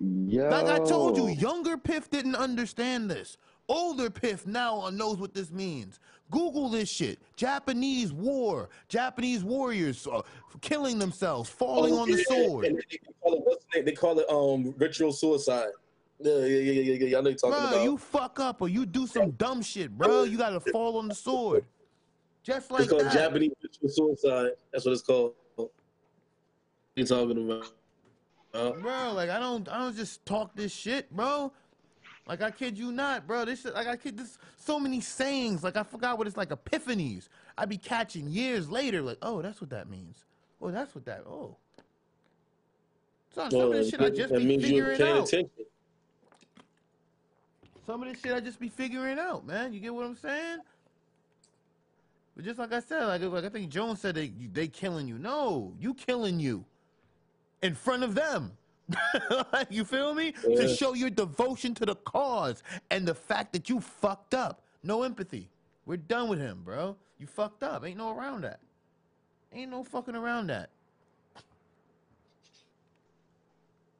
Yo. 0.00 0.48
Like 0.48 0.66
I 0.66 0.84
told 0.84 1.16
you, 1.16 1.28
younger 1.28 1.76
Piff 1.76 2.10
didn't 2.10 2.36
understand 2.36 3.10
this. 3.10 3.36
Older 3.68 4.10
Piff 4.10 4.46
now 4.46 4.90
knows 4.90 5.16
what 5.16 5.32
this 5.32 5.50
means. 5.50 6.00
Google 6.30 6.68
this 6.68 6.90
shit. 6.90 7.18
Japanese 7.36 8.12
war, 8.12 8.68
Japanese 8.88 9.44
warriors 9.44 10.06
uh, 10.06 10.22
killing 10.60 10.98
themselves, 10.98 11.48
falling 11.48 11.94
Oh, 11.94 12.00
on 12.00 12.10
the 12.10 12.22
sword. 12.24 12.64
They 12.64 12.98
call 13.22 13.34
it, 13.34 13.40
what's 13.44 13.64
the 13.72 13.78
name? 13.78 13.84
They 13.86 13.92
call 13.92 14.18
it 14.18 14.28
um 14.28 14.74
ritual 14.78 15.12
suicide. 15.12 15.68
Yeah, 16.20 16.38
yeah, 16.38 16.46
yeah, 16.46 16.72
yeah, 16.72 17.06
yeah. 17.06 17.18
I 17.18 17.20
know 17.20 17.28
you're 17.30 17.38
talking 17.38 17.58
Bro, 17.58 17.68
about. 17.68 17.84
you 17.84 17.98
fuck 17.98 18.40
up 18.40 18.62
or 18.62 18.68
you 18.68 18.86
do 18.86 19.06
some 19.06 19.32
dumb 19.32 19.62
shit, 19.62 19.90
bro. 19.96 20.22
You 20.24 20.38
gotta 20.38 20.60
fall 20.60 20.96
on 20.98 21.08
the 21.08 21.14
sword. 21.14 21.64
Just 22.42 22.70
like 22.70 22.82
it's 22.82 22.90
called 22.90 23.04
that. 23.04 23.12
Japanese 23.12 23.52
ritual 23.62 23.88
suicide. 23.88 24.50
That's 24.72 24.84
what 24.84 24.92
it's 24.92 25.02
called. 25.02 25.34
What 25.56 25.70
you 26.94 27.04
talking 27.04 27.50
about? 27.50 28.80
Bro. 28.80 29.12
Like 29.14 29.30
I 29.30 29.38
don't, 29.38 29.68
I 29.68 29.78
don't 29.78 29.96
just 29.96 30.24
talk 30.24 30.54
this 30.54 30.72
shit, 30.72 31.10
bro. 31.10 31.52
Like 32.26 32.42
I 32.42 32.50
kid 32.50 32.78
you 32.78 32.92
not, 32.92 33.26
bro. 33.26 33.44
This 33.44 33.62
shit, 33.62 33.74
like 33.74 33.86
I 33.86 33.96
kid 33.96 34.16
this. 34.16 34.38
So 34.56 34.78
many 34.78 35.00
sayings. 35.00 35.64
Like 35.64 35.76
I 35.76 35.82
forgot 35.82 36.16
what 36.16 36.26
it's 36.26 36.36
like. 36.36 36.50
Epiphanies. 36.50 37.28
I 37.58 37.64
be 37.64 37.76
catching 37.76 38.28
years 38.28 38.70
later. 38.70 39.02
Like, 39.02 39.18
oh, 39.22 39.42
that's 39.42 39.60
what 39.60 39.70
that 39.70 39.90
means. 39.90 40.24
Oh, 40.60 40.70
that's 40.70 40.94
what 40.94 41.04
that. 41.06 41.24
Oh. 41.26 41.56
Son, 43.34 43.50
some 43.50 43.60
of 43.60 43.72
this 43.72 43.88
oh, 43.88 43.90
shit 43.90 44.00
I 44.00 44.10
just 44.10 44.32
be 44.32 44.58
figuring 44.58 44.96
paying 44.96 45.16
out. 45.16 45.28
attention. 45.28 45.66
Some 47.86 48.02
of 48.02 48.08
this 48.08 48.20
shit 48.20 48.32
I 48.32 48.40
just 48.40 48.58
be 48.58 48.68
figuring 48.68 49.18
out, 49.18 49.46
man. 49.46 49.72
You 49.72 49.80
get 49.80 49.94
what 49.94 50.06
I'm 50.06 50.16
saying? 50.16 50.58
But 52.34 52.44
just 52.44 52.58
like 52.58 52.72
I 52.72 52.80
said, 52.80 53.04
like, 53.04 53.22
like 53.22 53.44
I 53.44 53.48
think 53.48 53.70
Jones 53.70 54.00
said, 54.00 54.14
they 54.14 54.28
they 54.28 54.68
killing 54.68 55.06
you. 55.06 55.18
No, 55.18 55.72
you 55.78 55.94
killing 55.94 56.40
you 56.40 56.64
in 57.62 57.74
front 57.74 58.02
of 58.02 58.14
them. 58.14 58.52
you 59.70 59.84
feel 59.84 60.14
me? 60.14 60.32
To 60.32 60.68
show 60.74 60.94
your 60.94 61.10
devotion 61.10 61.74
to 61.74 61.86
the 61.86 61.94
cause 61.94 62.62
and 62.90 63.06
the 63.06 63.14
fact 63.14 63.52
that 63.52 63.68
you 63.68 63.80
fucked 63.80 64.34
up. 64.34 64.62
No 64.82 65.02
empathy. 65.02 65.48
We're 65.86 65.96
done 65.96 66.28
with 66.28 66.38
him, 66.38 66.60
bro. 66.64 66.96
You 67.18 67.26
fucked 67.26 67.62
up. 67.62 67.86
Ain't 67.86 67.98
no 67.98 68.16
around 68.16 68.42
that. 68.42 68.60
Ain't 69.52 69.70
no 69.70 69.84
fucking 69.84 70.14
around 70.14 70.48
that. 70.48 70.70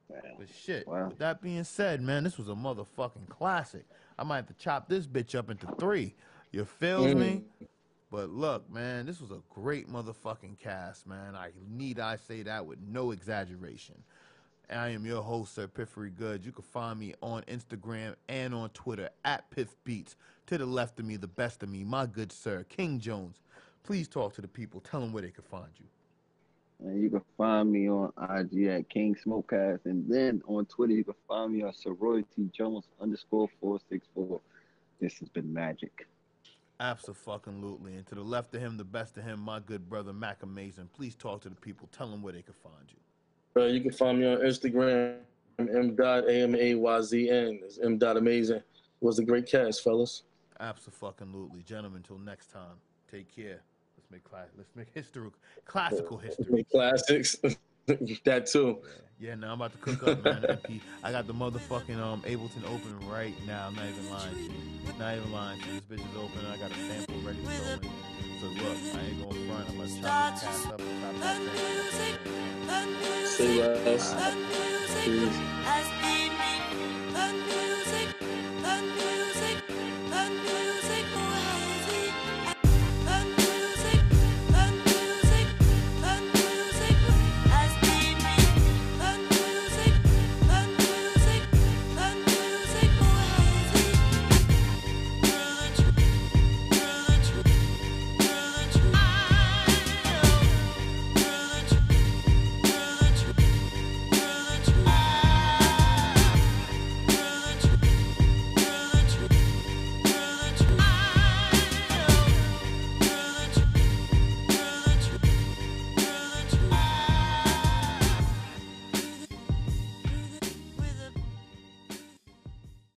But 0.09 0.47
shit. 0.49 0.87
Wow. 0.87 1.07
With 1.07 1.17
that 1.19 1.41
being 1.41 1.63
said, 1.63 2.01
man, 2.01 2.23
this 2.23 2.37
was 2.37 2.49
a 2.49 2.53
motherfucking 2.53 3.29
classic. 3.29 3.85
I 4.17 4.23
might 4.23 4.37
have 4.37 4.47
to 4.47 4.53
chop 4.53 4.87
this 4.89 5.07
bitch 5.07 5.35
up 5.37 5.49
into 5.49 5.67
three. 5.79 6.15
You 6.51 6.65
feels 6.65 7.07
Mm. 7.07 7.17
me? 7.17 7.43
But 8.11 8.29
look, 8.29 8.69
man, 8.71 9.05
this 9.05 9.19
was 9.19 9.31
a 9.31 9.41
great 9.49 9.89
motherfucking 9.89 10.57
cast, 10.59 11.05
man. 11.07 11.35
I 11.35 11.51
need 11.67 11.99
I 11.99 12.15
say 12.15 12.43
that 12.43 12.65
with 12.65 12.79
no 12.87 13.11
exaggeration. 13.11 13.95
I 14.69 14.89
am 14.89 15.05
your 15.05 15.21
host, 15.21 15.53
Sir 15.53 15.67
Piffery 15.67 16.09
Goods. 16.11 16.45
You 16.45 16.51
can 16.51 16.63
find 16.63 16.99
me 16.99 17.13
on 17.21 17.43
Instagram 17.43 18.15
and 18.29 18.53
on 18.53 18.69
Twitter 18.69 19.09
at 19.23 19.49
Piff 19.51 19.75
Beats. 19.83 20.15
To 20.47 20.57
the 20.57 20.65
left 20.65 20.99
of 20.99 21.05
me, 21.05 21.17
the 21.17 21.27
best 21.27 21.61
of 21.63 21.69
me, 21.69 21.83
my 21.83 22.05
good 22.05 22.31
sir, 22.31 22.63
King 22.69 22.99
Jones. 22.99 23.41
Please 23.83 24.07
talk 24.07 24.33
to 24.35 24.41
the 24.41 24.47
people. 24.47 24.79
Tell 24.79 24.99
them 25.01 25.11
where 25.11 25.23
they 25.23 25.31
can 25.31 25.43
find 25.43 25.69
you. 25.77 25.85
And 26.83 27.01
you 27.01 27.09
can 27.09 27.21
find 27.37 27.71
me 27.71 27.89
on 27.89 28.11
IG 28.17 28.65
at 28.67 28.89
King 28.89 29.15
Smokecast, 29.15 29.85
and 29.85 30.11
then 30.11 30.41
on 30.45 30.65
Twitter 30.65 30.93
you 30.93 31.03
can 31.03 31.15
find 31.27 31.53
me 31.53 31.63
on 31.63 31.73
Sorority 31.73 32.49
Jones 32.51 32.85
underscore 32.99 33.47
four 33.59 33.79
six 33.89 34.07
four. 34.13 34.41
This 34.99 35.17
has 35.19 35.29
been 35.29 35.53
magic. 35.53 36.07
Absolutely. 36.79 37.95
And 37.95 38.05
to 38.07 38.15
the 38.15 38.21
left 38.21 38.53
of 38.53 38.61
him, 38.61 38.75
the 38.75 38.83
best 38.83 39.17
of 39.17 39.23
him, 39.23 39.39
my 39.39 39.59
good 39.59 39.87
brother 39.87 40.11
Mac 40.11 40.43
Amazing. 40.43 40.89
Please 40.93 41.15
talk 41.15 41.41
to 41.41 41.49
the 41.49 41.55
people. 41.55 41.87
Tell 41.91 42.09
them 42.09 42.21
where 42.21 42.33
they 42.33 42.41
can 42.41 42.53
find 42.53 42.75
you. 42.89 43.61
Uh, 43.61 43.65
you 43.67 43.79
can 43.79 43.93
find 43.93 44.19
me 44.19 44.27
on 44.27 44.39
Instagram, 44.39 45.19
m 45.57 45.95
dot 45.95 46.27
a 46.27 46.43
m 46.43 46.55
a 46.55 46.75
y 46.75 47.01
z 47.01 47.29
n. 47.29 47.59
It's 47.63 47.79
m 47.79 47.97
dot 47.97 48.17
amazing. 48.17 48.57
It 48.57 48.63
was 48.99 49.19
a 49.19 49.23
great 49.23 49.45
cast, 49.49 49.83
fellas. 49.83 50.23
Absolutely, 50.59 51.63
gentlemen. 51.63 51.97
Until 51.97 52.17
next 52.17 52.51
time, 52.51 52.77
take 53.09 53.33
care. 53.33 53.61
Let's 54.05 54.11
make 54.11 54.23
class. 54.23 54.47
Let's 54.55 54.69
make 54.75 54.87
history, 54.93 55.31
classical 55.65 56.17
history. 56.19 56.63
Classics. 56.71 57.37
that 58.23 58.45
too. 58.45 58.79
Yeah, 59.19 59.33
now 59.33 59.53
I'm 59.53 59.61
about 59.61 59.71
to 59.71 59.77
cook 59.79 60.03
up, 60.03 60.23
man. 60.23 60.41
MP. 60.67 60.81
I 61.03 61.11
got 61.11 61.25
the 61.25 61.33
motherfucking 61.33 61.97
um 61.99 62.21
Ableton 62.21 62.65
open 62.65 62.99
right 63.09 63.33
now. 63.47 63.65
I'm 63.67 63.75
not 63.75 63.85
even 63.87 64.09
lying 64.11 64.35
to 64.35 64.41
you. 64.43 64.59
Not 64.99 65.17
even 65.17 65.31
lying 65.31 65.59
to 65.61 65.67
you. 65.69 65.81
This 65.87 65.99
bitch 65.99 66.11
is 66.11 66.17
open. 66.17 66.45
I 66.45 66.57
got 66.57 66.71
a 66.71 66.75
sample 66.75 67.15
ready 67.21 67.39
to 67.39 67.45
go 67.45 67.51
in. 67.51 67.79
So 68.41 68.47
look, 68.47 68.77
I 68.93 68.99
ain't 69.07 69.23
going 69.23 69.47
front. 69.47 69.69
I'm 69.69 69.77
gonna 69.77 69.89
chop 69.89 70.33
this 70.33 70.43
cast 70.43 70.67
up 70.67 70.81
and 70.81 71.01
chop 71.01 71.13
The 71.13 71.19
that 71.19 71.37
sample. 71.37 71.53
music, 71.55 72.19
the 72.67 72.85
Say 73.23 73.47
music, 73.47 73.57
the 73.57 74.35
music 74.35 75.05
Peace. 75.05 75.39
has 75.41 75.54